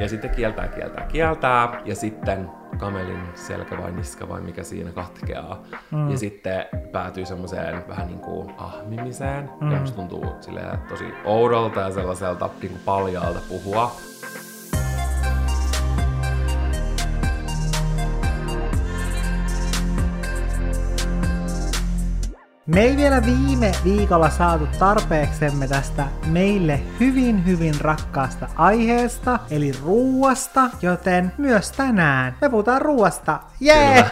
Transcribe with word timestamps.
Ja 0.00 0.08
sitten 0.08 0.30
kieltää, 0.30 0.68
kieltää, 0.68 1.06
kieltää. 1.06 1.80
Ja 1.84 1.94
sitten 1.94 2.50
kamelin 2.78 3.22
selkä 3.34 3.78
vai 3.78 3.92
niska 3.92 4.28
vai 4.28 4.40
mikä 4.40 4.62
siinä 4.62 4.92
katkeaa. 4.92 5.62
Mm. 5.90 6.10
Ja 6.10 6.18
sitten 6.18 6.64
päätyy 6.92 7.26
semmoiseen 7.26 7.88
vähän 7.88 8.06
niin 8.06 8.20
kuin 8.20 8.54
ahmimiseen. 8.58 9.50
Mm. 9.60 9.72
Ja 9.72 9.80
musta 9.80 9.96
tuntuu 9.96 10.26
silleen 10.40 10.78
tosi 10.88 11.04
oudolta 11.24 11.80
ja 11.80 11.90
sellaiselta 11.90 12.50
niin 12.60 12.70
kuin 12.70 12.82
paljaalta 12.84 13.40
puhua. 13.48 13.96
Me 22.74 22.80
ei 22.80 22.96
vielä 22.96 23.22
viime 23.26 23.72
viikolla 23.84 24.30
saatu 24.30 24.66
tarpeeksemme 24.78 25.68
tästä 25.68 26.06
meille 26.26 26.80
hyvin 27.00 27.46
hyvin 27.46 27.74
rakkaasta 27.80 28.48
aiheesta, 28.56 29.38
eli 29.50 29.72
ruuasta, 29.84 30.70
joten 30.82 31.32
myös 31.38 31.72
tänään 31.72 32.36
me 32.40 32.48
puhutaan 32.48 32.82
ruuasta. 32.82 33.40
Jee! 33.60 34.04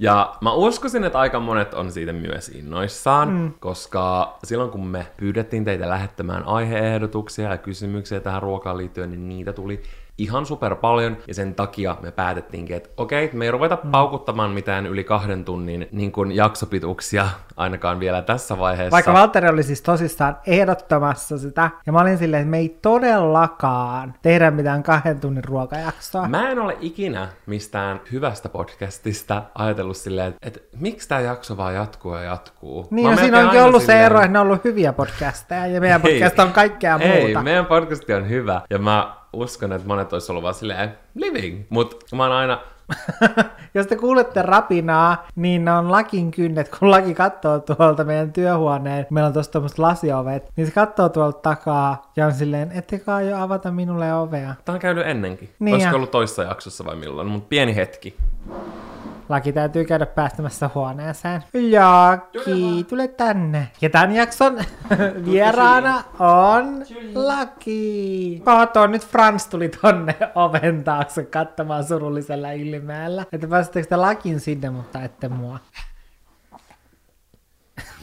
Ja 0.00 0.36
mä 0.40 0.52
uskoisin, 0.52 1.04
että 1.04 1.18
aika 1.18 1.40
monet 1.40 1.74
on 1.74 1.92
siitä 1.92 2.12
myös 2.12 2.48
innoissaan, 2.48 3.28
mm. 3.28 3.52
koska 3.60 4.38
silloin 4.44 4.70
kun 4.70 4.86
me 4.86 5.06
pyydettiin 5.16 5.64
teitä 5.64 5.88
lähettämään 5.88 6.44
aiheehdotuksia 6.44 7.50
ja 7.50 7.58
kysymyksiä 7.58 8.20
tähän 8.20 8.42
ruokaan 8.42 8.76
liittyen, 8.76 9.10
niin 9.10 9.28
niitä 9.28 9.52
tuli 9.52 9.82
ihan 10.18 10.46
super 10.46 10.74
paljon, 10.74 11.16
ja 11.26 11.34
sen 11.34 11.54
takia 11.54 11.96
me 12.00 12.10
päätettiinkin, 12.10 12.76
että 12.76 12.88
okei, 12.96 13.30
me 13.32 13.44
ei 13.44 13.50
ruveta 13.50 13.78
mm. 13.84 13.90
paukuttamaan 13.90 14.50
mitään 14.50 14.86
yli 14.86 15.04
kahden 15.04 15.44
tunnin 15.44 15.88
niin 15.92 16.12
kuin 16.12 16.32
jaksopituksia 16.32 17.28
ainakaan 17.56 18.00
vielä 18.00 18.22
tässä 18.22 18.58
vaiheessa. 18.58 18.90
Vaikka 18.90 19.12
Valtteri 19.12 19.48
oli 19.48 19.62
siis 19.62 19.82
tosissaan 19.82 20.36
ehdottamassa 20.46 21.38
sitä, 21.38 21.70
ja 21.86 21.92
mä 21.92 22.00
olin 22.00 22.18
silleen, 22.18 22.40
että 22.40 22.50
me 22.50 22.58
ei 22.58 22.78
todellakaan 22.82 24.14
tehdä 24.22 24.50
mitään 24.50 24.82
kahden 24.82 25.20
tunnin 25.20 25.44
ruokajaksoa. 25.44 26.28
Mä 26.28 26.50
en 26.50 26.58
ole 26.58 26.76
ikinä 26.80 27.28
mistään 27.46 28.00
hyvästä 28.12 28.48
podcastista 28.48 29.42
ajatellut 29.54 29.96
silleen, 29.96 30.28
että, 30.28 30.38
että 30.42 30.60
miksi 30.80 31.08
tämä 31.08 31.20
jakso 31.20 31.56
vaan 31.56 31.74
jatkuu 31.74 32.14
ja 32.14 32.22
jatkuu. 32.22 32.88
Niin, 32.90 33.10
no 33.10 33.16
siinä 33.16 33.38
onkin 33.38 33.62
ollut 33.62 33.82
silleen... 33.82 34.00
se 34.00 34.06
ero, 34.06 34.18
että 34.20 34.32
ne 34.32 34.38
on 34.38 34.46
ollut 34.46 34.64
hyviä 34.64 34.92
podcasteja, 34.92 35.66
ja 35.66 35.80
meidän 35.80 36.02
podcast 36.02 36.38
on 36.38 36.52
kaikkea 36.52 36.98
muuta. 36.98 37.14
Ei, 37.14 37.36
meidän 37.42 37.66
podcast 37.66 38.10
on 38.10 38.28
hyvä, 38.28 38.60
ja 38.70 38.78
mä 38.78 39.18
uskon, 39.32 39.72
että 39.72 39.88
monet 39.88 40.12
olisi 40.12 40.32
ollut 40.32 40.42
vaan 40.42 40.54
silleen 40.54 40.98
living, 41.14 41.64
mutta 41.68 42.16
mä 42.16 42.22
oon 42.22 42.32
aina... 42.32 42.60
Jos 43.74 43.86
te 43.86 43.96
kuulette 43.96 44.42
rapinaa, 44.42 45.26
niin 45.36 45.64
ne 45.64 45.72
on 45.72 45.92
lakin 45.92 46.30
kynnet, 46.30 46.68
kun 46.78 46.90
laki 46.90 47.14
katsoo 47.14 47.58
tuolta 47.58 48.04
meidän 48.04 48.32
työhuoneen. 48.32 49.06
Meillä 49.10 49.26
on 49.26 49.32
tuossa 49.32 49.52
tuommoiset 49.52 49.78
lasiovet, 49.78 50.52
niin 50.56 50.66
se 50.66 50.72
katsoo 50.72 51.08
tuolta 51.08 51.38
takaa 51.38 52.12
ja 52.16 52.26
on 52.26 52.32
silleen, 52.32 52.72
ettekä 52.72 53.20
jo 53.20 53.36
avata 53.36 53.70
minulle 53.70 54.14
ovea. 54.14 54.54
Tämä 54.64 54.74
on 54.74 54.80
käynyt 54.80 55.06
ennenkin. 55.06 55.50
Niin 55.58 55.74
Olisiko 55.74 55.92
ja... 55.92 55.96
ollut 55.96 56.10
toissa 56.10 56.42
jaksossa 56.42 56.84
vai 56.84 56.96
milloin, 56.96 57.28
mutta 57.28 57.48
pieni 57.48 57.76
hetki. 57.76 58.16
Laki 59.28 59.52
täytyy 59.52 59.84
käydä 59.84 60.06
päästämässä 60.06 60.70
huoneeseen. 60.74 61.44
Jaki, 61.70 62.84
tule 62.88 63.08
tänne. 63.08 63.68
Ja 63.80 63.90
tämän 63.90 64.12
jakson 64.12 64.58
vieraana 65.30 66.02
on 66.18 66.84
Laki. 67.14 68.42
Kato, 68.44 68.86
nyt 68.86 69.06
Frans 69.06 69.46
tuli 69.46 69.68
tonne 69.68 70.14
oven 70.34 70.84
taakse 70.84 71.24
katsomaan 71.24 71.84
surullisella 71.84 72.50
ilmeellä. 72.50 73.24
Että 73.32 73.48
pääsittekö 73.48 73.88
te 73.88 73.96
Lakin 73.96 74.40
sinne, 74.40 74.70
mutta 74.70 75.02
ette 75.02 75.28
mua. 75.28 75.58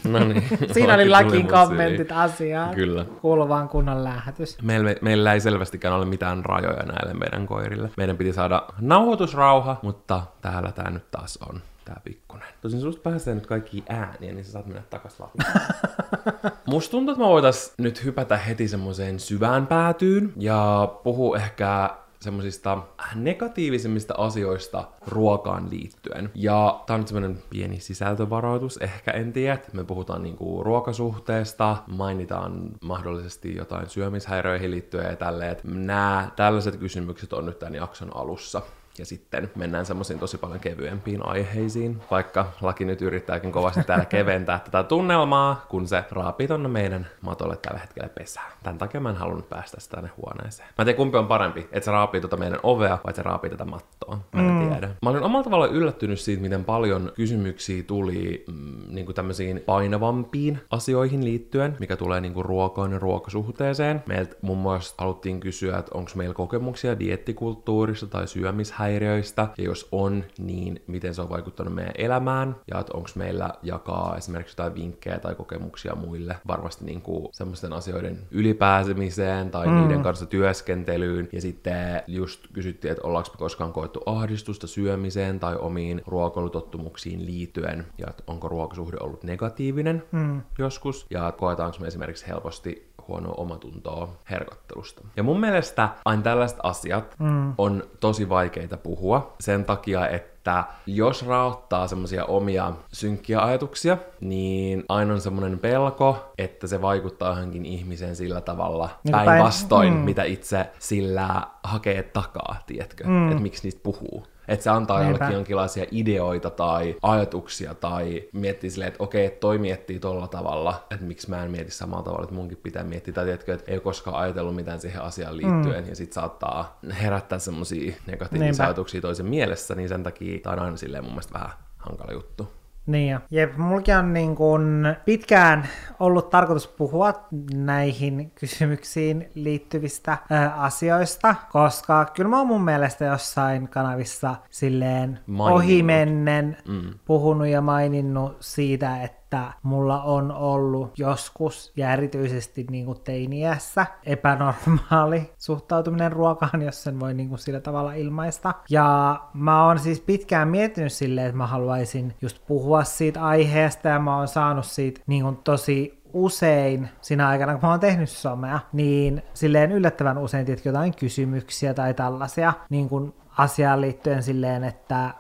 No 0.06 0.20
niin. 0.20 0.44
Siinä 0.72 0.94
oli 0.94 1.10
Lakin 1.10 1.48
kommentit 1.48 2.12
asiaan. 2.12 2.76
Kyllä. 2.76 3.06
Kuuluvaan 3.22 3.70
kunnan 3.70 4.04
lähetys. 4.04 4.62
Meillä, 4.62 4.96
meillä 5.02 5.34
ei 5.34 5.40
selvästikään 5.40 5.94
ole 5.94 6.06
mitään 6.06 6.46
rajoja 6.46 6.84
näille 6.84 7.14
meidän 7.14 7.48
koirille. 7.48 7.90
Meidän 7.98 8.18
piti 8.18 8.34
saada 8.34 8.64
nauhoitusrauha, 8.82 9.80
mutta 9.82 10.22
täällä 10.42 10.72
tämä 10.72 10.90
nyt 10.90 11.12
taas 11.12 11.40
on 11.50 11.62
tää 11.86 12.02
pikkunen. 12.04 12.48
Tosin 12.62 12.82
susta 12.82 13.02
pääsee 13.02 13.36
nyt 13.36 13.48
kaikki 13.48 13.84
ääniä, 13.90 14.34
niin 14.34 14.46
sä 14.46 14.52
saat 14.52 14.66
mennä 14.66 14.84
takas 14.90 15.18
Musta 16.66 16.92
tuntuu, 16.92 17.14
että 17.14 17.24
me 17.24 17.30
voitais 17.30 17.74
nyt 17.78 18.04
hypätä 18.04 18.38
heti 18.38 18.68
semmoiseen 18.68 19.20
syvään 19.20 19.68
päätyyn 19.68 20.34
ja 20.38 20.90
puhua 21.04 21.38
ehkä 21.38 21.90
semmoisista 22.26 22.78
negatiivisimmista 23.16 24.14
asioista 24.18 24.88
ruokaan 25.08 25.70
liittyen. 25.70 26.30
Ja 26.36 26.84
tää 26.86 26.94
on 26.94 27.00
nyt 27.00 27.08
semmoinen 27.08 27.40
pieni 27.50 27.80
sisältövaroitus, 27.80 28.78
ehkä 28.78 29.12
en 29.12 29.34
tiedä. 29.34 29.60
Me 29.74 29.84
puhutaan 29.84 30.24
niinku 30.24 30.64
ruokasuhteesta, 30.64 31.78
mainitaan 31.88 32.70
mahdollisesti 32.82 33.56
jotain 33.56 33.90
syömishäiriöihin 33.90 34.72
liittyen 34.72 35.10
ja 35.10 35.16
tälleen. 35.16 35.58
Nämä 35.64 36.32
tällaiset 36.36 36.76
kysymykset 36.76 37.34
on 37.34 37.46
nyt 37.46 37.60
tämän 37.60 37.76
jakson 37.76 38.16
alussa. 38.16 38.62
Ja 38.98 39.06
sitten 39.06 39.52
mennään 39.56 39.86
semmoisiin 39.86 40.20
tosi 40.20 40.38
paljon 40.38 40.60
kevyempiin 40.60 41.26
aiheisiin, 41.26 42.02
vaikka 42.12 42.52
laki 42.62 42.86
nyt 42.86 43.02
yrittääkin 43.02 43.52
kovasti 43.52 43.84
täällä 43.84 44.06
keventää 44.06 44.60
tätä 44.60 44.84
tunnelmaa, 44.84 45.66
kun 45.70 45.88
se 45.88 46.04
raapii 46.12 46.48
tonne 46.48 46.70
meidän 46.70 47.08
matolle 47.22 47.58
tällä 47.58 47.80
hetkellä 47.80 48.10
pesää. 48.10 48.52
Tän 48.64 48.78
takia 48.78 49.02
mä 49.02 49.10
en 49.10 49.16
halunnut 49.16 49.50
päästä 49.50 49.80
sitä 49.80 49.96
tänne 49.96 50.10
huoneeseen. 50.18 50.70
Mä 50.70 50.82
en 50.82 50.86
tiedä 50.86 50.98
kumpi 50.98 51.18
on 51.18 51.28
parempi, 51.28 51.60
että 51.60 51.86
se 51.86 51.92
raapii 51.92 52.22
tuota 52.22 52.38
meidän 52.38 52.60
ovea 52.64 52.98
vai 53.06 53.14
se 53.14 53.22
raapii 53.22 53.50
tätä 53.50 53.66
mattoa. 53.66 54.20
Mä 54.34 54.42
en 54.42 54.52
mm. 54.52 54.70
tiedä. 54.70 54.90
Mä 55.02 55.10
olin 55.10 55.24
omalla 55.24 55.44
tavalla 55.44 55.68
yllättynyt 55.68 56.20
siitä, 56.20 56.42
miten 56.42 56.66
paljon 56.66 57.12
kysymyksiä 57.16 57.84
tuli 57.84 58.44
mm, 58.48 58.96
niin 58.96 59.06
kuin 59.06 59.16
tämmöisiin 59.16 59.64
painavampiin 59.66 60.60
asioihin 60.70 61.26
liittyen, 61.26 61.78
mikä 61.80 61.96
tulee 61.96 62.22
niin 62.22 62.34
kuin 62.34 62.46
ruokaan 62.46 62.92
ja 62.92 63.00
ruokasuhteeseen. 63.00 64.04
Meiltä 64.06 64.36
muun 64.42 64.58
muassa 64.58 64.96
haluttiin 64.98 65.40
kysyä, 65.40 65.78
että 65.78 65.92
onko 65.94 66.12
meillä 66.16 66.34
kokemuksia 66.34 67.00
diettikulttuurista 67.00 68.08
tai 68.08 68.28
syömishäiriöistä 68.28 68.85
häiriöistä, 68.86 69.48
ja 69.58 69.64
jos 69.64 69.88
on, 69.92 70.24
niin 70.38 70.82
miten 70.88 71.16
se 71.16 71.22
on 71.22 71.30
vaikuttanut 71.30 71.74
meidän 71.74 71.94
elämään, 71.98 72.56
ja 72.72 72.80
että 72.80 72.98
onko 72.98 73.10
meillä 73.16 73.50
jakaa 73.64 74.16
esimerkiksi 74.18 74.54
jotain 74.54 74.76
vinkkejä 74.76 75.20
tai 75.20 75.36
kokemuksia 75.36 75.96
muille, 75.96 76.36
varmasti 76.48 76.86
niin 76.86 77.02
kuin 77.02 77.28
semmoisten 77.32 77.74
asioiden 77.74 78.20
ylipääsemiseen 78.32 79.52
tai 79.52 79.68
mm. 79.68 79.74
niiden 79.74 80.04
kanssa 80.04 80.26
työskentelyyn, 80.26 81.30
ja 81.32 81.42
sitten 81.42 82.04
just 82.08 82.48
kysyttiin, 82.54 82.92
että 82.92 83.08
ollaanko 83.08 83.30
me 83.34 83.38
koskaan 83.38 83.74
koettu 83.74 84.02
ahdistusta 84.06 84.68
syömiseen 84.68 85.40
tai 85.40 85.56
omiin 85.56 86.02
ruokailutottumuksiin 86.08 87.26
liittyen, 87.26 87.86
ja 87.98 88.08
että 88.10 88.24
onko 88.28 88.48
ruokasuhde 88.48 88.98
ollut 89.00 89.24
negatiivinen 89.24 90.04
mm. 90.12 90.42
joskus, 90.58 91.06
ja 91.10 91.32
koetaanko 91.32 91.78
me 91.80 91.88
esimerkiksi 91.88 92.28
helposti 92.28 92.96
huonoa 93.08 93.34
omatuntoa 93.38 94.10
herkottelusta. 94.32 95.02
Ja 95.16 95.24
mun 95.24 95.40
mielestä 95.40 95.90
aina 96.06 96.22
tällaiset 96.22 96.58
asiat 96.64 97.16
mm. 97.20 97.54
on 97.58 97.84
tosi 98.00 98.30
vaikeita 98.30 98.75
puhua 98.78 99.34
sen 99.40 99.66
takia, 99.66 100.08
että 100.08 100.64
jos 100.86 101.28
raottaa 101.28 101.88
semmoisia 101.88 102.26
omia 102.26 102.72
synkkiä 102.94 103.42
ajatuksia, 103.42 103.98
niin 104.22 104.84
aina 104.90 105.14
on 105.14 105.22
semmoinen 105.22 105.60
pelko, 105.60 106.32
että 106.38 106.68
se 106.68 106.82
vaikuttaa 106.82 107.30
johonkin 107.30 107.66
ihmiseen 107.66 108.16
sillä 108.16 108.42
tavalla 108.42 108.90
niin 109.04 109.12
päinvastoin, 109.12 109.94
mm. 109.94 110.00
mitä 110.00 110.24
itse 110.24 110.66
sillä 110.80 111.48
hakee 111.64 112.04
takaa, 112.04 112.56
tiedätkö? 112.66 113.08
Mm. 113.08 113.32
Että 113.32 113.44
miksi 113.44 113.64
niistä 113.64 113.82
puhuu. 113.84 114.28
Että 114.48 114.64
se 114.64 114.70
antaa 114.70 115.00
Niinpä. 115.00 115.14
jollekin 115.14 115.36
jonkinlaisia 115.36 115.86
ideoita 115.92 116.50
tai 116.50 116.96
ajatuksia 117.02 117.74
tai 117.76 118.24
miettii 118.34 118.70
silleen, 118.70 118.88
että 118.88 119.04
okei, 119.04 119.26
että 119.26 119.40
toi 119.40 119.58
miettii 119.58 120.00
tolla 120.00 120.28
tavalla, 120.28 120.84
että 120.92 121.06
miksi 121.06 121.30
mä 121.30 121.44
en 121.44 121.52
mieti 121.52 121.72
samalla 121.72 122.04
tavalla, 122.04 122.24
että 122.24 122.36
munkin 122.36 122.58
pitää 122.64 122.84
miettiä. 122.84 123.14
Tai 123.14 123.26
tiedätkö, 123.26 123.54
että 123.54 123.72
ei 123.72 123.76
ole 123.76 123.82
koskaan 123.82 124.18
ajatellut 124.18 124.56
mitään 124.56 124.80
siihen 124.82 125.02
asiaan 125.02 125.38
liittyen 125.38 125.84
mm. 125.84 125.90
ja 125.90 125.96
sit 125.96 126.14
saattaa 126.14 126.80
herättää 127.02 127.40
semmoisia 127.40 127.94
negatiivisia 128.08 128.52
Niinpä. 128.52 128.64
ajatuksia 128.64 129.02
toisen 129.02 129.26
mielessä, 129.26 129.76
niin 129.76 129.90
sen 129.90 130.04
takia 130.04 130.40
tämä 130.40 130.54
on 130.54 130.60
aina 130.60 130.78
silleen 130.78 131.04
mun 131.04 131.14
mielestä 131.14 131.34
vähän 131.34 131.50
hankala 131.78 132.12
juttu. 132.14 132.48
Niin. 132.86 133.20
Jep, 133.32 133.58
mullakin 133.58 133.98
on 133.98 134.14
niin 134.14 134.36
kun 134.36 134.96
pitkään 135.06 135.68
ollut 136.00 136.30
tarkoitus 136.30 136.68
puhua 136.68 137.14
näihin 137.54 138.32
kysymyksiin 138.32 139.30
liittyvistä 139.36 140.12
ä, 140.12 140.52
asioista, 140.56 141.36
koska 141.52 142.06
kyllä 142.06 142.30
mä 142.30 142.38
oon 142.38 142.48
mun 142.48 142.66
mielestä 142.66 143.06
jossain 143.06 143.68
kanavissa 143.68 144.36
silleen 144.50 145.20
ohimennen 145.40 146.58
mm. 146.68 146.82
puhunut 147.06 147.48
ja 147.48 147.62
maininnut 147.62 148.38
siitä, 148.40 149.04
että 149.04 149.25
että 149.36 149.54
mulla 149.64 150.04
on 150.04 150.32
ollut 150.32 151.00
joskus, 151.00 151.74
ja 151.76 151.94
erityisesti 151.94 152.66
niin 152.70 152.86
kuin 152.86 153.02
teiniässä, 153.04 153.86
epänormaali 154.06 155.32
suhtautuminen 155.38 156.12
ruokaan, 156.12 156.62
jos 156.62 156.84
sen 156.84 157.00
voi 157.00 157.14
niin 157.14 157.30
kuin 157.30 157.40
sillä 157.40 157.60
tavalla 157.60 157.94
ilmaista. 157.94 158.54
Ja 158.70 159.20
mä 159.34 159.66
oon 159.66 159.80
siis 159.80 160.02
pitkään 160.02 160.48
miettinyt 160.48 160.94
silleen, 160.94 161.28
että 161.28 161.38
mä 161.38 161.48
haluaisin 161.48 162.16
just 162.22 162.38
puhua 162.48 162.84
siitä 162.84 163.24
aiheesta, 163.24 163.88
ja 163.88 164.00
mä 164.00 164.18
oon 164.18 164.28
saanut 164.28 164.66
siitä 164.66 165.02
niin 165.08 165.24
kuin 165.24 165.38
tosi 165.38 166.02
usein 166.14 166.90
siinä 167.02 167.28
aikana, 167.28 167.52
kun 167.52 167.62
mä 167.62 167.70
oon 167.70 167.80
tehnyt 167.80 168.10
somea, 168.10 168.60
niin 168.74 169.22
silleen 169.34 169.72
yllättävän 169.72 170.18
usein 170.18 170.46
tietenkin 170.46 170.70
jotain 170.70 170.96
kysymyksiä 170.96 171.74
tai 171.74 171.94
tällaisia 171.94 172.54
niin 172.70 172.90
kuin 172.90 173.14
asiaan 173.38 173.82
liittyen 173.82 174.24
silleen, 174.24 174.64
että 174.64 175.14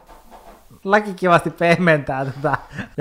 laki 0.86 1.14
kivasti 1.14 1.50
pehmentää 1.50 2.26
tätä 2.26 2.58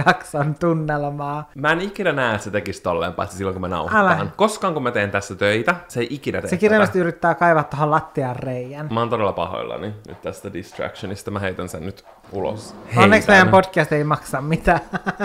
jakson 0.06 0.54
tunnelmaa. 0.54 1.50
Mä 1.54 1.72
en 1.72 1.81
ikinä 1.81 2.12
näe, 2.12 2.34
että 2.34 2.44
se 2.44 2.50
tekisi 2.50 2.82
tolleen, 2.82 3.12
paitsi 3.12 3.36
silloin 3.36 3.54
kun 3.54 3.60
mä 3.60 3.69
nauhoitan. 3.69 4.20
Älä. 4.20 4.26
Koskaan 4.36 4.75
kun 4.75 4.82
mä 4.82 4.90
teen 4.90 5.10
tässä 5.10 5.34
töitä, 5.34 5.75
se 5.88 6.00
ei 6.00 6.06
ikinä 6.10 6.40
tee 6.40 6.50
Se 6.50 6.56
kirjallisesti 6.56 6.98
yrittää 6.98 7.34
kaivaa 7.34 7.64
tuohon 7.64 7.90
lattian 7.90 8.36
reijän. 8.36 8.88
Mä 8.92 9.00
oon 9.00 9.10
todella 9.10 9.32
pahoillani 9.32 9.94
nyt 10.08 10.22
tästä 10.22 10.52
distractionista. 10.52 11.31
Mä 11.31 11.38
heitän 11.38 11.69
sen 11.69 11.86
nyt 11.86 12.04
ulos. 12.32 12.75
Onneksi 12.96 13.28
Heitän. 13.28 13.34
meidän 13.34 13.48
podcast 13.48 13.92
ei 13.92 14.04
maksa 14.04 14.40
mitään. 14.40 14.81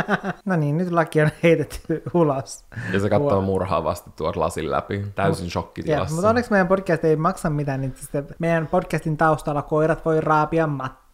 no 0.45 0.55
niin, 0.55 0.77
nyt 0.77 0.91
laki 0.91 1.21
on 1.21 1.29
heitetty 1.43 2.03
ulos. 2.13 2.65
Ja 2.93 2.99
se 2.99 3.09
katsoo 3.09 3.41
murhaavasti 3.41 4.09
tuon 4.15 4.33
lasin 4.35 4.71
läpi. 4.71 5.05
Täysin 5.15 5.45
Ja, 5.45 5.51
shokkitilassa. 5.51 6.15
mutta 6.15 6.29
onneksi 6.29 6.51
meidän 6.51 6.67
podcast 6.67 7.03
ei 7.03 7.15
maksa 7.15 7.49
mitään, 7.49 7.81
niin 7.81 7.93
sitten 7.95 8.27
meidän 8.39 8.67
podcastin 8.67 9.17
taustalla 9.17 9.61
koirat 9.61 10.05
voi 10.05 10.21
raapia 10.21 10.67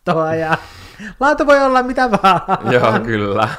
mattoa 0.05 0.35
ja 0.35 0.57
laatu 1.19 1.45
voi 1.47 1.63
olla 1.63 1.83
mitä 1.83 2.11
vaan. 2.11 2.41
Joo, 2.73 2.99
kyllä. 2.99 3.49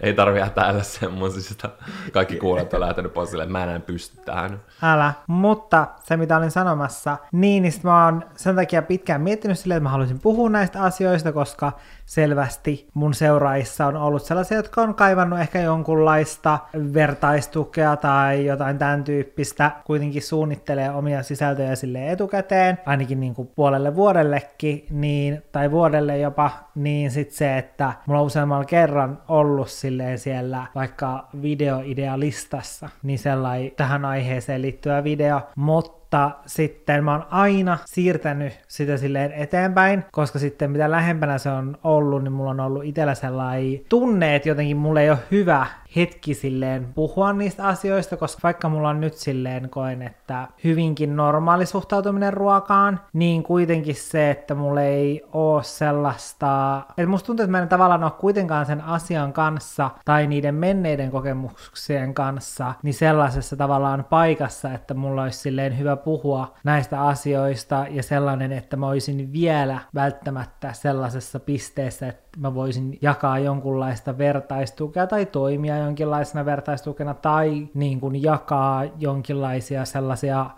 Ei 0.00 0.14
tarvi 0.14 0.40
hätäillä 0.40 0.82
semmosista. 0.82 1.68
Kaikki 2.12 2.36
kuulet 2.36 2.74
on 2.74 2.80
lähtenyt 2.80 3.14
pois 3.14 3.30
silleen, 3.30 3.52
mä 3.52 3.64
en 3.64 3.82
pysty 3.82 4.16
tähän. 4.24 4.60
Älä. 4.82 5.12
Mutta 5.26 5.86
se, 6.02 6.16
mitä 6.16 6.36
olin 6.36 6.50
sanomassa, 6.50 7.16
niin, 7.32 7.62
niin 7.62 7.72
mä 7.82 8.04
oon 8.04 8.24
sen 8.36 8.56
takia 8.56 8.82
pitkään 8.82 9.20
miettinyt 9.20 9.58
silleen, 9.58 9.76
että 9.76 9.82
mä 9.82 9.90
haluaisin 9.90 10.20
puhua 10.20 10.50
näistä 10.50 10.82
asioista, 10.82 11.32
koska 11.32 11.72
selvästi 12.06 12.88
mun 12.94 13.14
seuraajissa 13.14 13.86
on 13.86 13.96
ollut 13.96 14.22
sellaisia, 14.22 14.56
jotka 14.56 14.82
on 14.82 14.94
kaivannut 14.94 15.40
ehkä 15.40 15.60
jonkunlaista 15.60 16.58
vertaistukea 16.94 17.96
tai 17.96 18.46
jotain 18.46 18.78
tämän 18.78 19.04
tyyppistä, 19.04 19.70
kuitenkin 19.84 20.22
suunnittelee 20.22 20.90
omia 20.90 21.22
sisältöjä 21.22 21.74
sille 21.74 22.12
etukäteen, 22.12 22.78
ainakin 22.86 23.20
niin 23.20 23.34
kuin 23.34 23.50
puolelle 23.54 23.96
vuodellekin, 23.96 24.86
niin, 24.90 25.42
tai 25.52 25.70
vuodelle 25.70 26.18
jopa, 26.18 26.50
niin 26.74 27.10
sitten 27.10 27.36
se, 27.36 27.58
että 27.58 27.92
mulla 28.06 28.20
on 28.20 28.26
useammalla 28.26 28.64
kerran 28.64 29.18
ollut 29.28 29.68
silleen 29.68 30.18
siellä 30.18 30.66
vaikka 30.74 31.28
videoidealistassa, 31.42 32.88
niin 33.02 33.18
sellainen 33.18 33.72
tähän 33.76 34.04
aiheeseen 34.04 34.62
liittyvä 34.62 35.04
video, 35.04 35.40
mutta 35.56 36.03
sitten 36.46 37.04
mä 37.04 37.12
oon 37.12 37.26
aina 37.30 37.78
siirtänyt 37.84 38.60
sitä 38.68 38.96
silleen 38.96 39.32
eteenpäin, 39.32 40.04
koska 40.12 40.38
sitten 40.38 40.70
mitä 40.70 40.90
lähempänä 40.90 41.38
se 41.38 41.50
on 41.50 41.76
ollut, 41.84 42.22
niin 42.22 42.32
mulla 42.32 42.50
on 42.50 42.60
ollut 42.60 42.84
itsellä 42.84 43.14
sellainen 43.14 43.80
tunne, 43.88 44.36
että 44.36 44.48
jotenkin 44.48 44.76
mulla 44.76 45.00
ei 45.00 45.10
ole 45.10 45.18
hyvä 45.30 45.66
hetki 45.96 46.34
silleen 46.34 46.92
puhua 46.94 47.32
niistä 47.32 47.66
asioista, 47.66 48.16
koska 48.16 48.40
vaikka 48.42 48.68
mulla 48.68 48.88
on 48.88 49.00
nyt 49.00 49.14
silleen 49.14 49.70
koen, 49.70 50.02
että 50.02 50.48
hyvinkin 50.64 51.16
normaali 51.16 51.66
suhtautuminen 51.66 52.32
ruokaan, 52.32 53.00
niin 53.12 53.42
kuitenkin 53.42 53.94
se, 53.94 54.30
että 54.30 54.54
mulla 54.54 54.82
ei 54.82 55.24
oo 55.32 55.62
sellaista, 55.62 56.82
että 56.88 57.06
musta 57.06 57.26
tuntuu, 57.26 57.44
että 57.44 57.50
mä 57.50 57.62
en 57.62 57.68
tavallaan 57.68 58.04
ole 58.04 58.12
kuitenkaan 58.12 58.66
sen 58.66 58.80
asian 58.80 59.32
kanssa 59.32 59.90
tai 60.04 60.26
niiden 60.26 60.54
menneiden 60.54 61.10
kokemuksien 61.10 62.14
kanssa, 62.14 62.74
niin 62.82 62.94
sellaisessa 62.94 63.56
tavallaan 63.56 64.04
paikassa, 64.04 64.72
että 64.72 64.94
mulla 64.94 65.22
olisi 65.22 65.38
silleen 65.38 65.78
hyvä 65.78 65.96
puhua 65.96 66.54
näistä 66.64 67.02
asioista 67.02 67.86
ja 67.90 68.02
sellainen, 68.02 68.52
että 68.52 68.76
mä 68.76 68.88
olisin 68.88 69.32
vielä 69.32 69.78
välttämättä 69.94 70.72
sellaisessa 70.72 71.40
pisteessä, 71.40 72.08
että 72.08 72.23
mä 72.36 72.54
voisin 72.54 72.98
jakaa 73.02 73.38
jonkunlaista 73.38 74.18
vertaistukea 74.18 75.06
tai 75.06 75.26
toimia 75.26 75.78
jonkinlaisena 75.78 76.44
vertaistukena 76.44 77.14
tai 77.14 77.68
niin 77.74 78.00
kuin 78.00 78.22
jakaa 78.22 78.84
jonkinlaisia 78.98 79.84
sellaisia 79.84 80.50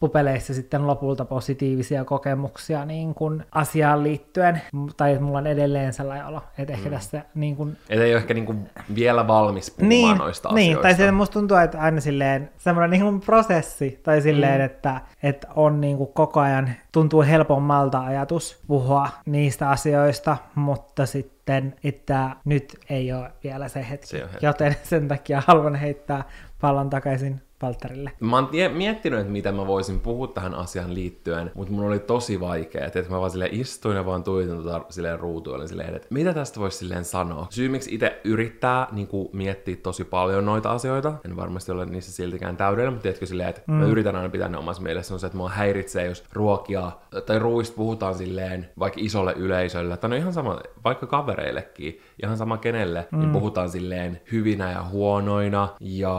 loppupeleissä 0.00 0.54
sitten 0.54 0.86
lopulta 0.86 1.24
positiivisia 1.24 2.04
kokemuksia 2.04 2.84
niin 2.84 3.14
kuin 3.14 3.44
asiaan 3.52 4.02
liittyen, 4.02 4.62
tai 4.96 5.12
että 5.12 5.24
mulla 5.24 5.38
on 5.38 5.46
edelleen 5.46 5.92
sellainen 5.92 6.26
olo, 6.26 6.42
että 6.58 6.72
ehkä 6.72 6.88
mm. 6.88 6.94
tässä 6.94 7.22
niin 7.34 7.56
kuin 7.56 7.76
Et 7.88 8.00
ei 8.00 8.12
ole 8.12 8.20
ehkä 8.20 8.34
niinku 8.34 8.54
vielä 8.94 9.26
valmis 9.26 9.70
puhumaan 9.70 9.90
niin, 9.90 10.18
noista 10.18 10.48
niin, 10.52 10.72
asioista. 10.72 10.82
tai 10.82 11.06
se 11.06 11.12
musta 11.12 11.32
tuntuu, 11.32 11.56
että 11.56 11.80
aina 11.80 12.00
silleen 12.00 12.50
semmoinen 12.58 12.90
niin 12.90 13.02
kuin 13.02 13.20
prosessi, 13.20 14.00
tai 14.02 14.20
silleen, 14.20 14.60
mm. 14.60 14.64
että, 14.64 15.00
että 15.22 15.46
on 15.56 15.80
niin 15.80 15.96
kuin 15.96 16.12
koko 16.12 16.40
ajan, 16.40 16.70
tuntuu 16.92 17.22
helpommalta 17.22 18.00
ajatus 18.00 18.62
puhua 18.66 19.08
niistä 19.26 19.70
asioista, 19.70 20.36
mutta 20.54 21.06
sitten, 21.06 21.74
että 21.84 22.30
nyt 22.44 22.78
ei 22.90 23.12
ole 23.12 23.30
vielä 23.44 23.68
se 23.68 23.86
hetki, 23.90 24.06
Se 24.06 24.18
hetki. 24.18 24.46
joten 24.46 24.76
sen 24.82 25.08
takia 25.08 25.42
haluan 25.46 25.74
heittää 25.74 26.24
pallon 26.60 26.90
takaisin 26.90 27.40
Valtterille. 27.64 28.12
Mä 28.20 28.36
oon 28.36 28.48
tie- 28.48 28.68
miettinyt, 28.68 29.20
että 29.20 29.32
miten 29.32 29.54
mä 29.54 29.66
voisin 29.66 30.00
puhua 30.00 30.26
tähän 30.26 30.54
asiaan 30.54 30.94
liittyen, 30.94 31.50
mutta 31.54 31.72
mun 31.72 31.84
oli 31.84 31.98
tosi 31.98 32.40
vaikea, 32.40 32.86
että 32.86 33.04
mä 33.10 33.20
vaan 33.20 33.30
sille 33.30 33.48
istuin 33.52 33.96
ja 33.96 34.06
vaan 34.06 34.24
tuijotin 34.24 34.62
tota 34.62 34.80
silleen 34.88 35.20
ruutuun, 35.20 35.56
olin 35.56 35.68
silleen, 35.68 35.94
että 35.94 36.08
mitä 36.10 36.34
tästä 36.34 36.60
voisi 36.60 36.78
silleen 36.78 37.04
sanoa. 37.04 37.46
Syy, 37.50 37.68
miksi 37.68 37.94
itse 37.94 38.20
yrittää 38.24 38.88
niin 38.92 39.06
kuin, 39.06 39.28
miettiä 39.32 39.76
tosi 39.76 40.04
paljon 40.04 40.46
noita 40.46 40.70
asioita, 40.70 41.12
en 41.24 41.36
varmasti 41.36 41.72
ole 41.72 41.86
niissä 41.86 42.12
siltikään 42.12 42.56
täydellä, 42.56 42.90
mutta 42.90 43.02
tiedätkö 43.02 43.26
silleen, 43.26 43.48
että 43.48 43.62
mm. 43.66 43.74
mä 43.74 43.84
yritän 43.84 44.16
aina 44.16 44.28
pitää 44.28 44.48
ne 44.48 44.58
omassa 44.58 44.82
mielessä, 44.82 45.14
on 45.14 45.20
se, 45.20 45.26
että 45.26 45.38
mua 45.38 45.48
häiritsee, 45.48 46.06
jos 46.06 46.24
ruokia 46.32 46.92
tai 47.26 47.38
ruuista 47.38 47.76
puhutaan 47.76 48.14
silleen 48.14 48.68
vaikka 48.78 49.00
isolle 49.02 49.32
yleisölle, 49.32 49.96
tai 49.96 50.10
no 50.10 50.16
ihan 50.16 50.32
sama, 50.32 50.60
vaikka 50.84 51.06
kavereillekin, 51.06 52.00
ihan 52.22 52.36
sama 52.36 52.56
kenelle, 52.56 53.08
mm. 53.12 53.18
niin 53.18 53.30
puhutaan 53.30 53.70
silleen 53.70 54.20
hyvinä 54.32 54.70
ja 54.70 54.82
huonoina, 54.82 55.68
ja 55.80 56.14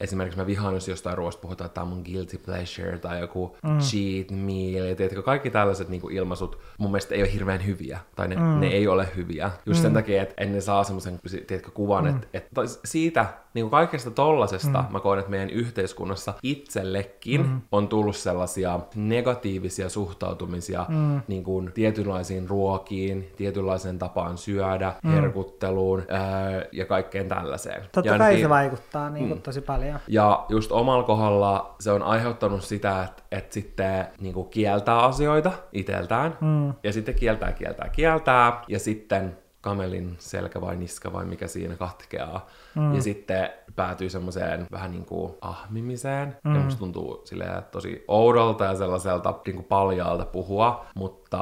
esimerkiksi 0.00 0.38
mä 0.38 0.46
vihaan, 0.46 0.75
jos 0.76 0.88
jostain 0.88 1.18
ruoasta 1.18 1.40
puhutaan, 1.40 1.66
että 1.66 1.74
tämä 1.74 1.82
on 1.82 1.88
mun 1.88 2.02
guilty 2.04 2.38
pleasure, 2.38 2.98
tai 2.98 3.20
joku 3.20 3.56
mm. 3.62 3.78
cheat 3.78 4.30
meal, 4.30 4.86
ja 4.86 4.96
tiedätkö, 4.96 5.22
kaikki 5.22 5.50
tällaiset 5.50 5.88
niin 5.88 6.00
kuin 6.00 6.16
ilmaisut 6.16 6.58
mun 6.78 6.90
mielestä 6.90 7.14
ei 7.14 7.22
ole 7.22 7.32
hirveän 7.32 7.66
hyviä, 7.66 7.98
tai 8.16 8.28
ne, 8.28 8.36
mm. 8.36 8.60
ne 8.60 8.66
ei 8.66 8.88
ole 8.88 9.08
hyviä, 9.16 9.50
just 9.66 9.80
mm. 9.80 9.82
sen 9.82 9.92
takia, 9.92 10.22
että 10.22 10.34
en 10.38 10.52
ne 10.52 10.60
saa 10.60 10.84
semmoisen, 10.84 11.20
tiedätkö, 11.46 11.70
kuvan, 11.70 12.04
mm. 12.04 12.10
että, 12.10 12.28
että 12.34 12.60
siitä 12.84 13.26
niin 13.56 13.64
kuin 13.64 13.70
kaikesta 13.70 14.10
tollasesta 14.10 14.82
mm. 14.82 14.92
mä 14.92 15.00
koen, 15.00 15.18
että 15.18 15.30
meidän 15.30 15.50
yhteiskunnassa 15.50 16.34
itsellekin 16.42 17.46
mm. 17.46 17.60
on 17.72 17.88
tullut 17.88 18.16
sellaisia 18.16 18.80
negatiivisia 18.94 19.88
suhtautumisia 19.88 20.86
mm. 20.88 21.20
niin 21.28 21.44
kuin 21.44 21.72
tietynlaisiin 21.72 22.48
ruokiin, 22.48 23.32
tietynlaiseen 23.36 23.98
tapaan 23.98 24.38
syödä, 24.38 24.94
mm. 25.02 25.10
herkutteluun 25.10 26.02
ää, 26.08 26.62
ja 26.72 26.86
kaikkeen 26.86 27.28
tällaiseen. 27.28 27.82
Totta 27.82 28.00
ja 28.10 28.18
kai 28.18 28.26
ainakin- 28.26 28.44
se 28.44 28.48
vaikuttaa 28.48 29.10
niin 29.10 29.28
kuin, 29.28 29.42
tosi 29.42 29.60
paljon. 29.60 29.98
ja 30.08 30.44
just 30.48 30.72
omalla 30.72 31.02
kohdalla 31.02 31.74
se 31.80 31.92
on 31.92 32.02
aiheuttanut 32.02 32.62
sitä, 32.62 33.02
että, 33.02 33.22
että 33.32 33.54
sitten 33.54 34.06
niin 34.20 34.34
kuin 34.34 34.48
kieltää 34.48 34.98
asioita 34.98 35.52
iteltään, 35.72 36.38
mm. 36.40 36.74
ja 36.82 36.92
sitten 36.92 37.14
kieltää, 37.14 37.52
kieltää, 37.52 37.88
kieltää, 37.88 38.62
ja 38.68 38.78
sitten 38.78 39.36
kamelin 39.60 40.16
selkä 40.18 40.60
vai 40.60 40.76
niska 40.76 41.12
vai 41.12 41.24
mikä 41.24 41.46
siinä 41.46 41.76
katkeaa. 41.76 42.46
Mm. 42.76 42.94
Ja 42.94 43.02
sitten 43.02 43.50
päätyy 43.76 44.10
semmoiseen 44.10 44.66
vähän 44.72 44.90
niin 44.90 45.04
kuin 45.04 45.32
ahmimiseen. 45.40 46.36
Mm. 46.44 46.54
Ja 46.54 46.60
musta 46.60 46.78
tuntuu 46.78 47.22
silleen 47.24 47.62
tosi 47.72 48.04
oudolta 48.08 48.64
ja 48.64 48.74
sellaiselta 48.74 49.34
niin 49.46 49.56
kuin 49.56 49.66
paljaalta 49.66 50.24
puhua, 50.24 50.86
mutta 50.94 51.38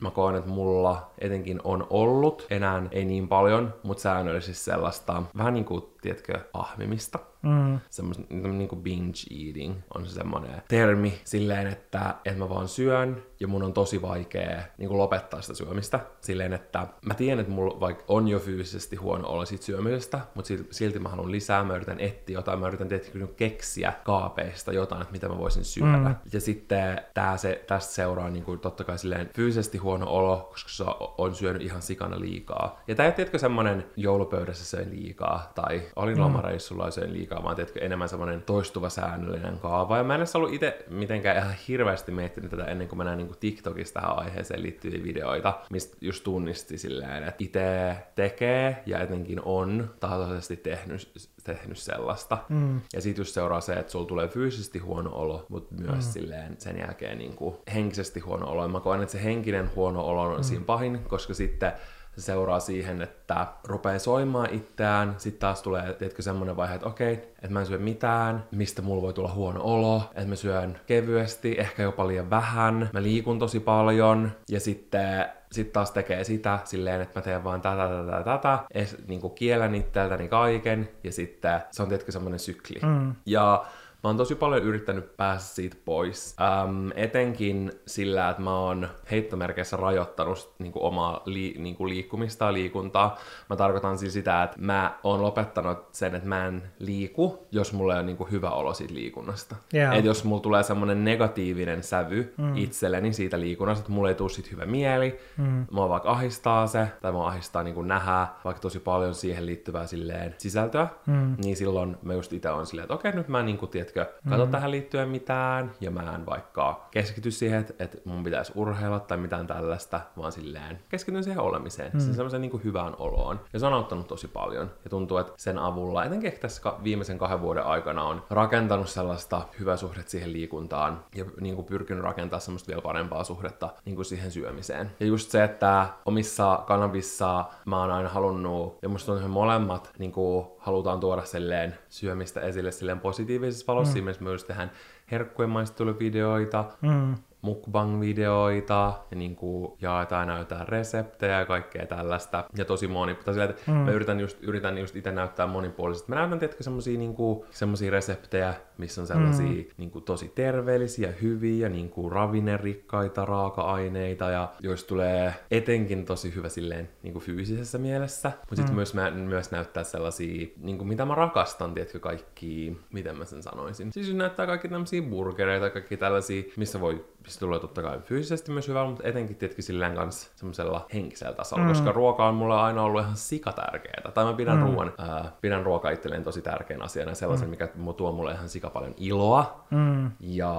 mä 0.00 0.10
koen, 0.10 0.36
että 0.36 0.50
mulla 0.50 1.10
etenkin 1.18 1.60
on 1.64 1.86
ollut, 1.90 2.46
enää 2.50 2.82
ei 2.90 3.04
niin 3.04 3.28
paljon, 3.28 3.74
mutta 3.82 4.00
säännöllisesti 4.00 4.64
sellaista 4.64 5.22
vähän 5.36 5.54
niin 5.54 5.64
kuin, 5.64 5.82
tiedätkö, 6.02 6.40
ahmimista. 6.52 7.18
Mm. 7.42 7.80
Semmoista 7.90 8.22
niin 8.30 8.68
kuin 8.68 8.82
binge 8.82 9.18
eating 9.46 9.74
on 9.94 10.06
se 10.06 10.14
semmoinen 10.14 10.62
termi 10.68 11.20
silleen, 11.24 11.66
että, 11.66 12.14
että 12.24 12.38
mä 12.38 12.48
vaan 12.48 12.68
syön 12.68 13.22
ja 13.40 13.48
mun 13.48 13.62
on 13.62 13.72
tosi 13.72 14.02
vaikea 14.02 14.62
niin 14.78 14.88
kuin 14.88 14.98
lopettaa 14.98 15.40
sitä 15.40 15.54
syömistä 15.54 16.00
silleen, 16.20 16.52
että 16.52 16.86
mä 17.06 17.14
tiedän, 17.14 17.40
että 17.40 17.52
mulla 17.52 17.80
vaikka 17.80 18.04
on 18.08 18.28
jo 18.28 18.38
fyysisesti 18.38 18.96
huono 18.96 19.28
olla 19.28 19.44
siitä 19.44 19.64
syömisestä, 19.64 20.20
mutta 20.34 20.48
silti, 20.74 20.98
mä 20.98 21.08
haluan 21.08 21.32
lisää, 21.32 21.64
mä 21.64 21.76
yritän 21.76 22.00
etsiä 22.00 22.34
jotain, 22.34 22.58
mä 22.58 22.68
yritän 22.68 22.88
tietysti 22.88 23.18
keksiä 23.36 23.92
kaapeista 24.04 24.72
jotain, 24.72 25.02
että 25.02 25.12
mitä 25.12 25.28
mä 25.28 25.38
voisin 25.38 25.64
syödä. 25.64 25.96
Mm. 25.96 26.14
Ja 26.32 26.40
sitten 26.40 27.00
tää 27.14 27.36
se, 27.36 27.64
tästä 27.66 27.94
seuraa 27.94 28.30
niin 28.30 28.44
kuin 28.44 28.60
totta 28.60 28.84
kai 28.84 28.98
silleen 28.98 29.30
fyysisesti 29.34 29.78
huono 29.78 30.06
olo, 30.08 30.48
koska 30.50 30.70
se 30.70 30.84
on 31.18 31.34
syönyt 31.34 31.62
ihan 31.62 31.82
sikana 31.82 32.20
liikaa. 32.20 32.82
Ja 32.88 32.94
tää 32.94 33.06
ei 33.06 33.12
tiedätkö, 33.12 33.38
semmonen 33.38 33.86
joulupöydässä 33.96 34.64
söin 34.64 34.90
liikaa, 34.90 35.52
tai 35.54 35.82
olin 35.96 36.16
mm. 36.16 36.22
lomareissulla 36.22 36.84
ja 36.84 36.90
söin 36.90 37.12
liikaa, 37.12 37.44
vaan 37.44 37.56
tiedätkö, 37.56 37.80
enemmän 37.80 38.08
semmonen 38.08 38.42
toistuva 38.42 38.88
säännöllinen 38.88 39.58
kaava. 39.58 39.98
Ja 39.98 40.04
mä 40.04 40.14
en 40.14 40.20
edes 40.20 40.36
ollut 40.36 40.52
itse 40.52 40.84
mitenkään 40.90 41.36
ihan 41.36 41.54
hirveästi 41.68 42.12
miettinyt 42.12 42.50
tätä 42.50 42.64
ennen 42.64 42.88
kuin 42.88 42.96
mä 42.96 43.04
näin 43.04 43.18
niin 43.18 43.34
TikTokista 43.40 44.00
tähän 44.00 44.18
aiheeseen 44.18 44.62
liittyviä 44.62 45.04
videoita, 45.04 45.58
mistä 45.70 45.96
just 46.00 46.24
tunnisti 46.24 46.78
silleen, 46.78 47.24
että 47.24 47.44
itse 47.44 47.96
tekee 48.14 48.82
ja 48.86 49.00
etenkin 49.00 49.40
on 49.44 49.90
tahtoisesti 50.00 50.53
tehnyt, 50.56 51.28
tehnyt 51.44 51.78
sellaista. 51.78 52.38
Mm. 52.48 52.80
Ja 52.92 53.00
siitä 53.00 53.20
just 53.20 53.34
seuraa 53.34 53.60
se, 53.60 53.72
että 53.72 53.92
sulla 53.92 54.06
tulee 54.06 54.28
fyysisesti 54.28 54.78
huono 54.78 55.10
olo, 55.12 55.46
mutta 55.48 55.74
myös 55.74 56.06
mm. 56.06 56.12
silleen 56.12 56.56
sen 56.58 56.78
jälkeen 56.78 57.18
niin 57.18 57.36
kuin 57.36 57.56
henkisesti 57.74 58.20
huono 58.20 58.46
olo. 58.46 58.62
Ja 58.62 58.68
mä 58.68 58.80
koen, 58.80 59.02
että 59.02 59.12
se 59.12 59.24
henkinen 59.24 59.70
huono 59.76 60.06
olo 60.06 60.22
on 60.22 60.36
mm. 60.36 60.42
siinä 60.42 60.64
pahin, 60.64 60.98
koska 61.08 61.34
sitten 61.34 61.72
se 62.16 62.22
seuraa 62.22 62.60
siihen, 62.60 63.02
että 63.02 63.46
rupeaa 63.64 63.98
soimaan 63.98 64.48
itseään, 64.52 65.14
sitten 65.18 65.40
taas 65.40 65.62
tulee, 65.62 65.92
tiedätkö, 65.92 66.22
semmoinen 66.22 66.56
vaihe, 66.56 66.74
että 66.74 66.86
okei, 66.86 67.12
että 67.12 67.48
mä 67.48 67.60
en 67.60 67.66
syö 67.66 67.78
mitään, 67.78 68.44
mistä 68.50 68.82
mulla 68.82 69.02
voi 69.02 69.12
tulla 69.12 69.32
huono 69.32 69.60
olo, 69.62 70.02
että 70.14 70.28
mä 70.28 70.34
syön 70.34 70.80
kevyesti, 70.86 71.54
ehkä 71.58 71.82
jopa 71.82 72.08
liian 72.08 72.30
vähän, 72.30 72.90
mä 72.92 73.02
liikun 73.02 73.38
tosi 73.38 73.60
paljon, 73.60 74.32
ja 74.48 74.60
sitten 74.60 75.26
sitten 75.54 75.72
taas 75.72 75.90
tekee 75.90 76.24
sitä 76.24 76.58
silleen, 76.64 77.00
että 77.00 77.18
mä 77.20 77.24
teen 77.24 77.44
vaan 77.44 77.60
tätä, 77.60 77.88
tätä, 77.88 78.22
tätä, 78.24 78.58
es, 78.74 78.96
niin 79.08 79.20
kuin 79.20 79.34
kielen 79.34 79.74
itseltäni 79.74 80.28
kaiken, 80.28 80.88
ja 81.04 81.12
sitten 81.12 81.60
se 81.70 81.82
on 81.82 81.88
tietenkin 81.88 82.12
semmoinen 82.12 82.38
sykli. 82.40 82.80
Mm. 82.82 83.14
Ja 83.26 83.64
Mä 84.04 84.08
oon 84.08 84.16
tosi 84.16 84.34
paljon 84.34 84.62
yrittänyt 84.62 85.16
päästä 85.16 85.54
siitä 85.54 85.76
pois. 85.84 86.36
Ähm, 86.40 86.90
etenkin 86.94 87.72
sillä, 87.86 88.30
että 88.30 88.42
mä 88.42 88.58
oon 88.58 88.88
heittomerkeissä 89.10 89.76
rajoittanut 89.76 90.54
niin 90.58 90.72
kuin 90.72 90.82
omaa 90.82 91.22
li, 91.24 91.54
niin 91.58 91.76
kuin 91.76 91.90
liikkumista 91.90 92.44
ja 92.44 92.52
liikuntaa. 92.52 93.18
Mä 93.50 93.56
tarkoitan 93.56 93.98
siis 93.98 94.12
sitä, 94.12 94.42
että 94.42 94.56
mä 94.60 94.98
oon 95.02 95.22
lopettanut 95.22 95.78
sen, 95.92 96.14
että 96.14 96.28
mä 96.28 96.46
en 96.46 96.62
liiku, 96.78 97.46
jos 97.52 97.72
mulla 97.72 97.92
ei 97.92 97.98
ole 97.98 98.06
niin 98.06 98.16
kuin 98.16 98.30
hyvä 98.30 98.50
olo 98.50 98.74
siitä 98.74 98.94
liikunnasta. 98.94 99.56
Yeah. 99.74 99.96
Et 99.96 100.04
jos 100.04 100.24
mulla 100.24 100.42
tulee 100.42 100.62
semmoinen 100.62 101.04
negatiivinen 101.04 101.82
sävy 101.82 102.34
mm. 102.36 102.56
itselleni 102.56 103.12
siitä 103.12 103.40
liikunnasta, 103.40 103.82
että 103.82 103.92
mulla 103.92 104.08
ei 104.08 104.14
tule 104.14 104.30
siitä 104.30 104.50
hyvä 104.52 104.66
mieli, 104.66 105.20
mm. 105.36 105.66
mua 105.70 105.88
vaikka 105.88 106.10
ahistaa 106.10 106.66
se, 106.66 106.88
tai 107.02 107.12
mua 107.12 107.28
ahistaa 107.28 107.62
niin 107.62 107.74
kuin 107.74 107.88
nähdä 107.88 108.26
vaikka 108.44 108.60
tosi 108.60 108.80
paljon 108.80 109.14
siihen 109.14 109.46
liittyvää 109.46 109.86
silleen 109.86 110.34
sisältöä, 110.38 110.88
mm. 111.06 111.36
niin 111.44 111.56
silloin 111.56 111.96
mä 112.02 112.12
just 112.12 112.32
itse 112.32 112.50
on 112.50 112.66
silleen, 112.66 112.84
että 112.84 112.94
okei, 112.94 113.12
nyt 113.12 113.28
mä 113.28 113.42
niin 113.42 113.58
kuin, 113.58 113.70
tiedät, 113.70 113.93
tiedätkö, 113.94 114.28
katso 114.28 114.46
mm. 114.46 114.52
tähän 114.52 114.70
liittyen 114.70 115.08
mitään, 115.08 115.70
ja 115.80 115.90
mä 115.90 116.14
en 116.14 116.26
vaikka 116.26 116.88
keskity 116.90 117.30
siihen, 117.30 117.60
että, 117.60 117.84
että 117.84 117.98
mun 118.04 118.24
pitäisi 118.24 118.52
urheilla 118.54 119.00
tai 119.00 119.18
mitään 119.18 119.46
tällaista, 119.46 120.00
vaan 120.16 120.32
silleen 120.32 120.78
keskityn 120.88 121.24
siihen 121.24 121.40
olemiseen, 121.40 121.90
mm. 121.92 122.00
sen 122.00 122.14
semmoisen 122.14 122.40
niin 122.40 122.64
hyvään 122.64 122.94
oloon. 122.98 123.40
Ja 123.52 123.58
se 123.58 123.66
on 123.66 123.72
auttanut 123.72 124.06
tosi 124.06 124.28
paljon, 124.28 124.70
ja 124.84 124.90
tuntuu, 124.90 125.18
että 125.18 125.32
sen 125.36 125.58
avulla, 125.58 126.04
etenkin 126.04 126.26
ehkä 126.26 126.40
tässä 126.40 126.72
viimeisen 126.84 127.18
kahden 127.18 127.40
vuoden 127.40 127.64
aikana 127.64 128.04
on 128.04 128.22
rakentanut 128.30 128.88
sellaista 128.88 129.42
hyvää 129.60 129.76
suhdetta 129.76 130.10
siihen 130.10 130.32
liikuntaan, 130.32 131.04
ja 131.14 131.24
niin 131.40 131.54
kuin 131.54 131.64
pyrkinyt 131.64 132.04
rakentamaan 132.04 132.40
semmoista 132.40 132.68
vielä 132.68 132.82
parempaa 132.82 133.24
suhdetta 133.24 133.68
niin 133.84 133.96
kuin 133.96 134.06
siihen 134.06 134.30
syömiseen. 134.30 134.90
Ja 135.00 135.06
just 135.06 135.30
se, 135.30 135.44
että 135.44 135.86
omissa 136.06 136.64
kanavissa 136.66 137.44
mä 137.64 137.80
oon 137.80 137.90
aina 137.90 138.08
halunnut, 138.08 138.78
ja 138.82 138.88
musta 138.88 139.12
on 139.12 139.30
molemmat 139.30 139.90
niin 139.98 140.12
kuin 140.12 140.46
halutaan 140.58 141.00
tuoda 141.00 141.24
silleen 141.24 141.74
syömistä 141.88 142.40
esille 142.40 142.72
silleen 142.72 143.00
positiivisessa 143.00 143.64
valossa. 143.68 143.83
Mm. 143.84 143.92
Siinä 143.92 144.14
myös 144.20 144.44
tehdään 144.44 144.70
herkkujen 145.10 145.50
maisteluvideoita, 145.50 146.64
mm 146.82 147.14
mukbang-videoita 147.44 148.92
ja 149.10 149.16
niin 149.16 149.36
kuin 149.36 149.72
jaetaan 149.80 150.28
näytetään 150.28 150.68
reseptejä 150.68 151.38
ja 151.38 151.46
kaikkea 151.46 151.86
tällaista. 151.86 152.44
Ja 152.56 152.64
tosi 152.64 152.88
moni, 152.88 153.16
sillä, 153.26 153.44
että 153.44 153.62
mm. 153.66 153.74
mä 153.76 153.90
yritän 153.90 154.20
just, 154.20 154.38
yritän 154.42 154.78
just 154.78 154.96
itse 154.96 155.12
näyttää 155.12 155.46
monipuolisesti. 155.46 156.08
Mä 156.08 156.14
näytän 156.14 156.38
tietenkin 156.38 156.64
semmosia, 156.64 156.98
niin 156.98 157.14
kuin, 157.14 157.44
semmosia 157.50 157.90
reseptejä, 157.90 158.54
missä 158.78 159.00
on 159.00 159.06
sellaisia 159.06 159.46
mm. 159.46 159.64
niin 159.76 159.90
kuin, 159.90 160.04
tosi 160.04 160.32
terveellisiä, 160.34 161.12
hyviä, 161.22 161.68
niin 161.68 161.90
kuin 161.90 162.12
ravinnerikkaita 162.12 163.24
raaka-aineita 163.24 164.30
ja 164.30 164.52
joista 164.60 164.88
tulee 164.88 165.34
etenkin 165.50 166.04
tosi 166.04 166.34
hyvä 166.34 166.48
silleen 166.48 166.88
niin 167.02 167.12
kuin 167.12 167.24
fyysisessä 167.24 167.78
mielessä. 167.78 168.32
Mutta 168.40 168.56
sitten 168.56 168.74
mm. 168.74 168.76
myös, 168.76 168.94
mä, 168.94 169.10
myös 169.10 169.50
näyttää 169.50 169.84
sellaisia, 169.84 170.46
niin 170.58 170.78
kuin, 170.78 170.88
mitä 170.88 171.04
mä 171.04 171.14
rakastan, 171.14 171.74
tiedätkö, 171.74 172.00
kaikki, 172.00 172.76
miten 172.92 173.16
mä 173.16 173.24
sen 173.24 173.42
sanoisin. 173.42 173.92
Siis 173.92 174.14
näyttää 174.14 174.46
kaikki 174.46 174.68
tämmöisiä 174.68 175.02
burgereita, 175.02 175.70
kaikki 175.70 175.96
tällaisia, 175.96 176.42
missä 176.56 176.80
voi 176.80 177.04
se 177.26 177.40
tulee 177.40 177.60
totta 177.60 177.82
kai 177.82 178.00
fyysisesti 178.00 178.52
myös 178.52 178.68
hyvä, 178.68 178.84
mutta 178.84 179.08
etenkin 179.08 179.36
tietenkin 179.36 179.64
silleen 179.64 179.94
kanssa 179.94 180.30
semmoisella 180.36 180.86
henkisellä 180.94 181.34
tasolla, 181.34 181.62
mm. 181.62 181.68
koska 181.68 181.92
ruoka 181.92 182.28
on 182.28 182.34
mulle 182.34 182.54
aina 182.54 182.82
ollut 182.82 183.02
ihan 183.02 183.16
sika 183.16 183.52
tärkeää. 183.52 184.10
Tai 184.14 184.24
mä 184.24 184.32
pidän, 184.32 184.56
mm. 184.56 184.62
ruoan, 184.62 184.92
ää, 184.98 185.32
pidän 185.40 185.62
ruokaa 185.62 185.90
itselleen 185.90 186.24
tosi 186.24 186.42
tärkeän 186.42 186.82
asiana 186.82 187.10
ja 187.10 187.14
sellaisen, 187.14 187.48
mm. 187.48 187.50
mikä 187.50 187.68
tuo 187.96 188.12
mulle 188.12 188.32
ihan 188.32 188.48
sika 188.48 188.70
paljon 188.70 188.94
iloa. 188.96 189.64
Mm. 189.70 190.10
Ja 190.20 190.54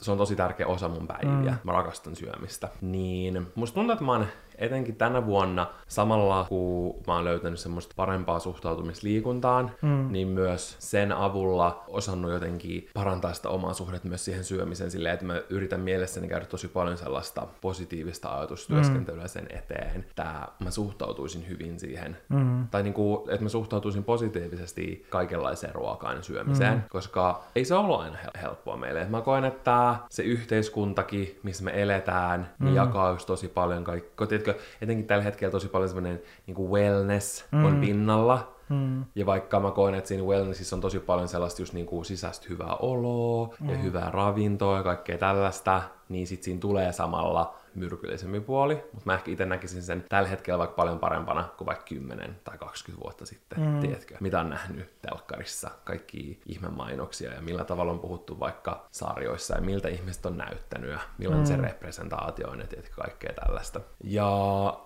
se 0.00 0.12
on 0.12 0.18
tosi 0.18 0.36
tärkeä 0.36 0.66
osa 0.66 0.88
mun 0.88 1.06
päiviä. 1.06 1.50
Mm. 1.50 1.58
Mä 1.64 1.72
rakastan 1.72 2.16
syömistä. 2.16 2.68
Niin 2.80 3.46
musta 3.54 3.74
tuntuu, 3.74 3.92
että 3.92 4.04
mä 4.04 4.12
oon 4.12 4.26
etenkin 4.58 4.96
tänä 4.96 5.26
vuonna, 5.26 5.66
samalla 5.88 6.46
kun 6.48 6.94
mä 7.06 7.14
oon 7.14 7.24
löytänyt 7.24 7.58
semmoista 7.58 7.94
parempaa 7.96 8.38
suhtautumista 8.38 9.06
liikuntaan, 9.06 9.70
mm. 9.82 10.12
niin 10.12 10.28
myös 10.28 10.76
sen 10.78 11.12
avulla 11.12 11.84
osannut 11.88 12.30
jotenkin 12.30 12.88
parantaa 12.94 13.34
sitä 13.34 13.48
omaa 13.48 13.74
suhdetta 13.74 14.08
myös 14.08 14.24
siihen 14.24 14.44
syömiseen 14.44 14.90
silleen, 14.90 15.14
että 15.14 15.26
mä 15.26 15.40
yritän 15.50 15.80
mielessäni 15.80 16.28
käydä 16.28 16.46
tosi 16.46 16.68
paljon 16.68 16.98
sellaista 16.98 17.46
positiivista 17.60 18.38
ajatustyöskentelyä 18.38 19.22
mm. 19.22 19.28
sen 19.28 19.46
eteen, 19.50 20.00
että 20.00 20.48
mä 20.64 20.70
suhtautuisin 20.70 21.48
hyvin 21.48 21.80
siihen. 21.80 22.16
Mm. 22.28 22.68
Tai 22.68 22.82
niin 22.82 22.94
kuin, 22.94 23.30
että 23.30 23.42
mä 23.42 23.48
suhtautuisin 23.48 24.04
positiivisesti 24.04 25.06
kaikenlaiseen 25.10 25.74
ruokaan 25.74 26.22
syömiseen, 26.22 26.74
mm. 26.74 26.82
koska 26.88 27.42
ei 27.54 27.64
se 27.64 27.74
ollut 27.74 28.00
aina 28.00 28.16
helppoa 28.42 28.76
meille. 28.76 29.04
Mä 29.04 29.20
koen, 29.20 29.44
että 29.44 29.96
se 30.10 30.22
yhteiskuntakin, 30.22 31.40
missä 31.42 31.64
me 31.64 31.82
eletään, 31.82 32.40
niin 32.40 32.48
mm. 32.58 32.64
niin 32.64 32.74
jakaa 32.74 33.10
just 33.10 33.26
tosi 33.26 33.48
paljon 33.48 33.84
kaikki 33.84 34.10
tiedätkö, 34.52 34.68
etenkin 34.82 35.06
tällä 35.06 35.24
hetkellä 35.24 35.52
tosi 35.52 35.68
paljon 35.68 35.88
semmoinen 35.88 36.22
niin 36.46 36.70
wellness 36.70 37.44
mm. 37.52 37.64
on 37.64 37.80
pinnalla, 37.80 38.58
Mm. 38.68 39.04
Ja 39.14 39.26
vaikka 39.26 39.60
mä 39.60 39.70
koen, 39.70 39.94
että 39.94 40.08
siinä 40.08 40.24
wellnessissa 40.24 40.76
on 40.76 40.80
tosi 40.80 40.98
paljon 40.98 41.28
sellaista 41.28 41.62
just 41.62 41.72
niin 41.72 41.86
kuin 41.86 42.04
sisäistä 42.04 42.46
hyvää 42.48 42.76
oloa 42.76 43.54
mm. 43.60 43.70
ja 43.70 43.76
hyvää 43.76 44.10
ravintoa 44.10 44.76
ja 44.76 44.82
kaikkea 44.82 45.18
tällaista, 45.18 45.82
niin 46.08 46.26
sit 46.26 46.42
siinä 46.42 46.60
tulee 46.60 46.92
samalla 46.92 47.54
myrkyllisempi 47.78 48.40
puoli, 48.40 48.74
mutta 48.74 49.02
mä 49.04 49.14
ehkä 49.14 49.30
itse 49.30 49.46
näkisin 49.46 49.82
sen 49.82 50.04
tällä 50.08 50.28
hetkellä 50.28 50.58
vaikka 50.58 50.74
paljon 50.74 50.98
parempana 50.98 51.48
kuin 51.56 51.66
vaikka 51.66 51.84
10 51.84 52.36
tai 52.44 52.58
20 52.58 53.04
vuotta 53.04 53.26
sitten, 53.26 53.60
mm. 53.60 53.80
tiedätkö? 53.80 54.16
Mitä 54.20 54.40
on 54.40 54.50
nähnyt 54.50 55.00
telkkarissa, 55.02 55.70
kaikki 55.84 56.40
ihmemainoksia 56.46 57.34
ja 57.34 57.42
millä 57.42 57.64
tavalla 57.64 57.92
on 57.92 57.98
puhuttu 57.98 58.40
vaikka 58.40 58.86
sarjoissa 58.90 59.54
ja 59.54 59.60
miltä 59.60 59.88
ihmiset 59.88 60.26
on 60.26 60.36
näyttänyt 60.36 60.90
ja 60.90 60.98
millainen 61.18 61.46
mm. 61.46 61.56
se 61.56 61.62
representaatio 61.62 62.48
on 62.48 62.60
ja 62.60 62.66
tiedätkö, 62.66 62.94
kaikkea 62.94 63.32
tällaista. 63.32 63.80
Ja 64.04 64.28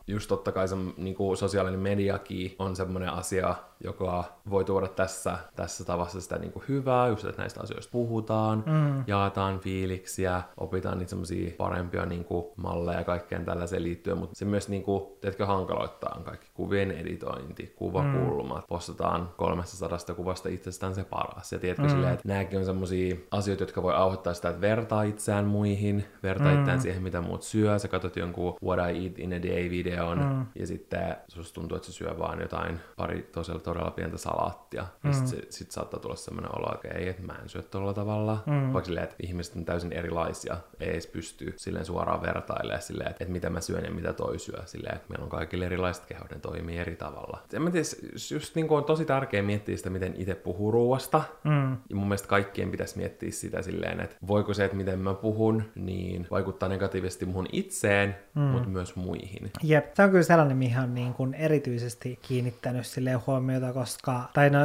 just 0.06 0.28
totta 0.28 0.52
kai 0.52 0.68
se 0.68 0.76
niin 0.96 1.14
kuin 1.14 1.36
sosiaalinen 1.36 1.80
mediakin 1.80 2.56
on 2.58 2.76
semmoinen 2.76 3.08
asia, 3.08 3.54
joka 3.84 4.24
voi 4.50 4.64
tuoda 4.64 4.88
tässä, 4.88 5.38
tässä 5.56 5.84
tavassa 5.84 6.20
sitä 6.20 6.38
niin 6.38 6.52
kuin 6.52 6.64
hyvää, 6.68 7.08
just 7.08 7.24
että 7.24 7.42
näistä 7.42 7.60
asioista 7.60 7.92
puhutaan, 7.92 8.64
mm. 8.66 9.04
jaetaan 9.06 9.60
fiiliksiä, 9.60 10.42
opitaan 10.56 10.98
niitä 10.98 11.10
semmoisia 11.10 11.50
parempia 11.56 12.06
niin 12.06 12.24
kuin 12.24 12.44
malleja 12.56 12.98
ja 12.98 13.04
kaikkeen 13.04 13.44
tällaiseen 13.44 13.82
liittyen, 13.82 14.18
mutta 14.18 14.34
se 14.34 14.44
myös 14.44 14.68
niin 14.68 14.82
kuin, 14.82 15.04
teetkö, 15.20 15.46
hankaloittaa 15.46 16.20
kaikki 16.24 16.48
kuvien 16.54 16.90
editointi, 16.90 17.72
kuvakulmat, 17.76 18.58
mm. 18.58 18.68
postataan 18.68 19.28
300 19.36 19.98
kuvasta 20.16 20.48
itsestään 20.48 20.94
se 20.94 21.04
paras. 21.04 21.52
Ja 21.52 21.58
tiedätkö 21.58 21.82
mm. 21.82 21.90
silleen, 21.90 22.14
että 22.14 22.28
nämäkin 22.28 22.58
on 22.58 22.64
semmoisia 22.64 23.16
asioita, 23.30 23.62
jotka 23.62 23.82
voi 23.82 23.94
auhoittaa 23.94 24.34
sitä, 24.34 24.48
että 24.48 24.60
vertaa 24.60 25.02
itseään 25.02 25.44
muihin, 25.44 26.04
vertaa 26.22 26.52
mm. 26.52 26.58
itseään 26.58 26.80
siihen, 26.80 27.02
mitä 27.02 27.20
muut 27.20 27.42
syö. 27.42 27.78
Sä 27.78 27.88
katsot 27.88 28.16
jonkun 28.16 28.54
What 28.64 28.78
I 28.78 29.04
Eat 29.04 29.18
in 29.18 29.32
a 29.32 29.42
Day-videon, 29.42 30.18
mm. 30.18 30.46
ja 30.54 30.66
sitten 30.66 31.16
susta 31.28 31.54
tuntuu, 31.54 31.76
että 31.76 31.86
se 31.86 31.92
syö 31.92 32.18
vaan 32.18 32.40
jotain 32.40 32.80
pari 32.96 33.22
tosiaan 33.22 33.60
todella 33.74 33.90
pientä 33.90 34.18
salaattia. 34.18 34.82
Mm. 34.82 35.10
Ja 35.10 35.16
sitten 35.16 35.52
sit 35.52 35.70
saattaa 35.70 36.00
tulla 36.00 36.16
semmoinen 36.16 36.58
olo, 36.58 36.74
että 36.74 36.98
ei, 36.98 37.08
että 37.08 37.22
mä 37.22 37.38
en 37.42 37.48
syö 37.48 37.62
tuolla 37.62 37.94
tavalla. 37.94 38.42
Mm. 38.46 38.72
Vaikka 38.72 38.86
silleen, 38.86 39.04
että 39.04 39.16
ihmiset 39.22 39.56
on 39.56 39.64
täysin 39.64 39.92
erilaisia, 39.92 40.56
ei 40.80 40.90
edes 40.90 41.06
pysty 41.06 41.54
silleen 41.56 41.84
suoraan 41.84 42.22
vertailemaan 42.22 42.82
silleen, 42.82 43.10
että, 43.10 43.24
että 43.24 43.32
mitä 43.32 43.50
mä 43.50 43.60
syön 43.60 43.84
ja 43.84 43.90
mitä 43.90 44.12
toi 44.12 44.38
syö. 44.38 44.62
Silleen, 44.66 44.96
että 44.96 45.08
meillä 45.08 45.24
on 45.24 45.30
kaikille 45.30 45.66
erilaiset 45.66 46.06
kehot, 46.06 46.30
ne 46.30 46.38
toimii 46.38 46.78
eri 46.78 46.96
tavalla. 46.96 47.42
En 47.52 47.62
mä 47.62 47.70
tiedä, 47.70 47.86
just 48.30 48.54
niin 48.54 48.68
kuin 48.68 48.78
on 48.78 48.84
tosi 48.84 49.04
tärkeää 49.04 49.42
miettiä 49.42 49.76
sitä, 49.76 49.90
miten 49.90 50.14
itse 50.16 50.34
puhuu 50.34 50.70
ruoasta. 50.70 51.22
Mm. 51.44 51.70
Ja 51.72 51.96
mun 51.96 52.08
mielestä 52.08 52.28
kaikkien 52.28 52.70
pitäisi 52.70 52.98
miettiä 52.98 53.30
sitä 53.30 53.62
silleen, 53.62 54.00
että 54.00 54.16
voiko 54.26 54.54
se, 54.54 54.64
että 54.64 54.76
miten 54.76 54.98
mä 54.98 55.14
puhun, 55.14 55.62
niin 55.74 56.26
vaikuttaa 56.30 56.68
negatiivisesti 56.68 57.26
muhun 57.26 57.46
itseen, 57.52 58.16
mm. 58.34 58.42
mutta 58.42 58.68
myös 58.68 58.96
muihin. 58.96 59.50
Jep, 59.62 59.94
se 59.94 60.02
on 60.02 60.10
kyllä 60.10 60.22
sellainen, 60.22 60.56
mihin 60.56 60.78
on 60.78 60.94
niin 60.94 61.14
kuin 61.14 61.34
erityisesti 61.34 62.18
kiinnittänyt 62.22 62.86
silleen 62.86 63.20
huomiota, 63.26 63.61
koska, 63.72 64.30
tai 64.32 64.50
no 64.50 64.58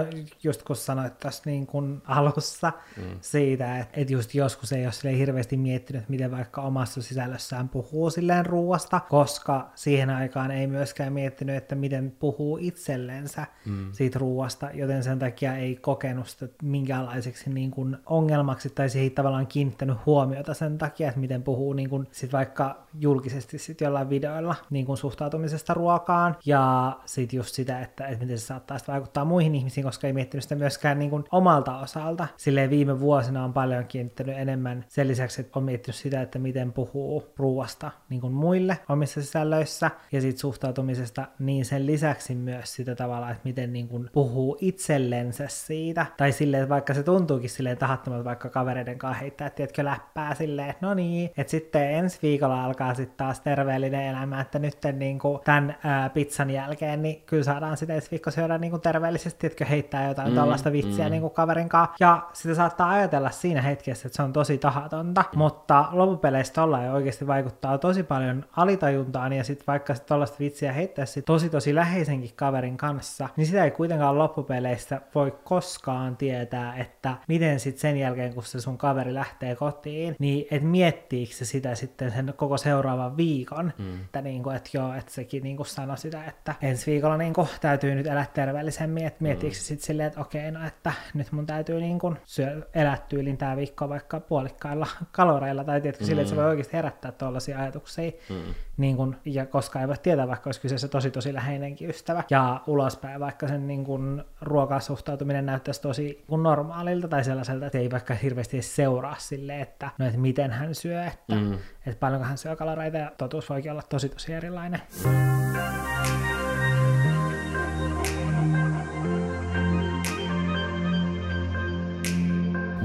just 0.44 0.64
kun 0.64 0.76
sanoit 0.76 1.20
tuossa 1.20 1.44
niin 1.46 1.68
kuin 1.68 2.02
alussa 2.06 2.72
mm. 2.98 3.04
siitä, 3.22 3.80
että, 3.80 4.02
että 4.02 4.14
just 4.14 4.34
joskus 4.34 4.72
ei 4.72 4.86
ole 4.86 4.92
silleen 4.92 5.18
hirveästi 5.18 5.58
miettinyt, 5.58 6.10
miten 6.10 6.32
vaikka 6.32 6.62
omassa 6.62 7.02
sisällössään 7.02 7.70
puhuu 7.70 8.10
silleen 8.10 8.46
ruuasta, 8.46 9.00
koska 9.10 9.70
siihen 9.76 10.10
aikaan 10.10 10.52
ei 10.52 10.68
myöskään 10.68 11.14
miettinyt, 11.14 11.56
että 11.56 11.76
miten 11.76 12.14
puhuu 12.20 12.58
itsellensä 12.62 13.46
mm. 13.66 13.92
siitä 13.92 14.20
ruuasta, 14.20 14.70
joten 14.74 15.04
sen 15.04 15.20
takia 15.20 15.56
ei 15.56 15.76
kokenut 15.76 16.28
sitä 16.28 16.48
minkäänlaiseksi 16.64 17.50
niin 17.50 17.72
kuin 17.72 17.98
ongelmaksi 18.06 18.70
tai 18.70 18.90
siihen 18.90 19.12
tavallaan 19.12 19.48
kiinnittänyt 19.48 19.98
huomiota 20.06 20.54
sen 20.54 20.78
takia, 20.78 21.08
että 21.08 21.20
miten 21.20 21.44
puhuu 21.44 21.74
niin 21.74 21.90
kuin 21.90 22.08
sit 22.12 22.34
vaikka 22.34 22.88
julkisesti 23.00 23.58
sit 23.58 23.82
jollain 23.82 24.10
videoilla 24.10 24.56
niin 24.70 24.86
kuin 24.86 24.98
suhtautumisesta 24.98 25.74
ruokaan 25.74 26.38
ja 26.46 26.98
sitten 27.06 27.38
just 27.38 27.56
sitä, 27.56 27.82
että, 27.82 28.08
että 28.08 28.24
miten 28.24 28.40
se 28.40 28.46
saattaa 28.46 28.80
se 28.88 28.92
vaikuttaa 28.92 29.26
muihin 29.26 29.56
ihmisiin, 29.56 29.84
koska 29.84 30.08
ei 30.08 30.14
miettinyt 30.14 30.44
sitä 30.44 30.56
myöskään 30.56 31.00
niin 31.00 31.10
kuin 31.10 31.24
omalta 31.32 31.78
osalta. 31.78 32.28
Silleen 32.38 32.70
viime 32.70 33.00
vuosina 33.00 33.44
on 33.44 33.54
paljon 33.54 33.86
kiinnittänyt 33.86 34.38
enemmän 34.38 34.86
sen 34.88 35.08
lisäksi, 35.08 35.42
että 35.42 35.60
on 35.60 35.64
miettinyt 35.64 35.96
sitä, 35.96 36.22
että 36.22 36.40
miten 36.40 36.74
puhuu 36.74 37.24
ruuasta 37.38 37.92
niin 38.10 38.22
kuin 38.22 38.34
muille 38.34 38.80
omissa 38.90 39.22
sisällöissä 39.22 39.92
ja 40.12 40.22
siitä 40.22 40.40
suhtautumisesta, 40.40 41.26
niin 41.40 41.66
sen 41.66 41.86
lisäksi 41.86 42.36
myös 42.36 42.76
sitä 42.76 42.96
tavalla, 42.96 43.32
että 43.32 43.42
miten 43.44 43.74
niin 43.74 43.88
kuin 43.88 44.10
puhuu 44.14 44.58
itsellensä 44.62 45.48
siitä. 45.48 46.06
Tai 46.18 46.32
silleen, 46.32 46.64
että 46.64 46.74
vaikka 46.74 46.94
se 46.94 47.04
tuntuukin 47.04 47.50
silleen 47.50 47.78
tahattomalta 47.78 48.26
vaikka 48.26 48.50
kavereiden 48.50 48.98
kanssa 48.98 49.20
heittää, 49.20 49.50
tiedätkö, 49.50 49.86
läppää 49.86 50.36
silleen, 50.36 50.70
että 50.70 50.86
no 50.86 50.94
niin, 50.94 51.30
että 51.38 51.52
sitten 51.52 51.92
ensi 51.92 52.20
viikolla 52.22 52.64
alkaa 52.64 52.94
sitten 52.94 53.18
taas 53.18 53.40
terveellinen 53.42 54.04
elämä, 54.04 54.42
että 54.42 54.60
nyt 54.60 54.78
niin 54.94 55.20
kuin 55.20 55.40
tämän 55.44 55.76
ää, 55.84 56.10
pizzan 56.10 56.50
jälkeen, 56.50 57.02
niin 57.02 57.24
kyllä 57.26 57.44
saadaan 57.44 57.78
sitä 57.78 57.94
ensi 57.94 58.12
viikko 58.12 58.32
syödä 58.32 58.58
niin 58.58 58.67
kuin 58.72 58.82
terveellisesti, 58.82 59.48
että 59.48 59.66
heittää 59.66 60.08
jotain 60.08 60.30
mm, 60.30 60.36
tällaista 60.36 60.72
vitsiä 60.72 61.06
mm. 61.06 61.12
niin 61.12 61.22
kuin 61.22 61.34
kaverin 61.34 61.70
kanssa. 61.70 61.96
Ja 62.00 62.28
sitä 62.34 62.56
saattaa 62.56 62.90
ajatella 62.90 63.30
siinä 63.30 63.62
hetkessä, 63.62 64.08
että 64.08 64.16
se 64.16 64.24
on 64.24 64.34
tosi 64.34 64.58
tahatonta, 64.58 65.24
mutta 65.36 65.86
loppupeleissä 65.92 66.54
tolla 66.54 66.84
ei 66.84 66.90
oikeasti 66.90 67.28
vaikuttaa 67.28 67.78
tosi 67.78 68.04
paljon 68.04 68.46
alitajuntaan 68.58 69.34
ja 69.34 69.44
sitten 69.44 69.68
vaikka 69.68 69.96
sit 69.96 70.06
tollaista 70.06 70.38
vitsiä 70.40 70.74
heittäisi 70.74 71.22
tosi 71.22 71.50
tosi 71.50 71.76
läheisenkin 71.76 72.32
kaverin 72.36 72.78
kanssa, 72.78 73.30
niin 73.36 73.48
sitä 73.48 73.64
ei 73.64 73.72
kuitenkaan 73.72 74.18
loppupeleissä 74.18 75.02
voi 75.16 75.34
koskaan 75.44 76.18
tietää, 76.18 76.76
että 76.76 77.14
miten 77.28 77.60
sitten 77.60 77.82
sen 77.82 77.98
jälkeen, 77.98 78.34
kun 78.34 78.44
se 78.44 78.62
sun 78.62 78.78
kaveri 78.78 79.14
lähtee 79.14 79.56
kotiin, 79.56 80.16
niin 80.20 80.48
et 80.52 80.64
miettiikö 80.64 81.34
se 81.34 81.46
sitä 81.46 81.76
sitten 81.76 82.12
sen 82.12 82.34
koko 82.36 82.58
seuraavan 82.58 83.18
viikon, 83.18 83.74
mm. 83.78 84.02
että 84.02 84.22
niinku, 84.22 84.50
et 84.50 84.70
joo, 84.74 84.94
että 84.94 85.12
sekin 85.12 85.44
niinku 85.44 85.64
sanoi 85.64 85.98
sitä, 85.98 86.26
että 86.26 86.56
ensi 86.62 86.92
viikolla 86.92 87.18
niinku 87.18 87.48
täytyy 87.62 87.96
nyt 87.96 88.08
elää 88.08 88.26
terveellisemmin, 88.58 89.06
että 89.06 89.24
miettiikö 89.24 89.56
mm. 89.56 89.60
sitten 89.60 89.86
silleen, 89.86 90.08
että 90.08 90.22
okei, 90.22 90.52
no 90.52 90.68
että 90.68 90.94
nyt 91.14 91.32
mun 91.32 91.46
täytyy 91.46 91.80
niinku 91.80 92.16
syö, 92.26 92.68
elää 92.74 92.98
tyylin 93.10 93.38
tää 93.38 93.58
viikko 93.58 93.90
vaikka 93.90 94.20
puolikkailla 94.20 94.88
kaloreilla, 95.12 95.64
tai 95.64 95.82
tiedätkö, 95.82 96.04
mm. 96.04 96.08
silleen, 96.08 96.24
että 96.24 96.36
se 96.36 96.42
voi 96.42 96.46
oikeasti 96.46 96.74
herättää 96.74 97.12
tuollaisia 97.12 97.60
ajatuksia, 97.60 98.12
mm. 98.30 98.54
niin 98.78 98.98
kun, 98.98 99.16
ja 99.26 99.46
koska 99.46 99.82
ei 99.82 99.88
voi 99.88 99.96
tietää, 100.04 100.28
vaikka 100.28 100.48
olisi 100.48 100.62
kyseessä 100.62 100.88
tosi 100.88 101.12
tosi 101.12 101.34
läheinenkin 101.34 101.90
ystävä, 101.90 102.24
ja 102.30 102.62
ulospäin 102.68 103.20
vaikka 103.20 103.48
sen 103.48 103.68
niin 103.68 103.86
kun, 103.86 104.26
ruokasuhtautuminen 104.42 105.46
näyttäisi 105.46 105.82
tosi 105.82 106.24
kun 106.28 106.44
normaalilta 106.44 107.08
tai 107.08 107.24
sellaiselta, 107.24 107.66
että 107.66 107.78
ei 107.78 107.92
vaikka 107.92 108.14
hirveästi 108.14 108.62
seuraa 108.62 109.16
silleen, 109.18 109.62
että, 109.62 109.90
no, 109.98 110.06
että 110.06 110.20
miten 110.20 110.52
hän 110.52 110.76
syö, 110.76 111.06
että, 111.06 111.36
mm. 111.36 111.54
että 111.86 112.00
paljonko 112.00 112.28
hän 112.28 112.38
syö 112.38 112.56
kaloreita, 112.56 112.98
ja 112.98 113.12
totuus 113.18 113.50
voikin 113.50 113.72
olla 113.72 113.84
tosi 113.90 114.10
tosi 114.10 114.34
erilainen. 114.34 114.82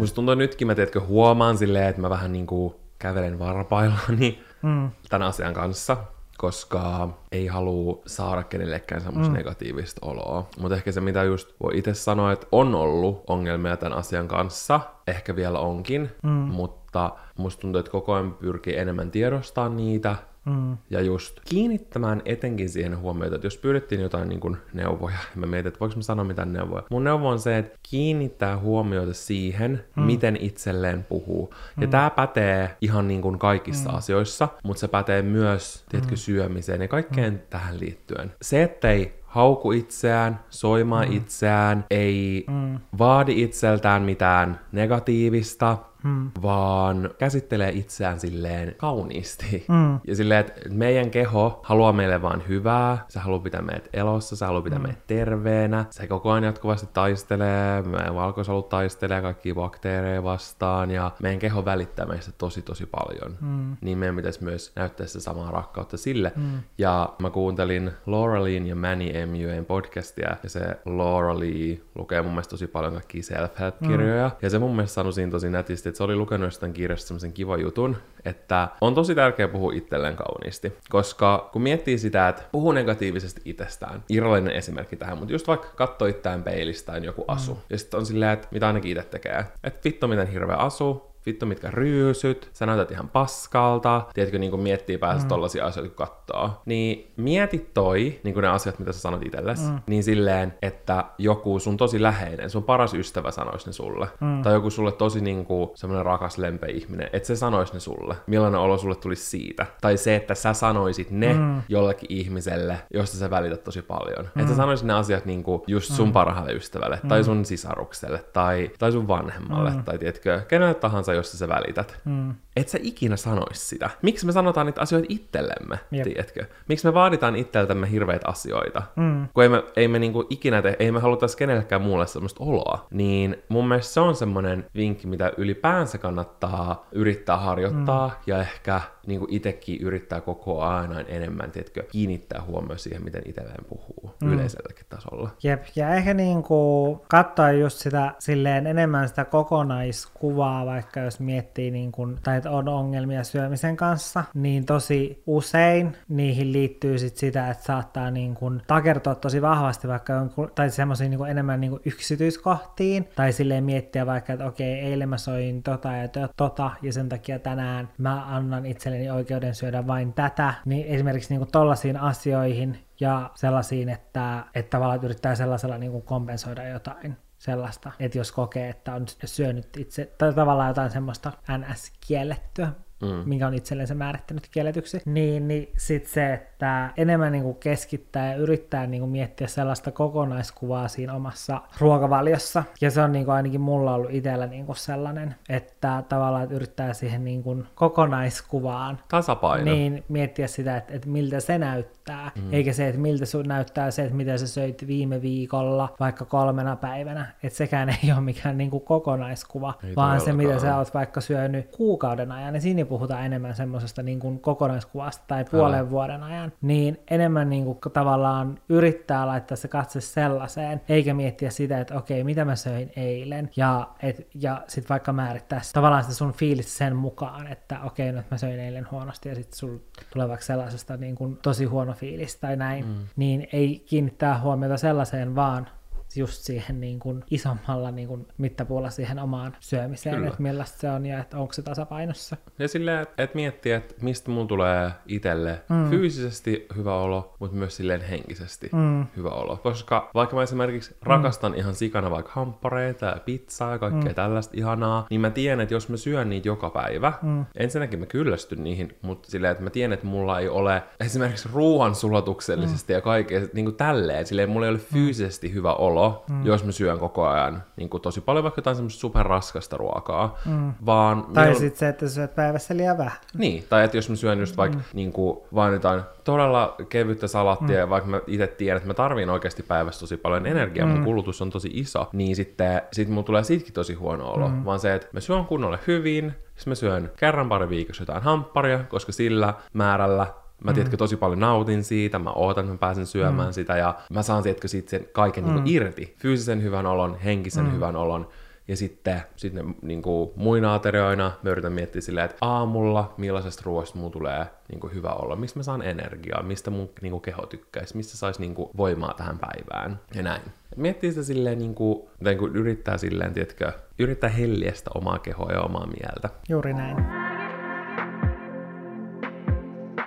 Musta 0.03 0.15
tuntuu 0.15 0.35
nytkin, 0.35 0.67
mä 0.67 0.75
tiedätkö, 0.75 1.01
huomaan 1.01 1.59
silleen, 1.59 1.89
että 1.89 2.03
mä 2.03 2.11
vähän 2.11 2.33
niinku 2.33 2.81
kävelen 2.99 3.39
varpaillani 3.39 4.43
mm. 4.63 4.91
tämän 5.09 5.29
asian 5.29 5.55
kanssa, 5.55 5.97
koska 6.39 7.09
ei 7.33 7.47
halua 7.47 8.03
saada 8.07 8.43
kenellekään 8.43 9.01
semmoista 9.01 9.33
mm. 9.33 9.37
negatiivista 9.37 10.07
oloa. 10.07 10.47
Mutta 10.59 10.77
ehkä 10.77 10.93
se, 10.93 11.01
mitä 11.01 11.23
just 11.23 11.55
voi 11.63 11.79
itse 11.79 11.95
sanoa, 11.95 12.33
että 12.33 12.47
on 12.53 12.75
ollut 12.75 13.25
ongelmia 13.27 13.77
tämän 13.77 13.99
asian 13.99 14.29
kanssa, 14.29 14.81
ehkä 15.07 15.37
vielä 15.37 15.59
onkin, 15.59 16.11
mm. 16.23 16.31
mutta 16.31 17.11
musta 17.39 17.61
tuntuu, 17.61 17.79
että 17.79 17.93
koko 17.93 18.15
ajan 18.15 18.35
pyrkii 18.35 18.77
enemmän 18.77 19.11
tiedostaa 19.11 19.69
niitä, 19.69 20.17
Mm. 20.45 20.77
Ja 20.91 21.01
just 21.01 21.41
kiinnittämään 21.45 22.23
etenkin 22.25 22.69
siihen 22.69 22.99
huomiota, 22.99 23.35
että 23.35 23.47
jos 23.47 23.57
pyydettiin 23.57 24.01
jotain 24.01 24.29
niin 24.29 24.41
kuin 24.41 24.57
neuvoja, 24.73 25.19
mä 25.35 25.47
mietin, 25.47 25.69
että 25.69 25.81
voiko 25.81 25.97
mä 25.97 26.03
sanoa 26.03 26.25
mitään 26.25 26.53
neuvoja. 26.53 26.83
Mun 26.91 27.05
neuvo 27.05 27.29
on 27.29 27.41
se, 27.41 27.59
että 27.59 27.79
kiinnittää 27.91 28.59
huomiota 28.59 29.15
siihen, 29.15 29.85
mm. 29.97 30.03
miten 30.03 30.37
itselleen 30.41 31.05
puhuu. 31.05 31.55
Ja 31.81 31.87
mm. 31.87 31.91
tää 31.91 32.11
pätee 32.11 32.77
ihan 32.81 33.09
niin 33.09 33.23
kuin 33.23 33.39
kaikissa 33.39 33.91
mm. 33.91 33.97
asioissa, 33.97 34.49
mutta 34.65 34.81
se 34.81 34.89
pätee 34.89 35.23
myös, 35.23 35.85
tiedätkö, 35.89 36.15
mm. 36.15 36.19
syömiseen 36.19 36.83
ja 36.83 36.89
kaikkeen 36.89 37.33
mm. 37.33 37.41
tähän 37.51 37.81
liittyen. 37.81 38.33
Se, 38.43 38.63
ettei 38.63 39.23
hauku 39.25 39.73
itseään, 39.73 40.41
soimaa 40.51 41.05
mm. 41.07 41.13
itseään, 41.13 41.85
ei 41.91 42.45
mm. 42.51 42.79
vaadi 42.99 43.43
itseltään 43.43 44.03
mitään 44.03 44.61
negatiivista, 44.73 45.79
mm. 46.05 46.31
vaan 46.43 47.11
käsittelee 47.19 47.71
itseään 47.71 48.21
silleen 48.21 48.75
kauniisti. 48.77 49.65
Mm. 49.69 50.01
Ja 50.07 50.17
silleen, 50.17 50.41
että 50.41 50.53
meidän 50.71 51.11
keho 51.11 51.61
haluaa 51.63 51.93
meille 51.93 52.23
vaan 52.23 52.43
hyvää, 52.49 53.05
se 53.09 53.21
haluaa 53.21 53.41
pitää 53.41 53.63
meidät 53.63 53.89
elossa, 53.93 54.37
se 54.37 54.45
haluaa 54.45 54.63
pitää 54.63 54.79
mm. 54.79 54.83
meidät 54.83 55.07
terveenä, 55.07 55.85
se 55.91 56.07
koko 56.07 56.31
ajan 56.31 56.45
jatkuvasti 56.45 56.89
taistelee, 56.93 57.83
meidän 57.83 58.15
valkoisolut 58.15 58.69
taistelee 58.69 59.23
kaikki 59.23 59.55
bakteereja 59.55 60.23
vastaan, 60.23 60.91
ja 60.91 61.11
meidän 61.23 61.39
keho 61.39 61.65
välittää 61.65 62.07
meistä 62.07 62.33
tosi 62.39 62.63
tosi 62.63 62.87
paljon. 62.87 63.37
Mm. 63.41 63.77
Niin 63.81 63.99
meidän 63.99 64.17
pitäisi 64.17 64.45
myös 64.45 64.73
näyttää 64.77 65.07
se 65.07 65.21
samaa 65.21 65.51
rakkautta 65.51 65.97
sille. 65.97 66.33
Mm. 66.37 66.61
Ja 66.79 67.13
mä 67.19 67.31
kuuntelin 67.31 67.91
Laura 68.07 68.45
Leen 68.45 68.67
ja 68.67 68.77
Manny 68.77 69.07
MUN 69.27 69.65
podcastia, 69.65 70.37
ja 70.43 70.49
se 70.51 70.61
Laura 70.85 71.39
Lee 71.39 71.81
lukee 71.95 72.23
mun 72.23 72.33
mielestä 72.33 72.51
tosi 72.51 72.67
paljon 72.67 72.93
kaikkia 72.93 73.23
self-help-kirjoja, 73.23 74.29
mm. 74.29 74.35
ja 74.43 74.51
se 74.51 74.59
mun 74.59 74.77
mielestä 74.77 74.95
sanoi 74.95 75.13
siinä 75.13 75.31
tosi 75.31 75.51
nätisti, 75.51 75.92
että 75.93 75.99
se 75.99 76.05
oli 76.05 76.17
lukenut 76.17 76.47
jostain 76.47 76.73
kirjasta 76.73 77.07
semmoisen 77.09 77.33
kiva 77.33 77.57
jutun, 77.57 77.97
että 78.25 78.69
on 78.81 78.95
tosi 78.95 79.15
tärkeää 79.15 79.49
puhua 79.49 79.73
itselleen 79.73 80.17
kauniisti, 80.17 80.73
koska 80.89 81.51
kun 81.53 81.63
miettii 81.63 81.99
sitä, 81.99 82.29
että 82.29 82.43
puhuu 82.53 82.73
negatiivisesti 82.73 83.41
itsestään, 83.45 84.05
irrallinen 84.09 84.55
esimerkki 84.55 84.97
tähän, 84.97 85.19
mutta 85.19 85.33
just 85.35 85.49
vaikka 85.49 85.69
katsoo 85.69 86.09
itseään 86.09 86.43
peilistä 86.43 86.97
joku 86.97 87.25
asu, 87.29 87.55
mm. 87.55 87.61
ja 87.71 87.79
sitten 87.79 88.01
on 88.01 88.07
silleen, 88.07 88.33
että 88.33 88.49
mitä 88.51 88.67
ainakin 88.67 88.91
itse 88.91 89.03
tekee, 89.03 89.45
että 89.65 89.81
vittu 89.85 90.09
miten 90.09 90.27
hirveä 90.27 90.57
asu, 90.57 91.12
vittu 91.27 91.47
mitkä 91.47 91.71
ryysyt, 91.71 92.51
sä 92.53 92.67
näytät 92.67 92.91
ihan 92.91 93.09
paskalta, 93.09 94.03
tiedätkö, 94.15 94.39
niin 94.39 94.51
kuin 94.51 94.63
miettii 94.63 94.99
päässä 94.99 95.23
mm. 95.23 95.29
tollasia 95.29 95.67
asioita, 95.67 95.95
kun 95.95 96.07
katsoo. 96.07 96.63
Niin 96.67 97.13
mieti 97.17 97.71
toi, 97.75 98.21
niin 98.23 98.35
kuin 98.35 98.43
ne 98.43 98.49
asiat, 98.49 98.79
mitä 98.79 98.93
sä 98.93 99.01
sanot 99.01 99.23
itsellesi, 99.23 99.71
mm. 99.71 99.79
niin 99.87 100.05
silleen, 100.05 100.55
että 100.63 101.05
joku 101.19 101.59
sun 101.59 101.77
tosi 101.77 102.03
läheinen, 102.03 102.51
sun 102.51 102.63
paras 102.63 102.95
ystävä 102.95 103.31
sanoisi 103.31 103.67
ne 103.67 103.73
sulle. 103.73 104.09
Mm. 104.21 104.43
Tai 104.43 104.53
joku 104.53 104.71
sulle 104.71 104.93
tosi 104.93 105.21
niin 105.21 105.45
kuin 105.45 105.71
semmoinen 105.75 106.07
rakas, 106.07 106.39
lempeä 106.39 106.69
ihminen, 106.69 107.11
että 107.13 107.27
se 107.27 107.37
sanoisi 107.37 107.75
ne 107.75 107.81
sulle. 107.81 108.17
Millainen 108.27 108.61
olo 108.61 108.79
sulle 108.79 108.95
tulisi 108.95 109.25
siitä. 109.25 109.67
Tai 109.81 109.97
se, 109.97 110.17
että 110.17 110.35
sä 110.35 110.53
sanoisit 110.53 111.11
ne 111.11 111.33
mm. 111.33 111.63
jollekin 111.69 112.07
ihmiselle, 112.13 112.79
josta 112.95 113.17
sä 113.17 113.31
välität 113.31 113.65
tosi 113.65 113.83
paljon. 113.83 114.25
Mm. 114.35 114.41
Että 114.41 114.53
sä 114.53 114.57
sanoisit 114.57 114.87
ne 114.87 114.93
asiat 114.93 115.25
niin 115.25 115.43
kuin 115.43 115.63
just 115.67 115.93
sun 115.93 116.09
mm. 116.09 116.13
parhaalle 116.13 116.53
ystävälle, 116.53 117.01
mm. 117.03 117.09
tai 117.09 117.25
sun 117.25 117.45
sisarukselle, 117.45 118.25
tai, 118.33 118.71
tai 118.79 118.93
sun 118.93 119.09
vanhemmalle, 119.09 119.71
mm. 119.71 119.85
tai 119.85 119.99
tiedätkö, 119.99 120.43
kenelle 120.49 120.75
tahansa 120.75 121.12
josta 121.13 121.37
sä 121.37 121.49
välität. 121.49 122.01
Mm. 122.05 122.35
Et 122.57 122.69
sä 122.69 122.79
ikinä 122.83 123.17
sanois 123.17 123.69
sitä. 123.69 123.91
Miksi 124.03 124.27
me 124.27 124.33
sanotaan 124.33 124.67
niitä 124.67 124.81
asioita 124.81 125.07
itsellemme, 125.11 125.79
Jep. 125.91 126.05
tiedätkö? 126.05 126.47
Miksi 126.69 126.87
me 126.87 126.95
vaaditaan 126.95 127.37
itseltämme 127.37 127.91
hirveitä 127.91 128.29
asioita? 128.29 128.83
Mm. 128.97 129.29
Kun 129.35 129.43
ei 129.43 129.49
me, 129.49 129.65
ei 129.77 129.89
me 129.89 129.99
niinku 129.99 130.27
ikinä 130.31 130.63
te, 130.63 130.77
ei 130.79 130.93
me 130.93 131.01
haluta 131.01 131.27
kenellekään 131.39 131.83
muulle 131.83 132.07
semmoista 132.07 132.45
oloa. 132.45 132.87
Niin 132.91 133.43
mun 133.49 133.69
mielestä 133.69 133.93
se 133.93 134.01
on 134.01 134.15
semmoinen 134.15 134.67
vinkki, 134.77 135.07
mitä 135.07 135.33
ylipäänsä 135.37 135.99
kannattaa 135.99 136.87
yrittää 136.93 137.37
harjoittaa 137.37 138.09
mm. 138.09 138.15
ja 138.27 138.41
ehkä 138.41 138.81
niin 139.07 139.21
itsekin 139.29 139.81
yrittää 139.81 140.21
koko 140.21 140.63
ajan 140.63 141.05
enemmän, 141.09 141.51
tiedätkö, 141.51 141.83
kiinnittää 141.83 142.43
huomioon 142.43 142.79
siihen, 142.79 143.05
miten 143.05 143.23
itselleen 143.27 143.65
puhuu 143.69 144.15
mm. 144.23 144.33
yleiselläkin 144.33 144.87
tasolla. 144.89 145.31
Jep, 145.43 145.65
ja 145.77 145.95
ehkä 145.95 146.15
niin 146.15 146.43
kuin 146.43 147.01
katsoa 147.09 147.51
just 147.51 147.79
sitä 147.79 148.15
silleen 148.19 148.67
enemmän 148.67 149.09
sitä 149.09 149.25
kokonaiskuvaa, 149.25 150.67
vaikka 150.67 151.01
jos 151.01 151.21
miettii 151.21 151.71
niin 151.71 151.93
kuin, 151.93 152.19
tai 152.23 152.37
että 152.37 152.51
on 152.51 152.69
ongelmia 152.69 153.25
syömisen 153.25 153.77
kanssa, 153.77 154.25
niin 154.35 154.67
tosi 154.67 155.23
usein 155.27 155.97
niihin 156.09 156.53
liittyy 156.53 156.99
sit 156.99 157.17
sitä, 157.17 157.51
että 157.51 157.65
saattaa 157.65 158.11
niin 158.11 158.35
kuin 158.35 158.63
takertua 158.67 159.15
tosi 159.15 159.43
vahvasti 159.43 159.89
vaikka 159.89 160.13
jonkun, 160.13 160.51
tai 160.55 160.71
semmoisiin 160.71 161.11
niin 161.11 161.29
enemmän 161.29 161.61
niin 161.61 161.71
kuin 161.71 161.83
yksityiskohtiin, 161.85 163.09
tai 163.17 163.33
silleen 163.33 163.65
miettiä 163.65 164.07
vaikka, 164.07 164.33
että 164.33 164.47
okei, 164.47 164.75
eilen 164.75 165.09
mä 165.09 165.19
soin 165.19 165.63
tota 165.63 165.93
ja 165.93 166.09
tota, 166.37 166.71
ja 166.83 166.93
sen 166.93 167.09
takia 167.09 167.39
tänään 167.39 167.89
mä 167.99 168.37
annan 168.37 168.67
itselleni 168.67 168.92
oikeuden 169.13 169.55
syödä 169.55 169.87
vain 169.87 170.13
tätä, 170.13 170.55
niin 170.65 170.87
esimerkiksi 170.87 171.37
niin 171.37 171.49
tollaisiin 171.53 171.97
asioihin 171.97 172.79
ja 173.01 173.31
sellaisiin, 173.35 173.89
että, 173.89 174.45
että 174.55 174.71
tavallaan 174.71 175.05
yrittää 175.05 175.35
sellaisella 175.35 175.79
niin 175.79 175.93
kuin 175.93 176.03
kompensoida 176.03 176.69
jotain 176.69 177.17
sellaista, 177.39 177.93
että 178.01 178.19
jos 178.19 178.33
kokee, 178.33 178.69
että 178.69 178.95
on 178.95 179.07
syönyt 179.25 179.77
itse, 179.77 180.13
tai 180.19 180.35
tavallaan 180.35 180.69
jotain 180.69 180.91
semmoista 180.91 181.33
NS-kiellettyä, 181.59 182.69
mm. 183.03 183.23
minkä 183.25 183.47
on 183.47 183.55
itsellensä 183.55 183.95
määrittänyt 183.95 184.49
kielletyksi, 184.51 185.03
niin, 185.05 185.49
niin 185.49 185.73
sitten 185.77 186.13
se, 186.13 186.33
että 186.33 186.91
enemmän 186.97 187.33
niin 187.33 187.45
kuin 187.45 187.57
keskittää 187.57 188.33
ja 188.33 188.37
yrittää 188.37 188.87
niin 188.87 189.01
kuin 189.01 189.11
miettiä 189.11 189.47
sellaista 189.47 189.91
kokonaiskuvaa 189.91 190.89
siinä 190.89 191.15
omassa 191.15 191.61
ruokavaliossa. 191.79 192.65
Ja 192.81 192.91
se 192.91 193.01
on 193.01 193.13
niin 193.13 193.25
kuin 193.25 193.35
ainakin 193.35 193.61
mulla 193.61 193.95
ollut 193.95 194.11
itsellä 194.11 194.47
niin 194.47 194.67
kuin 194.67 194.77
sellainen, 194.77 195.35
että 195.49 196.03
tavallaan 196.09 196.43
että 196.43 196.55
yrittää 196.55 196.93
siihen 196.93 197.25
niin 197.25 197.43
kuin 197.43 197.67
kokonaiskuvaan 197.75 198.99
Tasapaino. 199.09 199.65
Niin 199.65 200.05
miettiä 200.09 200.47
sitä, 200.47 200.77
että, 200.77 200.95
että 200.95 201.09
miltä 201.09 201.41
se 201.41 201.59
näyttää 201.59 202.02
näyttää, 202.09 202.43
mm. 202.43 202.53
eikä 202.53 202.73
se, 202.73 202.89
että 202.89 203.01
miltä 203.01 203.27
sun 203.27 203.49
näyttää 203.49 203.91
se, 203.91 204.03
että 204.03 204.15
mitä 204.15 204.39
sä 204.39 204.47
söit 204.47 204.87
viime 204.87 205.23
viikolla, 205.23 205.95
vaikka 206.01 206.25
kolmena 206.25 206.77
päivänä. 206.77 207.35
Että 207.43 207.57
sekään 207.57 207.89
ei 207.89 208.13
ole 208.13 208.21
mikään 208.21 208.59
niin 208.59 208.71
kuin 208.71 208.85
kokonaiskuva, 208.85 209.75
ei 209.85 209.97
vaan 209.97 210.21
se, 210.21 210.33
mitä 210.33 210.59
sä 210.59 210.77
oot 210.77 210.95
vaikka 210.95 211.21
syönyt 211.21 211.69
kuukauden 211.77 212.33
ajan, 212.33 212.53
niin 212.53 212.63
siinä 212.63 212.85
puhutaan 212.85 213.27
enemmän 213.27 213.55
semmoisesta 213.55 214.03
niin 214.03 214.21
kuin 214.21 214.41
kokonaiskuvasta 214.41 215.25
tai 215.29 215.45
puolen 215.45 215.81
Älä. 215.81 215.91
vuoden 215.91 216.23
ajan, 216.23 216.53
niin 216.63 217.01
enemmän 217.11 217.51
niin 217.51 217.65
kuin 217.65 217.79
tavallaan 217.93 218.59
yrittää 218.69 219.27
laittaa 219.27 219.57
se 219.57 219.69
katse 219.69 220.01
sellaiseen, 220.01 220.81
eikä 220.89 221.15
miettiä 221.15 221.51
sitä, 221.51 221.81
että 221.81 221.99
okei, 221.99 222.25
mitä 222.25 222.45
mä 222.45 222.57
söin 222.57 222.93
eilen, 222.97 223.51
ja, 223.57 223.89
et, 224.03 224.29
ja 224.35 224.63
sitten 224.69 224.89
vaikka 224.89 225.13
määrittää 225.13 225.61
tavallaan 225.73 226.03
sitä 226.03 226.15
sun 226.15 226.33
fiilistä 226.33 226.73
sen 226.73 226.97
mukaan, 226.97 227.47
että 227.47 227.81
okei, 227.85 228.13
no, 228.13 228.23
mä 228.31 228.37
söin 228.37 228.61
eilen 228.61 228.89
huonosti, 228.91 229.29
ja 229.29 229.35
sitten 229.35 229.59
sulla 229.59 229.81
tulee 230.13 230.29
vaikka 230.29 230.47
sellaisesta 230.47 230.97
niin 230.97 231.15
kuin 231.15 231.37
tosi 231.37 231.65
huono 231.65 231.92
fiilis 231.95 232.37
tai 232.37 232.57
näin, 232.57 232.87
mm. 232.87 232.95
niin 233.17 233.49
ei 233.53 233.85
kiinnittää 233.87 234.41
huomiota 234.41 234.77
sellaiseen, 234.77 235.35
vaan 235.35 235.69
just 236.17 236.43
siihen 236.43 236.81
niin 236.81 236.99
kuin 236.99 237.25
isommalla 237.31 237.91
niin 237.91 238.09
kuin 238.09 238.27
mittapuulla 238.39 238.91
siihen 238.91 239.19
omaan 239.19 239.57
syömiseen, 239.61 240.15
Kyllä. 240.15 240.29
että 240.29 240.43
millaista 240.43 240.79
se 240.79 240.91
on 240.91 241.07
ja 241.07 241.21
että 241.21 241.39
onko 241.39 241.53
se 241.53 241.63
tasapainossa. 241.63 242.37
Ja 242.59 242.69
silleen, 242.69 243.07
että 243.19 243.35
miettiä, 243.35 243.77
että 243.77 243.95
mistä 244.01 244.31
mun 244.31 244.49
tulee 244.49 244.91
itselle 245.07 245.63
mm. 245.69 245.91
fyysisesti 245.91 246.67
hyvä 246.77 246.97
olo, 246.97 247.37
mutta 247.39 247.57
myös 247.57 247.77
silleen 247.77 248.01
henkisesti 248.01 248.71
mm. 248.73 249.07
hyvä 249.17 249.29
olo. 249.29 249.57
Koska 249.57 250.11
vaikka 250.15 250.37
mä 250.37 250.43
esimerkiksi 250.43 250.97
rakastan 251.03 251.53
mm. 251.53 251.59
ihan 251.59 251.75
sikana 251.75 252.11
vaikka 252.11 252.33
hamppareita 252.35 253.07
ja 253.07 253.17
pizzaa 253.25 253.73
ja 253.73 253.79
kaikkea 253.79 254.11
mm. 254.11 254.15
tällaista 254.15 254.55
ihanaa, 254.57 255.07
niin 255.11 255.21
mä 255.21 255.31
tiedän, 255.31 255.61
että 255.61 255.75
jos 255.75 255.89
mä 255.89 255.97
syön 255.97 256.31
niitä 256.31 256.49
joka 256.49 256.71
päivä, 256.71 257.13
mm. 257.23 257.45
ensinnäkin 257.57 257.99
mä 257.99 258.07
kyllästyn 258.07 258.65
niihin, 258.65 258.97
mutta 259.03 259.31
silleen, 259.31 259.53
että 259.53 259.65
mä 259.65 259.71
tiedän, 259.71 259.93
että 259.93 260.07
mulla 260.07 260.41
ei 260.41 260.49
ole 260.49 260.83
esimerkiksi 261.01 261.49
ruoan 261.53 261.95
sulatuksellisesti 261.95 262.93
mm. 262.93 262.97
ja 262.97 263.01
kaikkea 263.01 263.41
niin 263.53 263.65
kuin 263.65 263.77
tälleen, 263.77 264.27
silleen 264.27 264.51
mulla 264.51 264.67
ei 264.67 264.71
ole 264.71 264.79
fyysisesti 264.79 265.49
mm. 265.49 265.55
hyvä 265.55 265.75
olo, 265.75 266.02
olo, 266.03 266.25
mm. 266.31 266.47
jos 266.47 266.65
mä 266.65 266.73
syön 266.73 266.99
koko 266.99 267.27
ajan 267.27 267.63
niin 267.77 267.89
kuin 267.89 268.01
tosi 268.01 268.21
paljon 268.21 268.43
vaikka 268.43 268.59
jotain 268.59 268.77
semmoista 268.77 269.01
superraskasta 269.01 269.77
ruokaa. 269.77 270.39
Mm. 270.47 270.73
Vaan 270.87 271.27
tai 271.35 271.49
on... 271.49 271.57
sitten 271.57 271.79
se, 271.79 271.89
että 271.89 272.09
syöt 272.09 272.35
päivässä 272.35 272.77
liian 272.77 272.99
vähän. 272.99 273.19
Niin, 273.35 273.65
tai 273.69 273.85
että 273.85 273.97
jos 273.97 274.11
mä 274.11 274.17
syön 274.17 274.41
just 274.41 274.57
vaikka 274.57 274.79
mm. 274.79 274.85
niin 274.93 275.13
kuin, 275.13 275.39
vain 275.55 275.73
jotain 275.73 276.03
todella 276.25 276.75
kevyttä 276.89 277.27
salattia, 277.27 277.77
mm. 277.77 277.81
ja 277.81 277.91
vaikka 277.91 278.11
mä 278.11 278.21
itse 278.27 278.47
tiedän, 278.47 278.77
että 278.77 278.87
mä 278.87 278.95
tarviin 278.95 279.31
oikeasti 279.31 279.63
päivässä 279.63 280.01
tosi 280.01 280.17
paljon 280.17 280.47
energiaa, 280.47 280.87
mm. 280.87 280.93
mun 280.93 281.05
kulutus 281.05 281.43
on 281.43 281.51
tosi 281.51 281.71
iso, 281.73 282.09
niin 282.13 282.37
sitten 282.37 282.83
sit 282.93 283.09
mulla 283.09 283.23
tulee 283.23 283.45
siitäkin 283.45 283.75
tosi 283.75 283.95
huono 283.95 284.31
olo. 284.31 284.49
Mm. 284.49 284.65
Vaan 284.65 284.81
se, 284.81 284.95
että 284.95 285.09
mä 285.13 285.21
syön 285.21 285.45
kunnolle 285.45 285.79
hyvin, 285.87 286.35
sitten 286.57 286.71
mä 286.71 286.75
syön 286.75 287.11
kerran 287.17 287.49
pari 287.49 287.69
viikossa 287.69 288.03
jotain 288.03 288.23
hampparia, 288.23 288.79
koska 288.79 289.13
sillä 289.13 289.55
määrällä 289.73 290.27
Mä 290.65 290.71
mm. 290.71 290.75
tiedätkö, 290.75 290.97
tosi 290.97 291.17
paljon 291.17 291.41
nautin 291.41 291.85
siitä, 291.85 292.19
mä 292.19 292.31
ootan, 292.31 292.65
että 292.65 292.73
mä 292.73 292.79
pääsen 292.79 293.07
syömään 293.07 293.49
mm. 293.49 293.53
sitä 293.53 293.77
ja 293.77 293.95
mä 294.11 294.23
saan 294.23 294.43
tiedätkö, 294.43 294.69
siitä 294.69 294.91
sen 294.91 295.09
kaiken 295.13 295.45
mm. 295.45 295.55
niin 295.55 295.67
irti. 295.67 296.17
Fyysisen 296.19 296.63
hyvän 296.63 296.87
olon, 296.87 297.19
henkisen 297.19 297.65
mm. 297.65 297.73
hyvän 297.73 297.97
olon. 297.97 298.29
Ja 298.69 298.77
sitten, 298.77 299.23
sitten 299.37 299.75
niin 299.83 300.03
kuin 300.03 300.31
muina 300.37 300.75
aterioina 300.75 301.33
mä 301.43 301.51
yritän 301.51 301.73
miettiä 301.73 302.01
silleen, 302.01 302.25
että 302.25 302.37
aamulla 302.41 303.15
millaisesta 303.17 303.63
ruoasta 303.65 303.99
mulla 303.99 304.11
tulee 304.11 304.47
niin 304.69 304.81
kuin 304.81 304.95
hyvä 304.95 305.09
olla, 305.09 305.37
mistä 305.37 305.59
mä 305.59 305.63
saan 305.63 305.83
energiaa, 305.83 306.43
mistä 306.43 306.71
mun 306.71 306.91
niin 307.01 307.11
kuin 307.11 307.21
keho 307.21 307.47
tykkäisi, 307.47 307.97
mistä 307.97 308.17
saisi 308.17 308.41
niin 308.41 308.55
kuin 308.55 308.71
voimaa 308.77 309.15
tähän 309.15 309.39
päivään 309.39 310.01
ja 310.15 310.23
näin. 310.23 310.43
Miettii 310.77 311.11
sitä 311.11 311.23
silleen, 311.23 311.59
niin 311.59 311.75
kuin, 311.75 312.09
niin 312.21 312.39
kuin 312.39 312.57
yrittää 312.57 312.99
silleen, 312.99 313.33
tiedätkö, 313.33 313.73
yrittää 313.99 314.31
helliästä 314.31 314.91
omaa 314.95 315.19
kehoa 315.19 315.53
ja 315.53 315.61
omaa 315.61 315.87
mieltä. 315.87 316.29
Juuri 316.49 316.73
näin. 316.73 317.32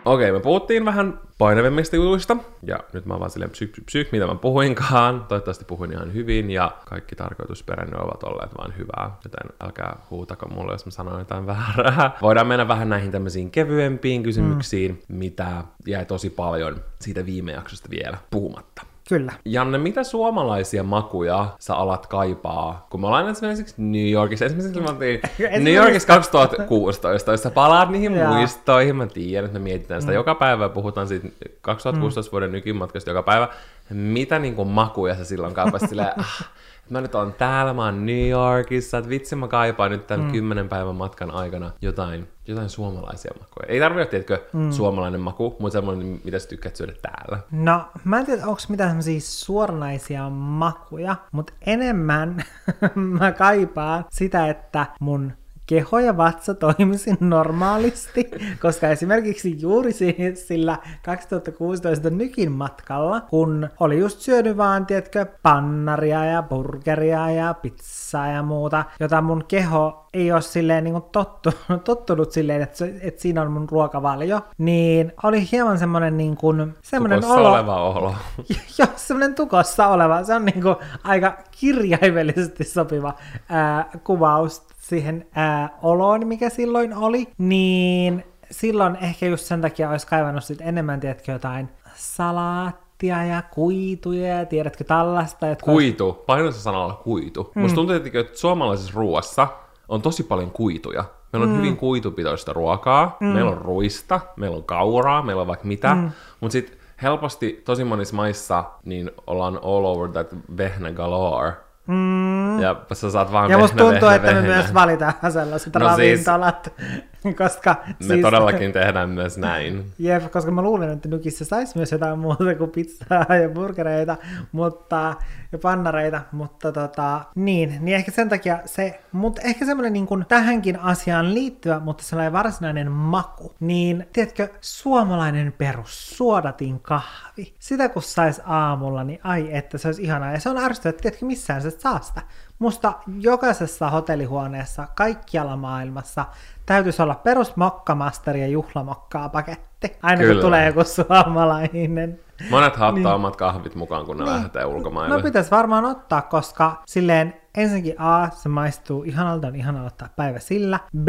Okei, 0.05 0.31
me 0.31 0.39
puhuttiin 0.39 0.85
vähän 0.85 1.19
painavimmista 1.37 1.95
jutuista, 1.95 2.37
ja 2.63 2.79
nyt 2.93 3.05
mä 3.05 3.13
oon 3.13 3.19
vaan 3.19 3.31
silleen 3.31 3.51
psyk, 3.51 3.71
psyk, 3.71 3.85
psyk, 3.85 4.11
mitä 4.11 4.27
mä 4.27 4.35
puhuinkaan. 4.35 5.25
Toivottavasti 5.27 5.65
puhuin 5.65 5.91
ihan 5.91 6.13
hyvin, 6.13 6.51
ja 6.51 6.71
kaikki 6.85 7.15
tarkoitusperänne 7.15 7.97
ovat 7.97 8.23
olleet 8.23 8.51
vaan 8.57 8.77
hyvää, 8.77 9.17
joten 9.23 9.49
älkää 9.63 9.97
huutako 10.09 10.47
mulle, 10.47 10.73
jos 10.73 10.85
mä 10.85 10.91
sanon 10.91 11.19
jotain 11.19 11.47
väärää. 11.47 12.17
Voidaan 12.21 12.47
mennä 12.47 12.67
vähän 12.67 12.89
näihin 12.89 13.11
tämmöisiin 13.11 13.51
kevyempiin 13.51 14.23
kysymyksiin, 14.23 14.91
mm. 14.91 15.17
mitä 15.17 15.63
jäi 15.87 16.05
tosi 16.05 16.29
paljon 16.29 16.83
siitä 16.99 17.25
viime 17.25 17.51
jaksosta 17.51 17.89
vielä 17.89 18.17
puhumatta. 18.31 18.74
Kyllä. 19.09 19.31
Janne, 19.45 19.77
mitä 19.77 20.03
suomalaisia 20.03 20.83
makuja 20.83 21.47
sä 21.59 21.75
alat 21.75 22.07
kaipaa? 22.07 22.87
Kun 22.89 23.01
me 23.01 23.07
ollaan 23.07 23.29
esimerkiksi 23.29 23.75
New 23.77 24.11
Yorkissa, 24.11 24.45
esimerkiksi 24.45 24.81
me 24.81 24.89
oltiin 24.89 25.21
New 25.63 25.73
Yorkissa 25.73 26.07
2016, 26.07 27.31
jos 27.31 27.43
sä 27.43 27.51
palaat 27.51 27.89
niihin 27.89 28.11
muistoihin, 28.11 28.95
mä 28.95 29.07
tiedän, 29.07 29.45
että 29.45 29.59
me 29.59 29.63
mietitään 29.63 30.01
sitä 30.01 30.11
mm. 30.11 30.15
joka 30.15 30.35
päivä, 30.35 30.69
puhutaan 30.69 31.07
siitä 31.07 31.27
2016 31.61 32.29
mm. 32.29 32.31
vuoden 32.31 32.51
nykymatkasta 32.51 33.09
joka 33.09 33.23
päivä. 33.23 33.47
Mitä 33.89 34.39
niin 34.39 34.55
kuin 34.55 34.67
makuja 34.67 35.15
sä 35.15 35.25
silloin 35.25 35.53
kaipasit 35.53 35.89
silleen, 35.89 36.19
ah, 36.19 36.49
mä 36.89 37.01
nyt 37.01 37.15
on 37.15 37.33
täällä, 37.33 37.73
mä 37.73 37.85
oon 37.85 38.05
New 38.05 38.29
Yorkissa, 38.29 38.97
että 38.97 39.09
vitsi 39.09 39.35
mä 39.35 39.47
kaipaan 39.47 39.91
nyt 39.91 40.07
tämän 40.07 40.25
mm. 40.25 40.31
kymmenen 40.31 40.69
päivän 40.69 40.95
matkan 40.95 41.31
aikana 41.31 41.71
jotain, 41.81 42.27
jotain 42.47 42.69
suomalaisia 42.69 43.31
makuja. 43.39 43.67
Ei 43.67 43.79
tarvitse, 43.79 44.09
tiedätkö, 44.09 44.45
mm. 44.53 44.71
suomalainen 44.71 45.21
maku, 45.21 45.55
mutta 45.59 45.77
semmoinen, 45.77 46.21
mitä 46.23 46.39
sä 46.39 46.47
tykkäät 46.47 46.75
syödä 46.75 46.93
täällä. 47.01 47.39
No, 47.51 47.85
mä 48.03 48.19
en 48.19 48.25
tiedä, 48.25 48.45
onko 48.45 48.61
mitään 48.69 48.89
semmoisia 48.89 49.19
suoranaisia 49.21 50.29
makuja, 50.29 51.15
mutta 51.31 51.53
enemmän 51.65 52.43
mä 53.19 53.31
kaipaan 53.31 54.05
sitä, 54.09 54.49
että 54.49 54.85
mun 54.99 55.31
keho 55.65 55.99
ja 55.99 56.17
vatsa 56.17 56.53
toimisi 56.53 57.11
normaalisti, 57.19 58.31
koska 58.61 58.89
esimerkiksi 58.89 59.61
juuri 59.61 59.91
sillä 60.33 60.77
2016 61.05 62.09
nykin 62.09 62.51
matkalla, 62.51 63.21
kun 63.21 63.69
oli 63.79 63.99
just 63.99 64.19
syönyt 64.19 64.57
vaan, 64.57 64.85
tiedätkö, 64.85 65.25
pannaria 65.43 66.25
ja 66.25 66.43
burgeria 66.43 67.31
ja 67.31 67.53
pizzaa 67.53 68.27
ja 68.27 68.43
muuta, 68.43 68.83
jota 68.99 69.21
mun 69.21 69.43
keho 69.47 70.05
ei 70.13 70.31
ole 70.31 70.41
silleen 70.41 70.83
niin 70.83 71.01
tottunut, 71.11 71.83
tottunut 71.83 72.31
silleen, 72.31 72.61
että, 72.61 72.85
että 73.01 73.21
siinä 73.21 73.41
on 73.41 73.51
mun 73.51 73.69
ruokavalio, 73.69 74.41
niin 74.57 75.13
oli 75.23 75.47
hieman 75.51 75.79
semmoinen 75.79 76.17
niin 76.17 76.37
kuin, 76.37 76.75
semmoinen 76.81 77.21
tukossa 77.21 77.41
olo. 77.41 77.51
oleva 77.51 77.83
olo. 77.83 78.15
Joo, 78.79 78.87
semmoinen 78.95 79.35
tukossa 79.35 79.87
oleva. 79.87 80.23
Se 80.23 80.33
on 80.33 80.45
niin 80.45 80.61
kuin 80.61 80.75
aika 81.03 81.37
kirjaimellisesti 81.51 82.63
sopiva 82.63 83.13
ää, 83.49 83.89
kuvaus 84.03 84.63
siihen 84.87 85.27
ää, 85.35 85.69
oloon, 85.81 86.27
mikä 86.27 86.49
silloin 86.49 86.93
oli, 86.93 87.27
niin 87.37 88.23
silloin 88.51 88.95
ehkä 88.95 89.25
just 89.25 89.45
sen 89.45 89.61
takia 89.61 89.89
olisi 89.89 90.07
kaivannut 90.07 90.43
sit 90.43 90.61
enemmän, 90.61 90.99
tiedätkö, 90.99 91.31
jotain 91.31 91.69
salaattia 91.95 93.23
ja 93.23 93.41
kuituja 93.41 94.27
ja 94.27 94.45
tiedätkö 94.45 94.83
tällaista. 94.83 95.47
Jotka 95.47 95.65
kuitu, 95.65 96.25
olisi... 96.27 96.61
sanalla 96.61 96.93
kuitu. 96.93 97.51
Mm. 97.55 97.61
Musta 97.61 97.75
tuntuu, 97.75 97.95
että 97.95 98.37
suomalaisessa 98.37 98.91
ruoassa 98.95 99.47
on 99.87 100.01
tosi 100.01 100.23
paljon 100.23 100.51
kuituja. 100.51 101.03
Meillä 101.33 101.43
on 101.43 101.53
mm. 101.53 101.57
hyvin 101.57 101.77
kuitupitoista 101.77 102.53
ruokaa, 102.53 103.17
mm. 103.19 103.27
meillä 103.27 103.51
on 103.51 103.57
ruista, 103.57 104.19
meillä 104.35 104.57
on 104.57 104.63
kauraa, 104.63 105.21
meillä 105.21 105.41
on 105.41 105.47
vaikka 105.47 105.67
mitä, 105.67 105.95
mm. 105.95 106.11
mutta 106.39 106.51
sitten 106.51 106.77
helposti 107.01 107.61
tosi 107.65 107.83
monissa 107.83 108.15
maissa 108.15 108.63
niin 108.83 109.11
ollaan 109.27 109.59
all 109.63 109.85
over 109.85 110.11
that 110.11 110.27
vehnä 110.57 110.91
galore, 110.91 111.53
Mm. 111.87 112.59
Ja 112.59 112.75
sä 112.93 113.11
saat 113.11 113.31
vaan 113.31 113.49
Ja 113.51 113.57
musta 113.57 113.77
tuntuu, 113.77 113.93
vehnä, 114.01 114.15
että 114.15 114.27
vehnä. 114.27 114.41
me 114.41 114.47
myös 114.47 114.73
valitaan 114.73 115.13
sellaiset 115.31 115.73
no 115.75 115.79
siis- 115.79 115.91
ravintolat. 115.91 116.73
Siis, 116.79 117.03
koska 117.43 117.75
me 117.87 117.95
siis, 118.07 118.21
todellakin 118.21 118.71
tehdään 118.71 119.09
myös 119.09 119.37
näin. 119.37 119.85
Jep, 119.99 120.31
koska 120.31 120.51
mä 120.51 120.61
luulen, 120.61 120.89
että 120.89 121.09
Nykissä 121.09 121.45
saisi 121.45 121.77
myös 121.77 121.91
jotain 121.91 122.19
muuta 122.19 122.55
kuin 122.57 122.71
pizzaa 122.71 123.35
ja 123.41 123.49
burgereita 123.49 124.17
mutta, 124.51 125.13
ja 125.51 125.57
pannareita, 125.57 126.21
mutta 126.31 126.71
tota, 126.71 127.21
niin, 127.35 127.77
niin 127.79 127.95
ehkä 127.95 128.11
sen 128.11 128.29
takia 128.29 128.59
se, 128.65 128.99
mutta 129.11 129.41
ehkä 129.41 129.65
semmoinen 129.65 129.93
niin 129.93 130.07
kuin 130.07 130.25
tähänkin 130.27 130.79
asiaan 130.79 131.33
liittyvä, 131.33 131.79
mutta 131.79 132.03
sellainen 132.03 132.33
varsinainen 132.33 132.91
maku, 132.91 133.55
niin 133.59 134.07
tiedätkö, 134.13 134.47
suomalainen 134.61 135.53
perus, 135.57 136.17
suodatin 136.17 136.79
kahvi. 136.79 137.53
Sitä 137.59 137.89
kun 137.89 138.03
sais 138.03 138.41
aamulla, 138.45 139.03
niin 139.03 139.19
ai 139.23 139.49
että 139.51 139.77
se 139.77 139.87
olisi 139.87 140.03
ihanaa. 140.03 140.31
Ja 140.31 140.39
se 140.39 140.49
on 140.49 140.57
ärsyttävää, 140.57 140.89
että 140.89 141.01
tiedätkö, 141.01 141.25
missään 141.25 141.61
se 141.61 141.69
saa 141.69 142.01
sitä. 142.01 142.21
Musta 142.59 142.93
jokaisessa 143.19 143.89
hotellihuoneessa 143.89 144.87
kaikkialla 144.95 145.57
maailmassa 145.57 146.25
täytyisi 146.65 147.01
olla 147.01 147.15
perus 147.15 147.55
mokkamaster 147.55 148.37
ja 148.37 148.47
juhlamokkaa 148.47 149.29
paketti. 149.29 149.97
Aina 150.01 150.21
Kyllä. 150.21 150.33
kun 150.33 150.41
tulee 150.41 150.67
joku 150.67 150.83
suomalainen. 150.83 152.19
Monet 152.49 152.75
hattaa 152.75 152.91
niin. 152.93 153.07
omat 153.07 153.35
kahvit 153.35 153.75
mukaan, 153.75 154.05
kun 154.05 154.17
ne 154.17 154.23
niin. 154.23 154.33
lähtee 154.33 154.65
ulkomaille. 154.65 155.15
No 155.15 155.23
pitäisi 155.23 155.51
varmaan 155.51 155.85
ottaa, 155.85 156.21
koska 156.21 156.81
silleen 156.85 157.33
ensinnäkin 157.57 158.01
A, 158.01 158.29
se 158.29 158.49
maistuu 158.49 159.03
ihanalta, 159.03 159.47
on 159.47 159.55
ihana 159.55 159.85
ottaa 159.85 160.09
päivä 160.15 160.39
sillä. 160.39 160.79
B, 160.97 161.07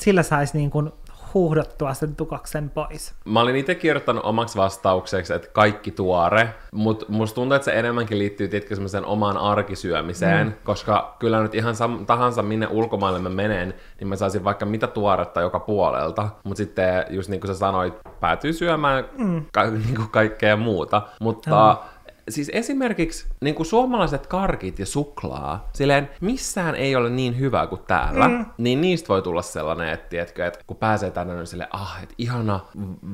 sillä 0.00 0.22
saisi 0.22 0.58
niin 0.58 0.70
kuin 0.70 0.92
huuhdottua 1.34 1.94
sen 1.94 2.16
tukoksen 2.16 2.70
pois. 2.70 3.14
Mä 3.24 3.40
olin 3.40 3.56
itse 3.56 3.74
kirjoittanut 3.74 4.24
omaksi 4.24 4.58
vastaukseksi, 4.58 5.34
että 5.34 5.48
kaikki 5.52 5.90
tuore, 5.90 6.54
mutta 6.72 7.06
musta 7.08 7.34
tuntuu, 7.34 7.54
että 7.54 7.64
se 7.64 7.78
enemmänkin 7.78 8.18
liittyy 8.18 8.48
tietenkin 8.48 8.76
semmoiseen 8.76 9.04
omaan 9.04 9.36
arkisyömiseen, 9.38 10.46
mm. 10.46 10.52
koska 10.64 11.16
kyllä 11.18 11.42
nyt 11.42 11.54
ihan 11.54 11.74
sam- 11.74 12.04
tahansa 12.06 12.42
minne 12.42 12.66
ulkomaille 12.70 13.18
mä 13.18 13.28
menen, 13.28 13.74
niin 14.00 14.08
mä 14.08 14.16
saisin 14.16 14.44
vaikka 14.44 14.66
mitä 14.66 14.86
tuoretta 14.86 15.40
joka 15.40 15.60
puolelta, 15.60 16.28
mutta 16.44 16.56
sitten 16.58 17.04
just 17.10 17.28
niin 17.28 17.40
kuin 17.40 17.48
sä 17.48 17.54
sanoit, 17.54 17.94
päätyy 18.20 18.52
syömään 18.52 19.04
mm. 19.18 19.44
ka- 19.52 19.70
niin 19.86 19.96
kuin 19.96 20.10
kaikkea 20.10 20.56
muuta, 20.56 21.02
mutta 21.20 21.76
mm 21.80 21.99
siis 22.32 22.50
esimerkiksi 22.52 23.26
niin 23.40 23.54
kuin 23.54 23.66
suomalaiset 23.66 24.26
karkit 24.26 24.78
ja 24.78 24.86
suklaa, 24.86 25.68
silleen 25.72 26.10
missään 26.20 26.74
ei 26.74 26.96
ole 26.96 27.10
niin 27.10 27.38
hyvää 27.38 27.66
kuin 27.66 27.80
täällä, 27.86 28.28
mm. 28.28 28.46
niin 28.58 28.80
niistä 28.80 29.08
voi 29.08 29.22
tulla 29.22 29.42
sellainen, 29.42 29.88
että, 29.88 30.08
tiedätkö, 30.08 30.46
että 30.46 30.60
kun 30.66 30.76
pääsee 30.76 31.10
tänne, 31.10 31.34
niin 31.34 31.46
silleen, 31.46 31.68
ah, 31.72 32.02
että 32.02 32.14
ihana 32.18 32.60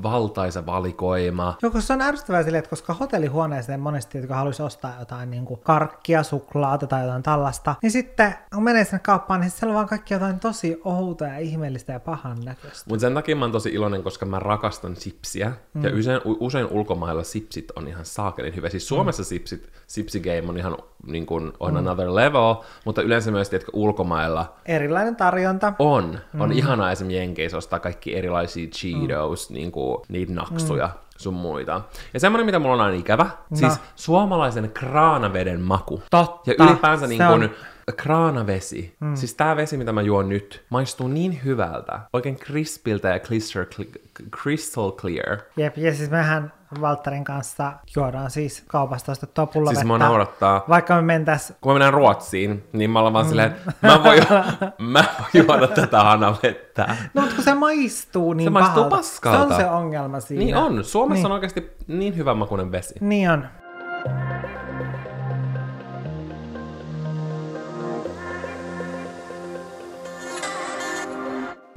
valtaisa 0.02 0.66
valikoima. 0.66 1.58
Joo, 1.62 1.72
se 1.78 1.92
on 1.92 2.02
ärsyttävää 2.02 2.42
silleen, 2.42 2.58
että 2.58 2.70
koska 2.70 2.94
hotellihuoneeseen 2.94 3.80
monesti, 3.80 4.18
jotka 4.18 4.34
haluaisi 4.34 4.62
ostaa 4.62 4.92
jotain 4.98 5.30
niin 5.30 5.44
kuin 5.44 5.60
karkkia, 5.60 6.22
suklaata 6.22 6.86
tai 6.86 7.02
jotain 7.02 7.22
tällaista, 7.22 7.74
niin 7.82 7.90
sitten 7.90 8.34
kun 8.54 8.64
menee 8.64 8.84
sinne 8.84 8.98
kauppaan, 8.98 9.40
niin 9.40 9.50
siellä 9.50 9.70
on 9.70 9.74
vaan 9.74 9.88
kaikki 9.88 10.14
jotain 10.14 10.40
tosi 10.40 10.80
outa 10.84 11.24
ja 11.24 11.38
ihmeellistä 11.38 11.92
ja 11.92 12.00
pahan 12.00 12.44
näköistä. 12.44 12.84
Mutta 12.88 13.00
sen 13.00 13.14
takia 13.14 13.36
mä 13.36 13.44
oon 13.44 13.52
tosi 13.52 13.68
iloinen, 13.68 14.02
koska 14.02 14.26
mä 14.26 14.38
rakastan 14.38 14.96
sipsiä, 14.96 15.52
mm. 15.74 15.84
ja 15.84 15.90
usein, 15.98 16.20
usein 16.24 16.66
ulkomailla 16.66 17.22
sipsit 17.22 17.72
on 17.76 17.88
ihan 17.88 18.04
saakelin 18.04 18.56
hyvä. 18.56 18.68
Siis 18.68 18.88
Suomessa 18.88 19.05
mm. 19.05 19.05
Sipsit, 19.12 19.70
sipsigame 19.86 20.48
on 20.48 20.58
ihan 20.58 20.76
niin 21.06 21.26
kuin, 21.26 21.52
on 21.60 21.72
mm. 21.72 21.76
another 21.76 22.14
level, 22.14 22.54
mutta 22.84 23.02
yleensä 23.02 23.30
myös, 23.30 23.48
tiedätkö, 23.48 23.70
ulkomailla 23.74 24.52
Erilainen 24.66 25.16
tarjonta. 25.16 25.72
on. 25.78 26.18
On 26.38 26.48
mm. 26.48 26.56
ihanaa 26.56 26.92
esimerkiksi 26.92 27.18
Jenkeissä 27.18 27.56
ostaa 27.56 27.78
kaikki 27.78 28.16
erilaisia 28.16 28.66
Cheetos, 28.66 29.50
mm. 29.50 29.54
niin 29.54 29.72
kuin, 29.72 30.02
niitä 30.08 30.32
naksuja. 30.32 30.86
Mm 30.86 31.06
sun 31.16 31.34
muita. 31.34 31.80
Ja 32.14 32.20
semmoinen, 32.20 32.46
mitä 32.46 32.58
mulla 32.58 32.74
on 32.74 32.80
aina 32.80 32.98
ikävä, 32.98 33.24
no. 33.50 33.56
siis 33.56 33.80
suomalaisen 33.94 34.70
kraanaveden 34.74 35.60
maku. 35.60 36.02
Totta. 36.10 36.50
Ja 36.50 36.64
ylipäänsä 36.64 37.06
niin 37.06 37.22
kun, 37.22 37.42
on... 37.42 37.50
kraanavesi, 37.92 38.96
mm. 39.00 39.16
siis 39.16 39.34
tää 39.34 39.56
vesi, 39.56 39.76
mitä 39.76 39.92
mä 39.92 40.02
juon 40.02 40.28
nyt, 40.28 40.64
maistuu 40.70 41.08
niin 41.08 41.40
hyvältä, 41.44 42.00
oikein 42.12 42.36
crispiltä 42.36 43.08
ja 43.08 43.18
crystal, 43.18 43.64
crystal 44.42 44.92
clear. 44.92 45.38
Jep, 45.56 45.76
ja 45.78 45.94
siis 45.94 46.10
mehän 46.10 46.52
Valtterin 46.80 47.24
kanssa 47.24 47.72
juodaan 47.96 48.30
siis 48.30 48.64
kaupasta 48.66 49.12
ostettua 49.12 49.46
pullovettä. 49.46 49.80
Siis 49.80 49.86
mua 49.86 49.98
naurattaa. 49.98 50.64
Vaikka 50.68 50.94
me 50.94 51.02
mentäis... 51.02 51.52
Kun 51.60 51.70
me 51.70 51.74
mennään 51.74 51.94
Ruotsiin, 51.94 52.64
niin 52.72 52.90
mä 52.90 52.98
ollaan 52.98 53.12
vaan 53.12 53.26
mm. 53.26 53.28
silleen, 53.28 53.56
mä 53.82 54.04
voin, 54.04 54.22
mä 54.92 55.04
voin 55.18 55.46
juoda 55.46 55.66
tätä 55.66 56.02
hanavettä. 56.02 56.96
No, 57.14 57.22
mutta 57.22 57.34
kun 57.34 57.44
se 57.44 57.54
maistuu 57.54 58.32
niin 58.32 58.46
Se 58.46 58.50
maistuu 58.50 58.74
pahalta. 58.74 58.96
paskalta. 58.96 59.48
Se 59.48 59.54
on 59.54 59.60
se 59.60 59.66
ongelma 59.66 60.20
siinä. 60.20 60.44
Niin 60.44 60.56
on. 60.56 60.84
Suomessa 60.84 61.18
niin. 61.22 61.26
on 61.26 61.32
oikeasti 61.32 61.72
niin 61.86 62.16
hyvä 62.16 62.34
makuinen 62.34 62.72
vesi. 62.72 62.94
Niin 63.00 63.30
on. 63.30 63.48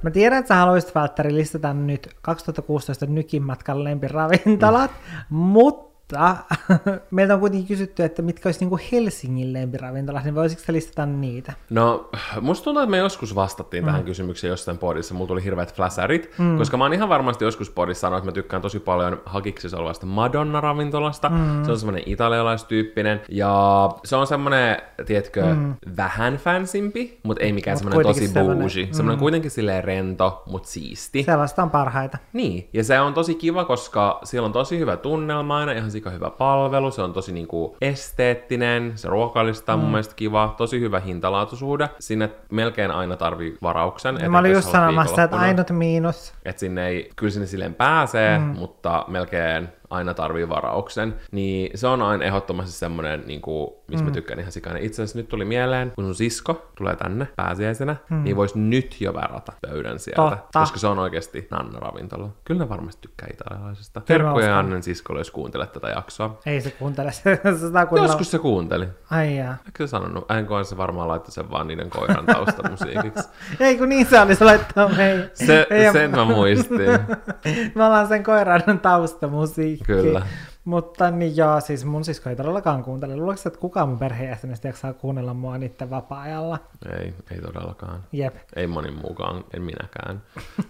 Mä 0.01 0.11
tiedän, 0.11 0.39
että 0.39 0.47
sä 0.47 0.55
haluaisit 0.55 0.95
Valtteri 0.95 1.35
listata 1.35 1.73
nyt 1.73 2.09
2016 2.21 3.05
Nykin 3.05 3.43
matkan 3.43 3.83
lempiravintolat, 3.83 4.91
mm. 4.91 5.35
mutta 5.35 5.88
mutta 6.09 6.35
meiltä 7.11 7.33
on 7.33 7.39
kuitenkin 7.39 7.67
kysytty, 7.67 8.03
että 8.03 8.21
mitkä 8.21 8.49
olisi 8.49 8.65
niin 8.65 8.79
Helsingin 8.91 9.53
lempiravintolat, 9.53 10.23
niin 10.23 10.35
voisitko 10.35 10.65
sä 10.65 10.73
listata 10.73 11.05
niitä? 11.05 11.53
No, 11.69 12.09
musta 12.41 12.63
tuntuu, 12.63 12.83
että 12.83 12.91
me 12.91 12.97
joskus 12.97 13.35
vastattiin 13.35 13.83
mm. 13.83 13.85
tähän 13.85 14.03
kysymykseen 14.03 14.49
jossain 14.49 14.77
podissa. 14.77 15.13
Mulla 15.13 15.27
tuli 15.27 15.43
hirveät 15.43 15.73
fläsärit, 15.73 16.29
mm. 16.37 16.57
koska 16.57 16.77
mä 16.77 16.83
oon 16.83 16.93
ihan 16.93 17.09
varmasti 17.09 17.45
joskus 17.45 17.69
podissa 17.69 18.01
sanonut, 18.01 18.19
että 18.19 18.31
mä 18.31 18.33
tykkään 18.33 18.61
tosi 18.61 18.79
paljon 18.79 19.21
hakiksissa 19.25 19.77
olevasta 19.77 20.05
Madonna-ravintolasta. 20.05 21.29
Mm. 21.29 21.65
Se 21.65 21.71
on 21.71 21.79
semmoinen 21.79 22.03
italialaistyyppinen, 22.05 23.21
ja 23.29 23.89
se 24.05 24.15
on 24.15 24.27
semmoinen, 24.27 24.77
tiedätkö, 25.05 25.43
mm. 25.55 25.75
vähän 25.97 26.37
fansimpi, 26.37 27.19
mutta 27.23 27.43
ei 27.43 27.53
mikään 27.53 27.75
Mut 27.75 27.79
semmoinen 27.79 28.15
tosi 28.15 28.33
bougie. 28.33 28.85
Mm. 28.85 28.93
Semmoinen 28.93 29.19
kuitenkin 29.19 29.51
silleen 29.51 29.83
rento, 29.83 30.43
mutta 30.45 30.69
siisti. 30.69 31.23
Sellaista 31.23 31.63
on 31.63 31.69
parhaita. 31.69 32.17
Niin, 32.33 32.69
ja 32.73 32.83
se 32.83 32.99
on 32.99 33.13
tosi 33.13 33.35
kiva, 33.35 33.65
koska 33.65 34.19
siellä 34.23 34.45
on 34.45 34.53
tosi 34.53 34.79
hyvä 34.79 34.97
tunnelma 34.97 35.57
aina, 35.57 35.71
ihan 35.71 35.91
sika 35.99 36.09
hyvä 36.09 36.29
palvelu, 36.29 36.91
se 36.91 37.01
on 37.01 37.13
tosi 37.13 37.31
niinku 37.31 37.77
esteettinen, 37.81 38.91
se 38.95 39.07
ruokalista 39.07 39.73
on 39.73 39.79
mm. 39.79 39.83
mun 39.83 39.91
mielestä 39.91 40.15
kiva, 40.15 40.53
tosi 40.57 40.79
hyvä 40.79 40.99
hintalaatuisuuden. 40.99 41.89
Sinne 41.99 42.29
melkein 42.51 42.91
aina 42.91 43.17
tarvii 43.17 43.57
varauksen. 43.61 44.31
Mä 44.31 44.39
olin 44.39 44.51
just 44.51 44.71
sanomassa, 44.71 45.23
että 45.23 45.37
ainut 45.37 45.69
miinus. 45.69 46.33
Että 46.45 46.59
sinne 46.59 46.87
ei, 46.87 47.09
kyllä 47.15 47.31
sinne 47.31 47.47
silleen 47.47 47.73
pääsee, 47.73 48.39
mm. 48.39 48.45
mutta 48.45 49.05
melkein 49.07 49.69
aina 49.89 50.13
tarvii 50.13 50.49
varauksen, 50.49 51.15
niin 51.31 51.71
se 51.75 51.87
on 51.87 52.01
aina 52.01 52.23
ehdottomasti 52.23 52.71
semmoinen, 52.71 53.23
niin 53.25 53.41
kuin, 53.41 53.69
missä 53.87 54.05
mm. 54.05 54.09
mä 54.09 54.13
tykkään 54.13 54.39
ihan 54.39 54.51
sikainen. 54.51 54.83
Itse 54.83 55.03
asiassa 55.03 55.19
nyt 55.19 55.27
tuli 55.27 55.45
mieleen, 55.45 55.91
kun 55.95 56.05
sun 56.05 56.15
sisko 56.15 56.71
tulee 56.77 56.95
tänne 56.95 57.27
pääsiäisenä, 57.35 57.95
mm. 58.09 58.23
niin 58.23 58.35
vois 58.35 58.55
nyt 58.55 59.01
jo 59.01 59.13
varata 59.13 59.53
pöydän 59.61 59.99
sieltä, 59.99 60.21
Totta. 60.21 60.59
koska 60.59 60.79
se 60.79 60.87
on 60.87 60.99
oikeasti 60.99 61.47
Nanna-ravintola. 61.51 62.29
Kyllä 62.43 62.63
ne 62.63 62.69
varmasti 62.69 63.01
tykkää 63.01 63.27
italialaisesta. 63.33 64.01
Terkkuja 64.01 64.59
Annen 64.59 64.83
siskolle, 64.83 65.19
jos 65.19 65.31
kuuntelet 65.31 65.71
tätä 65.71 65.89
jaksoa. 65.89 66.39
Ei 66.45 66.61
se 66.61 66.71
kuuntele 66.71 67.11
sitä 67.57 67.87
Joskus 67.95 68.31
se 68.31 68.39
kuunteli. 68.39 68.87
Ai 69.11 69.37
jaa. 69.37 69.55
Eikö 69.65 69.87
se 69.87 69.91
sanonut? 69.91 70.31
Enkä 70.31 70.63
se 70.63 70.77
varmaan 70.77 71.07
laittoi 71.07 71.31
sen 71.31 71.51
vaan 71.51 71.67
niiden 71.67 71.89
koiran 71.89 72.25
taustamusiikiksi. 72.25 73.29
Ei 73.59 73.77
kun 73.77 73.89
niin 73.89 74.05
se 74.05 74.19
olisi 74.19 74.43
laittaa 74.43 74.89
mei. 74.89 75.29
Se, 75.33 75.67
ei, 75.69 75.91
sen 75.91 76.11
mä 76.11 76.25
muistin. 76.25 76.99
me 77.75 77.85
ollaan 77.85 78.07
sen 78.07 78.23
koiran 78.23 78.79
taustamusiikki. 78.81 79.78
Kyllä. 79.85 80.21
Mutta 80.65 81.11
niin 81.11 81.37
joo, 81.37 81.61
siis 81.61 81.85
mun 81.85 82.03
sisko 82.03 82.29
ei 82.29 82.35
todellakaan 82.35 82.83
kuuntele. 82.83 83.15
Luuletko, 83.15 83.49
että 83.49 83.59
kukaan 83.59 83.89
mun 83.89 83.99
perheenjäsenestä 83.99 84.67
jaksaa 84.67 84.93
kuunnella 84.93 85.33
mua 85.33 85.57
niiden 85.57 85.89
vapaa-ajalla? 85.89 86.59
Ei, 86.99 87.13
ei 87.31 87.41
todellakaan. 87.41 88.03
Jep. 88.11 88.35
Ei 88.55 88.67
moni 88.67 88.91
muukaan, 88.91 89.43
en 89.53 89.61
minäkään. 89.61 90.21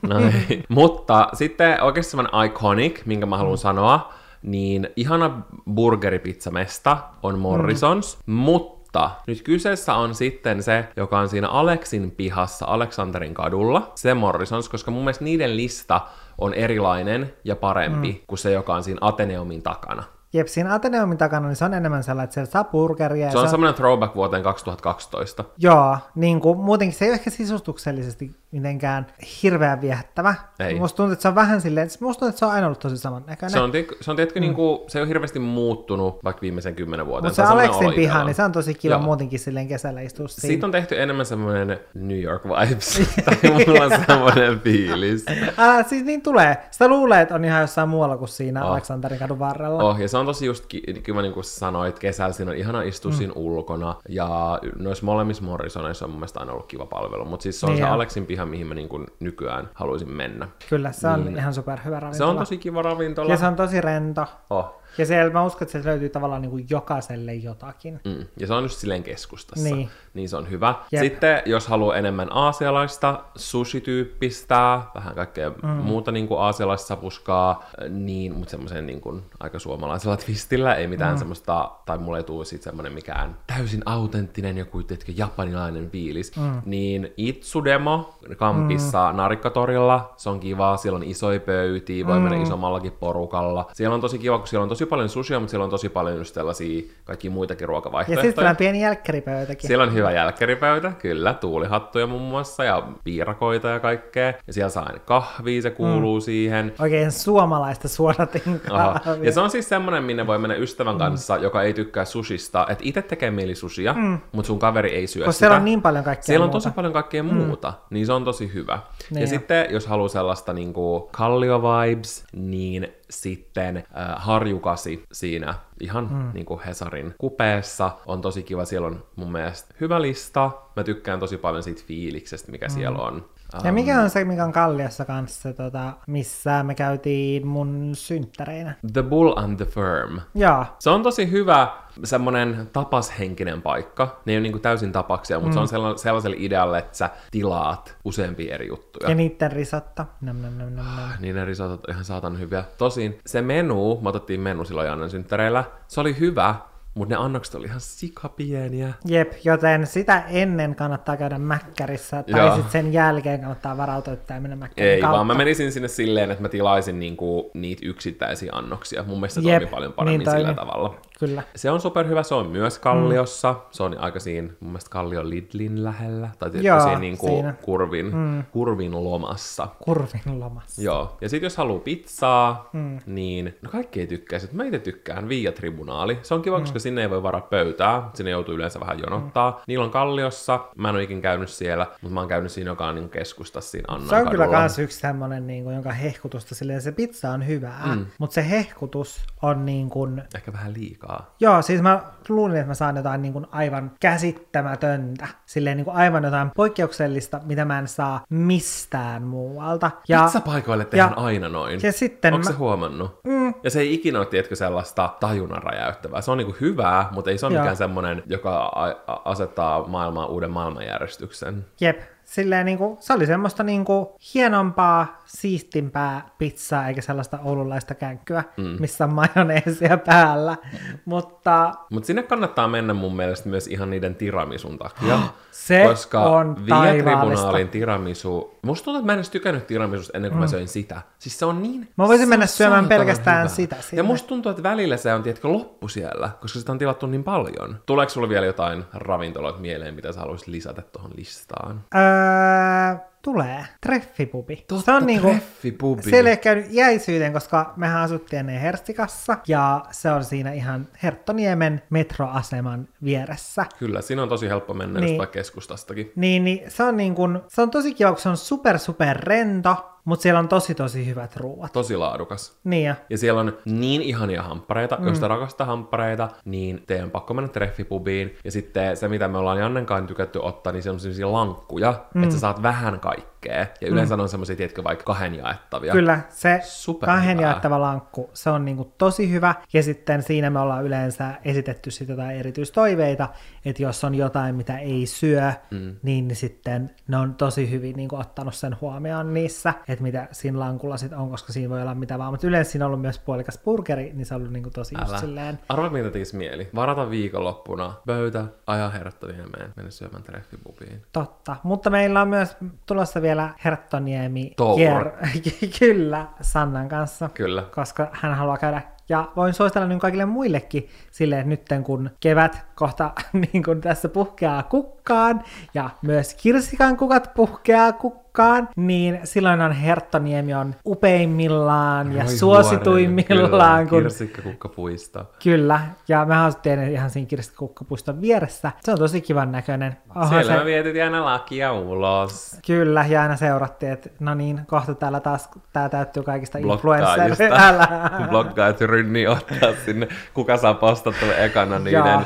No 0.01 0.19
ei. 0.19 0.63
Mutta 0.69 1.29
sitten 1.33 1.83
oikeasti 1.83 2.11
semmoinen 2.11 2.45
iconic, 2.45 3.05
minkä 3.05 3.25
mä 3.25 3.37
haluan 3.37 3.57
mm. 3.57 3.61
sanoa, 3.61 4.13
niin 4.43 4.89
ihana 4.95 5.41
burgeripizzamesta 5.75 6.97
on 7.23 7.39
Morrisons, 7.39 8.17
mm. 8.25 8.33
mutta 8.33 8.78
mutta 8.89 9.11
nyt 9.27 9.41
kyseessä 9.41 9.93
on 9.93 10.15
sitten 10.15 10.63
se, 10.63 10.87
joka 10.95 11.19
on 11.19 11.29
siinä 11.29 11.47
Aleksin 11.47 12.11
pihassa 12.11 12.65
Aleksanterin 12.65 13.33
kadulla, 13.33 13.91
se 13.95 14.13
Morrisons, 14.13 14.69
koska 14.69 14.91
mun 14.91 15.03
mielestä 15.03 15.23
niiden 15.23 15.57
lista 15.57 16.01
on 16.37 16.53
erilainen 16.53 17.33
ja 17.43 17.55
parempi 17.55 18.11
mm. 18.11 18.19
kuin 18.27 18.39
se, 18.39 18.51
joka 18.51 18.73
on 18.73 18.83
siinä 18.83 18.97
Ateneumin 19.01 19.61
takana. 19.61 20.03
Jep, 20.33 20.47
siinä 20.47 20.73
Ateneumin 20.73 21.17
takana 21.17 21.47
niin 21.47 21.55
se 21.55 21.65
on 21.65 21.73
enemmän 21.73 22.03
sellainen, 22.03 22.23
että 22.23 22.33
siellä 22.33 22.51
saa 22.51 22.63
burgeria. 22.63 23.31
Se 23.31 23.37
on, 23.37 23.41
se 23.41 23.45
on 23.45 23.49
semmoinen 23.49 23.75
throwback 23.75 24.15
vuoteen 24.15 24.43
2012. 24.43 25.43
Joo, 25.57 25.97
niin 26.15 26.39
kuin, 26.41 26.59
muutenkin 26.59 26.97
se 26.97 27.05
ei 27.05 27.11
ole 27.11 27.15
ehkä 27.15 27.29
sisustuksellisesti 27.29 28.31
mitenkään 28.51 29.07
hirveän 29.43 29.81
viehättävä. 29.81 30.35
Ei. 30.59 30.79
Musta 30.79 30.97
tuntuu, 30.97 31.13
että 31.13 31.21
se 31.21 31.27
on 31.27 31.35
vähän 31.35 31.61
silleen, 31.61 31.87
että 31.87 31.97
musta 32.01 32.19
tuntuu, 32.19 32.29
että 32.29 32.39
se 32.39 32.45
on 32.45 32.51
aina 32.51 32.67
ollut 32.67 32.79
tosi 32.79 32.97
samannäköinen. 32.97 33.51
Se 33.51 33.59
on, 33.59 33.71
se 34.01 34.11
on 34.11 34.15
tietenkin, 34.15 34.43
mm. 34.43 34.45
niin 34.45 34.55
kuin, 34.55 34.79
se 34.87 35.01
on 35.01 35.07
hirveästi 35.07 35.39
muuttunut 35.39 36.23
vaikka 36.23 36.41
viimeisen 36.41 36.75
kymmenen 36.75 37.05
vuoteen. 37.05 37.29
Mutta 37.29 37.43
se, 37.43 37.47
se 37.47 37.53
Aleksin 37.53 37.93
piha, 37.93 38.23
niin 38.23 38.35
se 38.35 38.43
on 38.43 38.51
tosi 38.51 38.73
kiva 38.73 38.93
Joo. 38.93 39.01
muutenkin 39.01 39.39
silleen 39.39 39.67
kesällä 39.67 40.01
istua 40.01 40.27
siinä. 40.27 40.47
Siitä 40.47 40.65
on 40.65 40.71
tehty 40.71 41.01
enemmän 41.01 41.25
semmoinen 41.25 41.79
New 41.93 42.21
York 42.21 42.43
vibes, 42.45 43.01
tai 43.25 43.37
mulla 43.51 43.83
on 43.83 43.91
semmoinen 44.07 44.59
fiilis. 44.59 45.25
Älä, 45.57 45.83
siis 45.83 46.03
niin 46.03 46.21
tulee. 46.21 46.57
Sitä 46.71 46.87
luulee, 46.87 47.21
että 47.21 47.35
on 47.35 47.45
ihan 47.45 47.61
jossain 47.61 47.89
muualla 47.89 48.17
kuin 48.17 48.29
siinä 48.29 48.65
oh. 48.65 48.71
Aleksanterin 48.71 49.19
kadun 49.19 49.39
varrella. 49.39 49.83
Oh, 49.83 49.99
ja 49.99 50.07
se 50.07 50.17
on 50.17 50.25
tosi 50.25 50.45
just 50.45 50.65
kiva, 51.03 51.21
niin 51.21 51.33
kuin 51.33 51.43
sanoit, 51.43 51.99
kesällä 51.99 52.33
siinä 52.33 52.51
on 52.51 52.57
ihana 52.57 52.81
istua 52.81 53.11
mm. 53.11 53.17
siinä 53.17 53.33
ulkona, 53.35 53.95
ja 54.09 54.59
noissa 54.75 55.05
molemmissa 55.05 55.43
Morrisoneissa 55.43 56.05
on 56.05 56.11
mun 56.11 56.19
mielestä 56.19 56.39
aina 56.39 56.51
ollut 56.51 56.65
kiva 56.65 56.85
palvelu, 56.85 57.25
mutta 57.25 57.43
siis 57.43 57.59
se 57.59 57.65
on 57.65 57.71
niin 57.71 57.83
se 57.83 57.89
Aleksin 57.89 58.25
piha, 58.25 58.38
mihin 58.45 58.67
mä 58.67 58.73
niin 58.75 58.89
kuin 58.89 59.07
nykyään 59.19 59.69
haluaisin 59.73 60.11
mennä. 60.11 60.47
Kyllä, 60.69 60.91
se 60.91 61.07
on 61.07 61.25
niin. 61.25 61.37
ihan 61.37 61.53
superhyvä 61.53 61.99
ravintola. 61.99 62.17
Se 62.17 62.31
on 62.31 62.37
tosi 62.37 62.57
kiva 62.57 62.81
ravintola. 62.81 63.31
Ja 63.31 63.37
se 63.37 63.45
on 63.45 63.55
tosi 63.55 63.81
rento. 63.81 64.25
Oh. 64.49 64.79
Ja 64.97 65.05
siellä 65.05 65.33
mä 65.33 65.43
uskon, 65.43 65.65
että 65.65 65.81
se 65.81 65.89
löytyy 65.89 66.09
tavallaan 66.09 66.41
niin 66.41 66.51
kuin 66.51 66.65
jokaiselle 66.69 67.33
jotakin. 67.33 67.99
Mm. 68.05 68.25
Ja 68.37 68.47
se 68.47 68.53
on 68.53 68.63
just 68.63 68.79
silleen 68.79 69.03
keskustassa. 69.03 69.63
Niin. 69.63 69.89
Niin 70.13 70.29
se 70.29 70.37
on 70.37 70.49
hyvä. 70.49 70.75
Jep. 70.91 71.03
Sitten 71.03 71.41
jos 71.45 71.67
haluaa 71.67 71.95
enemmän 71.95 72.27
aasialaista, 72.31 73.23
sushi-tyyppistä, 73.35 74.81
vähän 74.95 75.15
kaikkea 75.15 75.49
mm. 75.49 75.69
muuta 75.69 76.11
niin 76.11 76.27
kuin 76.27 76.39
aasialaista 76.39 76.87
sapuskaa, 76.87 77.63
niin, 77.89 78.33
mutta 78.33 78.51
semmoisen 78.51 78.85
niin 78.85 79.01
kuin 79.01 79.21
aika 79.39 79.59
suomalaisella 79.59 80.17
twistillä, 80.17 80.75
ei 80.75 80.87
mitään 80.87 81.13
mm. 81.13 81.19
semmoista, 81.19 81.71
tai 81.85 81.97
mulle 81.97 82.17
ei 82.17 82.23
tule 82.23 82.45
siitä 82.45 82.63
semmoinen 82.63 82.93
mikään 82.93 83.37
täysin 83.47 83.81
autenttinen 83.85 84.57
joku, 84.57 84.83
tietkö, 84.83 85.11
japanilainen 85.15 85.89
fiilis, 85.89 86.35
mm. 86.35 86.61
niin 86.65 87.13
Itsudemo 87.17 88.13
kampissa 88.37 89.11
mm. 89.11 89.17
Narikkatorilla, 89.17 90.13
se 90.17 90.29
on 90.29 90.39
kiva, 90.39 90.77
siellä 90.77 90.97
on 90.97 91.03
isoja 91.03 91.39
pöytiä, 91.39 92.07
voi 92.07 92.15
mm. 92.15 92.21
mennä 92.21 92.43
isommallakin 92.43 92.91
porukalla. 92.91 93.69
Siellä 93.73 93.95
on 93.95 94.01
tosi 94.01 94.19
kiva, 94.19 94.37
kun 94.37 94.47
siellä 94.47 94.63
on 94.63 94.69
tosi 94.69 94.85
paljon 94.85 95.09
sushia, 95.09 95.39
mutta 95.39 95.51
siellä 95.51 95.63
on 95.63 95.69
tosi 95.69 95.89
paljon 95.89 96.17
just 96.17 96.35
sellaisia 96.35 96.81
kaikki 97.03 97.29
muitakin 97.29 97.63
Ja 97.63 97.67
ruokavaihtoehtoja. 97.67 98.31
sitten 98.31 98.47
on 98.47 98.55
pieni 98.55 98.81
jälkkäripöytäkin. 98.81 99.67
Siellä 99.67 99.83
on 99.83 99.93
hyvä 99.99 100.11
jälkkäripöytä, 100.11 100.91
kyllä, 100.99 101.33
tuulihattuja 101.33 102.07
muun 102.07 102.21
muassa, 102.21 102.63
ja 102.63 102.83
piirakoita 103.03 103.67
ja 103.67 103.79
kaikkea. 103.79 104.33
Ja 104.47 104.53
siellä 104.53 104.69
saa 104.69 104.85
aina 104.85 104.99
kahvia, 104.99 105.61
se 105.61 105.69
kuuluu 105.71 106.17
mm. 106.17 106.21
siihen. 106.21 106.73
Oikein 106.79 107.11
suomalaista 107.11 107.87
suodatin 107.87 108.61
kahvia. 108.69 109.25
Ja 109.25 109.31
se 109.31 109.39
on 109.39 109.49
siis 109.49 109.69
semmonen, 109.69 110.03
minne 110.03 110.27
voi 110.27 110.39
mennä 110.39 110.55
ystävän 110.55 110.97
kanssa, 110.97 111.37
joka 111.37 111.63
ei 111.63 111.73
tykkää 111.73 112.05
sushista, 112.05 112.65
että 112.69 112.83
itse 112.87 113.01
tekee 113.01 113.31
mieli 113.31 113.55
sushia, 113.55 113.93
mm. 113.93 114.19
mutta 114.31 114.47
sun 114.47 114.59
kaveri 114.59 114.89
ei 114.89 115.07
syö 115.07 115.25
Koska 115.25 115.31
sitä. 115.31 115.39
siellä 115.39 115.57
on 115.57 115.65
niin 115.65 115.81
paljon 115.81 116.03
kaikkea 116.03 116.23
Siellä 116.25 116.43
on 116.43 116.47
muuta. 116.49 116.63
tosi 116.63 116.75
paljon 116.75 116.93
kaikkea 116.93 117.23
muuta, 117.23 117.73
niin 117.89 118.05
se 118.05 118.13
on 118.13 118.23
tosi 118.23 118.53
hyvä. 118.53 118.79
Niin 119.09 119.19
ja 119.19 119.21
jo. 119.21 119.27
sitten, 119.27 119.67
jos 119.69 119.87
haluaa 119.87 120.09
sellaista 120.09 120.53
niinku 120.53 121.09
kallio-vibes, 121.11 122.23
niin 122.33 122.93
sitten 123.09 123.77
äh, 123.77 123.83
harjukasi 124.15 125.03
siinä 125.11 125.53
ihan 125.79 126.09
mm. 126.11 126.31
niinku 126.33 126.61
Hesarin 126.65 127.15
kupeessa 127.17 127.91
on 128.05 128.21
tosi 128.21 128.43
kiva. 128.43 128.65
Siellä 128.65 128.87
on 128.87 129.05
mun 129.15 129.31
mielestä 129.31 129.75
hyvä 129.81 130.01
lista. 130.01 130.51
Mä 130.75 130.83
tykkään 130.83 131.19
tosi 131.19 131.37
paljon 131.37 131.63
siitä 131.63 131.81
fiiliksestä, 131.85 132.51
mikä 132.51 132.67
mm. 132.67 132.73
siellä 132.73 132.99
on. 132.99 133.29
Ja 133.63 133.71
mikä 133.71 134.01
on 134.01 134.09
se, 134.09 134.25
mikä 134.25 134.43
on 134.45 134.51
Kalliossa 134.51 135.05
kanssa, 135.05 135.53
tota, 135.53 135.93
missä 136.07 136.63
me 136.63 136.75
käytiin 136.75 137.47
mun 137.47 137.91
synttäreinä? 137.93 138.75
The 138.93 139.03
Bull 139.03 139.33
and 139.37 139.55
the 139.57 139.65
Firm. 139.65 140.19
Joo, 140.35 140.65
Se 140.79 140.89
on 140.89 141.03
tosi 141.03 141.31
hyvä 141.31 141.67
semmonen 142.03 142.69
tapashenkinen 142.73 143.61
paikka. 143.61 144.21
Ne 144.25 144.33
ei 144.33 144.37
ole 144.37 144.43
niinku 144.43 144.59
täysin 144.59 144.91
tapaksia, 144.91 145.39
mutta 145.39 145.59
mm. 145.61 145.67
se 145.67 145.77
on 145.77 145.81
sella- 145.81 145.97
sellaiselle 145.97 146.35
idealle, 146.39 146.77
että 146.77 146.97
sä 146.97 147.09
tilaat 147.31 147.97
useampia 148.05 148.55
eri 148.55 148.67
juttuja. 148.67 149.09
ja 149.09 149.15
niitten 149.15 149.51
risotto. 149.51 150.05
Nam, 150.21 150.37
nam, 150.37 150.53
nam, 150.57 150.73
nam, 150.73 150.85
nam. 150.85 151.09
Niin 151.19 151.35
ne 151.35 151.45
risotot 151.45 151.85
on 151.85 151.93
ihan 151.93 152.05
saatan 152.05 152.39
hyviä. 152.39 152.63
Tosin 152.77 153.19
se 153.25 153.41
menu, 153.41 153.99
me 154.01 154.09
otettiin 154.09 154.39
menu 154.39 154.65
silloin 154.65 154.87
Jannan 154.87 155.09
synttäreillä, 155.09 155.63
se 155.87 156.01
oli 156.01 156.19
hyvä, 156.19 156.55
mutta 156.99 157.15
ne 157.15 157.21
annokset 157.21 157.55
oli 157.55 157.65
ihan 157.65 157.81
sikapieniä. 157.81 158.93
Jep, 159.05 159.33
joten 159.43 159.87
sitä 159.87 160.23
ennen 160.29 160.75
kannattaa 160.75 161.17
käydä 161.17 161.37
mäkkärissä, 161.37 162.23
tai 162.23 162.51
sitten 162.55 162.71
sen 162.71 162.93
jälkeen 162.93 163.39
kannattaa 163.39 163.77
varautua, 163.77 164.13
että 164.13 164.39
mennä 164.39 164.55
mäkkärin 164.55 164.91
Ei, 164.93 165.01
kautta. 165.01 165.15
vaan 165.15 165.27
mä 165.27 165.33
menisin 165.33 165.71
sinne 165.71 165.87
silleen, 165.87 166.31
että 166.31 166.41
mä 166.41 166.49
tilaisin 166.49 166.99
niinku 166.99 167.51
niitä 167.53 167.81
yksittäisiä 167.85 168.51
annoksia. 168.53 169.03
Mun 169.03 169.17
mielestä 169.19 169.41
se 169.41 169.49
Jep, 169.49 169.57
toimi 169.59 169.71
paljon 169.71 169.93
paremmin 169.93 170.19
niin 170.19 170.29
sillä 170.31 170.53
toimi. 170.53 170.55
tavalla. 170.55 170.95
Kyllä. 171.19 171.43
Se 171.55 171.71
on 171.71 171.81
superhyvä, 171.81 172.23
se 172.23 172.35
on 172.35 172.47
myös 172.49 172.79
Kalliossa. 172.79 173.51
Mm. 173.53 173.59
Se 173.71 173.83
on 173.83 173.97
aika 173.97 174.19
siinä, 174.19 174.47
mun 174.59 174.71
mielestä 174.71 174.89
Kallio 174.89 175.29
Lidlin 175.29 175.83
lähellä. 175.83 176.29
Tai 176.39 176.49
tietysti 176.49 176.67
Joo, 176.67 176.79
siinä, 176.79 176.99
niinku 176.99 177.27
siinä. 177.27 177.53
kurvin, 177.61 178.15
mm. 178.15 178.43
kurvin 178.51 179.03
lomassa. 179.03 179.67
Kurvin 179.83 180.39
lomassa. 180.39 180.81
Joo, 180.81 181.17
ja 181.21 181.29
sitten 181.29 181.45
jos 181.45 181.57
haluaa 181.57 181.79
pizzaa, 181.79 182.69
mm. 182.73 182.99
niin 183.05 183.57
no 183.61 183.69
kaikki 183.69 183.99
ei 183.99 184.07
tykkää 184.07 184.39
sit. 184.39 184.53
Mä 184.53 184.63
itse 184.63 184.79
tykkään 184.79 185.29
Via 185.29 185.51
Tribunaali. 185.51 186.19
Se 186.21 186.33
on 186.33 186.41
kiva, 186.41 186.57
mm. 186.57 186.63
koska 186.63 186.79
sinne 186.79 187.01
ei 187.01 187.09
voi 187.09 187.23
varaa 187.23 187.41
pöytää. 187.41 188.09
Sinne 188.13 188.31
joutuu 188.31 188.53
yleensä 188.55 188.79
vähän 188.79 188.99
jonottaa. 188.99 189.51
Mm. 189.51 189.57
Niillä 189.67 189.85
on 189.85 189.91
Kalliossa. 189.91 190.59
Mä 190.75 190.89
en 190.89 190.95
ole 190.95 191.03
ikin 191.03 191.21
käynyt 191.21 191.49
siellä, 191.49 191.87
mutta 192.01 192.13
mä 192.13 192.19
oon 192.19 192.29
käynyt 192.29 192.51
siinä, 192.51 192.71
joka 192.71 192.87
on 192.87 192.95
niin 192.95 193.09
keskustassa 193.09 193.71
siinä 193.71 193.85
Annan 193.87 194.09
Se 194.09 194.15
on 194.15 194.27
kyllä 194.27 194.43
kadulla. 194.45 194.57
kans 194.61 194.79
yksi 194.79 194.99
semmonen, 194.99 195.47
niin 195.47 195.63
kuin, 195.63 195.73
jonka 195.73 195.91
hehkutusta 195.91 196.55
silleen, 196.55 196.81
se 196.81 196.91
pizza 196.91 197.29
on 197.29 197.47
hyvää, 197.47 197.95
mm. 197.95 198.05
mutta 198.17 198.33
se 198.33 198.49
hehkutus 198.49 199.25
on 199.41 199.65
niin 199.65 199.89
kuin, 199.89 200.21
Ehkä 200.35 200.53
vähän 200.53 200.73
liikaa. 200.73 201.08
Joo, 201.39 201.61
siis 201.61 201.81
mä 201.81 201.99
luulin, 202.29 202.55
että 202.57 202.67
mä 202.67 202.73
saan 202.73 202.97
jotain 202.97 203.21
niin 203.21 203.33
kuin 203.33 203.47
aivan 203.51 203.91
käsittämätöntä. 203.99 205.27
Silleen 205.45 205.77
niin 205.77 205.85
kuin 205.85 205.95
aivan 205.97 206.23
jotain 206.23 206.51
poikkeuksellista, 206.55 207.39
mitä 207.45 207.65
mä 207.65 207.79
en 207.79 207.87
saa 207.87 208.23
mistään 208.29 209.23
muualta. 209.23 209.91
Ja, 210.07 210.23
Pizzapaikoille 210.23 210.85
tehdään 210.85 211.17
aina 211.17 211.49
noin. 211.49 211.79
ja 211.83 211.91
sitten 211.91 212.33
Onko 212.33 212.45
mä- 212.45 212.51
se 212.51 212.57
huomannut? 212.57 213.19
Mm. 213.23 213.53
Ja 213.63 213.69
se 213.69 213.79
ei 213.79 213.93
ikinä 213.93 214.19
ole, 214.19 214.25
tiedätkö, 214.25 214.55
sellaista 214.55 215.09
tajunnan 215.19 215.63
räjäyttävää. 215.63 216.21
Se 216.21 216.31
on 216.31 216.37
niinku 216.37 216.55
hyvää, 216.61 217.09
mutta 217.11 217.31
ei 217.31 217.37
se 217.37 217.45
ole 217.45 217.53
Joo. 217.53 217.61
mikään 217.63 217.77
semmoinen, 217.77 218.23
joka 218.25 218.57
a- 218.75 218.95
a- 219.13 219.21
asettaa 219.25 219.87
maailmaan 219.87 220.29
uuden 220.29 220.51
maailmanjärjestyksen. 220.51 221.65
Jep, 221.81 221.99
silleen 222.23 222.65
niinku, 222.65 222.97
se 222.99 223.13
oli 223.13 223.25
semmoista 223.25 223.63
niinku 223.63 224.15
hienompaa, 224.33 225.18
siistimpää 225.29 226.29
pizzaa, 226.37 226.87
eikä 226.87 227.01
sellaista 227.01 227.39
oululaista 227.43 227.95
känkkyä, 227.95 228.43
mm. 228.57 228.77
missä 228.79 229.03
on 229.03 229.13
majoneesia 229.13 229.97
päällä. 229.97 230.57
Mutta 231.05 231.73
Mutta 231.89 232.07
sinne 232.07 232.23
kannattaa 232.23 232.67
mennä 232.67 232.93
mun 232.93 233.15
mielestä 233.15 233.49
myös 233.49 233.67
ihan 233.67 233.89
niiden 233.89 234.15
tiramisun 234.15 234.77
takia. 234.77 235.19
Se 235.51 235.83
koska 235.89 236.19
on 236.19 236.65
Via. 236.65 236.75
Tribunaalin 236.91 237.69
tiramisu... 237.69 238.57
Musta 238.61 238.85
tuntuu, 238.85 238.99
että 238.99 239.05
mä 239.05 239.13
en 239.13 239.17
edes 239.17 239.29
tykännyt 239.29 239.67
tiramisusta 239.67 240.11
ennen 240.15 240.31
kuin 240.31 240.39
mm. 240.39 240.41
mä 240.41 240.47
söin 240.47 240.67
sitä. 240.67 241.01
Siis 241.19 241.39
se 241.39 241.45
on 241.45 241.63
niin... 241.63 241.87
Mä 241.97 242.07
voisin 242.07 242.29
mennä 242.29 242.45
sa- 242.45 242.55
syömään 242.55 242.87
pelkästään 242.87 243.37
hyvää. 243.37 243.55
sitä 243.55 243.75
Ja 243.75 243.81
sinne. 243.81 244.03
musta 244.03 244.27
tuntuu, 244.27 244.49
että 244.49 244.63
välillä 244.63 244.97
se 244.97 245.13
on, 245.13 245.23
tiedätkö, 245.23 245.47
loppu 245.47 245.87
siellä, 245.87 246.29
koska 246.41 246.59
sitä 246.59 246.71
on 246.71 246.77
tilattu 246.77 247.07
niin 247.07 247.23
paljon. 247.23 247.77
Tuleeko 247.85 248.09
sulla 248.09 248.29
vielä 248.29 248.45
jotain 248.45 248.83
ravintoloita 248.93 249.59
mieleen, 249.59 249.95
mitä 249.95 250.11
sä 250.11 250.19
haluaisit 250.19 250.47
lisätä 250.47 250.81
tuohon 250.81 251.11
listaan? 251.15 251.83
öö, 251.95 253.08
tulee. 253.21 253.65
Treffipubi. 253.81 254.65
Totta, 254.67 254.85
se 254.85 254.91
on 254.91 255.05
niinku, 255.05 255.27
treffipubi. 255.29 256.01
Siellä 256.03 256.29
ei 256.29 256.37
käynyt 256.37 256.65
jäisyyteen, 256.69 257.33
koska 257.33 257.73
mehän 257.75 258.01
asuttiin 258.01 258.39
ennen 258.39 258.59
Herstikassa, 258.61 259.37
ja 259.47 259.85
se 259.91 260.11
on 260.11 260.23
siinä 260.23 260.51
ihan 260.53 260.87
Herttoniemen 261.03 261.81
metroaseman 261.89 262.87
vieressä. 263.03 263.65
Kyllä, 263.79 264.01
siinä 264.01 264.23
on 264.23 264.29
tosi 264.29 264.47
helppo 264.49 264.73
mennä 264.73 264.99
Niin. 264.99 265.07
just 265.09 265.17
vaikka 265.17 265.33
keskustastakin. 265.33 266.11
Niin, 266.15 266.43
niin 266.43 266.71
se 266.71 266.83
on 266.83 266.97
niin 266.97 267.15
kuin, 267.15 267.39
se 267.47 267.61
on 267.61 267.71
tosi 267.71 267.93
kiva, 267.93 268.11
kun 268.11 268.21
se 268.21 268.29
on 268.29 268.37
super 268.37 268.79
super 268.79 269.17
rento, 269.17 269.88
mutta 270.09 270.23
siellä 270.23 270.39
on 270.39 270.47
tosi 270.47 270.75
tosi 270.75 271.05
hyvät 271.05 271.35
ruuat. 271.35 271.73
Tosi 271.73 271.97
laadukas. 271.97 272.57
Niin 272.63 272.85
ja, 272.85 272.95
Ja 273.09 273.17
siellä 273.17 273.39
on 273.39 273.57
niin 273.65 274.01
ihania 274.01 274.43
hamppareita. 274.43 274.97
Mm. 274.99 275.07
Jos 275.07 275.19
te 275.19 275.27
rakastaa 275.27 275.67
hamppareita, 275.67 276.29
niin 276.45 276.83
teidän 276.87 277.05
on 277.05 277.11
pakko 277.11 277.33
mennä 277.33 277.47
treffipubiin. 277.47 278.35
Ja 278.43 278.51
sitten 278.51 278.97
se, 278.97 279.07
mitä 279.07 279.27
me 279.27 279.37
ollaan 279.37 279.59
Jannenkaan 279.59 280.07
tykätty 280.07 280.39
ottaa, 280.41 280.73
niin 280.73 280.83
se 280.83 280.89
on 280.89 280.99
sellaisia 280.99 281.31
lankkuja, 281.31 282.05
mm. 282.13 282.23
että 282.23 282.35
sä 282.35 282.39
saat 282.39 282.61
vähän 282.61 282.99
kaikkea. 282.99 283.38
Ja 283.81 283.87
yleensä 283.87 284.15
mm. 284.15 284.21
on 284.21 284.29
semmoisia, 284.29 284.55
tiedätkö, 284.55 284.83
vaikka 284.83 285.03
kahden 285.03 285.35
jaettavia. 285.35 285.93
kyllä 285.93 286.19
se 286.29 286.59
Superhyvää. 286.63 287.15
kahden 287.15 287.39
jaettava 287.39 287.81
lankku, 287.81 288.29
se 288.33 288.49
on 288.49 288.65
niin 288.65 288.77
kuin 288.77 288.93
tosi 288.97 289.31
hyvä. 289.31 289.55
Ja 289.73 289.83
sitten 289.83 290.23
siinä 290.23 290.49
me 290.49 290.59
ollaan 290.59 290.85
yleensä 290.85 291.33
esitetty 291.45 291.91
sitten 291.91 292.13
jotain 292.13 292.37
erityistoiveita, 292.37 293.29
että 293.65 293.83
jos 293.83 294.03
on 294.03 294.15
jotain, 294.15 294.55
mitä 294.55 294.77
ei 294.77 295.05
syö, 295.05 295.51
mm. 295.71 295.95
niin 296.03 296.35
sitten 296.35 296.91
ne 297.07 297.17
on 297.17 297.35
tosi 297.35 297.71
hyvin 297.71 297.95
niin 297.95 298.09
kuin 298.09 298.19
ottanut 298.19 298.55
sen 298.55 298.75
huomioon 298.81 299.33
niissä, 299.33 299.73
että 299.87 300.03
mitä 300.03 300.27
siinä 300.31 300.59
lankulla 300.59 300.97
sitten 300.97 301.19
on, 301.19 301.29
koska 301.29 301.53
siinä 301.53 301.69
voi 301.69 301.81
olla 301.81 301.95
mitä 301.95 302.17
vaan. 302.17 302.33
Mutta 302.33 302.47
yleensä 302.47 302.71
siinä 302.71 302.85
on 302.85 302.87
ollut 302.87 303.01
myös 303.01 303.19
puolikas 303.19 303.57
burgeri, 303.57 304.11
niin 304.13 304.25
se 304.25 304.35
on 304.35 304.41
ollut 304.41 304.53
niin 304.53 304.63
kuin 304.63 304.73
tosi 304.73 304.95
just 304.99 305.09
Älä. 305.09 305.19
silleen 305.19 305.59
Arvaat, 305.69 305.93
mitä 305.93 306.09
tekisi 306.11 306.37
mieli. 306.37 306.69
Varata 306.75 307.09
viikonloppuna 307.09 307.93
pöytä, 308.05 308.45
ajaa 308.67 308.89
herättäviemeen, 308.89 309.73
mennä 309.75 309.91
syömään 309.91 310.23
treffipubiin. 310.23 311.01
Totta, 311.13 311.55
mutta 311.63 311.89
meillä 311.89 312.21
on 312.21 312.27
myös 312.27 312.57
tulossa 312.85 313.21
vielä 313.21 313.28
Herttoniemi 313.65 314.53
Tour. 314.57 315.11
Kyllä, 315.79 316.27
Sannan 316.41 316.89
kanssa. 316.89 317.29
Kyllä. 317.33 317.61
Koska 317.61 318.07
hän 318.11 318.35
haluaa 318.35 318.57
käydä. 318.57 318.81
Ja 319.09 319.31
voin 319.35 319.53
suositella 319.53 319.87
nyt 319.87 319.99
kaikille 319.99 320.25
muillekin 320.25 320.89
silleen, 321.11 321.39
että 321.39 321.49
nytten 321.49 321.83
kun 321.83 322.09
kevät 322.19 322.65
kohta 322.75 323.11
niin 323.53 323.63
kun 323.63 323.81
tässä 323.81 324.09
puhkeaa 324.09 324.63
kukkaan 324.63 325.43
ja 325.73 325.89
myös 326.01 326.33
kirsikan 326.33 326.97
kukat 326.97 327.31
puhkeaa 327.33 327.93
kukkaan, 327.93 328.28
niin 328.75 329.19
silloin 329.23 329.61
on 329.61 329.71
Herttoniemi 329.71 330.53
on 330.53 330.75
upeimmillaan 330.85 332.15
ja 332.15 332.23
Oi 332.23 332.29
suosituimmillaan. 332.29 333.87
Kyllä, 333.87 333.89
Kun... 333.89 334.01
kirsikkakukkapuisto. 334.01 335.31
Kyllä, 335.43 335.79
ja 336.07 336.25
me 336.25 336.37
asuttiin 336.37 336.83
ihan 336.83 337.09
siinä 337.09 337.27
kirsikkakukkapuiston 337.27 338.21
vieressä. 338.21 338.71
Se 338.83 338.91
on 338.91 338.97
tosi 338.97 339.21
kivan 339.21 339.51
näköinen. 339.51 339.97
Onhan 340.09 340.29
Siellä 340.29 340.53
se... 340.53 340.59
me 340.59 340.65
vietettiin 340.65 341.03
aina 341.03 341.25
lakia 341.25 341.73
ulos. 341.73 342.57
Kyllä, 342.67 343.05
ja 343.09 343.21
aina 343.21 343.35
seurattiin, 343.35 343.91
että 343.91 344.09
no 344.19 344.33
niin, 344.33 344.61
kohta 344.67 344.95
täällä 344.95 345.19
taas 345.19 345.49
tää 345.73 345.89
täyttyy 345.89 346.23
kaikista 346.23 346.59
blokkaa 346.59 346.97
just 346.97 347.07
influencereista. 347.07 347.55
Älä. 347.67 348.27
blokkaa, 348.29 348.67
että 348.67 348.87
rynni 348.87 349.27
ottaa 349.27 349.73
sinne, 349.85 350.07
kuka 350.33 350.57
saa 350.57 350.73
postattua 350.73 351.33
ekana 351.33 351.79
niiden. 351.79 352.25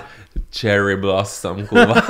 Cherry 0.51 0.97
blossom 0.97 1.67
kuvat. 1.67 2.03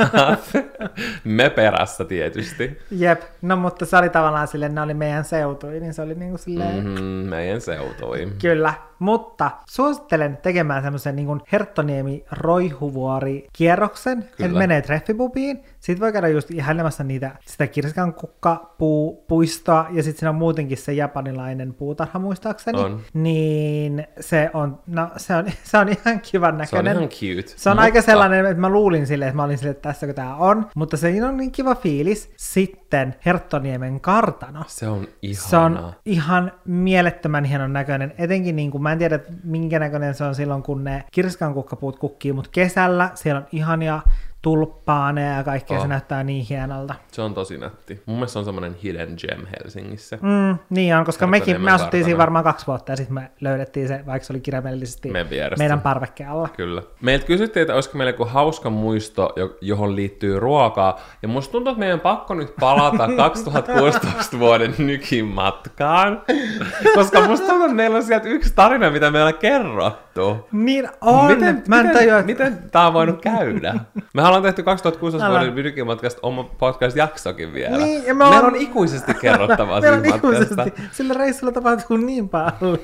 Me 1.23 1.49
perässä 1.49 2.05
tietysti. 2.05 2.79
Jep, 2.91 3.21
no 3.41 3.55
mutta 3.55 3.85
se 3.85 3.97
oli 3.97 4.09
tavallaan 4.09 4.47
silleen, 4.47 4.75
ne 4.75 4.81
oli 4.81 4.93
meidän 4.93 5.23
seutui, 5.25 5.79
niin 5.79 5.93
se 5.93 6.01
oli 6.01 6.15
niinku 6.15 6.37
silleen, 6.37 6.83
mm. 6.85 7.01
Mm, 7.01 7.05
meidän 7.05 7.61
seutui. 7.61 8.31
kyllä. 8.41 8.73
Mutta 9.03 9.51
suosittelen 9.69 10.37
tekemään 10.37 10.83
semmoisen 10.83 11.15
niin 11.15 11.41
Herttoniemi 11.51 12.25
roihuvuori 12.31 13.47
kierroksen, 13.53 14.19
että 14.39 14.47
menee 14.57 14.81
treffipubiin. 14.81 15.63
Sitten 15.79 15.99
voi 16.01 16.11
käydä 16.13 16.27
just 16.27 16.51
ihailemassa 16.51 17.03
niitä, 17.03 17.31
sitä 17.45 17.67
kirsikan 17.67 18.13
kukkapuistoa, 18.13 19.87
ja 19.91 20.03
sitten 20.03 20.19
siinä 20.19 20.29
on 20.29 20.35
muutenkin 20.35 20.77
se 20.77 20.93
japanilainen 20.93 21.73
puutarha 21.73 22.19
muistaakseni. 22.19 22.79
On. 22.79 23.01
Niin 23.13 24.07
se 24.19 24.49
on, 24.53 24.79
no 24.87 25.09
se 25.17 25.35
on, 25.35 25.45
se 25.63 25.77
on 25.77 25.89
ihan 25.89 26.19
kivan 26.21 26.51
Se 26.67 26.75
on 26.77 26.85
näköinen. 26.85 26.97
ihan 26.97 27.09
cute. 27.09 27.53
Se 27.57 27.69
on 27.69 27.75
Mutta- 27.75 27.83
aika 27.83 28.01
sellainen, 28.01 28.45
että 28.45 28.61
mä 28.61 28.69
luulin 28.69 29.07
silleen, 29.07 29.29
että 29.29 29.35
mä 29.35 29.43
olin 29.43 29.57
silleen, 29.57 29.75
että 29.75 29.89
tässäkö 29.89 30.13
tää 30.13 30.35
on. 30.35 30.65
mutta 30.75 30.97
se 30.97 31.23
on 31.27 31.37
niin 31.37 31.51
kiva 31.51 31.75
fiilis. 31.75 32.31
Sitten 32.37 33.15
Herttoniemen 33.25 34.01
kartano. 34.01 34.63
Se 34.67 34.87
on 34.87 35.07
ihana. 35.21 35.47
Se 35.49 35.57
on 35.57 35.93
ihan 36.05 36.51
mielettömän 36.65 37.43
hienon 37.43 37.73
näköinen, 37.73 38.13
etenkin 38.17 38.55
niin 38.55 38.71
kuin, 38.71 38.83
mä 38.83 38.92
en 38.93 38.99
tiedä 38.99 39.19
minkä 39.43 39.79
näköinen 39.79 40.13
se 40.13 40.23
on 40.23 40.35
silloin, 40.35 40.63
kun 40.63 40.83
ne 40.83 41.03
kirsikankukkapuut 41.11 41.99
kukkii, 41.99 42.33
mutta 42.33 42.51
kesällä 42.53 43.11
siellä 43.15 43.39
on 43.39 43.47
ihania 43.51 44.01
tulppaaneja 44.43 45.37
ja 45.37 45.43
kaikkea, 45.43 45.77
oh. 45.77 45.81
se 45.83 45.87
näyttää 45.87 46.23
niin 46.23 46.45
hienolta. 46.49 46.95
Se 47.11 47.21
on 47.21 47.33
tosi 47.33 47.57
nätti. 47.57 48.03
Mun 48.05 48.15
mielestä 48.15 48.33
se 48.33 48.39
on 48.39 48.45
semmoinen 48.45 48.75
hidden 48.83 49.15
gem 49.21 49.45
Helsingissä. 49.59 50.17
Mm, 50.21 50.57
niin 50.69 50.95
on, 50.95 51.05
koska 51.05 51.27
mekin, 51.27 51.61
me 51.61 51.71
asuttiin 51.71 51.91
kartano. 51.91 52.05
siinä 52.05 52.17
varmaan 52.17 52.43
kaksi 52.43 52.67
vuotta 52.67 52.91
ja 52.91 52.95
sitten 52.95 53.13
me 53.13 53.31
löydettiin 53.41 53.87
se, 53.87 54.03
vaikka 54.05 54.25
se 54.25 54.33
oli 54.33 54.39
kirjaimellisesti 54.41 55.11
Meidän 55.11 55.29
vieressä. 55.29 55.63
meidän 55.63 55.81
parvekkeella. 55.81 56.47
Kyllä. 56.57 56.81
Meiltä 57.01 57.25
kysyttiin, 57.25 57.61
että 57.61 57.73
olisiko 57.73 57.97
meillä 57.97 58.09
joku 58.09 58.25
hauska 58.25 58.69
muisto, 58.69 59.33
jo- 59.35 59.57
johon 59.61 59.95
liittyy 59.95 60.39
ruokaa. 60.39 60.99
Ja 61.21 61.27
musta 61.27 61.51
tuntuu, 61.51 61.71
että 61.71 61.79
meidän 61.79 61.93
on 61.95 62.01
pakko 62.01 62.33
nyt 62.33 62.53
palata 62.59 63.07
2016 63.17 64.39
vuoden 64.39 64.75
nykin 64.77 65.25
matkaan. 65.25 66.21
Koska 66.95 67.27
musta 67.27 67.47
tuntuu, 67.47 67.65
että 67.65 67.75
meillä 67.75 67.97
on 67.97 68.03
sieltä 68.03 68.27
yksi 68.27 68.53
tarina, 68.55 68.89
mitä 68.89 69.11
me 69.11 69.17
ollaan 69.17 69.37
kerrottu. 69.37 70.47
Niin 70.51 70.89
on, 71.01 71.25
Miten, 71.31 71.63
mä 71.67 71.79
en 71.79 71.85
miten, 71.85 72.01
tajua, 72.01 72.19
että... 72.19 72.25
miten 72.25 72.69
tää 72.71 72.87
on 72.87 72.93
voinut 72.93 73.21
käydä? 73.21 73.73
Me 74.13 74.21
ollaan 74.37 74.43
tehty 74.43 74.63
2016 74.63 75.27
Älä. 75.27 75.39
vuoden 75.39 75.63
nykimatkasta 75.63 76.19
oma 76.23 76.43
podcast-jaksokin 76.43 77.53
vielä. 77.53 77.77
Niin, 77.77 78.05
ja 78.05 78.13
me 78.13 78.17
Meillä 78.17 78.37
ollaan- 78.37 78.45
on 78.53 78.55
ikuisesti 78.61 79.13
kerrottavaa 79.13 79.79
Meillä 79.81 79.97
on 79.97 80.03
siitä 80.03 80.27
matkasta. 80.27 80.61
ikuisesti, 80.63 80.81
sillä 80.91 81.13
reissulla 81.13 81.51
tapahtuu 81.53 81.97
niin 81.97 82.29
paljon. 82.29 82.77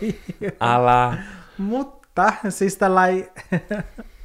Älä. 0.62 1.18
Mutta 1.58 2.34
siis 2.50 2.78
tällainen 2.78 3.28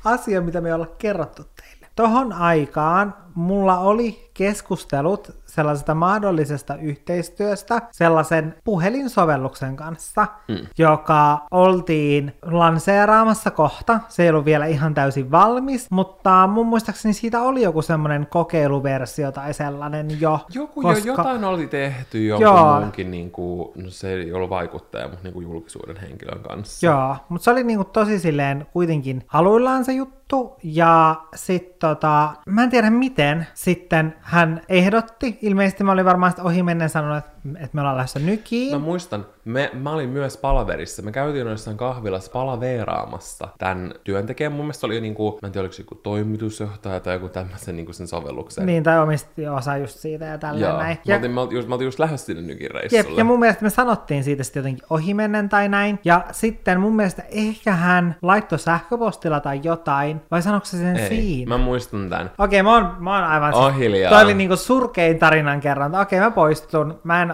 asia, 0.04 0.40
mitä 0.40 0.60
me 0.60 0.68
ei 0.68 0.72
olla 0.74 0.94
kerrottu 0.98 1.42
teille. 1.42 1.86
Tohon 1.96 2.32
aikaan 2.32 3.14
mulla 3.34 3.78
oli 3.78 4.30
keskustelut 4.34 5.30
sellaisesta 5.46 5.94
mahdollisesta 5.94 6.76
yhteistyöstä 6.76 7.82
sellaisen 7.92 8.54
puhelinsovelluksen 8.64 9.76
kanssa, 9.76 10.26
mm. 10.48 10.58
joka 10.78 11.38
oltiin 11.50 12.32
lanseeraamassa 12.42 13.50
kohta. 13.50 14.00
Se 14.08 14.22
ei 14.22 14.30
ollut 14.30 14.44
vielä 14.44 14.66
ihan 14.66 14.94
täysin 14.94 15.30
valmis, 15.30 15.90
mutta 15.90 16.46
mun 16.46 16.66
muistaakseni 16.66 17.14
siitä 17.14 17.42
oli 17.42 17.62
joku 17.62 17.82
semmoinen 17.82 18.26
kokeiluversio 18.30 19.32
tai 19.32 19.54
sellainen 19.54 20.20
jo. 20.20 20.40
Joku 20.54 20.82
jo 20.82 20.96
jotain 21.04 21.44
oli 21.44 21.66
tehty 21.66 22.26
jonkun 22.26 22.44
Joo. 22.44 22.80
muunkin, 22.80 23.10
niin 23.10 23.30
kuin, 23.30 23.68
no 23.74 23.90
se 23.90 24.12
ei 24.12 24.32
ollut 24.32 24.50
vaikuttaja, 24.50 25.08
mutta 25.08 25.22
niin 25.22 25.34
kuin 25.34 25.44
julkisuuden 25.44 25.96
henkilön 25.96 26.42
kanssa. 26.42 26.86
Joo, 26.86 27.16
mutta 27.28 27.44
se 27.44 27.50
oli 27.50 27.64
niinku 27.64 27.84
tosi 27.84 28.18
silleen 28.18 28.66
kuitenkin 28.72 29.24
aluillaan 29.32 29.84
se 29.84 29.92
juttu, 29.92 30.56
ja 30.62 31.16
sitten 31.34 31.78
tota, 31.78 32.34
mä 32.46 32.62
en 32.62 32.70
tiedä 32.70 32.90
miten, 32.90 33.23
sitten 33.54 34.14
hän 34.20 34.60
ehdotti, 34.68 35.38
ilmeisesti 35.42 35.84
mä 35.84 35.92
olin 35.92 36.04
varmaan 36.04 36.32
ohi 36.40 36.62
mennen 36.62 36.88
sanonut, 36.88 37.18
että, 37.18 37.33
että 37.56 37.70
me 37.72 37.80
ollaan 37.80 37.96
lähdössä 37.96 38.18
nykiin. 38.18 38.72
Mä 38.72 38.78
muistan, 38.78 39.26
me, 39.44 39.70
mä 39.72 39.92
olin 39.92 40.08
myös 40.08 40.36
palaverissa. 40.36 41.02
Me 41.02 41.12
käytiin 41.12 41.46
jossain 41.46 41.76
kahvilassa 41.76 42.30
palaveeraamassa 42.32 43.48
tämän 43.58 43.94
työntekijän. 44.04 44.52
Mun 44.52 44.64
mielestä 44.64 44.86
oli 44.86 45.00
niinku, 45.00 45.38
mä 45.42 45.46
en 45.46 45.52
tiedä 45.52 45.62
oliko 45.62 45.72
se 45.72 45.82
joku 45.82 45.94
toimitusjohtaja 45.94 47.00
tai 47.00 47.14
joku 47.14 47.28
tämmöisen 47.28 47.76
niinku 47.76 47.92
sen 47.92 48.06
sovelluksen. 48.08 48.66
Niin, 48.66 48.82
tai 48.82 48.98
omisti 48.98 49.48
osa 49.48 49.76
just 49.76 49.98
siitä 49.98 50.24
ja 50.24 50.38
tälleen 50.38 50.70
Joo. 50.70 50.78
näin. 50.78 50.96
Mä, 50.96 51.02
Ja, 51.04 51.16
oltiin, 51.16 51.32
mä, 51.32 51.40
oltiin 51.40 51.56
just, 51.56 51.68
mä 51.68 51.74
oltiin 51.74 51.86
just 51.86 51.98
lähdössä 51.98 52.26
sinne 52.26 52.42
nykin 52.42 52.70
jep, 52.92 53.06
ja 53.16 53.24
mun 53.24 53.40
mielestä 53.40 53.62
me 53.62 53.70
sanottiin 53.70 54.24
siitä 54.24 54.42
sitten 54.42 54.60
jotenkin 54.60 54.84
ohimennen 54.90 55.48
tai 55.48 55.68
näin. 55.68 55.98
Ja 56.04 56.24
sitten 56.32 56.80
mun 56.80 56.96
mielestä 56.96 57.22
ehkä 57.30 57.72
hän 57.72 58.16
laittoi 58.22 58.58
sähköpostilla 58.58 59.40
tai 59.40 59.60
jotain, 59.62 60.20
vai 60.30 60.42
sanoiko 60.42 60.66
se 60.66 60.76
sen 60.76 60.96
Ei, 60.96 61.08
siinä? 61.08 61.48
mä 61.48 61.64
muistan 61.64 62.10
tämän. 62.10 62.30
Okei, 62.38 62.62
mä 62.62 62.74
oon, 62.74 62.96
mä 62.98 63.14
oon 63.14 63.24
aivan... 63.24 63.54
Oh, 63.54 63.78
hiljaa. 63.78 64.10
Toi 64.10 64.22
oli 64.22 64.34
niinku 64.34 64.56
surkein 64.56 65.18
tarinan 65.18 65.60
kerran. 65.60 65.94
Okei, 65.94 66.20
mä 66.20 66.30
poistun. 66.30 67.00
Mä 67.04 67.22
en... 67.22 67.33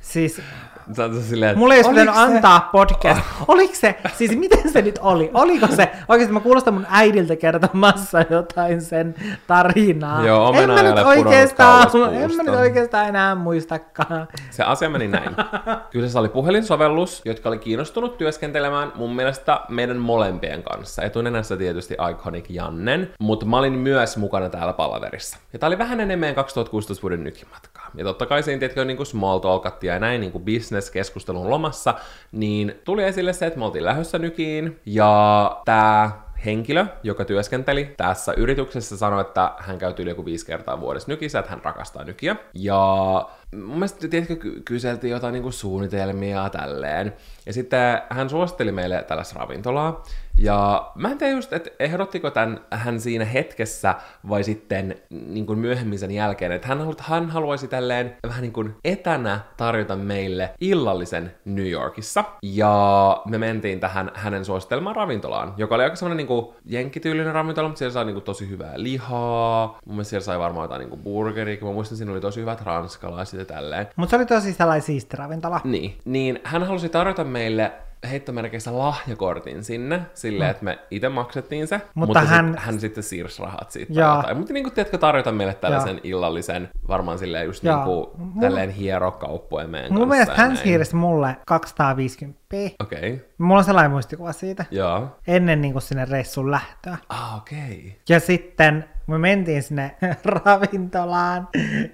Siis... 0.00 0.40
Silleen, 1.28 1.58
Mulle 1.58 1.74
ei 1.74 1.78
olisi 1.78 1.90
pitänyt 1.90 2.14
se- 2.14 2.20
antaa 2.20 2.68
podcast. 2.72 3.20
Oliko 3.48 3.74
se? 3.74 3.94
Siis 4.16 4.38
miten 4.38 4.72
se 4.72 4.82
nyt 4.82 4.98
oli? 5.02 5.30
Oliko 5.34 5.66
se? 5.66 5.90
Oikeasti 6.08 6.32
mä 6.32 6.40
kuulostan 6.40 6.74
mun 6.74 6.86
äidiltä 6.90 7.36
kertomassa 7.36 8.24
jotain 8.30 8.80
sen 8.80 9.14
tarinaa. 9.46 10.26
Joo, 10.26 10.54
en 10.54 10.70
mä 10.70 10.82
nyt 10.82 10.98
oikeastaan, 11.06 11.88
en 12.12 12.36
mä 12.36 12.42
nyt 12.42 12.54
oikeastaan 12.54 13.08
enää 13.08 13.34
muistakaan. 13.34 14.28
Se 14.50 14.62
asia 14.62 14.90
meni 14.90 15.08
näin. 15.08 15.36
Kyseessä 15.90 16.20
oli 16.20 16.28
puhelinsovellus, 16.28 17.22
jotka 17.24 17.48
oli 17.48 17.58
kiinnostunut 17.58 18.18
työskentelemään 18.18 18.92
mun 18.94 19.16
mielestä 19.16 19.60
meidän 19.68 19.96
molempien 19.96 20.62
kanssa. 20.62 21.02
Etunenässä 21.02 21.56
tietysti 21.56 21.96
Iconic 22.10 22.44
Jannen, 22.48 23.10
mutta 23.20 23.46
mä 23.46 23.58
olin 23.58 23.72
myös 23.72 24.16
mukana 24.16 24.48
täällä 24.48 24.72
palaverissa. 24.72 25.38
Ja 25.52 25.58
tää 25.58 25.66
oli 25.66 25.78
vähän 25.78 26.00
ennen 26.00 26.18
meidän 26.18 26.34
2016 26.34 27.02
vuoden 27.02 27.24
nykimatkaa. 27.24 27.90
Ja 27.94 28.04
totta 28.04 28.26
kai 28.26 28.42
siinä 28.42 28.58
tietkö 28.58 28.84
niin 28.84 29.06
small 29.06 29.38
talkattiin 29.38 29.92
ja 29.92 29.98
näin 29.98 30.20
niin 30.20 30.32
kuin 30.32 30.44
business-keskustelun 30.72 31.50
lomassa, 31.50 31.94
niin 32.32 32.74
tuli 32.84 33.04
esille 33.04 33.32
se, 33.32 33.46
että 33.46 33.58
me 33.58 33.64
oltiin 33.64 33.84
lähdössä 33.84 34.18
nykiin, 34.18 34.80
ja 34.86 35.62
tää 35.64 36.22
henkilö, 36.44 36.86
joka 37.02 37.24
työskenteli 37.24 37.94
tässä 37.96 38.32
yrityksessä, 38.36 38.96
sanoi, 38.96 39.20
että 39.20 39.52
hän 39.58 39.78
käy 39.78 39.94
yli 39.98 40.10
joku 40.10 40.24
viisi 40.24 40.46
kertaa 40.46 40.80
vuodessa 40.80 41.12
nykissä, 41.12 41.38
että 41.38 41.50
hän 41.50 41.64
rakastaa 41.64 42.04
nykiä. 42.04 42.36
Ja 42.54 43.28
mun 43.52 43.74
mielestä, 43.74 44.08
tiedätkö, 44.08 44.36
ky- 44.36 44.62
kyseltiin 44.64 45.10
jotain 45.10 45.32
niin 45.32 45.42
kuin 45.42 45.52
suunnitelmia 45.52 46.48
tälleen. 46.50 47.12
Ja 47.46 47.52
sitten 47.52 48.02
hän 48.10 48.30
suositteli 48.30 48.72
meille 48.72 49.04
tällaista 49.08 49.38
ravintolaa. 49.38 50.02
Ja 50.38 50.90
mä 50.94 51.10
en 51.10 51.18
tiedä 51.18 51.32
just, 51.32 51.52
että 51.52 51.70
ehdottiko 51.78 52.30
tämän 52.30 52.60
hän 52.70 53.00
siinä 53.00 53.24
hetkessä 53.24 53.94
vai 54.28 54.44
sitten 54.44 54.94
niin 55.10 55.46
kuin 55.46 55.58
myöhemmin 55.58 55.98
sen 55.98 56.10
jälkeen, 56.10 56.52
että 56.52 56.68
hän, 56.68 56.78
halu- 56.78 56.96
hän 56.98 57.30
haluaisi 57.30 57.68
tälleen 57.68 58.16
vähän 58.26 58.42
niin 58.42 58.52
kuin 58.52 58.74
etänä 58.84 59.40
tarjota 59.56 59.96
meille 59.96 60.50
illallisen 60.60 61.34
New 61.44 61.70
Yorkissa. 61.70 62.24
Ja 62.42 63.22
me 63.26 63.38
mentiin 63.38 63.80
tähän 63.80 64.10
hänen 64.14 64.44
suosittelmaan 64.44 64.96
ravintolaan, 64.96 65.54
joka 65.56 65.74
oli 65.74 65.84
aika 65.84 65.96
semmoinen 65.96 66.16
niin 66.16 66.26
kuin 66.26 66.46
jenkkityylinen 66.64 67.34
ravintola, 67.34 67.68
mutta 67.68 67.78
siellä 67.78 67.92
sai 67.92 68.04
niin 68.04 68.14
kuin 68.14 68.24
tosi 68.24 68.48
hyvää 68.48 68.72
lihaa. 68.76 69.78
Mun 69.86 69.94
mielestä 69.94 70.10
siellä 70.10 70.24
sai 70.24 70.38
varmaan 70.38 70.64
jotain 70.64 70.78
niin 70.78 70.90
kuin 70.90 71.02
burgeria, 71.02 71.58
mä 71.62 71.72
muistan, 71.72 71.98
siinä 71.98 72.12
oli 72.12 72.20
tosi 72.20 72.40
hyvät 72.40 72.60
ranskalaiset 72.60 73.38
ja 73.38 73.44
tälleen. 73.44 73.86
Mutta 73.96 74.10
se 74.10 74.16
oli 74.16 74.26
tosi 74.26 74.52
sellainen 74.52 74.82
siisti 74.82 75.16
ravintola. 75.16 75.60
Niin, 75.64 75.98
niin 76.04 76.40
hän 76.44 76.62
halusi 76.62 76.88
tarjota 76.88 77.24
meille 77.24 77.72
heittomerkeissä 78.10 78.78
lahjakortin 78.78 79.64
sinne, 79.64 80.00
silleen, 80.14 80.50
että 80.50 80.64
me 80.64 80.78
itse 80.90 81.08
maksettiin 81.08 81.66
se, 81.66 81.76
mutta, 81.76 81.90
Mutta 81.94 82.20
hän... 82.20 82.48
Sit, 82.48 82.64
hän 82.64 82.80
sitten 82.80 83.02
siirsi 83.02 83.42
rahat 83.42 83.70
siitä 83.70 83.92
jotain. 83.92 84.36
Mutta 84.36 84.52
niin 84.52 84.64
kuin, 84.64 84.74
tiedätkö, 84.74 84.98
tarjota 84.98 85.32
meille 85.32 85.54
tällaisen 85.54 86.00
illallisen, 86.04 86.68
varmaan 86.88 87.18
silleen 87.18 87.46
just 87.46 87.64
Joo. 87.64 87.76
niin 87.76 87.84
kuin, 87.84 88.06
Mun- 88.18 88.40
tälleen 88.40 88.70
hierokauppojen 88.70 89.70
meidän 89.70 89.92
Mun 89.92 89.98
kanssa 90.00 90.10
mielestä 90.10 90.32
ja 90.32 90.48
hän 90.48 90.56
siirsi 90.56 90.96
mulle 90.96 91.36
250 91.46 92.41
Okei, 92.52 92.76
okay. 92.80 93.18
Mulla 93.38 93.58
on 93.58 93.64
sellainen 93.64 93.90
muistikuva 93.90 94.32
siitä. 94.32 94.64
joo. 94.70 95.08
Ennen 95.26 95.60
niin 95.60 95.72
kuin 95.72 95.82
sinne 95.82 96.04
reissun 96.04 96.50
lähtöä. 96.50 96.96
Ah, 97.08 97.36
okei. 97.36 97.58
Okay. 97.58 97.90
Ja 98.08 98.20
sitten 98.20 98.84
me 99.06 99.18
mentiin 99.18 99.62
sinne 99.62 99.96
ravintolaan, 100.24 101.48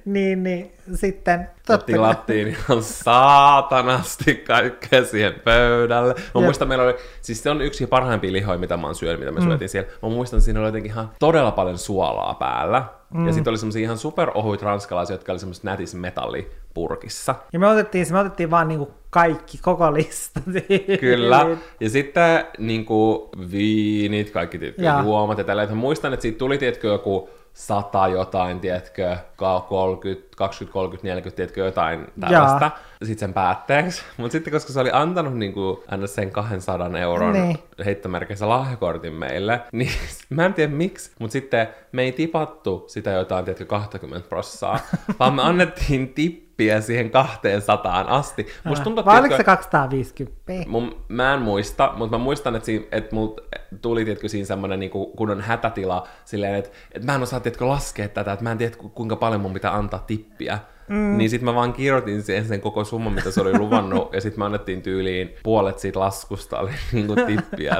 niin, 0.04 0.42
niin 0.42 0.72
sitten 0.94 1.48
Me 1.68 1.78
tilattiin 1.86 2.48
ihan 2.48 2.82
saatanasti 2.82 4.34
kaikkea 4.34 5.04
siihen 5.04 5.34
pöydälle. 5.44 6.14
Mä 6.34 6.40
muistan, 6.40 6.68
meillä 6.68 6.84
oli, 6.84 6.96
siis 7.20 7.42
se 7.42 7.50
on 7.50 7.62
yksi 7.62 7.86
parhaimpia 7.86 8.32
lihoja, 8.32 8.58
mitä 8.58 8.76
mä 8.76 8.86
oon 8.86 8.94
syönyt, 8.94 9.20
mitä 9.20 9.32
me 9.32 9.40
mm. 9.40 9.46
syötiin 9.46 9.68
siellä. 9.68 9.90
Mä 10.02 10.08
muistan, 10.08 10.38
että 10.38 10.44
siinä 10.44 10.60
oli 10.60 10.68
jotenkin 10.68 10.92
ihan 10.92 11.10
todella 11.18 11.50
paljon 11.50 11.78
suolaa 11.78 12.34
päällä. 12.34 12.84
Mm. 13.14 13.26
Ja 13.26 13.32
sitten 13.32 13.50
oli 13.50 13.58
semmosia 13.58 13.82
ihan 13.82 13.98
superohuit 13.98 14.62
ranskalaisia, 14.62 15.14
jotka 15.14 15.32
oli 15.32 15.38
semmoista 15.38 15.70
nätis 15.70 15.94
metallipurkissa. 16.82 17.34
Ja 17.52 17.58
me 17.58 17.66
otettiin, 17.66 18.06
me 18.10 18.18
otettiin 18.18 18.50
vaan 18.50 18.68
niinku 18.68 18.90
kaikki, 19.10 19.58
koko 19.62 19.94
lista. 19.94 20.40
Kyllä. 21.00 21.46
Ja 21.80 21.90
sitten 21.90 22.44
niin 22.58 22.84
kuin, 22.84 23.28
viinit, 23.50 24.30
kaikki 24.30 24.58
tietkö, 24.58 24.82
Joo. 24.82 25.02
juomat 25.02 25.38
ja 25.38 25.44
tällä. 25.44 25.66
Mä 25.66 25.74
muistan, 25.74 26.12
että 26.12 26.22
siitä 26.22 26.38
tuli 26.38 26.58
tietkö 26.58 26.88
joku 26.88 27.30
sata 27.52 28.08
jotain, 28.08 28.60
tiedätkö, 28.60 29.16
30, 29.68 30.28
20, 30.36 30.72
30, 30.72 31.08
40, 31.08 31.36
tiedätkö, 31.36 31.60
jotain 31.60 32.06
tällaista. 32.20 32.70
Sitten 33.02 33.18
sen 33.18 33.34
päätteeksi. 33.34 34.02
Mutta 34.16 34.32
sitten 34.32 34.52
koska 34.52 34.72
se 34.72 34.80
oli 34.80 34.90
antanut 34.92 35.36
niin 35.36 35.52
kuin, 35.52 35.76
aina 35.88 36.06
sen 36.06 36.30
200 36.30 36.98
euron 36.98 37.32
Niin. 37.32 37.58
heittomerkissä 37.84 38.48
lahjakortin 38.48 39.12
meille, 39.12 39.60
niin 39.72 39.90
mä 40.30 40.46
en 40.46 40.54
tiedä 40.54 40.72
miksi, 40.72 41.10
mutta 41.18 41.32
sitten 41.32 41.68
me 41.92 42.02
ei 42.02 42.12
tipattu 42.12 42.84
sitä 42.88 43.10
jotain, 43.10 43.44
tiedätkö, 43.44 43.64
20 43.64 44.28
prossaa, 44.28 44.78
vaan 45.18 45.34
me 45.34 45.42
annettiin 45.42 46.08
tippiä 46.14 46.47
siihen 46.80 47.10
200 47.10 48.04
asti. 48.08 48.46
Musta 48.64 48.84
tuntuu, 48.84 49.04
Vai 49.04 49.20
oliko 49.20 49.36
se 49.36 49.44
250? 49.44 50.52
Mun, 50.66 51.04
mä 51.08 51.34
en 51.34 51.42
muista, 51.42 51.92
mutta 51.96 52.18
mä 52.18 52.24
muistan, 52.24 52.56
että, 52.56 52.66
siinä, 52.66 52.84
että 52.92 53.14
mut 53.14 53.40
tuli 53.82 54.04
tietkö 54.04 54.28
siinä 54.28 54.46
semmoinen 54.46 54.80
niin 54.80 54.90
kun 54.90 55.30
on 55.30 55.40
hätätila 55.40 56.08
silleen, 56.24 56.54
että, 56.54 56.70
että 56.92 57.06
mä 57.06 57.14
en 57.14 57.22
osaa 57.22 57.40
tietkö 57.40 57.68
laskea 57.68 58.08
tätä, 58.08 58.32
että 58.32 58.42
mä 58.42 58.52
en 58.52 58.58
tiedä 58.58 58.76
ku- 58.76 58.88
kuinka 58.88 59.16
paljon 59.16 59.40
mun 59.40 59.52
pitää 59.52 59.74
antaa 59.74 60.04
tippiä. 60.06 60.58
Mm. 60.88 61.18
niin 61.18 61.30
sitten 61.30 61.44
mä 61.44 61.54
vaan 61.54 61.72
kirjoitin 61.72 62.22
sen, 62.22 62.44
sen 62.44 62.60
koko 62.60 62.84
summan, 62.84 63.12
mitä 63.12 63.30
se 63.30 63.40
oli 63.40 63.58
luvannut, 63.58 64.12
ja 64.12 64.20
sitten 64.20 64.40
me 64.40 64.44
annettiin 64.44 64.82
tyyliin 64.82 65.34
puolet 65.42 65.78
siitä 65.78 66.00
laskusta 66.00 66.58
oli 66.58 66.70
niin 66.92 67.06
kuin 67.06 67.26
tippiä. 67.26 67.76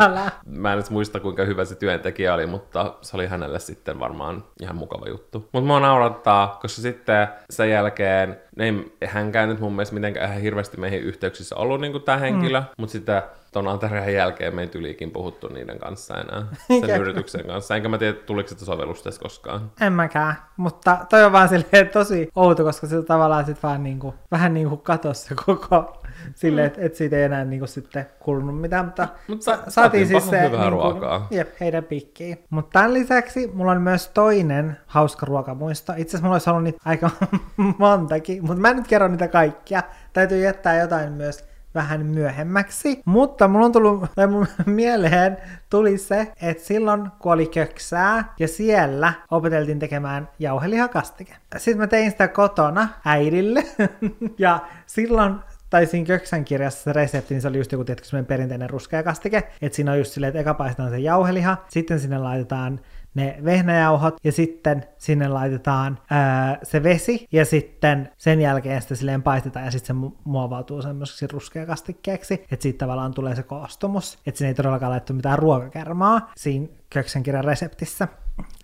mä 0.47 0.73
en 0.73 0.79
edes 0.79 0.91
muista, 0.91 1.21
kuinka 1.21 1.45
hyvä 1.45 1.65
se 1.65 1.75
työntekijä 1.75 2.35
oli, 2.35 2.47
mutta 2.47 2.95
se 3.03 3.17
oli 3.17 3.27
hänelle 3.27 3.59
sitten 3.59 4.01
varmaan 4.01 4.45
ihan 4.63 4.77
mukava 4.77 5.09
juttu. 5.09 5.49
Mutta 5.53 5.67
mua 5.67 5.81
naurattaa, 5.81 6.59
koska 6.63 6.83
sitten 6.83 7.29
sen 7.51 7.71
jälkeen, 7.71 8.41
ei 8.59 8.73
hänkään 9.07 9.49
nyt 9.49 9.61
mun 9.61 9.73
mielestä 9.73 9.95
mitenkään 9.95 10.31
ihan 10.31 10.43
hirveästi 10.43 10.77
meihin 10.77 11.03
yhteyksissä 11.03 11.57
ollut 11.57 11.81
niin 11.81 12.03
tämä 12.03 12.19
henkilö, 12.19 12.61
mm. 12.61 12.67
mutta 12.79 12.93
sitten 12.93 13.23
ton 13.53 13.69
Antereen 13.69 14.15
jälkeen 14.15 14.55
me 14.55 14.63
ei 14.63 14.71
ylikin 14.75 15.11
puhuttu 15.11 15.49
niiden 15.49 15.79
kanssa 15.79 16.15
enää, 16.15 16.47
sen 16.87 17.01
yrityksen 17.01 17.47
kanssa. 17.47 17.77
Enkä 17.77 17.89
mä 17.89 17.99
tiedä, 17.99 18.13
tuliko 18.13 18.49
sitä 18.49 18.65
sovellusta 18.65 19.11
koskaan. 19.23 19.73
En 19.81 19.93
mäkään, 19.93 20.35
mutta 20.57 20.99
toi 21.11 21.25
on 21.25 21.33
vaan 21.33 21.49
silleen 21.49 21.89
tosi 21.89 22.29
outo, 22.37 22.65
koska 22.65 22.87
se 22.87 23.03
tavallaan 23.03 23.47
sit 23.47 23.63
vaan 23.63 23.83
niinku, 23.83 24.15
vähän 24.31 24.55
niinku 24.55 24.77
katossa 24.77 25.35
koko 25.47 26.03
silleen, 26.35 26.67
että 26.67 26.81
et 26.83 26.95
siitä 26.95 27.17
ei 27.17 27.23
enää 27.23 27.45
niinku 27.45 27.67
sitten 27.67 28.07
kulunut 28.19 28.61
mitään, 28.61 28.85
mutta, 28.85 29.09
mutta 29.29 29.45
sa- 29.45 29.59
saatiin 29.69 30.07
siis 30.07 30.31
se 30.31 30.43
hyvää 30.43 30.61
niinku, 30.61 30.71
ruokaa. 30.71 31.27
Jep, 31.31 31.61
heidän 31.61 31.85
pikkiin. 31.85 32.39
Mutta 32.51 32.73
tämän 32.73 32.95
lisäksi 32.95 33.51
mulla 33.55 33.73
on 33.73 33.83
myös 33.83 34.09
toinen 34.09 34.77
hauska 34.87 35.27
ruokamuisto. 35.27 35.93
Itse 35.93 36.11
asiassa 36.11 36.23
mulla 36.23 36.35
olisi 36.35 36.51
ollut 36.51 36.65
niitä 36.65 36.79
aika 36.85 37.11
montakin, 37.79 38.45
mutta 38.45 38.61
mä 38.61 38.71
en 38.71 38.77
nyt 38.77 38.89
kerro 38.89 39.09
niitä 39.09 39.29
kaikkia. 39.29 39.83
Täytyy 40.13 40.45
jättää 40.45 40.81
jotain 40.81 41.13
myös 41.13 41.48
vähän 41.75 42.07
myöhemmäksi. 42.07 43.03
Mutta 43.05 43.49
mulla 43.49 43.67
on 43.67 43.73
tullut, 43.73 44.05
tai 44.15 44.27
mun 44.27 44.47
mieleen 44.67 45.37
tuli 45.71 45.99
se, 45.99 46.33
että 46.43 46.65
silloin 46.65 47.11
kun 47.19 47.33
oli 47.33 47.47
köksää 47.47 48.35
ja 48.39 48.49
siellä 48.49 49.13
opeteltiin 49.31 49.79
tekemään 49.79 50.29
jauhelihakastike. 50.39 51.37
Sitten 51.57 51.79
mä 51.79 51.87
tein 51.87 52.11
sitä 52.11 52.29
kotona 52.29 52.89
äidille 53.05 53.65
ja 54.39 54.61
silloin 54.87 55.35
tai 55.71 55.87
siinä 55.87 56.07
Köksän 56.07 56.45
kirjassa 56.45 56.83
se 56.83 56.93
resepti, 56.93 57.35
niin 57.35 57.43
se 57.43 57.49
oli 57.49 57.59
just 57.59 57.73
joku 57.73 57.85
tietysti 57.85 58.23
perinteinen 58.23 58.71
ruskea 58.71 59.03
kastike, 59.03 59.49
että 59.63 59.77
siinä 59.77 59.93
on 59.93 59.99
just 59.99 60.13
silleen, 60.13 60.29
että 60.29 60.41
eka 60.41 60.55
paistetaan 60.55 60.91
se 60.91 60.99
jauheliha, 60.99 61.57
sitten 61.69 62.01
sinne 62.01 62.19
laitetaan 62.19 62.81
ne 63.15 63.39
vehnäjauhot 63.45 64.17
ja 64.25 64.33
sitten 64.33 64.85
sinne 64.99 65.29
laitetaan 65.29 65.99
ää, 66.11 66.59
se 66.63 66.83
vesi 66.83 67.27
ja 67.33 67.45
sitten 67.45 68.11
sen 68.17 68.41
jälkeen 68.41 68.83
sitä 68.83 68.95
silleen 68.95 69.23
paistetaan 69.23 69.65
ja 69.65 69.71
sitten 69.71 69.97
se 69.97 70.13
muovautuu 70.25 70.83
semmoiseksi 70.83 71.27
ruskeakastikkeeksi, 71.27 72.35
että 72.35 72.63
siitä 72.63 72.79
tavallaan 72.79 73.15
tulee 73.15 73.35
se 73.35 73.43
koostumus, 73.43 74.19
että 74.27 74.39
siinä 74.39 74.49
ei 74.49 74.55
todellakaan 74.55 74.93
laittu 74.93 75.13
mitään 75.15 75.39
ruokakermaa 75.39 76.33
siinä 76.37 76.67
Köksen 76.91 77.23
kirjan 77.23 77.45
reseptissä. 77.45 78.09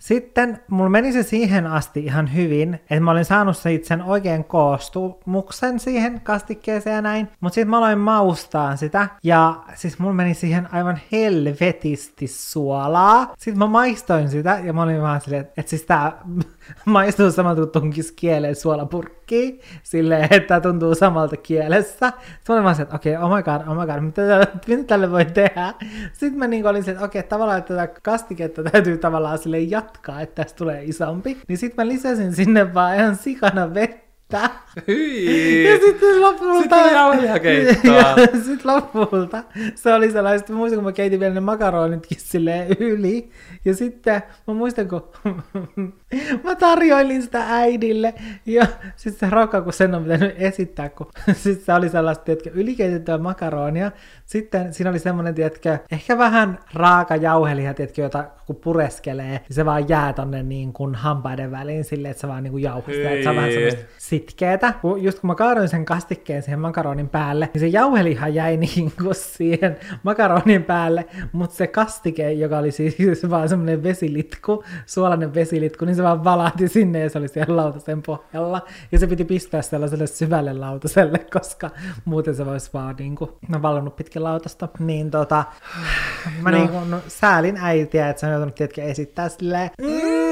Sitten 0.05 0.59
mulla 0.67 0.89
meni 0.89 1.13
se 1.13 1.23
siihen 1.23 1.67
asti 1.67 1.99
ihan 1.99 2.33
hyvin, 2.33 2.73
että 2.73 2.99
mä 2.99 3.11
olin 3.11 3.25
saanut 3.25 3.57
se 3.57 3.79
sen 3.83 4.01
oikein 4.01 4.43
koostumuksen 4.43 5.79
siihen 5.79 6.21
kastikkeeseen 6.21 6.95
ja 6.95 7.01
näin, 7.01 7.27
mutta 7.39 7.55
sitten 7.55 7.69
mä 7.69 7.77
aloin 7.77 7.99
maustaa 7.99 8.75
sitä, 8.75 9.07
ja 9.23 9.63
siis 9.75 9.99
mulla 9.99 10.13
meni 10.13 10.33
siihen 10.33 10.73
aivan 10.73 10.99
helvetisti 11.11 12.27
suolaa. 12.27 13.33
Sitten 13.37 13.57
mä 13.57 13.67
maistoin 13.67 14.29
sitä, 14.29 14.59
ja 14.63 14.73
mä 14.73 14.83
olin 14.83 15.01
vaan 15.01 15.21
silleen, 15.21 15.47
että, 15.57 15.69
siis 15.69 15.85
tää 15.85 16.11
maistuu 16.85 17.31
samalta 17.31 17.61
kuin 17.61 17.71
tunkis 17.71 18.11
kieleen 18.11 18.55
suolapurkkiin, 18.55 19.59
silleen, 19.83 20.27
että 20.31 20.61
tuntuu 20.61 20.95
samalta 20.95 21.37
kielessä. 21.37 22.07
Sitten 22.07 22.33
mä 22.47 22.53
olin 22.53 22.63
vaan 22.63 22.81
että 22.81 22.95
okei, 22.95 23.17
okay, 23.17 23.29
oh 23.29 23.35
my 23.35 23.43
god, 23.43 23.67
oh 23.67 23.79
my 23.79 23.93
god, 23.93 23.99
mitä, 24.01 24.47
mitä 24.67 24.83
tälle 24.83 25.11
voi 25.11 25.25
tehdä? 25.25 25.73
Sitten 26.13 26.39
mä 26.39 26.47
niin 26.47 26.67
olin 26.67 26.83
se, 26.83 26.91
että 26.91 27.05
okei, 27.05 27.19
okay, 27.19 27.29
tavallaan 27.29 27.59
että 27.59 27.75
tätä 27.75 27.99
kastiketta 28.03 28.63
täytyy 28.63 28.97
tavallaan 28.97 29.37
sille 29.37 29.59
jatkaa, 29.95 30.21
että 30.21 30.43
tästä 30.43 30.57
tulee 30.57 30.83
isompi. 30.83 31.37
Niin 31.47 31.57
sitten 31.57 31.85
mä 31.85 31.89
lisäsin 31.89 32.35
sinne 32.35 32.73
vaan 32.73 32.95
ihan 32.95 33.15
sikana 33.15 33.73
vettä 33.73 34.05
vettä. 34.33 34.49
Hyi. 34.87 35.69
Ja 35.69 35.77
sitten 35.79 36.21
lopulta... 36.21 36.59
Sitten 36.59 36.93
jauhelia 36.93 37.33
Ja 37.97 38.15
sitten 38.43 38.75
lopulta 38.75 39.43
se 39.75 39.93
oli 39.93 40.11
sellaista, 40.11 40.53
muistan 40.53 40.77
kun 40.77 40.85
mä 40.85 40.91
keitin 40.91 41.19
vielä 41.19 41.33
ne 41.33 41.39
makaronitkin 41.39 42.17
silleen 42.21 42.67
yli. 42.79 43.29
Ja 43.65 43.75
sitten 43.75 44.21
mä 44.47 44.53
muistan 44.53 44.87
kun 44.87 45.09
mä 46.43 46.55
tarjoilin 46.55 47.21
sitä 47.21 47.43
äidille. 47.47 48.13
Ja 48.45 48.67
sitten 48.95 49.29
se 49.29 49.35
rokka, 49.35 49.61
kun 49.61 49.73
sen 49.73 49.95
on 49.95 50.03
pitänyt 50.03 50.35
esittää, 50.37 50.89
kun 50.89 51.07
sitten 51.33 51.65
se 51.65 51.73
oli 51.73 51.89
sellaista, 51.89 52.31
että 52.31 52.49
ylikeitettyä 52.53 53.17
makaronia. 53.17 53.91
Sitten 54.25 54.73
siinä 54.73 54.89
oli 54.89 54.99
semmoinen, 54.99 55.35
tiedätkö, 55.35 55.77
ehkä 55.91 56.17
vähän 56.17 56.59
raaka 56.73 57.15
jauhelia, 57.15 57.73
tiedätkö, 57.73 58.01
jota 58.01 58.23
kun 58.45 58.55
pureskelee, 58.55 59.31
niin 59.31 59.41
se 59.49 59.65
vaan 59.65 59.89
jää 59.89 60.13
tonne 60.13 60.43
niin 60.43 60.73
kuin 60.73 60.95
hampaiden 60.95 61.51
väliin 61.51 61.83
silleen, 61.83 62.11
että 62.11 62.21
se 62.21 62.27
vaan 62.27 62.43
niin 62.43 62.51
kuin 62.51 62.63
jauhista. 62.63 63.09
Että 63.09 63.23
se 63.23 63.29
on 63.29 63.35
vähän 63.35 63.51
semmoista 63.51 63.81
sitkeetä. 63.97 64.73
Just 65.01 65.19
kun 65.19 65.27
mä 65.27 65.35
kaadoin 65.35 65.69
sen 65.69 65.85
kastikkeen 65.85 66.43
siihen 66.43 66.59
makaronin 66.59 67.09
päälle, 67.09 67.49
niin 67.53 67.59
se 67.59 67.67
jauheliha 67.67 68.27
jäi 68.27 68.57
niin 68.65 68.91
kuin 69.01 69.15
siihen 69.15 69.77
makaronin 70.03 70.63
päälle, 70.63 71.05
mutta 71.31 71.55
se 71.55 71.67
kastike, 71.67 72.31
joka 72.31 72.57
oli 72.57 72.71
siis 72.71 72.97
vaan 73.29 73.49
semmoinen 73.49 73.83
vesilitku, 73.83 74.63
suolainen 74.85 75.33
vesilitku, 75.33 75.85
niin 75.85 75.95
se 75.95 76.03
vaan 76.03 76.23
valahti 76.23 76.67
sinne 76.67 76.99
ja 76.99 77.09
se 77.09 77.17
oli 77.17 77.27
siellä 77.27 77.55
lautasen 77.55 78.01
pohjalla. 78.01 78.61
Ja 78.91 78.99
se 78.99 79.07
piti 79.07 79.25
pistää 79.25 79.61
sellaiselle 79.61 80.07
syvälle 80.07 80.53
lautaselle, 80.53 81.19
koska 81.19 81.69
muuten 82.05 82.35
se 82.35 82.45
voisi 82.45 82.69
vaan 82.73 82.95
niin 82.95 83.15
kuin, 83.15 83.31
no, 83.49 83.61
valonnut 83.61 83.95
pitkin 83.95 84.14
lautasta. 84.19 84.67
Niin 84.79 85.11
tota, 85.11 85.43
mä 86.41 86.51
no. 86.51 86.57
niin 86.57 86.69
kuin, 86.69 86.91
no, 86.91 86.99
säälin 87.07 87.57
äitiä, 87.57 88.09
että 88.09 88.19
se 88.19 88.25
on 88.25 88.31
joutunut 88.31 88.55
tietenkin 88.55 88.83
esittää 88.83 89.29
silleen, 89.29 89.69
mm, 89.81 90.25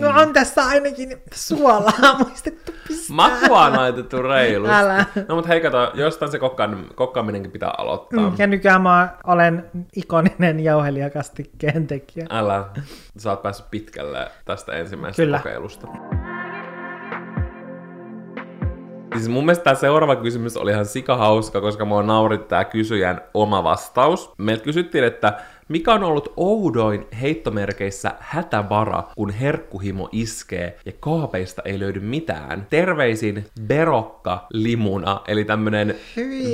No 0.00 0.20
on 0.20 0.32
tässä 0.32 0.64
ainakin 0.64 1.22
suolaa 1.34 2.18
muistettu 2.18 2.72
pistää. 2.88 3.16
Makua 3.16 3.64
on 3.64 3.76
laitettu 3.76 4.22
reilusti. 4.22 4.74
Älä. 4.74 5.04
No 5.28 5.34
mutta 5.34 5.48
hei 5.48 5.60
kato, 5.60 5.90
jostain 5.94 6.30
se 6.30 6.38
kokkaan, 6.38 6.86
kokkaaminenkin 6.94 7.52
pitää 7.52 7.70
aloittaa. 7.78 8.30
Mm, 8.30 8.36
ja 8.38 8.46
nykyään 8.46 8.82
mä 8.82 9.16
olen 9.24 9.70
ikoninen 9.96 10.60
jauhelijakastikkeen 10.60 11.86
tekijä. 11.86 12.26
Älä, 12.30 12.64
sä 13.18 13.30
oot 13.30 13.42
päässyt 13.42 13.70
pitkälle 13.70 14.30
tästä 14.44 14.72
ensimmäisestä 14.72 15.22
Kyllä. 15.22 15.38
kokeilusta. 15.38 15.86
Siis 19.14 19.28
mun 19.28 19.44
mielestä 19.44 19.64
tämä 19.64 19.74
seuraava 19.74 20.16
kysymys 20.16 20.56
oli 20.56 20.70
ihan 20.70 20.86
sikahauska, 20.86 21.60
koska 21.60 21.84
mua 21.84 22.02
naurit 22.02 22.48
tämä 22.48 22.64
kysyjän 22.64 23.20
oma 23.34 23.64
vastaus. 23.64 24.30
Meiltä 24.38 24.64
kysyttiin, 24.64 25.04
että 25.04 25.40
mikä 25.68 25.92
on 25.92 26.04
ollut 26.04 26.32
oudoin 26.36 27.06
heittomerkeissä 27.20 28.14
hätävara, 28.18 29.02
kun 29.16 29.30
herkkuhimo 29.30 30.08
iskee 30.12 30.78
ja 30.86 30.92
kaapeista 31.00 31.62
ei 31.64 31.78
löydy 31.78 32.00
mitään? 32.00 32.66
Terveisin 32.70 33.46
Berokka 33.62 34.46
limuna, 34.52 35.20
eli 35.28 35.44
tämmönen 35.44 35.94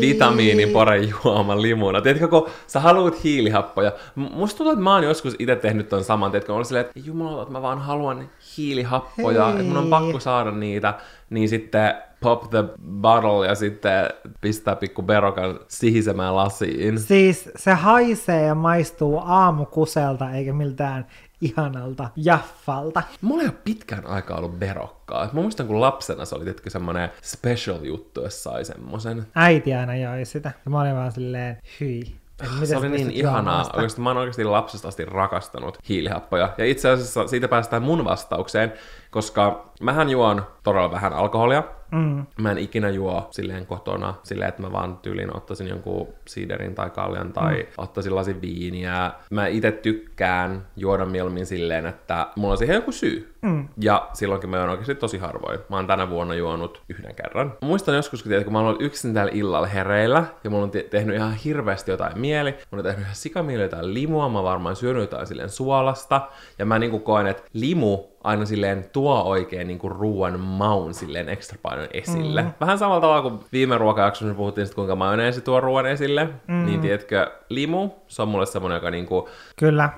vitamiiniporejuoma 0.01 1.63
limuna. 1.63 2.01
Tiedätkö, 2.01 2.29
kun 2.29 2.49
sä 2.67 2.81
haluat 2.81 3.25
hiilihappoja. 3.25 3.93
Musta 4.15 4.57
tuntuu, 4.59 4.73
että 4.73 4.85
mä 4.85 4.95
oon 4.95 5.05
joskus 5.05 5.37
itse 5.39 5.57
tehnyt 5.57 5.89
ton 5.89 6.05
saman. 6.05 6.31
Tiedätkö, 6.31 6.53
mä 6.53 6.65
silleen, 6.65 6.87
että 6.87 7.01
jumala, 7.05 7.43
että 7.43 7.53
mä 7.53 7.63
vaan 7.63 7.79
haluan 7.79 8.29
hiilihappoja, 8.57 9.45
Hei. 9.47 9.55
että 9.61 9.69
mun 9.73 9.77
on 9.77 9.91
pakko 9.91 10.21
saada 10.21 10.51
niitä. 10.51 10.95
Niin 11.31 11.49
sitten 11.49 11.95
pop 12.21 12.51
the 12.51 12.65
bottle 13.01 13.47
ja 13.47 13.55
sitten 13.55 14.09
pistää 14.41 14.77
pikku 14.77 15.03
berokan 15.03 15.61
sihisemään 15.69 16.37
lasiin. 16.37 17.01
Siis 17.01 17.51
se 17.57 17.73
haisee 17.73 18.43
ja 18.43 18.55
maistuu 18.55 19.21
aamukuselta 19.25 20.31
eikä 20.31 20.53
miltään 20.53 21.07
ihanalta 21.41 22.09
jaffalta. 22.17 23.03
Mulla 23.21 23.43
ei 23.43 23.49
ole 23.49 23.57
pitkään 23.65 24.07
aikaa 24.07 24.39
ollut 24.39 24.59
berokkaa. 24.59 25.25
Mä 25.33 25.41
muistan, 25.41 25.67
kun 25.67 25.81
lapsena 25.81 26.25
se 26.25 26.35
oli 26.35 26.45
tietenkin 26.45 26.73
semmonen 26.73 27.11
special 27.23 27.83
juttu, 27.83 28.23
jos 28.23 28.43
sai 28.43 28.65
semmosen. 28.65 29.27
Äiti 29.35 29.75
aina 29.75 29.97
joi 29.97 30.25
sitä. 30.25 30.53
Mä 30.69 30.81
olin 30.81 30.95
vaan 30.95 31.13
silleen, 31.13 31.57
hyi. 31.81 32.17
Se 32.65 32.77
oli 32.77 32.89
niin 32.89 33.11
ihanaa. 33.11 33.65
Oikeasti, 33.75 34.01
mä 34.01 34.11
oon 34.11 34.17
oikeasti 34.17 34.45
lapsesta 34.45 34.89
asti 34.89 35.05
rakastanut 35.05 35.79
hiilihappoja. 35.89 36.55
Ja 36.59 36.65
itse 36.65 36.89
asiassa 36.89 37.27
siitä 37.27 37.49
päästään 37.49 37.83
mun 37.83 38.05
vastaukseen, 38.05 38.73
koska 39.11 39.65
mähän 39.81 40.11
juon 40.11 40.47
todella 40.63 40.91
vähän 40.91 41.13
alkoholia. 41.13 41.63
Mm. 41.93 42.27
Mä 42.41 42.51
en 42.51 42.59
ikinä 42.59 42.91
juo 42.91 43.29
silleen 43.31 43.67
kotona, 43.67 44.15
silleen, 44.23 44.49
että 44.49 44.63
mä 44.63 44.73
vaan 44.73 44.99
tyylin 44.99 45.37
ottaisin 45.37 45.69
jonkun 45.69 46.09
siiderin 46.29 46.75
tai 46.75 46.91
kaljan 46.91 47.33
tai 47.33 47.55
mm. 47.55 47.67
ottaisin 47.79 48.15
lasin 48.15 48.41
viiniä. 48.41 49.13
Mä 49.31 49.47
itse 49.47 49.73
tykkään 49.73 50.67
juoda 50.77 51.07
mieluummin 51.07 51.47
silleen, 51.47 51.87
että 51.87 52.27
mulla 52.37 52.53
on 52.53 52.59
siihen 52.59 52.75
joku 52.75 52.93
syy. 52.93 53.35
Mm. 53.47 53.69
Ja 53.81 54.09
silloinkin 54.13 54.51
mä 54.51 54.61
oon 54.61 54.71
oikeasti 54.71 54.95
tosi 54.95 55.19
harvoin. 55.19 55.59
Mä 55.69 55.77
oon 55.77 55.87
tänä 55.87 56.11
vuonna 56.11 56.35
juonut 56.35 56.83
yhden 56.89 57.15
kerran. 57.15 57.47
Mä 57.47 57.69
muistan 57.69 57.95
joskus, 57.95 58.23
kun, 58.23 58.29
tiedät, 58.29 58.45
kun 58.45 58.53
mä 58.53 58.59
oon 58.59 58.69
ollut 58.69 58.83
yksin 58.83 59.15
täällä 59.15 59.33
illalla 59.35 59.67
hereillä, 59.67 60.25
ja 60.45 60.51
mulla 60.51 60.65
on 60.65 60.71
te- 60.71 60.87
tehnyt 60.91 61.17
ihan 61.17 61.35
hirveästi 61.35 61.91
jotain 61.91 62.19
mieli. 62.19 62.51
Mulla 62.51 62.81
on 62.81 62.85
tehnyt 62.85 63.03
ihan 63.03 63.15
sikamieli 63.15 63.63
jotain 63.63 63.95
limua, 63.95 64.29
mä 64.29 64.43
varmaan 64.43 64.77
syönyt 64.77 65.01
jotain 65.03 65.27
silleen 65.27 65.51
suolasta. 65.51 66.29
Ja 66.59 66.67
mä 66.67 66.79
niinku 66.79 66.99
koen, 66.99 67.27
että 67.27 67.43
limu 67.53 67.99
aina 68.27 68.45
silleen 68.45 68.85
tuo 68.93 69.23
oikein 69.23 69.67
niin 69.67 69.79
kuin 69.79 69.93
ruoan 69.93 70.41
maun 70.41 70.95
silleen 70.95 71.29
ekstra 71.29 71.59
paljon 71.63 71.89
esille. 71.93 72.43
Mm. 72.43 72.53
Vähän 72.61 72.79
samalla 72.79 73.01
tavalla 73.01 73.31
kuin 73.31 73.41
viime 73.53 73.79
ruokajaksossa 73.79 74.33
me 74.33 74.35
puhuttiin, 74.35 74.67
sit, 74.67 74.75
kuinka 74.75 74.97
majoneesi 74.97 75.41
tuo 75.41 75.61
ruoan 75.61 75.87
esille. 75.87 76.29
Mm. 76.47 76.67
Niin 76.67 76.81
tiedätkö, 76.81 77.31
limu, 77.49 77.91
se 78.09 78.23
on 78.23 78.29
mulle 78.29 78.47
semmoinen, 78.47 78.77
joka 78.77 78.91
niinku, 78.91 79.29
Kyllä. 79.59 79.91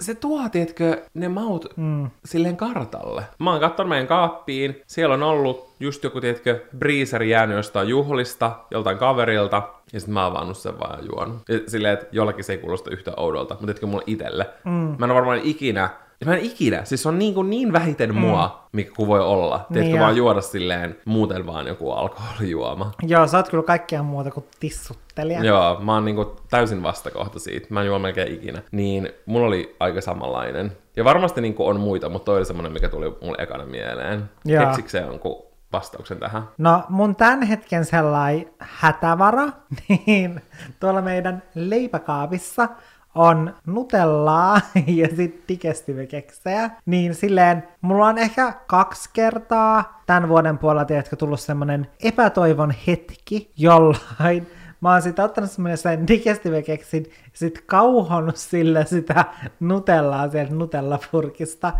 se 0.00 0.14
tuo, 0.14 0.48
tiedätkö, 0.48 1.02
ne 1.14 1.28
maut 1.28 1.66
mm. 1.76 2.10
silleen 2.24 2.56
kartalle. 2.90 3.22
Mä 3.38 3.50
oon 3.50 3.60
katsonut 3.60 3.88
meidän 3.88 4.06
kaappiin, 4.06 4.82
siellä 4.86 5.14
on 5.14 5.22
ollut 5.22 5.68
just 5.80 6.04
joku, 6.04 6.20
tiedätkö, 6.20 6.60
breezer 6.78 7.22
jäänyt 7.22 7.56
jostain 7.56 7.88
juhlista, 7.88 8.52
joltain 8.70 8.98
kaverilta, 8.98 9.62
ja 9.92 10.00
sitten 10.00 10.14
mä 10.14 10.24
oon 10.24 10.36
avannut 10.36 10.58
sen 10.58 10.78
vaan 10.78 10.98
ja 10.98 11.04
juonut. 11.12 11.36
Ja 11.48 11.60
silleen, 11.66 11.94
että 11.94 12.06
jollakin 12.12 12.44
se 12.44 12.52
ei 12.52 12.58
kuulosta 12.58 12.90
yhtä 12.90 13.12
oudolta, 13.16 13.54
mutta 13.54 13.66
tiedätkö, 13.66 13.86
mulle 13.86 14.04
itelle. 14.06 14.46
Mm. 14.64 14.70
Mä 14.70 15.04
en 15.04 15.10
ole 15.10 15.14
varmaan 15.14 15.40
ikinä 15.44 15.90
Mä 16.26 16.34
en 16.34 16.44
ikinä, 16.44 16.84
siis 16.84 17.02
se 17.02 17.08
on 17.08 17.18
niin, 17.18 17.34
kuin 17.34 17.50
niin 17.50 17.72
vähiten 17.72 18.14
mm. 18.14 18.20
mua, 18.20 18.64
mikä 18.72 18.90
kuin 18.96 19.08
voi 19.08 19.20
olla. 19.20 19.66
Niin 19.70 20.00
vaan 20.00 20.16
juoda 20.16 20.40
silleen 20.40 20.96
muuten 21.04 21.46
vaan 21.46 21.66
joku 21.66 21.90
alkoholijuoma. 21.90 22.92
Joo, 23.02 23.26
sä 23.26 23.36
oot 23.36 23.48
kyllä 23.48 23.62
kaikkea 23.62 24.02
muuta 24.02 24.30
kuin 24.30 24.46
tissuttelija. 24.60 25.44
Joo, 25.44 25.80
mä 25.80 25.94
oon 25.94 26.04
niin 26.04 26.16
kuin 26.16 26.28
täysin 26.50 26.82
vastakohta 26.82 27.38
siitä. 27.38 27.66
Mä 27.70 27.80
en 27.80 27.86
juo 27.86 27.98
melkein 27.98 28.34
ikinä. 28.34 28.62
Niin 28.72 29.08
mulla 29.26 29.46
oli 29.46 29.76
aika 29.80 30.00
samanlainen. 30.00 30.72
Ja 30.98 31.04
varmasti 31.04 31.40
niin 31.40 31.54
on 31.58 31.80
muita, 31.80 32.08
mutta 32.08 32.24
toi 32.24 32.36
oli 32.36 32.44
semmonen, 32.44 32.72
mikä 32.72 32.88
tuli 32.88 33.16
mulle 33.22 33.42
ekana 33.42 33.64
mieleen. 33.64 34.30
Keksikö 34.58 34.88
se 34.88 34.98
jonkun 34.98 35.46
vastauksen 35.72 36.18
tähän? 36.18 36.42
No 36.58 36.82
mun 36.88 37.16
tämän 37.16 37.42
hetken 37.42 37.84
sellainen 37.84 38.50
hätävara, 38.58 39.44
niin 39.88 40.40
tuolla 40.80 41.02
meidän 41.02 41.42
leipäkaapissa 41.54 42.68
on 43.14 43.54
nutellaa 43.66 44.60
ja 44.86 45.08
sitten 45.16 45.42
digestive-keksejä, 45.48 46.70
niin 46.86 47.14
silleen 47.14 47.68
mulla 47.80 48.06
on 48.06 48.18
ehkä 48.18 48.52
kaksi 48.66 49.10
kertaa 49.12 50.02
tämän 50.06 50.28
vuoden 50.28 50.58
puolella, 50.58 50.84
tiedätkö, 50.84 51.16
tullut 51.16 51.40
semmonen 51.40 51.86
epätoivon 52.02 52.74
hetki, 52.86 53.52
jollain 53.56 54.46
mä 54.80 54.92
oon 54.92 55.02
sitten 55.02 55.24
ottanut 55.24 55.50
semmoinen 55.50 56.08
digestive-keksin 56.08 57.02
ja 57.04 57.30
sit 57.32 57.62
kauhonnut 57.66 58.36
sille 58.36 58.86
sitä 58.86 59.24
nutellaa 59.60 60.30
sieltä 60.30 60.54
nutellapurkista. 60.54 61.72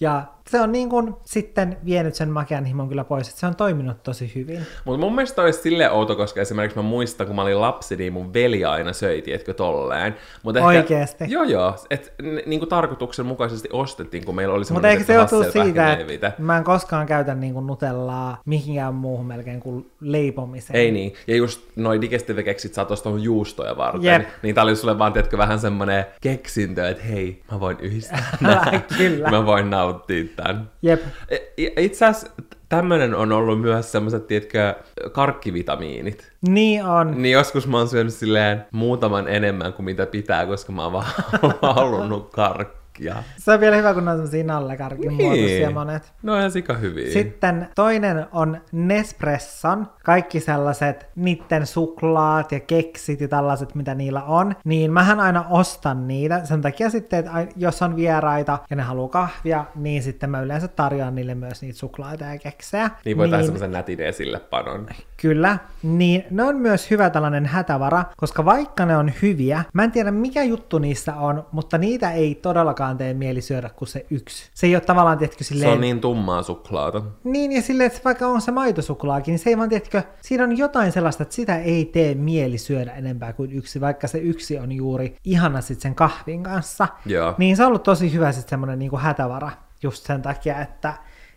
Ja 0.00 0.24
se 0.50 0.60
on 0.60 0.72
niin 0.72 0.88
kuin 0.88 1.14
sitten 1.24 1.76
vienyt 1.84 2.14
sen 2.14 2.30
makean 2.30 2.64
himon 2.64 2.88
kyllä 2.88 3.04
pois, 3.04 3.28
että 3.28 3.40
se 3.40 3.46
on 3.46 3.56
toiminut 3.56 4.02
tosi 4.02 4.32
hyvin. 4.34 4.66
Mutta 4.84 5.00
mun 5.00 5.14
mielestä 5.14 5.42
olisi 5.42 5.62
sille 5.62 5.90
outo, 5.90 6.16
koska 6.16 6.40
esimerkiksi 6.40 6.78
mä 6.78 6.82
muistan, 6.82 7.26
kun 7.26 7.36
mä 7.36 7.42
olin 7.42 7.60
lapsi, 7.60 7.96
niin 7.96 8.12
mun 8.12 8.34
veli 8.34 8.64
aina 8.64 8.92
söi, 8.92 9.22
tiedätkö, 9.22 9.54
tolleen. 9.54 10.16
Mut 10.42 10.56
ehkä, 10.56 10.66
Oikeesti? 10.66 11.24
Joo, 11.28 11.42
joo. 11.42 11.76
Että 11.90 12.10
niin 12.46 12.60
kuin 12.60 12.68
tarkoituksenmukaisesti 12.68 13.68
ostettiin, 13.72 14.24
kun 14.24 14.34
meillä 14.34 14.54
oli 14.54 14.64
semmoinen 14.64 14.98
Mutta 14.98 15.12
eikö 15.12 15.28
se 15.28 15.34
johtuu 15.34 15.52
siitä, 15.64 15.92
että 15.92 16.32
mä 16.38 16.58
en 16.58 16.64
koskaan 16.64 17.06
käytä 17.06 17.34
niin 17.34 17.52
kuin 17.52 17.66
nutellaa 17.66 18.40
mihinkään 18.44 18.94
muuhun 18.94 19.26
melkein 19.26 19.60
kuin 19.60 19.90
leipomiseen. 20.00 20.80
Ei 20.80 20.90
niin. 20.90 21.14
Ja 21.26 21.36
just 21.36 21.60
noi 21.76 22.00
digestive-keksit 22.00 22.74
sä 22.74 22.82
oot 22.82 23.22
juustoja 23.22 23.76
varten. 23.76 24.04
Jep. 24.04 24.28
Niin 24.42 24.54
tää 24.54 24.64
oli 24.64 24.76
sulle 24.76 24.98
vaan, 24.98 25.12
tiedätkö, 25.12 25.38
vähän 25.38 25.58
semmoinen 25.58 26.04
keksintö, 26.20 26.88
että 26.88 27.04
hei, 27.04 27.42
mä 27.52 27.60
voin 27.60 27.76
yhdistää 27.80 28.24
Kyllä. 28.98 29.30
mä 29.30 29.46
voin 29.46 29.70
nauttia 29.70 30.24
tämän. 30.36 30.70
Jep. 30.82 31.00
E, 31.28 31.36
itse 31.76 32.06
asiassa 32.06 32.32
tämmönen 32.68 33.14
on 33.14 33.32
ollut 33.32 33.60
myös 33.60 33.92
semmoiset, 33.92 34.26
tiedätkö, 34.26 34.74
karkkivitamiinit. 35.12 36.32
Niin 36.48 36.84
on. 36.84 37.22
Niin 37.22 37.32
joskus 37.32 37.66
mä 37.66 37.78
oon 37.78 37.88
syönyt 37.88 38.14
silleen 38.14 38.64
muutaman 38.72 39.28
enemmän 39.28 39.72
kuin 39.72 39.84
mitä 39.84 40.06
pitää, 40.06 40.46
koska 40.46 40.72
mä 40.72 40.82
oon 40.82 40.92
vaan 40.92 41.06
halunnut 41.74 42.30
karkkia 42.30 42.81
karkkia. 42.92 43.22
Se 43.36 43.52
on 43.52 43.60
vielä 43.60 43.76
hyvä, 43.76 43.94
kun 43.94 44.04
ne 44.04 44.10
on 44.10 44.16
semmosia 44.16 44.44
nallekarkin 44.44 45.08
niin. 45.08 45.22
muotoisia 45.22 45.70
monet. 45.70 46.12
No 46.22 46.38
ihan 46.38 46.50
sika 46.50 46.74
hyviä. 46.74 47.12
Sitten 47.12 47.68
toinen 47.74 48.26
on 48.32 48.60
Nespresson. 48.72 49.86
Kaikki 50.04 50.40
sellaiset 50.40 51.06
niitten 51.16 51.66
suklaat 51.66 52.52
ja 52.52 52.60
keksit 52.60 53.20
ja 53.20 53.28
tällaiset, 53.28 53.74
mitä 53.74 53.94
niillä 53.94 54.22
on. 54.22 54.56
Niin 54.64 54.92
mähän 54.92 55.20
aina 55.20 55.44
ostan 55.50 56.08
niitä. 56.08 56.44
Sen 56.44 56.62
takia 56.62 56.90
sitten, 56.90 57.18
että 57.18 57.46
jos 57.56 57.82
on 57.82 57.96
vieraita 57.96 58.58
ja 58.70 58.76
ne 58.76 58.82
haluaa 58.82 59.08
kahvia, 59.08 59.64
niin 59.74 60.02
sitten 60.02 60.30
mä 60.30 60.40
yleensä 60.40 60.68
tarjoan 60.68 61.14
niille 61.14 61.34
myös 61.34 61.62
niitä 61.62 61.78
suklaita 61.78 62.24
ja 62.24 62.38
keksejä. 62.38 62.90
Niin 63.04 63.16
voi 63.16 63.26
niin, 63.26 63.30
tehdä 63.30 63.44
semmoisen 63.44 63.72
nätin 63.72 64.00
esille 64.00 64.38
panon. 64.38 64.86
Kyllä. 65.16 65.58
Niin 65.82 66.24
ne 66.30 66.42
on 66.42 66.56
myös 66.56 66.90
hyvä 66.90 67.10
tällainen 67.10 67.46
hätävara, 67.46 68.04
koska 68.16 68.44
vaikka 68.44 68.86
ne 68.86 68.96
on 68.96 69.12
hyviä, 69.22 69.64
mä 69.72 69.84
en 69.84 69.92
tiedä 69.92 70.10
mikä 70.10 70.42
juttu 70.42 70.78
niissä 70.78 71.14
on, 71.14 71.46
mutta 71.52 71.78
niitä 71.78 72.10
ei 72.10 72.34
todellakaan 72.34 72.81
todellakaan 72.82 72.98
tee 72.98 73.14
mieli 73.14 73.40
syödä 73.40 73.68
kuin 73.68 73.88
se 73.88 74.06
yksi. 74.10 74.50
Se 74.54 74.66
ei 74.66 74.74
ole 74.74 74.80
tavallaan, 74.80 75.18
tietkö, 75.18 75.44
silleen... 75.44 75.68
Se 75.68 75.74
on 75.74 75.80
niin 75.80 76.00
tummaa 76.00 76.42
suklaata. 76.42 77.02
Niin, 77.24 77.52
ja 77.52 77.62
silleen, 77.62 77.86
että 77.86 78.00
vaikka 78.04 78.26
on 78.26 78.40
se 78.40 78.52
maitosuklaakin, 78.52 79.32
niin 79.32 79.38
se 79.38 79.50
ei 79.50 79.58
vaan, 79.58 79.68
tietkö, 79.68 80.02
siinä 80.20 80.44
on 80.44 80.58
jotain 80.58 80.92
sellaista, 80.92 81.22
että 81.22 81.34
sitä 81.34 81.58
ei 81.58 81.84
tee 81.84 82.14
mieli 82.14 82.58
syödä 82.58 82.92
enempää 82.92 83.32
kuin 83.32 83.52
yksi, 83.52 83.80
vaikka 83.80 84.08
se 84.08 84.18
yksi 84.18 84.58
on 84.58 84.72
juuri 84.72 85.16
ihana 85.24 85.60
sitten 85.60 85.82
sen 85.82 85.94
kahvin 85.94 86.42
kanssa. 86.42 86.88
Joo. 87.06 87.34
Niin 87.38 87.56
se 87.56 87.62
on 87.62 87.68
ollut 87.68 87.82
tosi 87.82 88.12
hyvä 88.12 88.32
sitten 88.32 88.50
semmoinen 88.50 88.78
niin 88.78 88.98
hätävara 88.98 89.50
just 89.82 90.06
sen 90.06 90.22
takia, 90.22 90.60
että, 90.60 90.94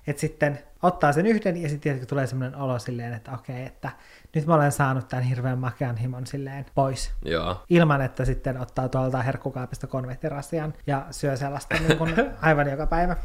että 0.07 0.19
sitten 0.19 0.59
ottaa 0.83 1.13
sen 1.13 1.25
yhden 1.25 1.61
ja 1.61 1.69
sitten 1.69 2.07
tulee 2.07 2.27
semmoinen 2.27 2.59
olo 2.59 2.79
silleen, 2.79 3.13
että 3.13 3.31
okei, 3.31 3.65
että 3.65 3.89
nyt 4.35 4.45
mä 4.45 4.55
olen 4.55 4.71
saanut 4.71 5.07
tämän 5.07 5.25
hirveän 5.25 5.59
makean 5.59 5.97
himon 5.97 6.27
silleen 6.27 6.65
pois. 6.75 7.11
Joo. 7.25 7.63
Ilman, 7.69 8.01
että 8.01 8.25
sitten 8.25 8.61
ottaa 8.61 8.89
tuolta 8.89 9.21
herkkukaapista 9.21 9.87
konvehtirasian 9.87 10.73
ja 10.87 11.05
syö 11.11 11.37
sellaista 11.37 11.75
niin 11.79 11.97
kuin 11.97 12.13
aivan 12.41 12.71
joka 12.71 12.87
päivä. 12.87 13.15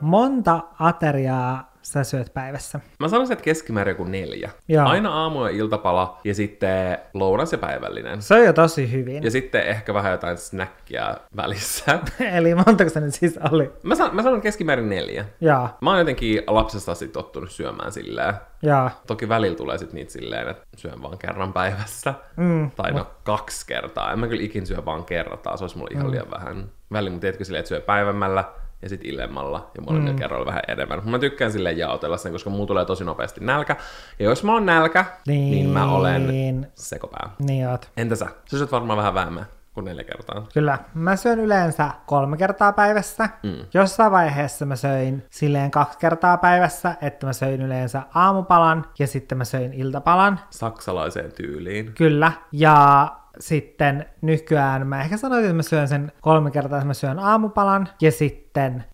Monta 0.00 0.62
ateriaa 0.78 1.73
sä 1.84 2.04
syöt 2.04 2.34
päivässä? 2.34 2.80
Mä 3.00 3.08
sanoisin, 3.08 3.32
että 3.32 3.44
keskimäärin 3.44 3.92
joku 3.92 4.04
neljä. 4.04 4.50
Joo. 4.68 4.86
Aina 4.86 5.12
aamu 5.12 5.44
ja 5.44 5.50
iltapala 5.50 6.20
ja 6.24 6.34
sitten 6.34 6.98
lounas 7.14 7.52
ja 7.52 7.58
päivällinen. 7.58 8.22
Se 8.22 8.34
on 8.34 8.44
jo 8.44 8.52
tosi 8.52 8.92
hyvin. 8.92 9.22
Ja 9.22 9.30
sitten 9.30 9.66
ehkä 9.66 9.94
vähän 9.94 10.12
jotain 10.12 10.38
snackia 10.38 11.16
välissä. 11.36 11.98
Eli 12.36 12.54
montako 12.54 12.90
se 12.90 13.00
nyt 13.00 13.14
siis 13.14 13.38
oli? 13.50 13.72
Mä, 13.82 13.94
san, 13.94 14.16
mä 14.16 14.22
sanon 14.22 14.40
keskimäärin 14.40 14.88
neljä. 14.88 15.24
Joo. 15.40 15.68
Mä 15.80 15.90
oon 15.90 15.98
jotenkin 15.98 16.42
lapsesta 16.46 16.92
asti 16.92 17.08
tottunut 17.08 17.50
syömään 17.50 17.92
silleen. 17.92 18.34
Joo. 18.62 18.90
Toki 19.06 19.28
välillä 19.28 19.56
tulee 19.56 19.78
sitten 19.78 19.94
niitä 19.94 20.12
silleen, 20.12 20.48
että 20.48 20.66
syön 20.76 21.02
vaan 21.02 21.18
kerran 21.18 21.52
päivässä. 21.52 22.14
Mm, 22.36 22.70
tai 22.70 22.92
no 22.92 23.06
kaksi 23.24 23.66
kertaa. 23.66 24.12
En 24.12 24.18
mä 24.18 24.28
kyllä 24.28 24.42
ikin 24.42 24.66
syö 24.66 24.84
vaan 24.84 25.04
kertaa, 25.04 25.56
se 25.56 25.64
olisi 25.64 25.78
mulle 25.78 25.90
ihan 25.92 26.06
mm. 26.06 26.10
liian 26.10 26.30
vähän. 26.30 26.70
Välillä, 26.92 27.10
mutta 27.10 27.20
tiedätkö 27.20 27.44
silleen, 27.44 27.60
että 27.60 27.68
syö 27.68 27.80
päivämällä, 27.80 28.44
ja 28.84 28.88
sitten 28.88 29.10
illemmalla 29.10 29.70
ja 29.76 29.82
molemmilla 29.82 30.12
mm. 30.12 30.18
kerroilla 30.18 30.46
vähän 30.46 30.62
enemmän. 30.68 31.02
Mä 31.04 31.18
tykkään 31.18 31.52
sille 31.52 31.72
jaotella 31.72 32.16
sen, 32.16 32.32
koska 32.32 32.50
mulla 32.50 32.66
tulee 32.66 32.84
tosi 32.84 33.04
nopeasti 33.04 33.40
nälkä. 33.44 33.76
Ja 34.18 34.24
jos 34.24 34.44
mä 34.44 34.52
oon 34.52 34.66
nälkä, 34.66 35.04
niin, 35.26 35.50
niin 35.50 35.68
mä 35.68 35.92
olen 35.92 36.66
sekopää. 36.74 37.30
Niin 37.38 37.68
oot. 37.68 37.90
Entä 37.96 38.16
sä? 38.16 38.26
Sä 38.50 38.58
syöt 38.58 38.72
varmaan 38.72 38.96
vähän 38.96 39.14
vähemmän 39.14 39.46
kuin 39.74 39.84
neljä 39.84 40.04
kertaa. 40.04 40.46
Kyllä. 40.54 40.78
Mä 40.94 41.16
syön 41.16 41.40
yleensä 41.40 41.90
kolme 42.06 42.36
kertaa 42.36 42.72
päivässä. 42.72 43.28
Mm. 43.42 43.56
Jossain 43.74 44.12
vaiheessa 44.12 44.66
mä 44.66 44.76
söin 44.76 45.24
silleen 45.30 45.70
kaksi 45.70 45.98
kertaa 45.98 46.36
päivässä, 46.36 46.94
että 47.02 47.26
mä 47.26 47.32
söin 47.32 47.62
yleensä 47.62 48.02
aamupalan 48.14 48.84
ja 48.98 49.06
sitten 49.06 49.38
mä 49.38 49.44
söin 49.44 49.72
iltapalan. 49.72 50.40
Saksalaiseen 50.50 51.32
tyyliin. 51.32 51.92
Kyllä. 51.94 52.32
Ja 52.52 53.08
sitten 53.38 54.06
nykyään 54.22 54.86
mä 54.86 55.00
ehkä 55.00 55.16
sanoisin, 55.16 55.46
että 55.46 55.56
mä 55.56 55.62
syön 55.62 55.88
sen 55.88 56.12
kolme 56.20 56.50
kertaa, 56.50 56.78
että 56.78 56.86
mä 56.86 56.94
syön 56.94 57.18
aamupalan 57.18 57.88
ja 58.00 58.12
sitten 58.12 58.43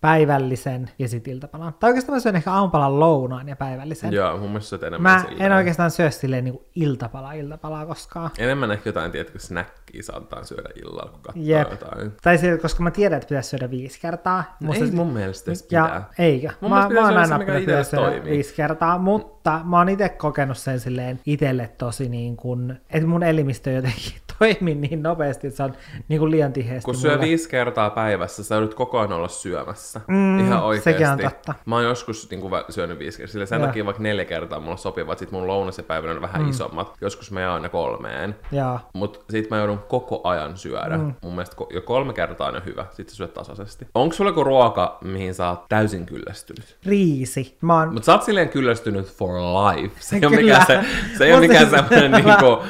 päivällisen 0.01 0.89
ja 0.99 1.07
sitten 1.07 1.33
iltapalan. 1.33 1.73
Tai 1.79 1.89
oikeastaan 1.89 2.15
mä 2.15 2.19
syön 2.19 2.35
ehkä 2.35 2.51
aamupalan 2.51 2.99
lounaan 2.99 3.49
ja 3.49 3.55
päivällisen. 3.55 4.13
Joo, 4.13 4.37
mun 4.37 4.49
mielestä 4.49 4.69
syöt 4.69 4.83
enemmän 4.83 5.13
Mä 5.13 5.23
silleen. 5.27 5.51
en 5.51 5.57
oikeastaan 5.57 5.91
syö 5.91 6.11
silleen 6.11 6.43
niin 6.43 6.59
iltapala 6.75 7.33
iltapalaa 7.33 7.85
koskaan. 7.85 8.31
Enemmän 8.37 8.71
ehkä 8.71 8.89
jotain, 8.89 9.11
tiedätkö, 9.11 9.39
snackia 9.39 10.03
saattaa 10.03 10.43
syödä 10.43 10.69
illalla, 10.75 11.11
kun 11.11 11.21
katsoo 11.21 11.43
Jep. 11.45 11.71
jotain. 11.71 12.11
Tai 12.23 12.37
siis, 12.37 12.61
koska 12.61 12.83
mä 12.83 12.91
tiedän, 12.91 13.17
että 13.17 13.27
pitäisi 13.29 13.49
syödä 13.49 13.71
viisi 13.71 13.99
kertaa. 14.01 14.57
No 14.59 14.73
ei 14.73 14.91
mun 14.91 15.13
mielestä 15.13 15.51
edes 15.51 15.67
ja, 15.71 16.01
Eikö? 16.19 16.49
Mun 16.61 16.71
mä, 16.71 16.89
mä 16.89 17.05
oon 17.05 17.17
aina 17.17 17.39
pitänyt 17.39 17.87
syödä 17.87 18.23
viisi 18.23 18.53
kertaa, 18.55 18.97
mutta 18.97 19.61
mä 19.63 19.77
oon 19.77 19.89
itse 19.89 20.09
kokenut 20.09 20.57
sen 20.57 20.79
silleen 20.79 21.19
itselle 21.25 21.71
tosi 21.77 22.09
niin 22.09 22.37
kuin, 22.37 22.81
että 22.89 23.07
mun 23.07 23.23
elimistö 23.23 23.71
jotenkin 23.71 24.13
toimi 24.39 24.75
niin 24.75 25.03
nopeasti, 25.03 25.47
että 25.47 25.57
se 25.57 25.63
on 25.63 25.73
niin 26.07 26.19
kuin 26.19 26.31
liian 26.31 26.53
tiheästi. 26.53 26.85
Kun 26.85 26.95
syö 26.95 27.11
mulle. 27.11 27.25
viisi 27.25 27.49
kertaa 27.49 27.89
päivässä, 27.89 28.43
sä 28.43 28.55
joudut 28.55 28.73
koko 28.73 28.99
ajan 28.99 29.11
olla 29.11 29.27
syö 29.27 29.50
syömässä. 29.51 30.01
Mm, 30.07 30.39
Ihan 30.39 30.63
oikeasti. 30.63 30.91
sekin 30.91 31.07
on 31.07 31.17
totta. 31.17 31.53
Mä 31.65 31.75
oon 31.75 31.83
joskus 31.83 32.29
niin 32.29 32.41
kuin, 32.41 32.53
syönyt 32.69 32.99
viisi 32.99 33.17
kertaa. 33.17 33.31
Sillä 33.31 33.45
sen 33.45 33.59
Joo. 33.59 33.67
takia 33.67 33.85
vaikka 33.85 34.03
neljä 34.03 34.25
kertaa 34.25 34.59
mulla 34.59 34.77
sopivat, 34.77 35.19
sit 35.19 35.31
mun 35.31 35.47
lounas 35.47 35.77
ja 35.77 35.83
päivänä 35.83 36.13
on 36.13 36.21
vähän 36.21 36.41
mm. 36.41 36.49
isommat. 36.49 36.93
Joskus 37.01 37.31
mä 37.31 37.41
jaan 37.41 37.61
ne 37.61 37.69
kolmeen. 37.69 38.35
Joo. 38.51 38.79
Mut 38.93 39.25
sit 39.29 39.49
mä 39.49 39.57
joudun 39.57 39.79
koko 39.87 40.21
ajan 40.23 40.57
syödä. 40.57 40.97
Mm. 40.97 41.13
Mun 41.21 41.33
mielestä 41.33 41.55
jo 41.73 41.81
kolme 41.81 42.13
kertaa 42.13 42.47
on 42.47 42.55
jo 42.55 42.61
hyvä. 42.65 42.85
Sit 42.91 43.09
sä 43.09 43.15
syöt 43.15 43.33
tasaisesti. 43.33 43.87
Onko 43.95 44.15
sulla 44.15 44.29
joku 44.29 44.43
ruoka, 44.43 44.97
mihin 45.01 45.33
sä 45.33 45.49
oot 45.49 45.65
täysin 45.69 46.05
kyllästynyt? 46.05 46.77
Riisi. 46.85 47.57
Mä 47.61 47.79
oon 47.79 47.93
Mut 47.93 48.03
sä 48.03 48.11
oot 48.11 48.23
silleen 48.23 48.49
kyllästynyt 48.49 49.07
for 49.07 49.29
life. 49.29 49.95
Se 49.99 50.15
ei 50.15 50.25
ole 50.25 50.35
mikään, 50.35 50.65
se, 50.67 50.79
se 51.17 51.25
ei 51.25 51.33
ole 51.33 51.39
mikään 51.47 51.69
semmoinen 51.69 52.11
niinku, 52.25 52.63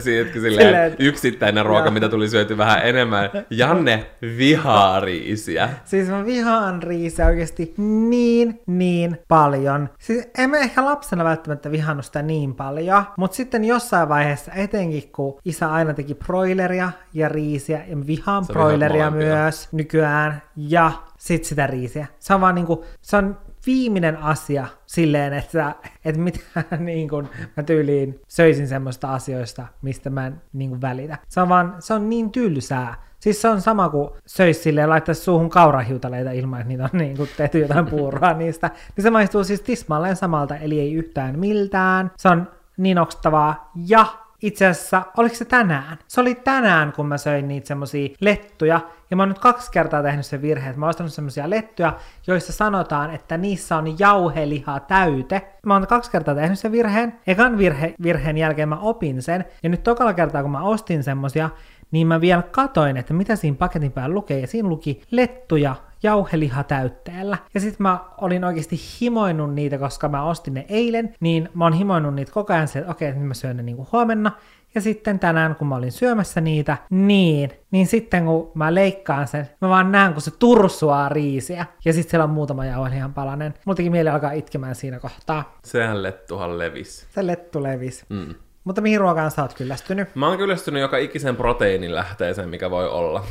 silleen, 0.00 0.32
Silleen- 0.32 0.96
yksittäinen 0.98 1.66
ruoka, 1.66 1.90
mitä 1.90 2.08
tuli 2.08 2.28
syöty 2.28 2.58
vähän 2.58 2.78
enemmän. 2.82 3.30
Janne 3.50 4.06
vihaa 4.38 5.00
riisiä. 5.00 5.68
Siis 5.94 6.08
mä 6.08 6.24
vihaan 6.24 6.82
riisiä 6.82 7.26
oikeasti 7.26 7.74
niin, 7.76 8.60
niin 8.66 9.18
paljon. 9.28 9.88
Siis 9.98 10.28
en 10.38 10.50
mä 10.50 10.56
ehkä 10.56 10.84
lapsena 10.84 11.24
välttämättä 11.24 11.70
vihannut 11.70 12.04
sitä 12.04 12.22
niin 12.22 12.54
paljon, 12.54 13.04
mutta 13.16 13.36
sitten 13.36 13.64
jossain 13.64 14.08
vaiheessa, 14.08 14.52
etenkin 14.52 15.12
kun 15.12 15.38
isä 15.44 15.72
aina 15.72 15.94
teki 15.94 16.14
broileria 16.14 16.90
ja 17.12 17.28
riisiä, 17.28 17.84
ja 17.88 17.96
mä 17.96 18.06
vihaan 18.06 18.44
Sä 18.44 18.52
broileria 18.52 19.10
myös 19.10 19.68
nykyään, 19.72 20.42
ja 20.56 20.92
sit 21.18 21.44
sitä 21.44 21.66
riisiä. 21.66 22.06
Se 22.18 22.34
on 22.34 22.40
vaan 22.40 22.54
niinku, 22.54 22.84
se 23.02 23.16
on 23.16 23.36
viimeinen 23.66 24.16
asia 24.16 24.66
silleen, 24.86 25.32
että, 25.32 25.74
että 26.04 26.20
mitä 26.20 26.40
niin 26.78 27.08
kuin, 27.08 27.28
mä 27.56 27.62
tyyliin 27.62 28.20
söisin 28.28 28.68
semmoista 28.68 29.12
asioista, 29.12 29.66
mistä 29.82 30.10
mä 30.10 30.26
en 30.26 30.42
niin 30.52 30.70
kuin, 30.70 30.80
välitä. 30.80 31.18
Se 31.28 31.40
on 31.40 31.48
vaan, 31.48 31.74
se 31.78 31.94
on 31.94 32.10
niin 32.10 32.32
tylsää. 32.32 33.04
Siis 33.24 33.42
se 33.42 33.48
on 33.48 33.60
sama 33.60 33.88
kuin 33.88 34.10
söisi 34.26 34.62
silleen, 34.62 34.90
laittaisi 34.90 35.20
suuhun 35.20 35.50
kaurahiutaleita 35.50 36.30
ilman, 36.30 36.60
että 36.60 36.68
niitä 36.68 36.84
on 36.84 36.98
niin 36.98 37.16
kuin, 37.16 37.28
tehty 37.36 37.58
jotain 37.58 37.86
puuroa 37.86 38.32
niistä. 38.38 38.70
Niin 38.96 39.02
se 39.02 39.10
maistuu 39.10 39.44
siis 39.44 39.60
tismalleen 39.60 40.16
samalta, 40.16 40.56
eli 40.56 40.80
ei 40.80 40.94
yhtään 40.94 41.38
miltään. 41.38 42.10
Se 42.16 42.28
on 42.28 42.48
niin 42.76 42.98
okstavaa 42.98 43.70
ja 43.86 44.06
itse 44.42 44.66
asiassa, 44.66 45.02
oliko 45.16 45.34
se 45.34 45.44
tänään? 45.44 45.98
Se 46.08 46.20
oli 46.20 46.34
tänään, 46.34 46.92
kun 46.92 47.06
mä 47.06 47.18
söin 47.18 47.48
niitä 47.48 47.66
semmosia 47.66 48.08
lettuja, 48.20 48.80
ja 49.10 49.16
mä 49.16 49.22
oon 49.22 49.28
nyt 49.28 49.38
kaksi 49.38 49.70
kertaa 49.70 50.02
tehnyt 50.02 50.26
sen 50.26 50.42
virheen, 50.42 50.70
että 50.70 50.80
mä 50.80 50.86
oon 50.86 50.90
ostanut 50.90 51.12
semmosia 51.12 51.50
lettuja, 51.50 51.92
joissa 52.26 52.52
sanotaan, 52.52 53.14
että 53.14 53.36
niissä 53.36 53.76
on 53.76 53.98
jauheliha 53.98 54.80
täyte. 54.80 55.42
Mä 55.66 55.74
oon 55.74 55.86
kaksi 55.86 56.10
kertaa 56.10 56.34
tehnyt 56.34 56.58
sen 56.58 56.72
virheen. 56.72 57.20
Ekan 57.26 57.58
virhe, 57.58 57.94
virheen 58.02 58.38
jälkeen 58.38 58.68
mä 58.68 58.78
opin 58.80 59.22
sen, 59.22 59.44
ja 59.62 59.68
nyt 59.68 59.82
tokalla 59.82 60.14
kertaa, 60.14 60.42
kun 60.42 60.50
mä 60.50 60.62
ostin 60.62 61.02
semmosia, 61.02 61.50
niin 61.94 62.06
mä 62.06 62.20
vielä 62.20 62.42
katoin, 62.42 62.96
että 62.96 63.14
mitä 63.14 63.36
siinä 63.36 63.56
paketin 63.56 63.92
päällä 63.92 64.14
lukee, 64.14 64.40
ja 64.40 64.46
siinä 64.46 64.68
luki 64.68 65.02
lettuja 65.10 65.76
jauhelihatäytteellä. 66.02 67.38
Ja 67.54 67.60
sitten 67.60 67.82
mä 67.82 67.98
olin 68.18 68.44
oikeasti 68.44 68.80
himoinut 69.00 69.54
niitä, 69.54 69.78
koska 69.78 70.08
mä 70.08 70.24
ostin 70.24 70.54
ne 70.54 70.66
eilen, 70.68 71.14
niin 71.20 71.48
mä 71.54 71.64
oon 71.64 71.72
himoinut 71.72 72.14
niitä 72.14 72.32
koko 72.32 72.52
ajan, 72.52 72.68
että 72.74 72.90
okei, 72.90 73.12
nyt 73.12 73.26
mä 73.26 73.34
syön 73.34 73.56
ne 73.56 73.62
niinku 73.62 73.88
huomenna. 73.92 74.32
Ja 74.74 74.80
sitten 74.80 75.18
tänään, 75.18 75.56
kun 75.56 75.68
mä 75.68 75.76
olin 75.76 75.92
syömässä 75.92 76.40
niitä, 76.40 76.76
niin, 76.90 77.50
niin 77.70 77.86
sitten 77.86 78.24
kun 78.24 78.50
mä 78.54 78.74
leikkaan 78.74 79.28
sen, 79.28 79.48
mä 79.60 79.68
vaan 79.68 79.92
näen, 79.92 80.12
kun 80.12 80.22
se 80.22 80.30
tursuaa 80.38 81.08
riisiä. 81.08 81.66
Ja 81.84 81.92
sitten 81.92 82.10
siellä 82.10 82.24
on 82.24 82.30
muutama 82.30 82.64
jauhelihan 82.64 83.14
palanen. 83.14 83.54
Mulla 83.64 83.76
teki 83.76 83.90
mieli 83.90 84.08
alkaa 84.08 84.32
itkemään 84.32 84.74
siinä 84.74 84.98
kohtaa. 84.98 85.58
Sehän 85.64 86.02
lettuhan 86.02 86.58
levis. 86.58 87.06
Se 87.10 87.26
lettu 87.26 87.62
levisi. 87.62 88.04
Mm. 88.08 88.34
Mutta 88.64 88.80
mihin 88.80 89.00
ruokaan 89.00 89.30
sä 89.30 89.42
oot 89.42 89.54
kyllästynyt? 89.54 90.14
Mä 90.14 90.28
oon 90.28 90.38
kyllästynyt 90.38 90.80
joka 90.80 90.96
ikisen 90.96 91.36
proteiinilähteeseen, 91.36 92.48
mikä 92.48 92.70
voi 92.70 92.88
olla. 92.88 93.24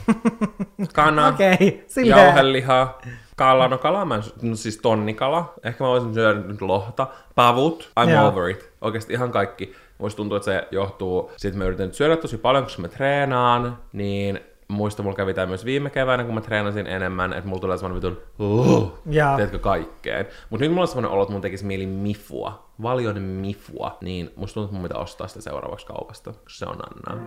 Kana, 0.94 1.28
okay, 1.28 1.58
jauheliha, 2.06 3.00
kala, 3.36 3.68
no 3.68 3.78
kala, 3.78 4.06
mä 4.06 4.16
en, 4.16 4.24
no 4.42 4.56
siis 4.56 4.78
tonnikala. 4.78 5.54
Ehkä 5.64 5.84
mä 5.84 5.90
voisin 5.90 6.14
syödä 6.14 6.40
nyt 6.40 6.62
lohta. 6.62 7.08
Pavut, 7.36 7.92
I'm 8.00 8.10
Joo. 8.10 8.28
over 8.28 8.50
it. 8.50 8.72
Oikeasti 8.82 9.14
ihan 9.14 9.32
kaikki. 9.32 9.76
Muista 9.98 10.18
tuntuu, 10.18 10.36
että 10.36 10.46
se 10.46 10.68
johtuu 10.72 11.32
siitä, 11.38 11.48
että 11.48 11.58
mä 11.58 11.66
yritän 11.66 11.88
nyt 11.88 11.96
syödä 11.96 12.18
tosi 12.18 12.38
paljon, 12.38 12.64
koska 12.64 12.82
mä 12.82 12.88
treenaan, 12.88 13.78
niin 13.94 14.40
muista 14.68 15.04
mulla 15.04 15.16
kävi 15.16 15.34
tää 15.34 15.46
myös 15.46 15.66
viime 15.66 15.90
keväänä, 15.90 16.24
kun 16.24 16.34
mä 16.34 16.42
treenasin 16.42 16.88
enemmän, 16.88 17.34
että 17.34 17.48
mulla 17.48 17.62
tulee 17.62 17.78
semmonen 17.78 17.96
vitun, 17.96 18.22
uh, 18.40 18.94
teetkö 19.38 19.60
kaikkeen. 19.60 20.28
Mut 20.50 20.60
nyt 20.60 20.72
mulla 20.72 20.82
on 20.82 20.88
semmonen 20.88 21.12
olo, 21.12 21.22
että 21.22 21.32
mun 21.32 21.42
tekisi 21.42 21.66
mieli 21.66 21.86
mifua, 21.86 22.63
valion 22.82 23.22
mifua, 23.22 23.98
niin 24.02 24.30
musta 24.36 24.54
tuntuu, 24.54 24.86
että 24.86 24.94
mun 24.96 25.04
ostaa 25.04 25.28
sitä 25.28 25.42
seuraavaksi 25.42 25.86
kaupasta, 25.86 26.34
koska 26.34 26.50
se 26.50 26.66
on 26.66 26.78
Anna. 26.90 27.24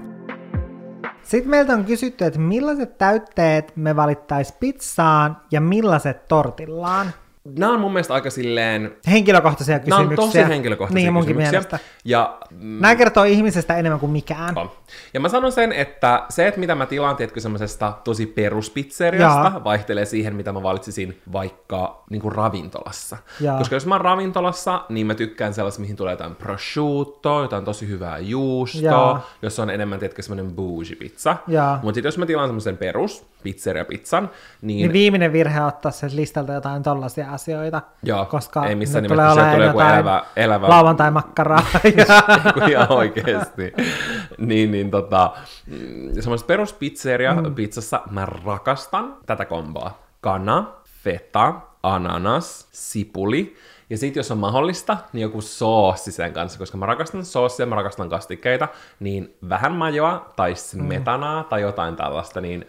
Sitten 1.22 1.51
meiltä 1.51 1.72
on 1.72 1.84
kysytty, 1.84 2.24
että 2.24 2.38
millaiset 2.38 2.99
täytteet 2.99 3.76
me 3.76 3.97
valittais 3.97 4.53
pizzaan 4.53 5.36
ja 5.51 5.61
millaiset 5.61 6.28
tortillaan. 6.28 7.12
Nämä 7.59 7.72
on 7.72 7.80
mun 7.80 7.92
mielestä 7.92 8.14
aika 8.14 8.30
silleen, 8.30 8.97
Henkilökohtaisia 9.11 9.78
nämä 9.86 9.97
on 9.97 10.09
kysymyksiä. 10.09 10.42
tosi 10.42 10.53
henkilökohtaisia 10.53 11.05
niin, 11.05 11.12
munkin 11.12 11.36
kysymyksiä. 11.36 11.51
mielestä. 11.51 11.78
Ja 12.05 12.38
mm, 12.51 12.78
Nämä 12.80 12.97
kertoo 12.97 13.24
ihmisestä 13.24 13.76
enemmän 13.76 14.01
kuin 14.01 14.12
mikään. 14.12 14.59
On. 14.59 14.70
Ja 15.14 15.20
mä 15.20 15.28
sanon 15.28 15.53
sen, 15.53 15.72
että 15.72 16.22
se, 16.28 16.47
että 16.47 16.61
mitä 16.61 16.74
mä 16.74 16.86
tilaan, 16.86 17.16
tiedätkö, 17.16 17.40
semmoisesta 17.40 17.92
tosi 18.05 18.26
peruspizzeriasta, 18.26 19.51
Jaa. 19.55 19.64
vaihtelee 19.64 20.05
siihen, 20.05 20.36
mitä 20.36 20.53
mä 20.53 20.62
valitsisin 20.62 21.20
vaikka 21.32 22.03
niin 22.11 22.22
kuin 22.22 22.32
ravintolassa. 22.34 23.16
Jaa. 23.40 23.59
Koska 23.59 23.76
jos 23.76 23.86
mä 23.86 23.94
oon 23.94 24.01
ravintolassa, 24.01 24.84
niin 24.88 25.07
mä 25.07 25.14
tykkään 25.14 25.55
sellaista, 25.55 25.80
mihin 25.80 25.97
tulee 25.97 26.12
jotain 26.12 26.34
prosciutto, 26.34 27.42
jotain 27.42 27.64
tosi 27.64 27.88
hyvää 27.88 28.18
juustoa, 28.18 28.82
Jaa. 28.90 29.30
jos 29.42 29.59
on 29.59 29.70
enemmän, 29.70 29.99
tiedätkö, 29.99 30.22
semmoinen 30.22 30.55
bougie 30.55 30.97
pizza. 30.97 31.36
Mutta 31.82 31.94
sitten 31.94 32.09
jos 32.09 32.18
mä 32.18 32.26
tilaan 32.26 32.49
semmoisen 32.49 32.76
perus 32.76 33.26
pizzeria 33.47 33.84
pizzan, 33.84 34.30
niin, 34.62 34.76
Niin 34.78 34.92
viimeinen 34.92 35.32
virhe 35.32 35.61
on 35.61 35.66
ottaa 35.66 35.90
sen 35.92 36.16
listalta 36.16 36.53
jotain 36.53 36.82
tollaisia 36.82 37.32
asioita. 37.32 37.82
Joo, 38.03 38.24
koska 38.24 38.66
ei 38.66 38.74
missään 38.74 39.03
nimessä, 39.03 39.14
tulee 39.14 39.32
olemaan 39.32 39.55
tulee 39.55 39.66
joku 39.66 39.80
elävä- 39.80 40.24
elävä- 40.36 40.68
lauantai-makkaraa. 40.68 41.66
ihan 42.70 42.92
oikeesti. 42.92 43.72
niin, 44.38 44.70
niin 44.70 44.90
tota, 44.90 45.30
mm, 45.66 45.76
semmoisessa 46.20 46.47
peruspizzeria 46.47 47.34
mm. 47.34 47.55
pizzassa 47.55 48.01
mä 48.11 48.26
rakastan 48.26 49.16
tätä 49.26 49.44
komboa. 49.44 49.99
Kana, 50.20 50.72
feta, 51.05 51.55
ananas, 51.82 52.68
sipuli. 52.72 53.57
Ja 53.90 53.99
sitten 53.99 54.18
jos 54.20 54.30
on 54.30 54.38
mahdollista, 54.38 54.97
niin 55.12 55.22
joku 55.22 55.40
soossi 55.40 56.12
sen 56.12 56.32
kanssa, 56.32 56.59
koska 56.59 56.78
mä 56.78 56.86
rakastan 56.86 57.24
soossia, 57.24 57.66
mä 57.66 57.74
rakastan 57.74 58.09
kastikkeita, 58.09 58.68
niin 59.01 59.36
vähän 59.49 59.72
majoa 59.72 60.32
tai 60.36 60.55
smetanaa 60.55 61.44
tai 61.44 61.61
jotain 61.62 61.97
tällaista, 61.97 62.40
niin 62.40 62.66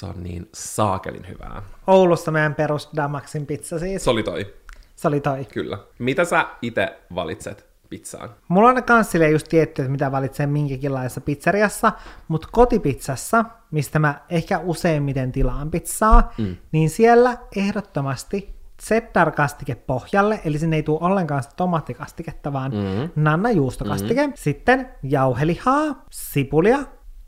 se 0.00 0.06
on 0.06 0.22
niin 0.22 0.48
saakelin 0.54 1.28
hyvää. 1.28 1.62
Oulussa 1.86 2.30
meidän 2.30 2.54
perus 2.54 2.88
Damaxin 2.96 3.46
pizza 3.46 3.78
siis. 3.78 4.04
Se 4.04 4.10
oli 4.10 4.22
toi, 4.22 4.54
Se 4.96 5.08
oli 5.08 5.20
toi. 5.20 5.44
kyllä. 5.44 5.78
Mitä 5.98 6.24
sä 6.24 6.46
itse 6.62 6.98
valitset 7.14 7.66
pizzaan? 7.90 8.30
Mulla 8.48 8.68
on 8.68 8.82
kans 8.82 9.10
silleen 9.10 9.32
just 9.32 9.48
tietty, 9.48 9.82
että 9.82 9.92
mitä 9.92 10.12
valitsee 10.12 10.46
minkäkinlaisessa 10.46 11.20
pizzeriassa, 11.20 11.92
mutta 12.28 12.48
kotipizzassa, 12.52 13.44
mistä 13.70 13.98
mä 13.98 14.20
ehkä 14.28 14.58
useimmiten 14.58 15.32
tilaan 15.32 15.70
pizzaa, 15.70 16.32
mm. 16.38 16.56
niin 16.72 16.90
siellä 16.90 17.38
ehdottomasti 17.56 18.54
cheddar-kastike 18.82 19.74
pohjalle, 19.74 20.40
eli 20.44 20.58
sinne 20.58 20.76
ei 20.76 20.82
tule 20.82 20.98
ollenkaan 21.02 21.42
sitä 21.42 21.54
tomaattikastiketta, 21.56 22.52
vaan 22.52 22.72
mm. 22.72 23.10
nanna 23.16 23.50
juustokastike. 23.50 24.26
Mm. 24.26 24.32
Sitten 24.36 24.88
jauhelihaa, 25.02 26.04
sipulia, 26.10 26.78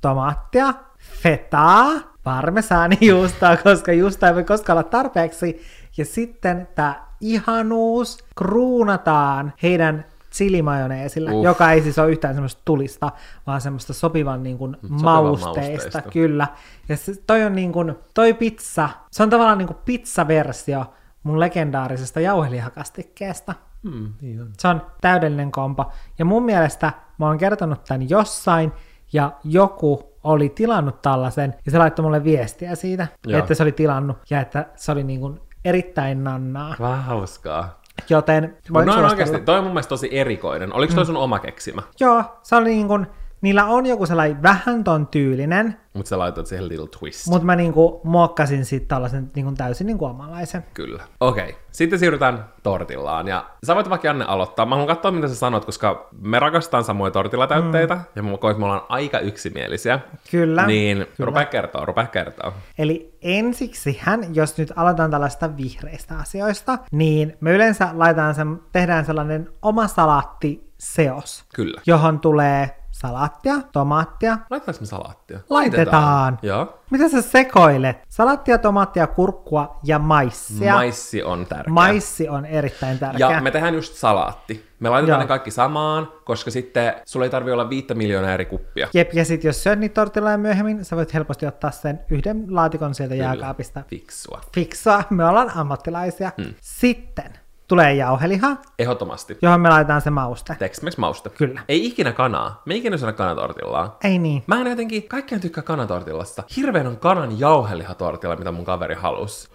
tomaattia, 0.00 0.74
fetaa, 1.22 2.11
parmesaanijuustoa, 2.24 3.56
koska 3.56 3.92
juusta 3.92 4.28
ei 4.28 4.34
voi 4.34 4.44
koskaan 4.44 4.78
olla 4.78 4.90
tarpeeksi. 4.90 5.62
Ja 5.96 6.04
sitten 6.04 6.68
tämä 6.74 7.06
ihanuus 7.20 8.24
kruunataan 8.36 9.52
heidän 9.62 10.04
chilimajoneesilla, 10.32 11.30
Uff. 11.32 11.44
joka 11.44 11.72
ei 11.72 11.82
siis 11.82 11.98
ole 11.98 12.10
yhtään 12.10 12.34
semmoista 12.34 12.62
tulista, 12.64 13.12
vaan 13.46 13.60
semmoista 13.60 13.92
sopivan 13.92 14.42
niin 14.42 14.58
kuin 14.58 14.76
mausteista, 14.88 15.60
mausteista. 15.62 16.02
kyllä. 16.10 16.46
Ja 16.88 16.96
se, 16.96 17.12
toi 17.26 17.44
on 17.44 17.54
niin 17.54 17.72
kuin, 17.72 17.94
toi 18.14 18.34
pizza, 18.34 18.88
se 19.10 19.22
on 19.22 19.30
tavallaan 19.30 19.58
niin 19.58 19.66
kuin 19.66 19.78
pizzaversio 19.84 20.84
mun 21.22 21.40
legendaarisesta 21.40 22.20
jauhelihakastikkeesta. 22.20 23.54
Hmm, 23.82 24.12
niin 24.20 24.40
on. 24.40 24.48
Se 24.58 24.68
on 24.68 24.82
täydellinen 25.00 25.52
kompo. 25.52 25.92
Ja 26.18 26.24
mun 26.24 26.44
mielestä 26.44 26.92
mä 27.18 27.26
oon 27.26 27.38
kertonut 27.38 27.84
tämän 27.84 28.10
jossain, 28.10 28.72
ja 29.12 29.32
joku 29.44 30.11
oli 30.24 30.48
tilannut 30.48 31.02
tällaisen, 31.02 31.54
ja 31.66 31.72
se 31.72 31.78
laittoi 31.78 32.02
mulle 32.02 32.24
viestiä 32.24 32.74
siitä, 32.74 33.06
Joo. 33.26 33.38
että 33.38 33.54
se 33.54 33.62
oli 33.62 33.72
tilannut, 33.72 34.16
ja 34.30 34.40
että 34.40 34.66
se 34.76 34.92
oli 34.92 35.04
niin 35.04 35.20
kuin 35.20 35.40
erittäin 35.64 36.24
nannaa. 36.24 36.74
Vähän 36.80 37.02
hauskaa. 37.04 37.80
Joten 38.10 38.56
No 38.70 38.82
suositella. 38.82 39.10
oikeasti, 39.10 39.40
toi 39.40 39.58
on 39.58 39.64
mun 39.64 39.72
mielestä 39.72 39.88
tosi 39.88 40.08
erikoinen. 40.18 40.72
Oliko 40.74 40.94
toi 40.94 41.06
sun 41.06 41.16
oma 41.16 41.38
keksimä? 41.38 41.82
Joo, 42.00 42.24
se 42.42 42.56
oli 42.56 42.68
niin 42.68 42.88
kuin, 42.88 43.06
Niillä 43.42 43.64
on 43.64 43.86
joku 43.86 44.06
sellainen 44.06 44.42
vähän 44.42 44.84
ton 44.84 45.06
tyylinen, 45.06 45.76
Mutta 45.94 46.08
sä 46.08 46.18
laitat 46.18 46.46
siihen 46.46 46.68
little 46.68 46.88
twist. 46.98 47.26
mutta 47.26 47.46
mä 47.46 47.56
niinku 47.56 48.00
muokkasin 48.04 48.64
sitten 48.64 48.88
tällaisen 48.88 49.30
niinku 49.34 49.52
täysin 49.52 49.86
niinku 49.86 50.04
omanlaisen. 50.04 50.64
Kyllä. 50.74 51.02
Okei, 51.20 51.48
okay. 51.48 51.60
sitten 51.72 51.98
siirrytään 51.98 52.44
tortillaan. 52.62 53.28
Ja 53.28 53.44
sä 53.66 53.74
voit 53.74 53.90
vaikka 53.90 54.08
Janne 54.08 54.24
aloittaa. 54.24 54.66
Mä 54.66 54.74
haluan 54.74 54.88
katsoa, 54.88 55.10
mitä 55.10 55.28
sä 55.28 55.34
sanot, 55.34 55.64
koska 55.64 56.08
me 56.20 56.38
rakastetaan 56.38 56.84
samoja 56.84 57.10
tortillatäytteitä, 57.10 57.94
mm. 57.94 58.02
ja 58.16 58.22
mä 58.22 58.36
koen, 58.36 58.50
että 58.50 58.60
me 58.60 58.64
ollaan 58.64 58.86
aika 58.88 59.18
yksimielisiä. 59.18 60.00
Kyllä. 60.30 60.66
Niin, 60.66 60.96
Kyllä. 60.96 61.26
rupea 61.26 61.44
kertoa, 61.44 61.84
rupea 61.84 62.06
kertoa. 62.06 62.52
Eli 62.78 63.18
ensiksi 63.22 63.98
hän, 64.00 64.34
jos 64.34 64.58
nyt 64.58 64.72
aletaan 64.76 65.10
tällaista 65.10 65.56
vihreistä 65.56 66.14
asioista, 66.18 66.78
niin 66.92 67.36
me 67.40 67.52
yleensä 67.52 67.88
laitetaan 67.92 68.34
sen, 68.34 68.60
tehdään 68.72 69.04
sellainen 69.04 69.48
oma 69.62 69.88
salaattiseos, 69.88 71.44
Kyllä. 71.54 71.80
johon 71.86 72.20
tulee 72.20 72.81
salaattia, 73.02 73.54
tomaattia. 73.72 74.38
Laitetaanko 74.50 74.80
me 74.80 74.86
salaattia? 74.86 75.40
Laitetaan. 75.50 76.38
Joo. 76.42 76.78
Mitä 76.90 77.08
sä 77.08 77.22
sekoilet? 77.22 77.96
Salaattia, 78.08 78.58
tomaattia, 78.58 79.06
kurkkua 79.06 79.78
ja 79.84 79.98
maissia. 79.98 80.74
Maissi 80.74 81.22
on 81.22 81.46
tärkeä. 81.46 81.72
Maissi 81.72 82.28
on 82.28 82.46
erittäin 82.46 82.98
tärkeä. 82.98 83.30
Ja 83.30 83.40
me 83.40 83.50
tehdään 83.50 83.74
just 83.74 83.94
salaatti. 83.94 84.72
Me 84.80 84.88
laitetaan 84.88 85.18
Joo. 85.18 85.24
ne 85.24 85.28
kaikki 85.28 85.50
samaan, 85.50 86.08
koska 86.24 86.50
sitten 86.50 86.94
sulla 87.04 87.26
ei 87.26 87.30
tarvi 87.30 87.52
olla 87.52 87.70
viittä 87.70 87.94
miljoonaa 87.94 88.32
eri 88.32 88.44
kuppia. 88.44 88.88
Jep, 88.94 89.12
ja 89.12 89.24
sit 89.24 89.44
jos 89.44 89.62
syöt 89.62 89.78
niitä 89.78 89.94
tortilloja 89.94 90.38
myöhemmin, 90.38 90.84
sä 90.84 90.96
voit 90.96 91.14
helposti 91.14 91.46
ottaa 91.46 91.70
sen 91.70 92.00
yhden 92.10 92.44
laatikon 92.48 92.94
sieltä 92.94 93.14
jääkaapista. 93.14 93.82
Fiksua. 93.88 94.40
Fiksua, 94.54 95.02
me 95.10 95.24
ollaan 95.24 95.50
ammattilaisia. 95.56 96.32
Hmm. 96.42 96.54
Sitten 96.60 97.41
tulee 97.72 97.94
jauheliha, 97.94 98.56
Ehdottomasti. 98.78 99.38
johon 99.42 99.60
me 99.60 99.68
laitetaan 99.68 100.00
se 100.00 100.10
mauste. 100.10 100.56
Tex-Mex 100.58 100.96
mauste. 100.98 101.30
Kyllä. 101.30 101.60
Ei 101.68 101.86
ikinä 101.86 102.12
kanaa. 102.12 102.62
Me 102.66 102.74
ikinä 102.74 102.96
syödä 102.96 103.12
kanatortillaa. 103.12 103.96
Ei 104.04 104.18
niin. 104.18 104.44
Mä 104.46 104.60
en 104.60 104.66
jotenkin, 104.66 105.08
kaikkien 105.08 105.40
tykkää 105.40 105.62
kanatortillasta. 105.64 106.42
Hirveän 106.56 106.86
on 106.86 106.96
kanan 106.96 107.38
jauhelihatortilla, 107.38 108.36
mitä 108.36 108.52
mun 108.52 108.64
kaveri 108.64 108.94
halusi. 108.94 109.48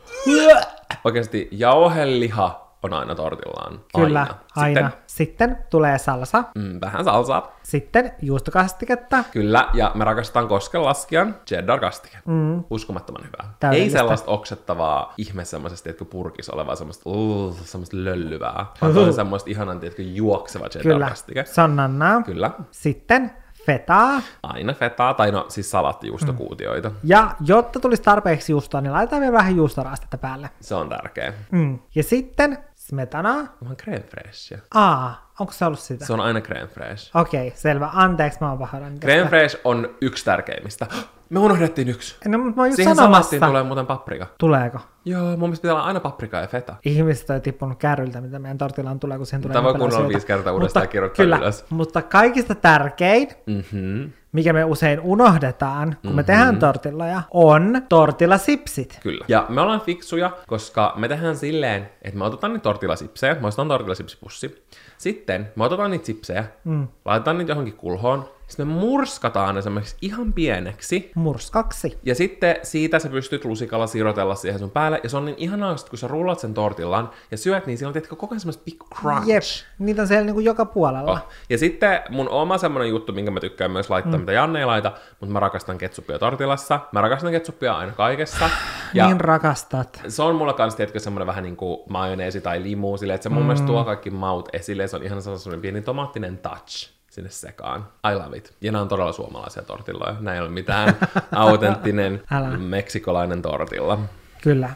Oikeasti 1.03 1.47
jauheliha 1.51 2.66
on 2.83 2.93
aina 2.93 3.15
tortillaan. 3.15 3.79
Kyllä, 3.95 4.19
aina. 4.21 4.35
aina. 4.55 4.89
Sitten, 4.89 5.07
Sitten 5.07 5.57
tulee 5.69 5.97
salsa, 5.97 6.43
mm, 6.55 6.81
vähän 6.81 7.03
salsaa. 7.03 7.57
sitten 7.63 8.11
juustokastiketta, 8.21 9.23
Kyllä, 9.31 9.67
ja 9.73 9.91
me 9.95 10.03
rakastetaan 10.03 10.47
koskenlaskijan 10.47 11.35
cheddar-kastike. 11.49 12.17
Mm. 12.25 12.63
Uskomattoman 12.69 13.23
hyvää. 13.25 13.71
Ei 13.73 13.89
sellaista 13.89 14.31
oksettavaa 14.31 15.13
ihme 15.17 15.45
semmoisesta, 15.45 15.83
tiedätkö, 15.83 16.05
purkis 16.05 16.49
olevaa 16.49 16.75
semmoista, 16.75 17.09
uh, 17.09 17.57
semmoista 17.63 17.97
löllyvää, 17.99 18.65
vaan 18.81 18.93
toi 18.93 19.03
on 19.03 19.13
semmoista 19.13 19.49
ihanan, 19.49 19.79
tiedätkö, 19.79 20.01
juokseva 20.01 20.65
kyllä, 20.81 21.07
cheddar-kastike. 21.07 21.45
se 21.45 21.61
on 21.61 21.75
nannaa. 21.75 22.21
Kyllä. 22.21 22.51
Sitten 22.71 23.31
fetaa, 23.65 24.21
Aina 24.43 24.73
fetaa, 24.73 25.13
tai 25.13 25.31
no 25.31 25.45
siis 25.47 25.71
salattijuustokuutioita. 25.71 26.91
ja 27.03 27.35
jotta 27.45 27.79
tulisi 27.79 28.01
tarpeeksi 28.01 28.51
juustoa, 28.51 28.81
niin 28.81 28.93
laitetaan 28.93 29.21
vielä 29.21 29.33
vähän 29.33 29.55
juustoraastetta 29.55 30.17
päälle. 30.17 30.49
Se 30.61 30.75
on 30.75 30.89
tärkeä. 30.89 31.33
Mm. 31.51 31.79
Ja 31.95 32.03
sitten 32.03 32.57
smetanaa. 32.89 33.37
Onhan 33.61 33.77
crème 33.83 34.03
fraiche. 34.09 34.59
Aa, 34.73 35.31
onko 35.39 35.53
se 35.53 35.65
ollut 35.65 35.79
sitä? 35.79 36.05
Se 36.05 36.13
on 36.13 36.19
aina 36.19 36.39
crème 36.39 36.67
fraiche. 36.67 37.19
Okei, 37.19 37.51
selvä. 37.55 37.89
Anteeksi, 37.93 38.37
mä 38.41 38.49
oon 38.49 38.57
pahoillani. 38.57 38.95
Crème 38.99 39.27
fraiche 39.29 39.59
on 39.63 39.89
yksi 40.01 40.25
tärkeimmistä. 40.25 40.87
Me 41.29 41.39
unohdettiin 41.39 41.89
yksi. 41.89 42.15
No, 42.27 42.37
mutta 42.37 42.55
mä 42.55 42.61
oon 42.61 42.67
just 42.67 42.75
Siihen 42.75 42.95
sanomassa. 42.95 43.45
tulee 43.47 43.63
muuten 43.63 43.85
paprika. 43.85 44.27
Tuleeko? 44.37 44.79
Joo, 45.05 45.23
mun 45.23 45.39
mielestä 45.39 45.61
pitää 45.61 45.75
olla 45.75 45.83
aina 45.85 45.99
paprika 45.99 46.37
ja 46.37 46.47
feta. 46.47 46.75
Ihmiset 46.85 47.29
on 47.29 47.41
tippunut 47.41 47.77
kärryltä, 47.79 48.21
mitä 48.21 48.39
meidän 48.39 48.57
tortillaan 48.57 48.99
tulee, 48.99 49.17
kun 49.17 49.25
siihen 49.25 49.41
tulee 49.41 49.53
Tämä 49.53 49.63
voi 49.63 49.73
kunnolla 49.73 50.07
viisi 50.09 50.27
kertaa 50.27 50.53
uudestaan 50.53 50.83
Mutta 50.83 50.91
kirjoittaa 50.91 51.23
kyllä, 51.25 51.37
ylös. 51.37 51.65
Mutta 51.69 52.01
kaikista 52.01 52.55
tärkein, 52.55 53.27
Mhm. 53.45 54.03
Mikä 54.37 54.53
me 54.53 54.63
usein 54.63 54.99
unohdetaan, 54.99 55.97
kun 56.01 56.09
Mhm. 56.09 56.15
me 56.15 56.23
tehdään 56.23 56.59
tortilloja, 56.59 57.21
on 57.31 57.81
tortillasipsit. 57.89 58.99
Kyllä. 59.03 59.25
Ja 59.27 59.45
me 59.49 59.61
ollaan 59.61 59.81
fiksuja, 59.81 60.31
koska 60.47 60.93
me 60.95 61.07
tehdään 61.07 61.37
silleen, 61.37 61.89
että 62.01 62.17
me 62.17 62.25
otetaan 62.25 62.53
niitä 62.53 62.63
tortillasipsejä, 62.63 63.35
me 63.41 63.47
ostetaan 63.47 63.67
tortillasipsipussi. 63.67 64.63
Sitten 64.97 65.51
me 65.55 65.63
otetaan 65.63 65.91
niitä 65.91 66.05
sipsejä, 66.05 66.43
mm. 66.63 66.87
laitetaan 67.05 67.37
niitä 67.37 67.51
johonkin 67.51 67.73
kulhoon, 67.73 68.29
sitten 68.47 68.67
me 68.67 68.73
murskataan 68.73 69.55
ne 69.55 69.61
semmoiksi 69.61 69.95
ihan 70.01 70.33
pieneksi, 70.33 71.11
Murskaksi. 71.15 71.99
Ja 72.03 72.15
sitten 72.15 72.55
siitä 72.63 72.99
sä 72.99 73.09
pystyt 73.09 73.45
lusikalla 73.45 73.87
sirotella 73.87 74.35
siihen 74.35 74.59
sun 74.59 74.71
päälle. 74.71 74.99
Ja 75.03 75.09
se 75.09 75.17
on 75.17 75.25
niin 75.25 75.37
ihanaa, 75.37 75.71
että 75.71 75.89
kun 75.89 75.99
sä 75.99 76.07
rullat 76.07 76.39
sen 76.39 76.53
tortillan 76.53 77.09
ja 77.31 77.37
syöt, 77.37 77.65
niin 77.65 77.77
siellä 77.77 77.89
on 77.89 77.93
tietenkin 77.93 78.17
koko 78.17 78.33
ajan 78.33 78.39
semmoista 78.39 78.63
pikku 78.65 78.87
crunch. 78.95 79.27
Jep, 79.27 79.43
niitä 79.79 80.01
on 80.01 80.07
siellä 80.07 80.25
niinku 80.25 80.39
joka 80.39 80.65
puolella. 80.65 81.11
Oh. 81.11 81.27
Ja 81.49 81.57
sitten 81.57 82.01
mun 82.09 82.29
oma 82.29 82.57
semmonen 82.57 82.89
juttu, 82.89 83.13
minkä 83.13 83.31
mä 83.31 83.39
tykkään 83.39 83.71
myös 83.71 83.89
laittaa, 83.89 84.13
mm. 84.13 84.19
mitä 84.19 84.31
Janne 84.31 84.59
ei 84.59 84.65
laita, 84.65 84.91
mutta 85.19 85.33
mä 85.33 85.39
rakastan 85.39 85.77
ketsuppia 85.77 86.19
tortillassa. 86.19 86.79
Mä 86.91 87.01
rakastan 87.01 87.31
ketsuppia 87.31 87.77
aina 87.77 87.91
kaikessa. 87.91 88.49
Ja 88.93 89.07
Niin 89.07 89.21
rakastat. 89.21 90.01
se 90.07 90.23
on 90.23 90.35
mulla 90.35 90.53
kans, 90.53 90.75
tiedätkö, 90.75 90.99
semmoinen 90.99 91.27
vähän 91.27 91.43
niin 91.43 91.57
kuin 91.57 91.79
majoneesi 91.89 92.41
tai 92.41 92.63
limu, 92.63 92.97
silleen, 92.97 93.15
että 93.15 93.23
se 93.23 93.29
mun 93.29 93.43
mm. 93.43 93.45
mielestä 93.45 93.67
tuo 93.67 93.85
kaikki 93.85 94.09
maut 94.09 94.49
esille, 94.53 94.87
se 94.87 94.95
on 94.95 95.03
ihan 95.03 95.21
semmoinen 95.21 95.61
pieni 95.61 95.81
tomaattinen 95.81 96.37
touch 96.37 96.96
sinne 97.17 97.29
sekaan. 97.29 97.87
I 98.11 98.15
love 98.15 98.37
it. 98.37 98.53
Ja 98.61 98.71
nämä 98.71 98.81
on 98.81 98.87
todella 98.87 99.11
suomalaisia 99.11 99.63
tortilloja. 99.63 100.15
Nämä 100.19 100.35
ei 100.35 100.41
ole 100.41 100.49
mitään 100.49 100.95
autenttinen 101.35 102.21
Älä. 102.31 102.57
meksikolainen 102.57 103.41
tortilla. 103.41 103.99
Kyllä. 104.41 104.69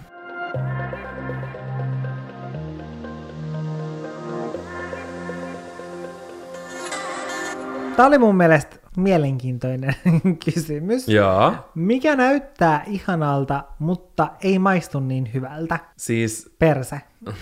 Tämä 7.95 8.07
oli 8.07 8.17
mun 8.17 8.35
mielestä 8.35 8.75
mielenkiintoinen 8.97 9.95
kysymys. 10.45 11.07
Joo. 11.07 11.53
Mikä 11.75 12.15
näyttää 12.15 12.83
ihanalta, 12.87 13.63
mutta 13.79 14.27
ei 14.43 14.59
maistu 14.59 14.99
niin 14.99 15.33
hyvältä? 15.33 15.79
Siis 15.97 16.55
Perse. 16.59 17.01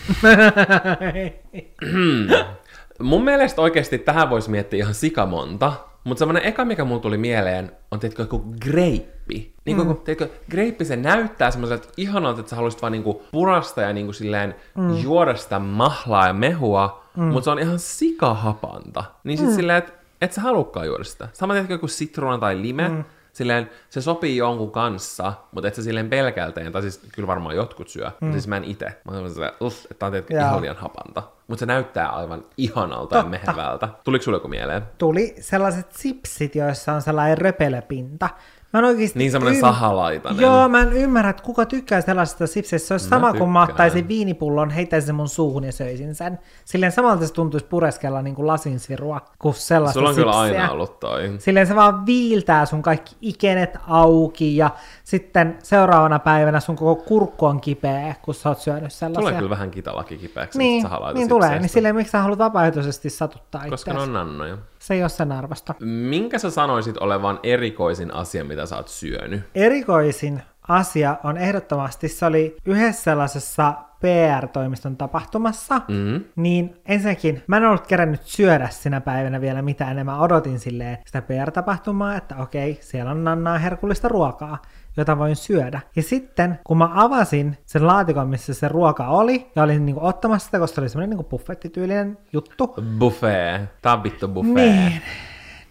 mun 3.01 3.23
mielestä 3.23 3.61
oikeasti 3.61 3.97
tähän 3.97 4.29
voisi 4.29 4.49
miettiä 4.49 4.77
ihan 4.77 4.93
sikamonta, 4.93 5.73
mutta 6.03 6.19
semmoinen 6.19 6.43
eka, 6.43 6.65
mikä 6.65 6.85
mulla 6.85 7.01
tuli 7.01 7.17
mieleen, 7.17 7.71
on 7.91 7.99
tiedätkö, 7.99 8.23
joku 8.23 8.45
greippi. 8.61 9.53
Niin 9.65 9.77
kuin, 9.77 9.87
mm. 9.87 9.95
tiedätkö, 9.95 10.29
greippi 10.51 10.85
se 10.85 10.95
näyttää 10.95 11.51
semmoiselta 11.51 11.87
ihanalta, 11.97 12.39
että 12.39 12.49
sä 12.49 12.55
haluaisit 12.55 12.81
vaan 12.81 12.91
niinku 12.91 13.21
purasta 13.31 13.81
ja 13.81 13.93
niinku 13.93 14.13
silleen 14.13 14.55
mm. 14.77 14.97
juoda 14.97 15.35
sitä 15.35 15.59
mahlaa 15.59 16.27
ja 16.27 16.33
mehua, 16.33 17.03
mm. 17.17 17.23
mutta 17.23 17.43
se 17.43 17.49
on 17.49 17.59
ihan 17.59 17.79
sikahapanta. 17.79 19.03
Niin 19.23 19.37
sit 19.37 19.47
mm. 19.47 19.55
silleen, 19.55 19.77
että 19.77 19.93
et 20.21 20.33
sä 20.33 20.41
halukkaan 20.41 20.87
juoda 20.87 21.03
sitä. 21.03 21.27
Sama 21.33 21.53
tiedätkö, 21.53 21.73
joku 21.73 21.87
sitruuna 21.87 22.37
tai 22.37 22.61
lime, 22.61 22.89
mm. 22.89 23.03
Silleen, 23.33 23.69
se 23.89 24.01
sopii 24.01 24.37
jonkun 24.37 24.71
kanssa, 24.71 25.33
mutta 25.51 25.67
et 25.67 25.75
sä 25.75 25.83
silleen 25.83 26.09
pelkälteen, 26.09 26.71
tai 26.71 26.81
siis 26.81 27.01
kyllä 27.15 27.27
varmaan 27.27 27.55
jotkut 27.55 27.89
syö, 27.89 28.05
mm. 28.05 28.13
mutta 28.19 28.33
siis 28.33 28.47
mä 28.47 28.57
en 28.57 28.63
itse. 28.63 28.85
Mä 28.85 29.17
oon 29.17 29.29
silleen, 29.29 29.53
uff, 29.61 29.85
että 29.91 30.05
on 30.05 30.13
Joo. 30.13 30.23
ihan 30.29 30.61
liian 30.61 30.75
hapanta. 30.75 31.23
Mutta 31.47 31.59
se 31.59 31.65
näyttää 31.65 32.09
aivan 32.09 32.45
ihanalta 32.57 33.15
Totta. 33.15 33.17
ja 33.17 33.23
mehevältä. 33.23 33.89
Tuliko 34.03 34.23
sulle 34.23 34.35
joku 34.35 34.47
mieleen? 34.47 34.81
Tuli 34.97 35.35
sellaiset 35.39 35.91
sipsit, 35.91 36.55
joissa 36.55 36.93
on 36.93 37.01
sellainen 37.01 37.37
röpelepinta. 37.37 38.29
Mä 38.73 38.79
en 38.79 38.85
oikeasti 38.85 39.19
Niin 39.19 39.31
semmoinen 39.31 39.61
sahalaitainen. 39.61 40.41
Joo, 40.41 40.69
mä 40.69 40.81
en 40.81 40.93
ymmärrä, 40.93 41.29
että 41.29 41.43
kuka 41.43 41.65
tykkää 41.65 42.01
sellaisesta 42.01 42.47
sipsistä. 42.47 42.87
Se 42.87 42.93
olisi 42.93 43.05
Mä 43.05 43.09
sama 43.09 43.27
kuin 43.27 43.31
tykkään. 43.33 43.49
mä 43.51 43.63
ottaisin 43.63 44.07
viinipullon, 44.07 44.69
heittäisin 44.69 45.05
sen 45.07 45.15
mun 45.15 45.29
suuhun 45.29 45.63
ja 45.63 45.71
söisin 45.71 46.15
sen. 46.15 46.39
Silleen 46.65 46.91
samalta 46.91 47.27
se 47.27 47.33
tuntuisi 47.33 47.65
pureskella 47.65 48.21
niin 48.21 48.35
kuin 48.35 48.47
lasinsirua 48.47 49.21
kuin 49.39 49.53
sellaista 49.53 49.93
Sulla 49.99 50.09
on 50.09 50.15
sipsiä. 50.15 50.31
kyllä 50.31 50.39
aina 50.39 50.71
ollut 50.71 50.99
toi. 50.99 51.33
Silleen 51.37 51.67
se 51.67 51.75
vaan 51.75 52.05
viiltää 52.05 52.65
sun 52.65 52.81
kaikki 52.81 53.15
ikenet 53.21 53.77
auki 53.87 54.57
ja 54.57 54.69
sitten 55.03 55.57
seuraavana 55.63 56.19
päivänä 56.19 56.59
sun 56.59 56.75
koko 56.75 56.95
kurkku 57.03 57.45
on 57.45 57.61
kipeä, 57.61 58.15
kun 58.21 58.33
sä 58.33 58.49
oot 58.49 58.57
syönyt 58.59 58.93
sellaisia. 58.93 59.21
Tulee 59.21 59.33
kyllä 59.33 59.49
vähän 59.49 59.71
kitalaki 59.71 60.17
kipeäksi. 60.17 60.57
niin, 60.57 60.81
sahalaita 60.81 61.19
niin 61.19 61.29
tulee. 61.29 61.59
Niin 61.59 61.69
silleen, 61.69 61.95
miksi 61.95 62.11
sä 62.11 62.19
haluat 62.21 62.39
vapaaehtoisesti 62.39 63.09
satuttaa 63.09 63.61
Koska 63.69 63.91
ne 63.91 63.95
itseäsi? 63.95 64.09
on 64.09 64.13
nannoja. 64.13 64.57
Se 64.89 64.93
ei 64.93 65.01
ole 65.03 65.09
sen 65.09 65.31
arvosta. 65.31 65.73
Minkä 65.79 66.39
sä 66.39 66.49
sanoisit 66.51 66.97
olevan 66.97 67.39
erikoisin 67.43 68.13
asia, 68.13 68.43
mitä 68.43 68.65
sä 68.65 68.75
oot 68.75 68.87
syönyt? 68.87 69.41
Erikoisin 69.55 70.41
asia 70.67 71.17
on 71.23 71.37
ehdottomasti, 71.37 72.07
se 72.07 72.25
oli 72.25 72.55
yhdessä 72.65 73.03
sellaisessa 73.03 73.73
PR-toimiston 74.01 74.97
tapahtumassa, 74.97 75.81
Mm. 75.87 76.23
niin 76.35 76.75
ensinnäkin 76.85 77.43
mä 77.47 77.57
en 77.57 77.65
ollut 77.65 77.87
kerännyt 77.87 78.21
syödä 78.23 78.67
sinä 78.69 79.01
päivänä 79.01 79.41
vielä 79.41 79.61
mitään, 79.61 79.97
ja 79.97 80.03
mä 80.05 80.19
odotin 80.21 80.59
silleen 80.59 80.97
sitä 81.05 81.21
PR-tapahtumaa, 81.21 82.15
että 82.15 82.35
okei, 82.35 82.77
siellä 82.81 83.11
on 83.11 83.23
nannaa 83.23 83.57
herkullista 83.57 84.07
ruokaa, 84.07 84.57
jota 84.97 85.17
voin 85.17 85.35
syödä. 85.35 85.81
Ja 85.95 86.03
sitten, 86.03 86.59
kun 86.63 86.77
mä 86.77 86.89
avasin 86.93 87.57
sen 87.65 87.87
laatikon, 87.87 88.27
missä 88.29 88.53
se 88.53 88.67
ruoka 88.67 89.07
oli, 89.07 89.51
ja 89.55 89.63
olin 89.63 89.85
niinku 89.85 90.05
ottamassa 90.05 90.45
sitä, 90.45 90.59
koska 90.59 90.75
se 90.75 90.81
oli 90.81 90.89
semmoinen 90.89 91.09
niinku 91.17 91.29
buffettityylinen 91.29 92.17
juttu, 92.33 92.75
Buffet. 92.99 93.81
Tää 93.81 93.93
on 93.93 94.03
vittu 94.03 94.27
buffet. 94.27 94.53
niin, 94.55 95.01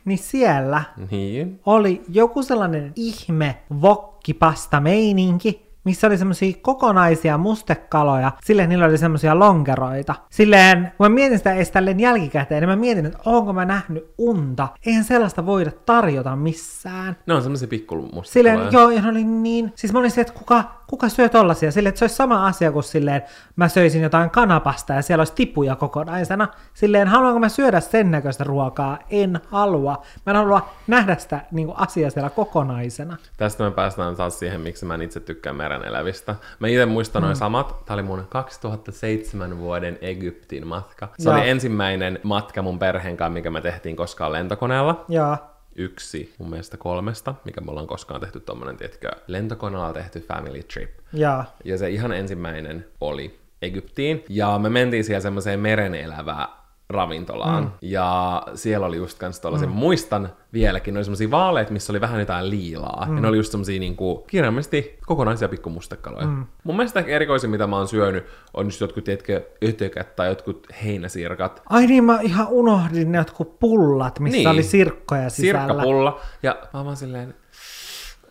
niin 0.05 0.19
siellä 0.19 0.83
Niin. 1.11 1.61
oli 1.67 2.03
joku 2.09 2.43
sellainen 2.43 2.93
ihme 2.97 3.57
vokkipasta 3.81 4.81
meininki, 4.81 5.68
missä 5.89 6.07
oli 6.07 6.19
semmoisia 6.19 6.55
kokonaisia 6.63 7.39
mustekaloja, 7.39 8.33
silleen 8.45 8.69
niillä 8.69 8.85
oli 8.85 8.99
semmoisia 8.99 9.39
lonkeroita. 9.39 10.15
Silleen, 10.31 10.93
kun 10.97 11.05
mä 11.05 11.09
mietin 11.09 11.39
sitä 11.39 11.55
edes 11.55 11.71
tälleen 11.71 12.01
jälkikäteen, 12.01 12.63
niin 12.63 12.69
mä 12.69 12.77
mietin, 12.77 13.07
että 13.07 13.19
onko 13.25 13.53
mä 13.53 13.65
nähnyt 13.65 14.15
unta. 14.19 14.69
Eihän 14.87 15.05
sellaista 15.05 15.47
voida 15.47 15.71
tarjota 15.87 16.37
missään. 16.37 17.17
Ne 17.27 17.35
on 17.35 17.43
semmoisia 17.43 17.69
pikkumustikaloja. 17.69 18.33
Silleen, 18.33 18.73
joo, 18.73 18.91
ja 18.91 19.03
ne 19.03 19.09
oli 19.09 19.25
niin... 19.25 19.73
Siis 19.75 19.93
mä 19.93 19.99
olin 19.99 20.11
se, 20.11 20.21
että 20.21 20.33
kuka, 20.33 20.65
kuka 20.89 21.09
syö 21.09 21.29
tollasia? 21.29 21.73
Silleen, 21.73 21.89
että 21.89 21.99
se 21.99 22.05
olisi 22.05 22.17
sama 22.17 22.47
asia 22.47 22.73
kuin 22.73 22.83
silleen, 22.83 23.23
mä 23.57 23.69
söisin 23.69 24.03
jotain 24.03 24.31
kanapasta 24.31 24.93
ja 24.93 25.03
siellä 25.03 25.21
olisi 25.21 25.33
tipuja 25.33 25.77
kokonaisena. 25.77 26.49
Silleen, 26.75 27.09
haluanko 27.09 27.41
mä 27.41 27.49
syödä 27.49 27.81
sen 27.81 28.11
näköistä 28.11 28.45
ruokaa? 28.45 28.99
En 29.11 29.41
halua. 29.47 30.03
Mä 30.27 30.31
en 30.33 30.37
halua 30.37 30.69
nähdä 30.87 31.17
sitä 31.17 31.41
niin 31.51 31.73
asiaa 31.75 32.11
siellä 32.11 32.31
kokonaisena. 32.31 33.17
Tästä 33.37 33.65
me 33.65 33.71
päästään 33.71 34.17
taas 34.17 34.39
siihen, 34.39 34.61
miksi 34.61 34.85
mä 34.85 34.95
en 34.95 35.03
itse 35.03 35.21
tykkään 35.21 35.57
meren 35.57 35.85
elävistä. 35.85 36.35
Mä 36.59 36.69
itse 36.69 36.87
muistan 36.87 37.23
mm. 37.23 37.25
noin 37.25 37.37
samat. 37.37 37.85
Tämä 37.85 37.95
oli 37.95 38.03
mun 38.03 38.27
2007 38.29 39.59
vuoden 39.59 39.99
Egyptin 40.01 40.67
matka. 40.67 41.09
Se 41.19 41.29
Joo. 41.29 41.39
oli 41.39 41.49
ensimmäinen 41.49 42.19
matka 42.23 42.63
mun 42.63 42.79
perheen 42.79 43.17
kanssa, 43.17 43.33
mikä 43.33 43.51
me 43.51 43.61
tehtiin 43.61 43.97
koskaan 43.97 44.33
lentokoneella. 44.33 45.05
Joo. 45.09 45.37
Yksi 45.79 46.35
mun 46.39 46.51
mielestä 46.51 46.77
kolmesta, 46.77 47.35
mikä 47.45 47.61
me 47.61 47.71
ollaan 47.71 47.87
koskaan 47.87 48.21
tehty 48.21 48.41
tommonen, 48.41 48.77
tietkö, 48.77 49.11
lentokoneella 49.27 49.93
tehty 49.93 50.21
family 50.21 50.63
trip. 50.63 50.91
Joo. 51.13 51.45
Ja 51.65 51.79
se 51.79 51.91
ihan 51.91 52.13
ensimmäinen 52.13 52.87
oli 53.01 53.39
Egyptiin. 53.63 54.25
Ja 54.29 54.59
me 54.59 54.69
mentiin 54.69 55.05
siellä 55.05 55.21
semmoiseen 55.21 55.61
meren 55.61 55.95
elävää 55.95 56.49
ravintolaan. 56.91 57.65
Mm. 57.65 57.71
Ja 57.83 58.43
siellä 58.55 58.87
oli 58.87 58.97
just 58.97 59.19
kans 59.19 59.41
tollasen, 59.41 59.69
mm. 59.69 59.75
muistan 59.75 60.29
vieläkin, 60.53 60.95
ne 60.95 60.99
oli 60.99 61.05
semmosia 61.05 61.31
vaaleet, 61.31 61.71
missä 61.71 61.93
oli 61.93 62.01
vähän 62.01 62.21
jotain 62.21 62.51
liilaa. 62.51 63.07
Mm. 63.09 63.15
Ja 63.15 63.21
ne 63.23 63.29
oli 63.29 63.37
just 63.37 63.51
semmosia 63.51 63.81
niinku, 63.81 64.25
kirjaimellisesti 64.27 64.99
kokonaisia 65.07 65.49
pikkumustekaloja. 65.49 66.27
Mm. 66.27 66.47
Mun 66.65 66.77
mielestä 66.77 67.01
ehkä 67.01 67.13
erikoisin, 67.13 67.51
mitä 67.51 67.67
mä 67.67 67.77
oon 67.77 67.89
syönyt, 67.89 68.27
on 68.55 68.67
just 68.67 68.81
jotkut, 68.81 69.05
tiedätkö, 69.05 69.43
ötökät 69.69 70.17
tai 70.17 70.29
jotkut 70.29 70.67
heinäsirkat. 70.85 71.63
Ai 71.71 71.87
niin, 71.87 72.05
mä 72.05 72.19
ihan 72.21 72.47
unohdin 72.51 73.13
ne 73.13 73.19
jotkut 73.19 73.59
pullat, 73.59 74.21
missä 74.21 74.37
Niin. 74.39 74.49
oli 74.49 74.63
sirkkoja 74.63 75.31
sisällä. 75.31 75.67
Sirkkapulla. 75.67 76.21
Ja 76.43 76.57
mä 76.73 76.85
vaan 76.85 76.97
silleen, 76.97 77.35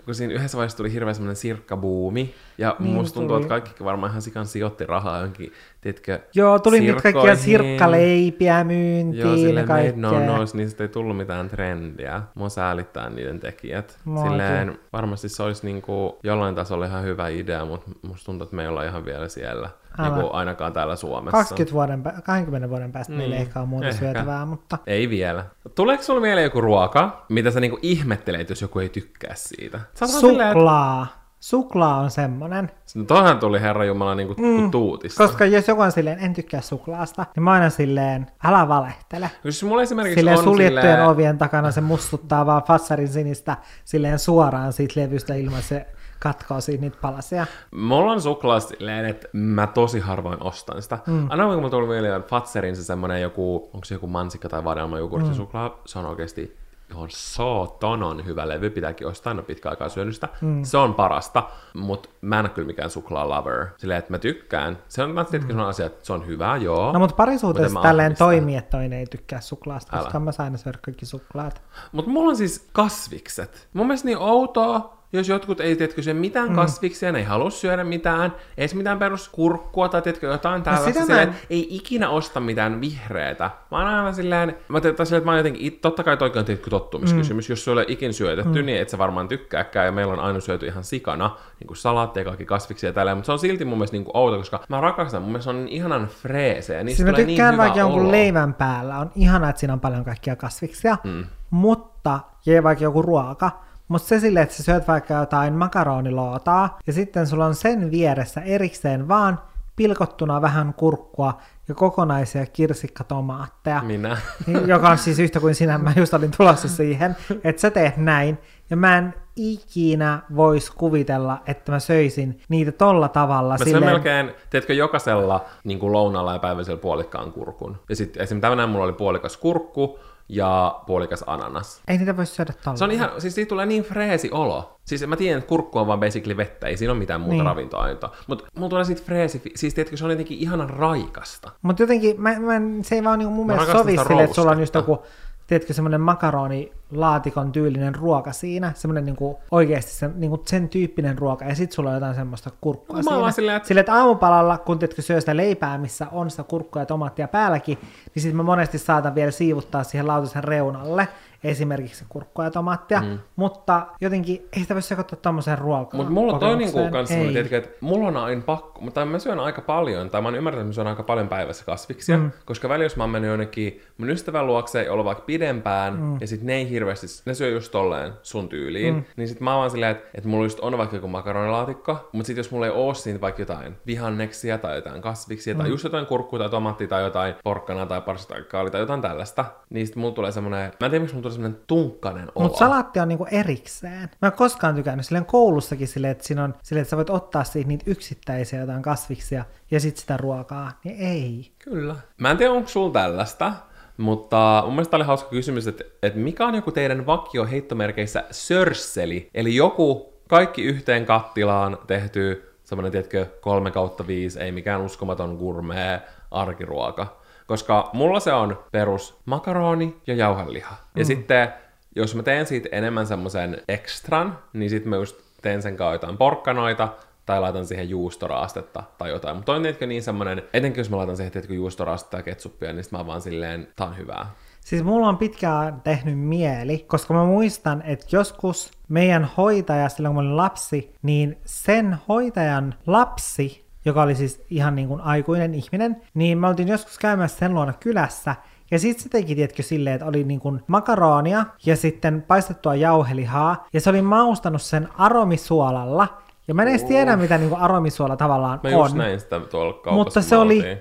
kun 0.05 0.16
siinä 0.16 0.34
yhdessä 0.34 0.58
vaiheessa 0.58 0.78
tuli 0.78 0.93
hirveä 0.93 1.14
semmoinen 1.14 1.36
sirkkabuumi, 1.36 2.34
ja 2.58 2.76
niin, 2.80 2.93
musta 2.93 3.14
tuntuu, 3.14 3.36
tuli. 3.38 3.41
että 3.45 3.49
kaikki 3.49 3.84
varmaan 3.84 4.10
ihan 4.10 4.22
sikan 4.22 4.45
sijoitti 4.45 4.86
rahaa 4.86 5.18
johonkin, 5.18 5.51
tiedätkö, 5.82 6.20
Joo, 6.34 6.60
tuli 6.60 6.80
niitä 6.80 7.01
kaikkia 7.01 7.36
sirkkaleipiä 7.36 8.64
myyntiin 8.64 9.22
Joo, 9.22 9.32
ja 9.32 9.38
silleen 9.38 9.68
kaikkea. 9.68 10.01
no 10.01 10.38
nos, 10.38 10.53
niistä 10.53 10.84
ei 10.84 10.88
tullut 10.89 11.18
mitään 11.18 11.49
trendiä. 11.49 12.22
Mua 12.36 12.49
säälittää 12.49 13.10
niiden 13.10 13.39
tekijät. 13.39 13.97
Muakin. 14.05 14.32
Silleen, 14.32 14.80
varmasti 14.93 15.30
se 15.30 15.43
olisi 15.43 15.66
niinku 15.66 16.20
jollain 16.24 16.55
tasolla 16.55 16.86
ihan 16.86 17.03
hyvä 17.03 17.28
idea, 17.28 17.66
mutta 17.66 17.91
musta 18.01 18.26
tuntuu, 18.26 18.43
että 18.43 18.55
me 18.55 18.62
ei 18.62 18.68
olla 18.68 18.84
ihan 18.84 19.05
vielä 19.05 19.28
siellä. 19.28 19.70
Älä. 19.99 20.10
Niinku 20.10 20.30
ainakaan 20.34 20.74
täällä 20.74 20.95
Suomessa. 20.95 21.38
20 21.38 21.74
vuoden, 21.74 22.03
pä- 22.05 22.22
20 22.22 22.70
vuoden 22.70 22.91
päästä 22.91 23.12
niin. 23.14 23.18
meillä 23.18 23.36
ei 23.36 23.41
ehkä 23.41 23.60
ole 23.60 23.68
muuta 23.68 23.88
Ehkä. 23.88 23.99
syötävää, 23.99 24.45
mutta 24.45 24.78
Ei 24.88 25.10
vielä. 25.10 25.45
Tuleeko 25.76 26.03
sulla 26.03 26.22
mieleen 26.22 26.43
joku 26.43 26.62
ruoka, 26.62 27.26
mitä 27.30 27.51
sä 27.51 27.60
niinku 27.60 27.80
ihmettelet, 27.82 28.49
jos 28.49 28.62
joku 28.62 28.80
ei 28.80 28.89
tykkää 28.89 29.34
siitä? 29.36 29.80
Vaan 30.01 30.10
silleen, 30.12 30.47
että- 30.47 31.08
suklaa. 31.40 31.98
On 31.98 32.12
semmonen. 32.12 32.72
No 32.96 33.04
toihan 33.04 33.40
tuli 33.40 33.62
herra 33.62 33.86
jumala 33.86 34.16
niinku 34.16 34.36
mm, 34.42 34.72
tuutista. 34.72 35.24
Koska 35.24 35.46
jos 35.46 35.68
joku 35.68 35.82
on 35.82 35.92
silleen, 35.92 36.20
en 36.20 36.34
tykkää 36.34 36.62
suklaasta, 36.62 37.26
niin 37.36 37.44
mä 37.44 37.52
aina 37.52 37.70
silleen, 37.70 38.28
älä 38.44 38.68
valehtele. 38.68 39.32
Jos 39.44 39.64
mulla 39.64 39.82
esimerkiksi 39.82 40.20
Silleen 40.20 40.38
on 40.38 40.44
suljettujen 40.44 40.84
silleen... 40.84 41.08
ovien 41.08 41.38
takana 41.38 41.72
se 41.72 41.82
mustuttaa 41.82 42.46
vaan 42.46 42.64
Fassarin 42.64 43.08
sinistä 43.08 43.58
silleen 43.86 44.20
suoraan 44.20 44.74
siitä 44.74 45.00
levystä 45.00 45.34
ilman 45.36 45.62
se 45.62 45.88
katkoo 46.20 46.62
siitä 46.62 46.82
niitä 46.82 46.98
palasia. 47.02 47.46
Mulla 47.72 48.12
on 48.12 48.22
suklaa 48.22 48.60
silleen, 48.60 49.06
että 49.06 49.28
mä 49.34 49.68
tosi 49.68 50.00
harvoin 50.00 50.44
ostan 50.44 50.82
sitä. 50.82 51.00
Mm. 51.08 51.32
Aina 51.32 51.46
kun 51.46 51.56
mulla 51.56 51.70
tuli 51.70 51.88
mieleen 51.88 52.24
Fatserin 52.24 52.76
se 52.76 52.84
semmonen 52.84 53.22
joku, 53.22 53.70
onko 53.74 53.86
se 53.86 53.96
joku 53.96 54.08
mansikka 54.08 54.50
tai 54.50 54.64
vadelma 54.64 54.98
jogurtti 54.98 55.30
mm. 55.30 55.36
suklaa, 55.36 55.82
se 55.86 56.00
on 56.00 56.06
oikeesti 56.06 56.58
ihan 56.92 57.10
saatanan 57.12 58.26
hyvä 58.26 58.48
levy, 58.48 58.70
pitääkin 58.70 59.08
ostaa, 59.08 59.32
en 59.32 59.38
ole 59.38 59.46
pitkä 59.46 59.70
aikaa 59.70 59.90
syönyt 59.90 60.16
sitä. 60.16 60.30
Mm. 60.42 60.64
Se 60.64 60.78
on 60.78 60.94
parasta, 60.94 61.50
mutta 61.74 62.10
mä 62.22 62.40
en 62.40 62.46
ole 62.46 62.50
kyllä 62.50 62.66
mikään 62.66 62.90
suklaa 62.90 63.30
lover. 63.30 63.68
Silleen, 63.78 64.00
että 64.00 64.14
mä 64.14 64.20
tykkään. 64.20 64.78
Se 64.88 65.04
on, 65.04 65.12
mä 65.12 65.24
tietenkin 65.24 65.58
mm. 65.58 65.64
asia, 65.64 65.86
että 65.86 66.06
se 66.06 66.14
on 66.14 66.28
hyvä, 66.28 66.58
joo. 66.58 66.94
No 66.94 67.00
mutta 67.00 67.16
parisuhteessa 67.16 67.82
tälleen 67.82 68.16
toimii, 68.16 68.56
että 68.56 68.78
toinen 68.78 69.00
ei 69.00 69.06
tykkää 69.06 69.42
suklaasta, 69.42 69.96
Älä. 69.96 70.04
koska 70.04 70.20
mä 70.20 70.32
sain 70.32 70.58
syödä 70.58 70.80
kaikki 70.82 71.06
suklaat. 71.06 71.62
Mutta 71.92 72.12
mulla 72.12 72.30
on 72.30 72.38
siis 72.38 72.68
kasvikset. 72.74 73.68
Mun 73.74 73.88
mielestä 73.88 74.06
niin 74.06 74.18
outoa, 74.18 74.97
jos 75.14 75.30
jotkut 75.30 75.62
ei 75.62 75.76
tiedätkö 75.76 76.01
syö 76.01 76.14
mitään 76.14 76.49
mm. 76.49 76.55
kasviksia, 76.55 77.12
ne 77.12 77.20
ei 77.20 77.26
halua 77.26 77.49
syödä 77.49 77.84
mitään, 77.84 78.32
ei 78.32 78.64
edes 78.64 78.76
mitään 78.76 78.99
peruskurkkua 78.99 79.89
tai 79.89 80.01
tiedätkö 80.01 80.28
jotain 80.28 80.64
tällaista. 80.64 80.88
sitä 80.88 80.99
mä 80.99 81.05
Silleen, 81.05 81.30
en- 81.30 81.36
ei 81.49 81.68
ikinä 81.70 82.10
osta 82.10 82.39
mitään 82.39 82.82
vihreätä. 82.82 83.51
Mä 83.72 83.78
oon 83.78 83.88
aina 83.88 84.12
silleen, 84.14 84.58
mä 84.68 84.82
tein 84.82 84.95
silleen, 85.03 85.18
että 85.18 85.26
mä 85.26 85.32
oon 85.32 85.38
jotenkin, 85.38 85.80
totta 85.82 86.03
kai 86.03 86.18
toikin 86.18 86.39
on 86.39 86.45
tiedätkö 86.45 86.70
tottumiskysymys. 86.70 87.49
Mm. 87.49 87.51
Jos 87.51 87.64
sulle 87.64 87.82
ei 87.82 87.86
ole 87.86 87.93
ikin 87.93 88.14
syötetty, 88.14 88.60
mm. 88.62 88.66
niin 88.66 88.82
et 88.82 88.89
sä 88.89 88.97
varmaan 88.97 89.28
tykkääkään. 89.28 89.86
Ja 89.86 89.91
meillä 89.91 90.14
on 90.14 90.20
aina 90.20 90.39
syöty 90.39 90.66
ihan 90.66 90.84
sikana, 90.84 91.36
niin 91.60 91.68
kuin 91.68 91.78
salaatteja, 91.78 92.24
kaikki 92.24 92.45
kasviksia 92.45 92.89
ja 92.89 92.93
tälleen. 92.93 93.18
Mutta 93.18 93.26
se 93.26 93.32
on 93.32 93.39
silti 93.39 93.66
mun 93.66 93.78
mielestä 93.78 93.97
niin 93.97 94.05
kuin 94.05 94.18
outo, 94.18 94.38
koska 94.38 94.64
mä 94.70 94.82
rakastan, 94.82 95.22
mun 95.22 95.32
mielestä 95.32 95.43
se 95.43 95.58
on 95.58 95.66
niin 95.66 95.76
ihanan 95.76 96.08
freeseä. 96.08 96.84
Niistä 96.84 96.97
Siis 96.97 97.05
mä 97.05 97.14
tulee 97.14 97.26
tykkään 97.26 97.51
niin 97.51 97.58
vaikka 97.58 97.80
jonkun 97.80 98.01
olo. 98.01 98.12
leivän 98.12 98.53
päällä. 98.53 98.99
On 98.99 99.12
ihanaa, 99.16 99.49
että 99.49 99.60
siinä 99.60 99.74
on 99.74 99.80
paljon 99.80 100.05
kaikkia 100.05 100.36
kasviksia. 100.36 100.97
Mm. 101.03 101.26
Mutta, 101.49 102.20
ja 102.45 102.64
vaikka 102.64 102.84
joku 102.84 103.01
ruoka. 103.01 103.66
Mutta 103.88 104.08
se 104.08 104.20
silleen, 104.20 104.44
että 104.44 104.56
sä 104.56 104.64
syöt 104.64 104.88
vaikka 104.88 105.14
jotain 105.14 105.54
makaronilootaa, 105.54 106.80
ja 106.88 106.94
sitten 106.94 107.28
sulla 107.28 107.46
on 107.46 107.56
sen 107.56 107.92
vieressä 107.92 108.42
erikseen 108.42 109.08
vaan 109.08 109.40
pilkottuna 109.76 110.42
vähän 110.42 110.74
kurkkua 110.74 111.38
ja 111.68 111.76
kokonaisia 111.76 112.46
kirsikkatomaatteja. 112.46 113.82
Minä. 113.82 114.18
Joka 114.68 114.90
on 114.90 114.98
siis 114.98 115.20
yhtä 115.20 115.40
kuin 115.40 115.56
sinä, 115.56 115.78
mä 115.78 115.94
just 115.96 116.14
olin 116.14 116.32
tulossa 116.38 116.68
siihen, 116.68 117.16
että 117.44 117.62
sä 117.62 117.72
teet 117.72 117.98
näin, 117.98 118.38
ja 118.70 118.78
mä 118.78 118.98
en 118.98 119.14
ikinä 119.36 120.20
vois 120.36 120.72
kuvitella, 120.72 121.42
että 121.46 121.72
mä 121.72 121.80
söisin 121.80 122.40
niitä 122.50 122.72
tolla 122.72 123.08
tavalla. 123.08 123.58
Mä 123.60 123.66
syön 123.66 123.86
melkein, 123.86 124.32
teetkö, 124.50 124.74
jokaisella 124.74 125.46
niin 125.64 125.80
kuin 125.80 125.94
lounalla 125.94 126.34
ja 126.34 126.40
päiväisellä 126.40 126.82
puolikkaan 126.82 127.32
kurkun. 127.32 127.78
Ja 127.90 127.96
sitten 127.96 128.24
esimerkiksi 128.24 128.50
tänään 128.50 128.70
mulla 128.70 128.86
oli 128.86 128.94
puolikas 128.94 129.38
kurkku 129.38 130.00
ja 130.30 130.82
puolikas 130.88 131.24
ananas. 131.28 131.82
Ei 131.88 131.98
niitä 131.98 132.18
voi 132.18 132.26
syödä 132.26 132.54
tolla. 132.64 132.78
Se 132.78 132.84
on 132.84 132.92
ihan, 132.92 133.10
siis 133.18 133.36
siitä 133.36 133.50
tulee 133.50 133.66
niin 133.66 133.84
freesi 133.84 134.30
olo. 134.32 134.80
Siis 134.86 135.08
mä 135.08 135.16
tiedän, 135.16 135.38
että 135.38 135.48
kurkku 135.50 135.80
on 135.80 135.88
vaan 135.88 136.00
basically 136.00 136.38
vettä, 136.38 136.68
ei 136.68 136.78
siinä 136.78 136.92
ole 136.92 137.00
mitään 137.00 137.22
muuta 137.22 137.34
Niin. 137.36 137.46
ravintoainetta. 137.46 138.10
Mutta 138.28 138.46
mulla 138.56 138.70
tulee 138.70 138.84
siitä 138.86 139.02
freesi, 139.06 139.42
siis 139.56 139.74
tiedätkö, 139.74 139.98
se 139.98 140.06
on 140.06 140.12
jotenkin 140.12 140.38
ihanan 140.40 140.70
raikasta. 140.70 141.52
Mutta 141.62 141.84
jotenkin 141.84 142.22
mä, 142.22 142.40
mä, 142.40 142.62
se 142.82 142.96
ei 142.96 143.04
vaan 143.04 143.20
niinku 143.20 143.34
mun 143.34 143.48
Mä 143.48 143.54
mielestä 143.54 143.78
sovi 143.78 143.98
sille, 144.08 144.24
että 144.24 144.36
sulla 144.36 144.52
on 144.52 144.60
just 144.60 144.74
joku, 144.76 145.04
tiedätkö, 145.48 145.74
semmoinen 145.74 146.02
makaronilaatikon 146.02 147.52
tyylinen 147.52 147.95
ruoka 147.95 148.32
siinä, 148.32 148.72
semmoinen 148.76 149.06
niinku 149.06 149.39
oikeasti 149.52 149.91
se, 149.91 150.10
niinku 150.16 150.41
sen 150.45 150.70
tyyppinen 150.70 151.18
ruoka, 151.18 151.45
ja 151.45 151.56
sit 151.56 151.72
sulla 151.72 151.89
on 151.89 151.95
jotain 151.95 152.16
semmoista 152.16 152.50
kurkkua 152.62 152.95
Mä 153.02 153.10
oon 153.12 153.20
siinä. 153.20 153.32
silleen, 153.32 153.58
että- 153.58 153.68
Sille, 153.68 153.80
että 153.80 153.93
aamupalalla, 153.95 154.58
kun 154.58 154.80
tiedätkö, 154.80 155.02
syö 155.02 155.20
sitä 155.20 155.38
leipää, 155.38 155.78
missä 155.78 156.08
on 156.12 156.30
sitä 156.32 156.43
kurkkua 156.43 156.82
ja 156.82 156.86
tomaattia 156.86 157.28
päälläkin, 157.28 157.78
niin 158.16 158.24
sit 158.24 158.34
mä 158.36 158.43
monesti 158.43 158.78
saatan 158.78 159.16
vielä 159.16 159.32
siivuttaa 159.32 159.84
siihen 159.84 160.08
lautasen 160.08 160.43
reunalle, 160.43 161.08
esimerkiksi 161.44 162.06
kurkkua 162.10 162.46
ja 162.46 162.52
tomaattia, 162.52 163.02
mm. 163.02 163.20
mutta 163.36 163.88
jotenkin 164.02 164.48
ei 164.56 164.62
sitä 164.62 164.74
voi 164.74 164.82
sekoittaa 164.82 165.20
tommoseen 165.22 165.58
ruokaan. 165.58 165.98
Mutta 165.98 166.14
mulla 166.14 166.34
on 166.34 166.40
toi 166.40 166.58
niinku 166.58 166.90
kans 166.92 167.12
Ei. 167.12 167.28
tiedätkö, 167.28 167.58
että 167.58 167.70
mulla 167.82 168.08
on 168.08 168.18
aina 168.18 168.42
pakko, 168.46 168.82
mutta 168.82 169.06
mä 169.06 169.20
syön 169.20 169.40
aika 169.40 169.62
paljon, 169.62 170.10
tai 170.10 170.22
mä 170.22 170.28
oon 170.28 170.36
ymmärtänyt, 170.36 170.62
että 170.62 170.70
mä 170.70 170.74
syön 170.74 170.88
aika 170.88 171.04
paljon 171.04 171.28
päivässä 171.28 171.66
kasviksia, 171.66 172.18
mm. 172.18 172.32
koska 172.46 172.70
välillä 172.70 172.86
jos 172.86 172.96
mä 172.96 173.04
oon 173.04 173.10
mennyt 173.10 173.30
jonnekin 173.30 173.82
mun 173.98 174.10
ystävän 174.10 174.48
luokse, 174.48 174.90
olla 174.90 175.06
vaikka 175.06 175.24
pidempään, 175.26 176.00
mm. 176.00 176.18
ja 176.22 176.28
sit 176.28 176.42
ne 176.42 176.56
ei 176.56 176.70
hirveästi, 176.70 177.08
ne 177.26 177.34
syö 177.34 177.50
just 177.50 177.72
tolleen 177.72 178.14
sun 178.24 178.50
tyyliin, 178.50 178.94
mm. 178.94 179.04
niin 179.18 179.28
sit 179.28 179.42
mä 179.42 179.52
oon 179.52 179.60
vaan 179.60 179.72
silleen, 179.72 179.92
että, 179.92 180.10
että 180.14 180.30
mulla 180.30 180.46
just 180.46 180.60
on 180.60 180.78
vaikka 180.78 180.96
joku 180.96 181.08
makaronilaatikko, 181.08 182.10
mutta 182.12 182.28
sit 182.28 182.38
jos 182.38 182.52
mulla 182.52 182.66
ei 182.66 182.72
oo 182.76 182.94
siinä 182.94 183.22
vaikka 183.22 183.42
jotain 183.42 183.76
vihanneksia 183.88 184.58
tai 184.58 184.76
jotain 184.76 185.02
kasviksia, 185.02 185.54
mm. 185.54 185.60
tai 185.60 185.70
just 185.70 185.84
jotain 185.84 186.06
kurkkua 186.06 186.40
tai 186.40 186.50
tomaattia 186.50 186.88
tai 186.88 187.04
jotain 187.04 187.36
porkkana 187.44 187.86
tai 187.86 188.02
parsitakaali 188.02 188.72
tai 188.72 188.82
jotain 188.82 189.02
tällaista, 189.02 189.46
niin 189.70 189.88
sit 189.88 189.96
mulla 189.96 190.16
tulee 190.16 190.32
semmonen, 190.32 190.72
mä 190.80 190.86
en 190.86 190.92
tiedä 190.92 191.00
miksi 191.00 191.16
mulla 191.16 191.27
tulee 191.28 191.34
semmonen 191.34 191.60
tunkkanen 191.68 192.28
olo. 192.36 192.44
Mutta 192.44 192.60
salaatti 192.60 193.00
on 193.00 193.08
niinku 193.08 193.28
erikseen. 193.32 194.10
Mä 194.22 194.28
en 194.28 194.32
koskaan 194.32 194.76
tykännyt 194.76 195.06
silleen 195.06 195.26
koulussakin 195.26 195.88
silleen, 195.88 196.12
että, 196.12 196.24
siinä 196.24 196.44
on, 196.44 196.56
silleen, 196.64 196.82
että 196.82 196.90
sä 196.90 196.98
voit 196.98 197.10
ottaa 197.10 197.44
siitä 197.44 197.68
niitä 197.68 197.84
yksittäisiä 197.88 198.60
jotain 198.60 198.82
kasviksia 198.82 199.46
ja 199.72 199.80
sitten 199.80 200.02
sitä 200.02 200.18
ruokaa. 200.18 200.72
Niin 200.84 201.00
ei. 201.00 201.52
Kyllä. 201.60 201.96
Mä 202.18 202.32
en 202.32 202.38
tiedä, 202.38 202.52
onko 202.52 202.70
sulla 202.70 202.94
tällaista, 202.94 203.54
mutta 203.98 204.62
mun 204.66 204.74
mielestä 204.74 204.98
oli 204.98 205.06
hauska 205.06 205.30
kysymys, 205.30 205.68
että, 205.68 205.84
että 206.04 206.20
mikä 206.20 206.46
on 206.46 206.56
joku 206.56 206.72
teidän 206.72 207.06
vakio 207.06 207.46
heittomerkeissä 207.46 208.24
sörsseli, 208.32 209.30
eli 209.34 209.56
joku 209.56 210.14
kaikki 210.30 210.64
yhteen 210.64 211.06
kattilaan 211.06 211.78
tehty 211.88 212.54
semmoinen, 212.64 212.92
tiedätkö, 212.92 213.26
3 213.42 213.72
kautta 213.72 214.08
5, 214.08 214.40
ei 214.40 214.52
mikään 214.52 214.82
uskomaton 214.82 215.36
gourmet 215.36 216.02
arkiruoka. 216.32 217.20
Koska 217.48 217.89
mulla 217.93 218.20
se 218.20 218.34
on 218.34 218.60
perus 218.72 219.18
makaroni 219.26 219.98
ja 220.08 220.16
jauheliha. 220.16 220.76
Ja 220.95 221.06
sitten, 221.06 221.54
jos 221.95 222.16
mä 222.16 222.24
teen 222.24 222.45
siitä 222.45 222.70
enemmän 222.72 223.08
semmoisen 223.08 223.62
ekstran, 223.68 224.39
niin 224.54 224.70
sitten 224.70 224.89
mä 224.89 224.95
just 224.95 225.22
teen 225.41 225.62
sen 225.62 225.78
kanssa 225.78 225.93
jotain 225.93 226.18
porkkanoita, 226.18 226.89
tai 227.26 227.41
laitan 227.41 227.66
siihen 227.66 227.89
juustoraastetta 227.89 228.84
tai 228.98 229.10
jotain. 229.10 229.36
Mutta 229.36 229.54
on 229.54 229.62
tietenkin 229.62 229.89
niin 229.89 230.04
semmoinen, 230.04 230.43
etenkin 230.54 230.80
jos 230.80 230.89
mä 230.89 230.98
laitan 230.98 231.18
siihen 231.18 231.32
tietenkin 231.32 231.58
juustoraastetta 231.58 232.18
ja 232.18 232.24
ketsuppia, 232.24 232.74
niin 232.74 232.84
sit 232.84 232.91
mä 232.91 233.08
vaan 233.08 233.22
silleen, 233.22 233.68
tää 233.76 233.88
on 233.88 233.98
hyvää. 233.98 234.32
Siis 234.60 234.84
mulla 234.84 235.08
on 235.08 235.18
pitkään 235.18 235.82
tehnyt 235.82 236.20
mieli, 236.20 236.78
koska 236.78 237.14
mä 237.14 237.26
muistan, 237.26 237.82
että 237.82 238.06
joskus 238.12 238.72
meidän 238.89 239.30
hoitaja, 239.38 239.89
silloin 239.89 240.16
kun 240.16 240.24
mä 240.24 240.28
olin 240.28 240.38
lapsi, 240.38 240.93
niin 241.02 241.38
sen 241.45 241.98
hoitajan 242.08 242.76
lapsi, 242.88 243.66
joka 243.88 244.02
oli 244.02 244.16
siis 244.16 244.46
ihan 244.50 244.76
niin 244.76 244.88
kuin 244.88 245.02
aikuinen 245.02 245.54
ihminen, 245.54 246.02
niin 246.14 246.38
me 246.38 246.48
oltiin 246.48 246.68
joskus 246.68 247.00
käymässä 247.00 247.38
sen 247.38 247.54
luona 247.54 247.74
kylässä, 247.74 248.36
ja 248.72 248.80
sitten 248.80 249.04
se 249.04 249.10
teki, 249.10 249.36
tiedätkö, 249.36 249.64
silleen, 249.64 249.96
että 249.96 250.06
oli 250.06 250.24
niin 250.24 250.40
kuin 250.40 250.62
makaronia 250.68 251.46
ja 251.66 251.76
sitten 251.76 252.22
paistettua 252.22 252.76
jauhelihaa, 252.76 253.68
ja 253.74 253.82
se 253.82 253.90
oli 253.90 254.02
maustanut 254.02 254.62
sen 254.62 254.90
aromisuolalla, 254.98 256.08
ja 256.48 256.54
mä 256.54 256.62
en 256.62 256.68
edes 256.68 256.84
tiedä, 256.84 257.16
mitä 257.16 257.38
niin 257.38 257.50
kuin 257.50 257.62
aromisuola 257.62 258.18
tavallaan 258.18 258.60
Mä 258.64 258.70
on. 258.70 258.76
just 258.76 258.96
näin 258.96 259.20
sitä 259.20 259.40
tuolla 259.40 259.74
kaupassa. 259.74 259.94
Mutta 259.94 260.22
se 260.22 260.38
oli 260.38 260.78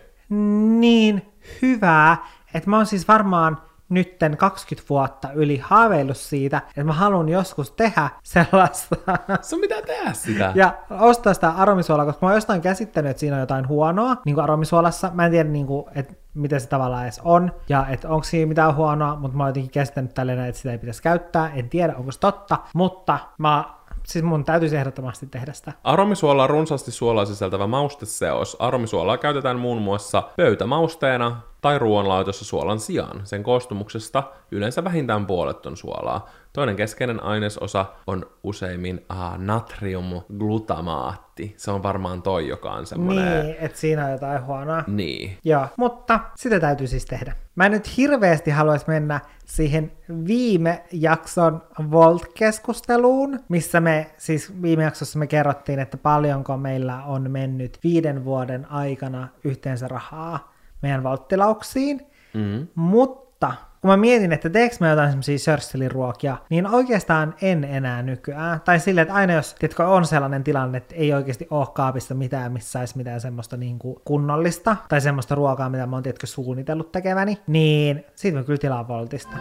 niin 0.78 1.22
hyvää, 1.62 2.16
että 2.54 2.70
mä 2.70 2.76
oon 2.76 2.86
siis 2.86 3.08
varmaan 3.08 3.58
nytten 3.88 4.36
20 4.36 4.88
vuotta 4.88 5.32
yli 5.32 5.58
haaveillut 5.58 6.16
siitä, 6.16 6.62
että 6.68 6.84
mä 6.84 6.92
haluan 6.92 7.28
joskus 7.28 7.70
tehdä 7.70 8.10
sellaista 8.22 8.96
Sun 9.42 9.60
pitää 9.60 9.82
tehdä 9.82 10.12
sitä. 10.12 10.52
ja 10.54 10.74
ostaa 10.90 11.34
sitä 11.34 11.50
aromisuolaa, 11.50 12.06
koska 12.06 12.26
mä 12.26 12.30
oon 12.30 12.36
jostain 12.36 12.60
käsittänyt, 12.60 13.10
että 13.10 13.20
siinä 13.20 13.36
on 13.36 13.40
jotain 13.40 13.68
huonoa 13.68 14.16
niin 14.24 14.34
kuin 14.34 14.44
aromisuolassa. 14.44 15.10
Mä 15.14 15.24
en 15.24 15.30
tiedä, 15.30 15.48
niin 15.48 15.66
kuin, 15.66 15.84
että 15.94 16.14
mitä 16.34 16.58
se 16.58 16.68
tavallaan 16.68 17.04
edes 17.04 17.20
on, 17.24 17.52
ja 17.68 17.86
että 17.88 18.08
onko 18.08 18.24
siinä 18.24 18.48
mitään 18.48 18.76
huonoa, 18.76 19.16
mutta 19.16 19.36
mä 19.36 19.42
oon 19.42 19.50
jotenkin 19.50 19.70
käsittänyt 19.70 20.14
tälleen, 20.14 20.40
että 20.40 20.58
sitä 20.58 20.72
ei 20.72 20.78
pitäisi 20.78 21.02
käyttää. 21.02 21.50
En 21.54 21.68
tiedä, 21.68 21.96
onko 21.96 22.12
se 22.12 22.20
totta, 22.20 22.58
mutta 22.74 23.18
mä, 23.38 23.64
siis 24.06 24.24
mun 24.24 24.44
täytyisi 24.44 24.76
ehdottomasti 24.76 25.26
tehdä 25.26 25.52
sitä. 25.52 25.72
Aromisuola 25.84 26.42
on 26.42 26.50
runsaasti 26.50 26.90
suolaa 26.90 27.24
sisältävä 27.24 27.66
mausteseos. 27.66 28.56
Aromisuolaa 28.58 29.18
käytetään 29.18 29.58
muun 29.58 29.82
muassa 29.82 30.22
pöytämausteena 30.36 31.40
tai 31.60 31.78
ruoanlaitossa 31.78 32.44
suolan 32.44 32.80
sijaan. 32.80 33.20
Sen 33.24 33.42
koostumuksesta 33.42 34.22
yleensä 34.50 34.84
vähintään 34.84 35.26
puolet 35.26 35.66
on 35.66 35.76
suolaa. 35.76 36.28
Toinen 36.56 36.76
keskeinen 36.76 37.22
ainesosa 37.22 37.86
on 38.06 38.26
useimmin 38.42 39.04
ah, 39.08 39.38
natriumglutamaatti. 39.38 41.54
Se 41.56 41.70
on 41.70 41.82
varmaan 41.82 42.22
toi, 42.22 42.48
joka 42.48 42.72
on 42.72 42.86
semmoinen... 42.86 43.44
Niin, 43.44 43.56
että 43.58 43.78
siinä 43.78 44.04
on 44.04 44.12
jotain 44.12 44.44
huonoa. 44.44 44.84
Niin. 44.86 45.38
Joo, 45.44 45.66
mutta 45.76 46.20
sitä 46.36 46.60
täytyy 46.60 46.86
siis 46.86 47.04
tehdä. 47.04 47.36
Mä 47.54 47.66
en 47.66 47.72
nyt 47.72 47.96
hirveästi 47.96 48.50
haluaisi 48.50 48.84
mennä 48.88 49.20
siihen 49.44 49.92
viime 50.26 50.84
jakson 50.92 51.62
Volt-keskusteluun, 51.90 53.40
missä 53.48 53.80
me, 53.80 54.10
siis 54.16 54.62
viime 54.62 54.82
jaksossa 54.82 55.18
me 55.18 55.26
kerrottiin, 55.26 55.78
että 55.78 55.96
paljonko 55.96 56.56
meillä 56.56 57.04
on 57.04 57.30
mennyt 57.30 57.78
viiden 57.84 58.24
vuoden 58.24 58.70
aikana 58.70 59.28
yhteensä 59.44 59.88
rahaa 59.88 60.52
meidän 60.82 61.02
volttilauksiin. 61.02 62.06
Mm. 62.34 62.66
Mutta 62.74 63.52
kun 63.80 63.90
mä 63.90 63.96
mietin, 63.96 64.32
että 64.32 64.50
teekö 64.50 64.76
mä 64.80 64.90
jotain 64.90 65.08
semmoisia 65.08 65.38
sörsseliruokia, 65.38 66.36
niin 66.50 66.66
oikeastaan 66.66 67.34
en 67.42 67.64
enää 67.64 68.02
nykyään. 68.02 68.60
Tai 68.64 68.80
silleen, 68.80 69.02
että 69.02 69.14
aina 69.14 69.32
jos 69.32 69.54
tiedätkö, 69.54 69.86
on 69.86 70.06
sellainen 70.06 70.44
tilanne, 70.44 70.78
että 70.78 70.94
ei 70.94 71.14
oikeasti 71.14 71.46
ole 71.50 71.66
kaapissa 71.74 72.14
mitään, 72.14 72.52
missä 72.52 72.70
saisi 72.70 72.96
mitään 72.96 73.20
semmoista 73.20 73.56
niin 73.56 73.78
kuin 73.78 73.96
kunnollista, 74.04 74.76
tai 74.88 75.00
semmoista 75.00 75.34
ruokaa, 75.34 75.68
mitä 75.68 75.86
mä 75.86 75.96
oon 75.96 76.02
tiedätkö, 76.02 76.26
suunnitellut 76.26 76.92
tekeväni, 76.92 77.38
niin 77.46 78.04
siitä 78.14 78.38
mä 78.38 78.44
kyllä 78.44 78.58
tilaan 78.58 78.88
Voltista. 78.88 79.36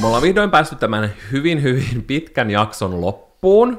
Me 0.00 0.06
ollaan 0.06 0.22
vihdoin 0.22 0.50
päästy 0.50 0.76
tämän 0.76 1.10
hyvin, 1.32 1.62
hyvin 1.62 2.04
pitkän 2.06 2.50
jakson 2.50 3.00
loppuun, 3.00 3.33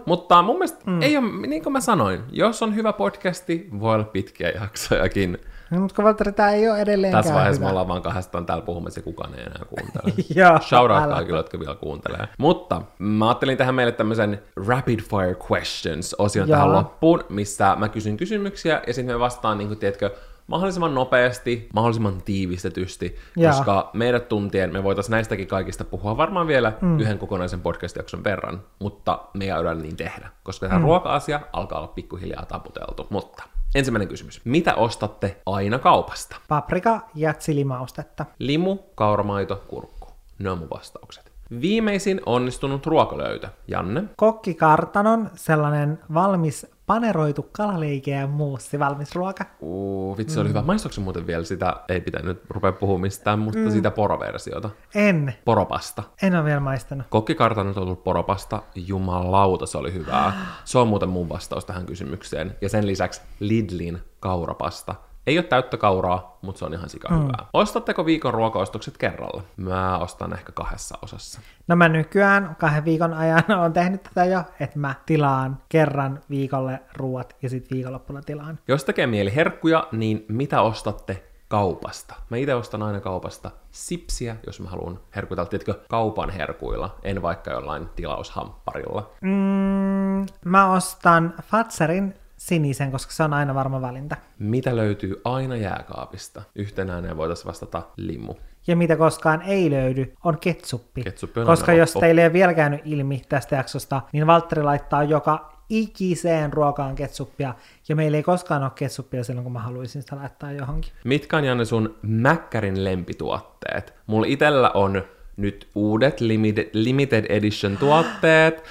mutta 0.06 0.42
mun 0.42 0.56
mielestä 0.56 0.80
mm. 0.86 1.02
ei 1.02 1.18
ole, 1.18 1.48
niin 1.48 1.64
kuin 1.64 1.74
mä 1.74 1.80
sanoin, 1.80 2.22
jos 2.32 2.64
on 2.64 2.76
hyvä 2.76 2.94
podcasti, 2.94 3.70
voi 3.80 3.96
olla 3.96 4.04
pitkiä 4.04 4.50
jaksojakin. 4.50 5.38
No, 5.72 5.80
mutta 5.80 5.96
kun 5.96 6.06
Valtteri, 6.06 6.32
tää 6.32 6.52
ei 6.52 6.70
ole 6.70 6.82
edelleenkään 6.82 7.24
Tässä 7.24 7.36
vaiheessa 7.36 7.60
me 7.60 7.64
hyvä. 7.64 7.70
ollaan 7.70 7.88
vaan 7.88 8.02
kahdestaan 8.02 8.46
täällä 8.46 8.66
puhumassa 8.66 9.00
ja 9.00 9.04
kukaan 9.04 9.34
ei 9.34 9.42
enää 9.42 9.62
kuuntele. 9.70 10.14
Joo, 10.36 10.60
Shout 10.62 10.92
out 10.92 11.10
kaikille, 11.10 11.40
jotka 11.40 11.60
vielä 11.60 11.76
kuuntelee. 11.76 12.28
Mutta 12.38 12.82
mä 13.00 13.28
ajattelin 13.28 13.58
tehdä 13.58 13.72
meille 13.72 13.92
tämmöisen 13.92 14.42
rapid 14.68 15.00
fire 15.00 15.36
questions 15.52 16.16
osion 16.18 16.50
tähän 16.50 16.74
loppuun, 16.74 17.24
missä 17.30 17.76
mä 17.76 17.90
kysyn 17.90 18.18
kysymyksiä 18.18 18.82
ja 18.88 18.94
sitten 18.94 19.16
me 19.16 19.20
vastaan, 19.20 19.58
niin 19.58 19.68
kuin, 19.68 19.80
tiedätkö, 19.80 20.12
mahdollisimman 20.48 20.96
nopeasti, 20.96 21.70
mahdollisimman 21.74 22.22
tiivistetysti, 22.26 23.16
Joo. 23.38 23.52
koska 23.52 23.90
meidät 23.94 24.30
tuntien 24.30 24.74
me 24.74 24.84
voitaisiin 24.84 25.12
näistäkin 25.12 25.48
kaikista 25.48 25.84
puhua 25.84 26.18
varmaan 26.18 26.48
vielä 26.48 26.74
mm. 26.82 27.00
yhden 27.00 27.20
kokonaisen 27.20 27.62
podcast-jakson 27.62 28.24
verran, 28.24 28.62
mutta 28.80 29.20
me 29.34 29.46
ei 29.46 29.52
yritä 29.60 29.74
niin 29.74 29.98
tehdä, 29.98 30.30
koska 30.44 30.68
tämä 30.68 30.80
mm. 30.80 30.86
ruoka-asia 30.86 31.40
alkaa 31.54 31.80
olla 31.80 31.88
pikkuhiljaa 31.88 32.46
taputeltu. 32.46 33.08
Mutta 33.10 33.44
ensimmäinen 33.76 34.08
kysymys. 34.08 34.42
Mitä 34.46 34.76
ostatte 34.76 35.42
aina 35.46 35.80
kaupasta? 35.80 36.36
Paprika 36.48 37.00
ja 37.16 37.34
chilimaustetta. 37.34 38.26
Limu, 38.40 38.78
kauramaito, 38.96 39.64
kurkku. 39.68 40.08
Ne 40.40 40.50
on 40.50 40.58
mun 40.58 40.70
vastaukset. 40.70 41.32
Viimeisin 41.62 42.22
onnistunut 42.26 42.86
ruokalöytö. 42.86 43.48
Janne? 43.68 44.04
Kokki 44.16 44.54
Kartanon 44.54 45.30
sellainen 45.36 46.00
valmis 46.14 46.75
paneroitu 46.88 47.50
kalaleike 47.52 48.12
ja 48.12 48.28
muussi 48.28 48.80
valmis 48.80 49.16
ruoka. 49.16 49.46
Uu, 49.60 50.18
vitsi, 50.18 50.34
se 50.34 50.40
oli 50.40 50.50
hyvä. 50.50 50.62
Maistuuko 50.62 50.94
se 50.94 51.02
muuten 51.02 51.28
vielä 51.28 51.44
sitä, 51.44 51.76
ei 51.90 52.02
pitänyt 52.02 52.42
rupea 52.50 52.72
puhumaan 52.72 53.02
mistään, 53.02 53.40
mutta 53.40 53.60
mm. 53.60 53.72
sitä 53.72 53.92
poroversiota. 53.92 54.70
En, 54.96 55.34
Poropasta. 55.46 56.04
en 56.22 56.36
ole 56.36 56.46
vielä 56.46 56.60
maistanut. 56.60 57.08
Kokkikartan 57.10 57.68
on 57.68 57.74
tullut 57.74 58.04
poropasta. 58.04 58.62
Jumalauta, 58.76 59.66
se 59.66 59.78
oli 59.78 59.94
hyvää. 59.94 60.34
Se 60.66 60.78
on 60.78 60.88
muuten 60.88 61.10
mun 61.10 61.30
vastaus 61.30 61.66
tähän 61.66 61.86
kysymykseen. 61.86 62.56
Ja 62.62 62.70
sen 62.70 62.88
lisäksi 62.88 63.22
Lidlin 63.40 64.00
kaurapasta. 64.20 64.96
Ei 65.28 65.38
ole 65.38 65.46
täyttä 65.46 65.78
kauraa, 65.78 66.38
mutta 66.42 66.60
se 66.60 66.66
on 66.66 66.74
ihan 66.74 66.90
sika 66.90 67.14
hyvää. 67.14 67.46
Ostatteko 67.54 68.06
viikon 68.06 68.34
ruokaostokset 68.34 68.98
kerralla? 68.98 69.44
Mä 69.58 69.98
ostan 69.98 70.34
ehkä 70.34 70.52
kahdessa 70.52 70.98
osassa. 71.02 71.42
No 71.68 71.76
mä 71.76 71.90
nykyään 71.90 72.56
kahden 72.60 72.86
viikon 72.86 73.14
ajan 73.14 73.44
on 73.66 73.74
tehnyt 73.74 74.04
tätä 74.04 74.26
jo, 74.26 74.44
että 74.60 74.80
mä 74.80 74.96
tilaan 75.06 75.58
kerran 75.70 76.22
viikolle 76.30 76.80
ruuat 76.94 77.36
ja 77.42 77.50
sitten 77.50 77.76
viikonloppuna 77.76 78.22
tilaan. 78.22 78.60
Jos 78.68 78.84
tekee 78.84 79.08
mieli 79.08 79.36
herkkuja, 79.36 79.88
niin 79.92 80.26
mitä 80.30 80.62
ostatte 80.62 81.24
kaupasta? 81.48 82.16
Mä 82.30 82.38
itse 82.38 82.56
ostan 82.56 82.84
aina 82.84 83.00
kaupasta 83.00 83.52
sipsiä, 83.72 84.36
jos 84.46 84.60
mä 84.60 84.70
haluan 84.70 85.00
herkutella, 85.16 85.50
tiedätkö, 85.50 85.74
kaupan 85.90 86.30
herkuilla, 86.30 86.96
en 87.04 87.22
vaikka 87.22 87.52
jollain 87.52 87.90
tilaushampparilla. 87.96 89.10
Mm, 89.22 90.26
mä 90.46 90.72
ostan 90.72 91.34
Fatserin 91.44 92.14
sinisen, 92.46 92.92
koska 92.92 93.14
se 93.14 93.24
on 93.24 93.34
aina 93.34 93.56
varma 93.56 93.82
valinta. 93.82 94.16
Mitä 94.40 94.76
löytyy 94.76 95.22
aina 95.24 95.56
jääkaapista? 95.56 96.42
Yhtenäinen 96.56 97.18
voitaisiin 97.18 97.48
vastata 97.48 97.84
limu. 97.98 98.34
Ja 98.68 98.76
mitä 98.76 98.96
koskaan 98.96 99.42
ei 99.42 99.72
löydy, 99.72 100.14
on 100.24 100.38
ketsuppi. 100.40 101.04
Ketsuppi 101.04 101.40
on 101.40 101.46
Koska 101.46 101.74
jos 101.74 101.90
loppu. 101.96 102.00
teille 102.00 102.22
ei 102.22 102.28
ole 102.28 102.34
vielä 102.34 102.54
käynyt 102.54 102.82
ilmi 102.86 103.22
tästä 103.30 103.56
jaksosta, 103.56 104.02
niin 104.12 104.28
Valtteri 104.28 104.64
laittaa 104.64 105.04
joka 105.04 105.54
ikiseen 105.70 106.54
ruokaan 106.54 106.96
ketsuppia, 106.96 107.54
ja 107.90 107.96
meillä 107.96 108.18
ei 108.18 108.24
koskaan 108.24 108.64
ole 108.64 108.72
ketsuppia 108.76 109.24
silloin, 109.24 109.44
kun 109.44 109.54
mä 109.54 109.60
haluaisin 109.60 110.02
sitä 110.02 110.16
laittaa 110.16 110.52
johonkin. 110.52 110.92
Mitkä 111.04 111.38
on 111.38 111.46
Janne 111.46 111.66
sun 111.66 111.96
Mäkkärin 112.02 112.84
lempituotteet? 112.84 113.94
Mulla 114.08 114.26
itellä 114.30 114.72
on 114.74 115.04
nyt 115.38 115.68
uudet 115.76 116.22
limited, 116.22 116.70
limited 116.74 117.26
edition 117.30 117.78
tuotteet. 117.78 118.64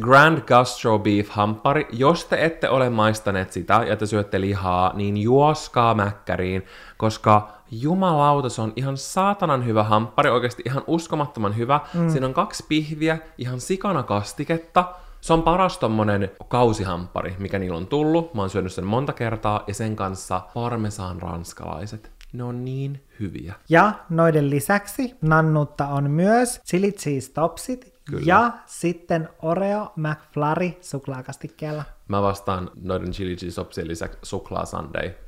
Grand 0.00 0.40
Gastro 0.40 0.98
Beef 0.98 1.28
Hampari. 1.28 1.86
Jos 1.92 2.24
te 2.24 2.44
ette 2.44 2.68
ole 2.68 2.90
maistaneet 2.90 3.52
sitä 3.52 3.84
ja 3.88 3.96
te 3.96 4.06
syötte 4.06 4.40
lihaa, 4.40 4.92
niin 4.94 5.16
juoskaa 5.16 5.94
Mäkkäriin, 5.94 6.66
koska 6.96 7.48
jumalauta, 7.70 8.48
se 8.48 8.62
on 8.62 8.72
ihan 8.76 8.96
saatanan 8.96 9.66
hyvä 9.66 9.82
hamppari, 9.82 10.30
oikeasti 10.30 10.62
ihan 10.66 10.84
uskomattoman 10.86 11.56
hyvä. 11.56 11.80
Mm. 11.94 12.10
Siinä 12.10 12.26
on 12.26 12.34
kaksi 12.34 12.64
pihviä, 12.68 13.18
ihan 13.38 13.60
sikana 13.60 14.02
kastiketta. 14.02 14.84
Se 15.20 15.32
on 15.32 15.42
paras 15.42 15.78
tommonen 15.78 16.30
kausihamppari, 16.48 17.36
mikä 17.38 17.58
niillä 17.58 17.76
on 17.76 17.86
tullut. 17.86 18.34
Mä 18.34 18.42
oon 18.42 18.50
syönyt 18.50 18.72
sen 18.72 18.86
monta 18.86 19.12
kertaa 19.12 19.64
ja 19.66 19.74
sen 19.74 19.96
kanssa 19.96 20.40
parmesaan 20.54 21.22
ranskalaiset. 21.22 22.10
Ne 22.32 22.44
on 22.44 22.64
niin 22.64 23.02
hyviä. 23.20 23.54
Ja 23.68 23.92
noiden 24.10 24.50
lisäksi 24.50 25.14
nannutta 25.22 25.86
on 25.86 26.10
myös 26.10 26.60
chili 26.66 26.92
cheese 26.92 27.32
topsit 27.32 27.91
Kyllä. 28.04 28.22
ja 28.26 28.50
sitten 28.66 29.28
Oreo 29.42 29.92
McFlurry 29.96 30.72
suklaakastikkeella. 30.80 31.84
Mä 32.08 32.22
vastaan 32.22 32.70
noiden 32.82 33.10
chili 33.10 33.36
cheese 33.36 33.54
sopsien 33.54 33.88
lisäksi 33.88 34.18
suklaa 34.22 34.66
sundae. 34.66 35.18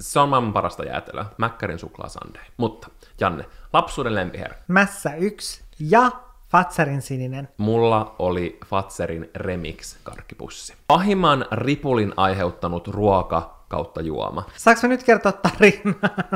Se 0.00 0.20
on 0.20 0.28
maailman 0.28 0.52
parasta 0.52 0.84
jäätelöä. 0.84 1.26
Mäkkärin 1.38 1.78
suklaa 1.78 2.08
sundae. 2.08 2.42
Mutta, 2.56 2.88
Janne, 3.20 3.44
lapsuuden 3.72 4.14
lempiherkku. 4.14 4.62
Mässä 4.68 5.14
yksi 5.14 5.62
ja 5.78 6.10
Fatserin 6.48 7.02
sininen. 7.02 7.48
Mulla 7.56 8.14
oli 8.18 8.58
Fatserin 8.66 9.30
Remix 9.34 9.96
karkkipussi. 10.02 10.74
Pahimman 10.86 11.46
ripulin 11.52 12.14
aiheuttanut 12.16 12.88
ruoka 12.88 13.55
kautta 13.68 14.00
juoma. 14.00 14.44
Saanko 14.56 14.80
mä 14.82 14.88
nyt 14.88 15.02
kertoa 15.02 15.32
tarinan? 15.32 15.94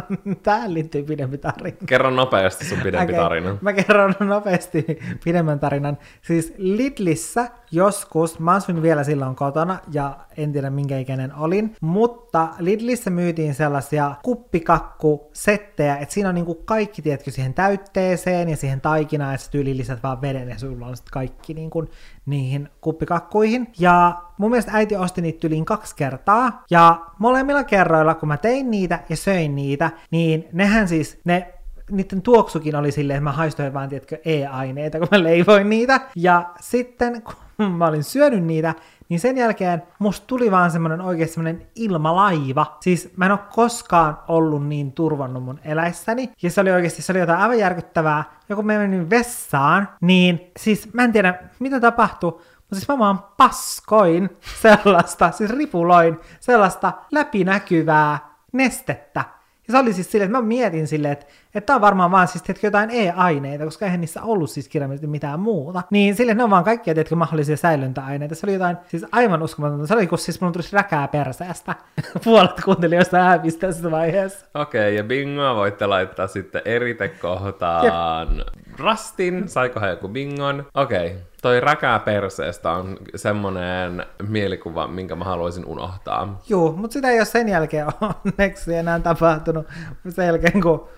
Tähän 0.43 0.75
liittyy 0.75 1.03
pidempi 1.03 1.39
tarina. 1.39 1.77
Kerro 1.87 2.11
nopeasti 2.11 2.65
sun 2.65 2.79
pidempi 2.79 3.13
Okei, 3.13 3.17
tarina. 3.17 3.57
Mä 3.61 3.73
kerron 3.73 4.15
nopeasti 4.21 4.87
pidemmän 5.25 5.61
tarinan. 5.61 5.99
Siis 6.23 6.55
Lidlissä 6.57 7.51
joskus, 7.73 8.39
mä 8.39 8.53
asuin 8.53 8.83
vielä 8.83 9.05
silloin 9.05 9.37
kotona 9.37 9.79
ja 9.93 10.19
en 10.37 10.53
tiedä 10.53 10.71
minkä 10.71 10.99
ikäinen 10.99 11.35
olin, 11.35 11.77
mutta 11.81 12.49
Lidlissä 12.59 13.11
myytiin 13.11 13.55
sellaisia 13.55 14.15
kuppikakkusettejä, 14.23 15.97
että 15.97 16.15
siinä 16.15 16.29
on 16.29 16.35
niinku 16.35 16.55
kaikki, 16.55 17.03
tiedätkö, 17.03 17.31
siihen 17.31 17.55
täytteeseen 17.55 18.49
ja 18.49 18.57
siihen 18.57 18.81
taikinaan, 18.81 19.35
että 19.35 19.45
sä 19.45 19.51
tyyliin 19.51 19.77
lisät 19.77 20.03
vaan 20.03 20.21
veden 20.21 20.49
ja 20.49 20.59
sulla 20.59 20.87
on 20.87 20.97
sit 20.97 21.11
kaikki 21.11 21.55
niinku 21.55 21.87
niihin 22.27 22.69
kuppikakkuihin. 22.81 23.73
Ja 23.79 24.23
mun 24.39 24.51
mielestä 24.51 24.73
äiti 24.75 24.97
osti 24.97 25.23
niitä 25.23 25.47
yliin 25.47 25.65
kaksi 25.65 25.97
kertaa, 25.97 26.65
ja 26.71 27.07
molemmilla 27.19 27.65
kerroilla, 27.65 28.15
kun 28.15 28.29
mä 28.29 28.37
tein 28.37 28.71
niitä 28.71 29.01
ja 29.09 29.17
söin 29.17 29.57
niitä, 29.57 29.91
niin 30.11 30.49
nehän 30.53 30.89
siis, 30.89 31.21
ne 31.25 31.55
niiden 31.91 32.23
tuoksukin 32.23 32.77
oli 32.77 32.93
silleen, 32.93 33.17
että 33.17 33.25
mä 33.25 33.33
haistoin 33.33 33.75
vaan, 33.75 33.89
tiedätkö, 33.89 34.19
e-aineita, 34.25 34.99
kun 34.99 35.09
mä 35.11 35.23
leivoin 35.23 35.71
niitä. 35.71 36.01
Ja 36.17 36.51
sitten, 36.61 37.23
kun 37.23 37.35
mä 37.79 37.87
olin 37.87 38.05
syönyt 38.05 38.45
niitä, 38.45 38.75
niin 39.11 39.21
sen 39.21 39.37
jälkeen 39.37 39.83
musta 39.99 40.27
tuli 40.27 40.51
vaan 40.51 40.71
semmonen 40.71 41.01
oikein 41.01 41.29
semmonen 41.29 41.67
ilmalaiva. 41.75 42.77
Siis 42.81 43.13
mä 43.17 43.27
en 43.27 43.33
oo 43.33 43.39
koskaan 43.51 44.19
ollut 44.29 44.67
niin 44.67 44.93
turvannut 44.93 45.45
mun 45.45 45.61
eläissäni. 45.65 46.33
Ja 46.43 46.51
se 46.51 46.61
oli 46.61 46.71
oikeasti, 46.71 47.03
se 47.03 47.13
oli 47.13 47.19
jotain 47.19 47.39
aivan 47.39 47.59
järkyttävää. 47.59 48.25
Ja 48.49 48.57
kun 48.57 48.67
mä 48.67 48.79
menin 48.79 49.11
vessaan, 49.11 49.89
niin 50.01 50.51
siis 50.57 50.93
mä 50.93 51.05
en 51.05 51.13
tiedä, 51.13 51.43
mitä 51.59 51.81
tapahtui, 51.81 52.31
mutta 52.31 52.75
siis 52.75 52.89
mä 52.89 52.99
vaan 52.99 53.19
paskoin 53.37 54.31
sellaista, 54.63 55.31
siis 55.31 55.51
ripuloin 55.51 56.21
sellaista 56.41 56.93
läpinäkyvää 57.13 58.19
nestettä. 58.53 59.25
Ja 59.71 59.73
se 59.73 59.79
oli 59.79 59.93
siis 59.93 60.11
silleen, 60.11 60.27
että 60.27 60.39
mä 60.39 60.47
mietin 60.47 60.87
silleen, 60.87 61.13
että, 61.13 61.27
että 61.55 61.67
tää 61.67 61.77
on 61.77 61.81
varmaan 61.81 62.11
vaan 62.11 62.29
siis 62.29 62.43
tiedätkö, 62.43 62.67
jotain 62.67 62.91
e-aineita, 62.91 63.65
koska 63.65 63.85
eihän 63.85 64.01
niissä 64.01 64.23
ollut 64.23 64.51
siis 64.51 64.69
kirjaimellisesti 64.69 65.07
mitään 65.07 65.41
muuta. 65.41 65.83
Niin 65.91 66.17
silleen, 66.17 66.37
ne 66.37 66.45
on 66.45 66.51
vaan 66.51 66.65
kaikkia 66.65 66.95
tiedätkö, 66.95 67.17
mahdollisia 67.17 67.57
säilöntäaineita. 67.57 68.35
Se 68.35 68.47
oli 68.47 68.53
jotain 68.53 68.77
siis 68.89 69.07
aivan 69.13 69.43
uskomatonta. 69.43 69.87
Se 69.87 69.95
oli 69.95 70.07
kun 70.07 70.19
siis 70.19 70.41
mun 70.41 70.53
tulisi 70.53 70.77
räkää 70.77 71.09
perseestä. 71.09 71.75
Puolet 72.25 72.61
kuuntelijoista 72.65 73.23
hävisi 73.23 73.59
tässä 73.59 73.91
vaiheessa. 73.91 74.47
Okei, 74.55 74.97
ja 74.97 75.05
bingoa 75.05 75.55
voitte 75.55 75.87
laittaa 75.87 76.27
sitten 76.27 76.63
eritekohtaan 76.65 78.45
rastin. 78.79 79.49
Saiko 79.49 79.81
hän 79.81 79.91
joku 79.91 80.09
bingon? 80.09 80.67
Okei, 80.75 81.17
toi 81.43 81.61
räkää 81.61 81.99
perseestä 81.99 82.71
on 82.71 82.97
semmonen 83.17 84.07
mielikuva, 84.29 84.87
minkä 84.87 85.17
mä 85.17 85.25
haluaisin 85.25 85.67
unohtaa. 85.67 86.41
Juu, 86.49 86.73
mutta 86.73 86.93
sitä 86.95 87.09
ei 87.11 87.19
ole 87.19 87.25
sen 87.25 87.49
jälkeen 87.49 87.87
onneksi 88.01 88.75
enää 88.75 89.01
tapahtunut. 89.01 89.67
Sen 90.09 90.27
jälkeen 90.27 90.61
kun 90.63 90.89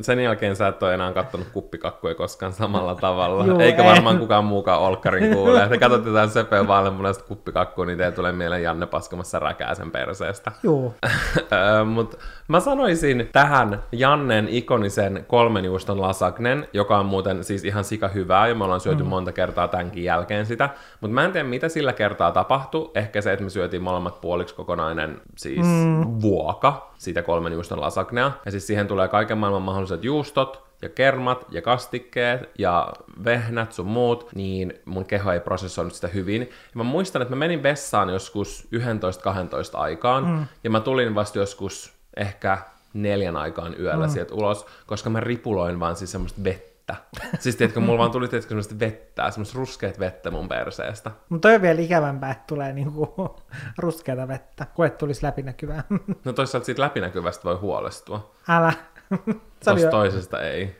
Sen 0.00 0.20
jälkeen 0.20 0.56
sä 0.56 0.68
et 0.68 0.82
ole 0.82 0.94
enää 0.94 1.12
kattonut 1.12 1.48
kuppikakkuja 1.52 2.14
koskaan 2.14 2.52
samalla 2.52 2.94
tavalla. 3.06 3.46
Juu, 3.46 3.60
Eikä 3.60 3.82
en. 3.82 3.88
varmaan 3.88 4.18
kukaan 4.18 4.44
muukaan 4.44 4.80
olkkarin 4.80 5.34
kuule. 5.34 5.68
Te 5.68 5.78
katsotte 5.88 6.10
tämän 6.12 6.30
söpöä 6.30 6.66
vaaleanpunaista 6.66 7.24
kuppikakkua, 7.24 7.86
niin 7.86 7.98
teille 7.98 8.12
tulee 8.16 8.32
mieleen 8.32 8.62
Janne 8.62 8.86
paskamassa 8.86 9.38
räkää 9.38 9.74
sen 9.74 9.90
perseestä. 9.90 10.52
Juu, 10.62 10.94
Mutta 11.94 12.16
mä 12.48 12.60
sanoisin 12.60 13.28
tähän 13.32 13.82
Jannen 13.92 14.48
ikonisen 14.48 15.24
kolmen 15.28 15.64
juuston 15.64 16.00
lasagnen, 16.00 16.68
joka 16.72 16.98
on 16.98 17.06
muuten 17.06 17.44
siis 17.44 17.64
ihan 17.64 17.84
sika 17.84 18.08
hyvää, 18.08 18.48
ja 18.48 18.54
me 18.54 18.64
ollaan 18.64 18.80
syöty 18.80 19.02
mm. 19.02 19.08
monta 19.08 19.32
kertaa 19.32 19.68
tämänkin 19.68 20.04
jälkeen 20.04 20.46
sitä. 20.46 20.70
Mutta 21.00 21.14
mä 21.14 21.24
en 21.24 21.32
tiedä, 21.32 21.48
mitä 21.48 21.68
sillä 21.68 21.92
kertaa 21.92 22.32
tapahtui. 22.32 22.90
Ehkä 22.94 23.20
se, 23.20 23.32
että 23.32 23.44
me 23.44 23.50
syötiin 23.50 23.82
molemmat 23.82 24.20
puoliksi 24.20 24.54
kokonainen 24.54 25.20
siis 25.36 25.66
mm. 25.66 26.20
vuoka 26.20 26.90
siitä 26.98 27.22
kolmen 27.22 27.52
juuston 27.52 27.80
lasagnea. 27.80 28.32
Ja 28.44 28.50
siis 28.50 28.66
siihen 28.66 28.88
tulee 28.88 29.08
kaiken 29.08 29.38
maailman 29.38 29.62
mahdolliset 29.62 30.04
juustot, 30.04 30.66
ja 30.82 30.88
kermat 30.88 31.46
ja 31.50 31.62
kastikkeet 31.62 32.50
ja 32.58 32.92
vehnät 33.24 33.72
sun 33.72 33.86
muut, 33.86 34.28
niin 34.34 34.74
mun 34.84 35.04
keho 35.04 35.32
ei 35.32 35.40
prosessoinut 35.40 35.94
sitä 35.94 36.08
hyvin. 36.08 36.42
Ja 36.42 36.48
mä 36.74 36.82
muistan, 36.82 37.22
että 37.22 37.34
mä 37.34 37.38
menin 37.38 37.62
vessaan 37.62 38.08
joskus 38.08 38.68
11-12 39.74 39.78
aikaan, 39.78 40.26
mm. 40.26 40.46
ja 40.64 40.70
mä 40.70 40.80
tulin 40.80 41.14
vasta 41.14 41.38
joskus 41.38 41.95
ehkä 42.16 42.58
neljän 42.94 43.36
aikaan 43.36 43.80
yöllä 43.80 44.06
mm. 44.06 44.12
sieltä 44.12 44.34
ulos, 44.34 44.66
koska 44.86 45.10
mä 45.10 45.20
ripuloin 45.20 45.80
vaan 45.80 45.96
siis 45.96 46.12
semmoista 46.12 46.44
vettä. 46.44 46.96
Siis 47.38 47.56
tiedätkö, 47.56 47.80
mulla 47.80 47.98
vaan 47.98 48.10
tuli 48.10 48.28
tiedätkö, 48.28 48.48
semmoista 48.48 48.78
vettä, 48.78 49.30
semmoista 49.30 49.58
ruskeat 49.58 49.98
vettä 49.98 50.30
mun 50.30 50.48
perseestä. 50.48 51.10
mutta 51.28 51.48
toi 51.48 51.54
on 51.54 51.62
vielä 51.62 51.80
ikävämpää, 51.80 52.30
että 52.30 52.44
tulee 52.46 52.72
niinku 52.72 53.14
ruskeata 53.78 54.28
vettä, 54.28 54.66
kun 54.74 54.86
et 54.86 54.98
tulisi 54.98 55.26
läpinäkyvää. 55.26 55.84
No 56.24 56.32
toisaalta 56.32 56.66
siitä 56.66 56.82
läpinäkyvästä 56.82 57.44
voi 57.44 57.56
huolestua. 57.56 58.34
Älä. 58.48 58.72
Jo, 59.82 59.90
toisesta 59.90 60.40
ei. 60.40 60.76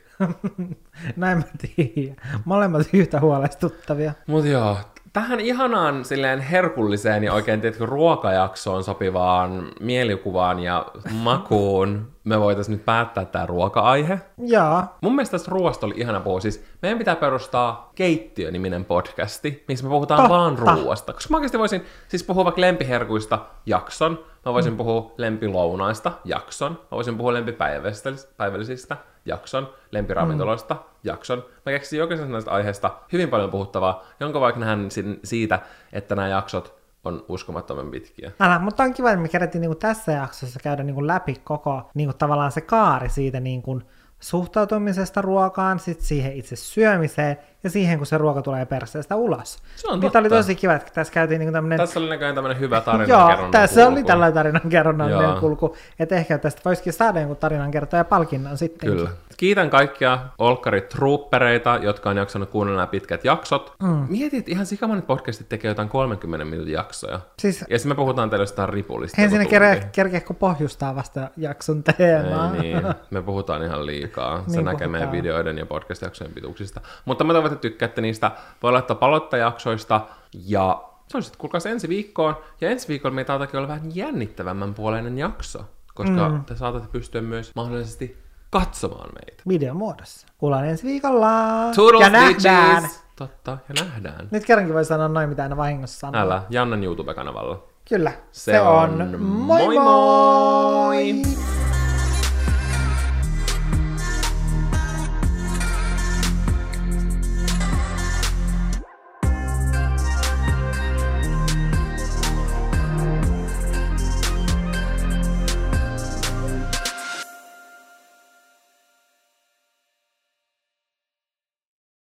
näin 1.17 1.39
mä 1.39 1.45
tiedän. 1.77 2.17
Molemmat 2.45 2.87
yhtä 2.93 3.21
huolestuttavia. 3.21 4.13
Mut 4.27 4.45
joo, 4.45 4.79
tähän 5.17 5.41
ihanaan 5.41 6.05
silleen 6.05 6.41
herkulliseen 6.41 7.25
ja 7.25 7.33
oikein 7.33 7.61
tiedätkö, 7.61 7.87
ruokajaksoon 7.87 8.85
sopivaan 8.85 9.69
mielikuvaan 9.81 10.59
ja 10.59 10.87
makuun 11.13 12.09
me 12.25 12.41
voitaisiin 12.41 12.77
nyt 12.77 12.85
päättää 12.85 13.25
tämä 13.25 13.47
ruoka-aihe. 13.47 14.21
Joo, 14.39 14.83
Mun 15.01 15.15
mielestä 15.15 15.31
tästä 15.31 15.51
ruoasta 15.51 15.87
oli 15.87 15.95
ihana 15.97 16.21
puhua. 16.21 16.41
Siis 16.41 16.65
meidän 16.83 16.99
pitää 16.99 17.17
perustaa 17.17 17.91
Keittiö-niminen 17.95 18.85
podcasti, 18.85 19.65
missä 19.69 19.85
me 19.85 19.91
puhutaan 19.91 20.21
Totta. 20.21 20.35
vaan 20.35 20.59
ruoasta. 20.59 21.13
Koska 21.13 21.31
mä 21.31 21.37
oikeasti 21.37 21.59
voisin 21.59 21.85
siis 22.09 22.23
puhua 22.25 22.45
vaikka 22.45 22.61
lempiherkuista 22.61 23.39
jakson, 23.67 24.19
mä 24.47 24.53
voisin 24.53 24.73
mm. 24.73 24.77
puhua 24.77 25.15
lempilounaista 25.19 26.13
jakson, 26.25 26.73
mä 26.73 26.91
voisin 26.91 27.17
puhua 27.17 27.33
lempipäivällisistä 27.33 28.97
jakson, 29.25 29.69
lempiravintoloista 29.91 30.75
mm. 30.75 30.81
jakson. 31.05 31.45
Mä 31.67 31.73
keksin 31.73 31.99
jokaisesta 31.99 32.33
näistä 32.33 32.51
aiheesta 32.51 32.91
hyvin 33.13 33.29
paljon 33.29 33.51
puhuttavaa, 33.51 34.05
jonka 34.21 34.41
vaikka 34.41 34.61
nähdään 34.61 34.89
siitä, 35.25 35.59
että 35.93 36.15
nämä 36.15 36.29
jaksot 36.29 36.77
on 37.05 37.25
uskomattoman 37.29 37.91
pitkiä. 37.91 38.33
älä, 38.41 38.59
mutta 38.59 38.83
on 38.83 38.95
kiva, 38.95 39.11
että 39.11 39.23
me 39.23 39.29
kerättiin 39.29 39.61
niinku 39.61 39.75
tässä 39.75 40.13
jaksossa 40.13 40.61
käydä 40.63 40.83
niinku 40.83 41.07
läpi 41.07 41.35
koko 41.45 41.91
niinku 41.95 42.15
tavallaan 42.19 42.53
se 42.53 42.61
kaari 42.61 43.09
siitä 43.09 43.41
niinku 43.41 43.81
suhtautumisesta 44.21 45.23
ruokaan, 45.23 45.79
sit 45.79 46.01
siihen 46.01 46.33
itse 46.33 46.57
syömiseen 46.57 47.37
ja 47.67 47.71
siihen, 47.71 47.99
kun 47.99 48.07
se 48.07 48.19
ruoka 48.19 48.43
tulee 48.43 48.67
perseestä 48.67 49.17
ulos. 49.17 49.59
Se 49.77 49.89
on 49.89 50.01
Niin 50.01 50.17
oli 50.17 50.29
tosi 50.29 50.55
kiva, 50.55 50.75
että 50.75 50.91
tässä 50.95 51.13
käytiin 51.13 51.39
niinku 51.39 51.53
tämmönen 51.53 51.79
Tässä 51.79 52.01
oli 52.01 52.09
näköjään 52.09 52.35
tämmönen 52.35 52.61
hyvä 52.61 52.81
tarina 52.81 53.05
Joo, 53.05 53.49
tässä 53.51 53.89
oli 53.89 54.05
tällainen 54.05 54.35
tarinan 54.35 54.63
kerronnan 54.69 55.11
Joo. 55.11 55.41
kulku. 55.41 55.77
Että 55.99 56.15
ehkä 56.15 56.39
tästä 56.39 56.61
voisikin 56.65 56.93
saada 56.93 57.19
jonkun 57.21 57.37
tarinan 57.37 57.71
kertoja 57.71 58.05
palkinnon 58.05 58.59
sitten. 58.59 58.91
Kyllä. 58.91 59.11
Kiitän 59.37 59.71
kaikkia 59.71 60.19
olkkarit 60.39 60.89
troopereita, 60.89 61.79
jotka 61.83 62.11
on 62.11 62.17
jaksanut 62.17 62.51
kuunnella 62.51 62.77
nämä 62.81 62.87
pitkät 62.87 63.25
jaksot. 63.25 63.73
Mm. 63.83 64.07
Mietit, 64.09 64.49
ihan 64.49 64.67
sikamonet 64.67 65.07
podcastit 65.07 65.49
tekee 65.49 65.69
jotain 65.69 65.89
30 65.89 66.45
minuutin 66.45 66.73
jaksoja. 66.75 67.21
Siis 67.39 67.65
Ja 67.71 67.79
sitten 67.79 67.91
me 67.93 67.95
puhutaan 67.95 68.31
teille 68.31 68.43
jostain 68.43 68.69
ripulista. 68.69 69.23
ensin 69.23 69.49
kerkeä, 69.49 69.89
kerkeä, 69.93 70.21
kun 70.21 70.37
pohjustaa 70.37 70.97
vasta 70.97 71.31
jakson 71.37 71.83
teemaa. 71.83 72.55
Ei 72.55 72.61
niin, 72.61 72.83
me 73.11 73.23
puhutaan 73.23 73.63
ihan 73.63 73.87
liikaa. 73.87 74.45
Se 74.47 74.57
Niin 74.57 74.65
näkee 74.65 74.89
meidän 74.89 75.09
puhutaan. 75.09 75.23
videoiden 75.23 75.59
ja 75.59 75.67
podcast-jaksojen 75.67 76.33
pituuksista. 76.35 76.81
Mutta 77.05 77.25
mä 77.25 77.33
toivon, 77.33 77.56
että 77.57 77.69
tykkäätte 77.69 78.01
niistä. 78.01 78.31
Voi 78.63 78.73
laittaa 78.73 78.97
palautetta 78.97 79.37
jaksoista 79.37 80.01
ja 80.33 80.85
se 81.09 81.17
on 81.17 81.23
sitten 81.23 81.39
kuulkaas 81.41 81.67
ensi 81.67 81.89
viikkoon. 81.89 82.37
Ja 82.61 82.71
ensi 82.71 82.89
viikolla 82.89 83.15
meitä 83.15 83.27
taitakin 83.27 83.59
olla 83.59 83.69
vähän 83.69 83.97
jännittävämmän 83.97 84.75
puoleinen 84.75 85.19
jakso, 85.19 85.65
koska 85.95 86.29
mm. 86.29 86.45
te 86.45 86.57
saatatte 86.57 86.89
pystyä 86.93 87.23
myös 87.23 87.53
mahdollisesti 87.55 88.19
katsomaan 88.51 89.11
meitä. 89.15 89.43
Videon 89.49 89.77
muodossa. 89.77 90.27
Kuullaan 90.39 90.67
ensi 90.67 90.85
viikolla. 90.85 91.29
Toodles, 91.77 92.01
ja 92.01 92.11
nähdään. 92.11 92.83
bitches! 92.83 93.07
Totta, 93.17 93.59
ja 93.69 93.85
nähdään. 93.85 94.29
Nyt 94.31 94.45
kerrankin 94.45 94.75
voi 94.75 94.85
sanoa 94.85 95.09
noin, 95.09 95.29
mitä 95.29 95.43
aina 95.43 95.57
vahingossa 95.57 95.99
sanoo. 95.99 96.21
Älä, 96.21 96.43
Jannan 96.51 96.85
YouTube-kanavalla. 96.85 97.63
Kyllä. 97.89 98.13
Se 98.33 98.61
on 98.61 99.21
moi 99.21 99.79
moi! 99.79 99.79
moi. 99.79 101.66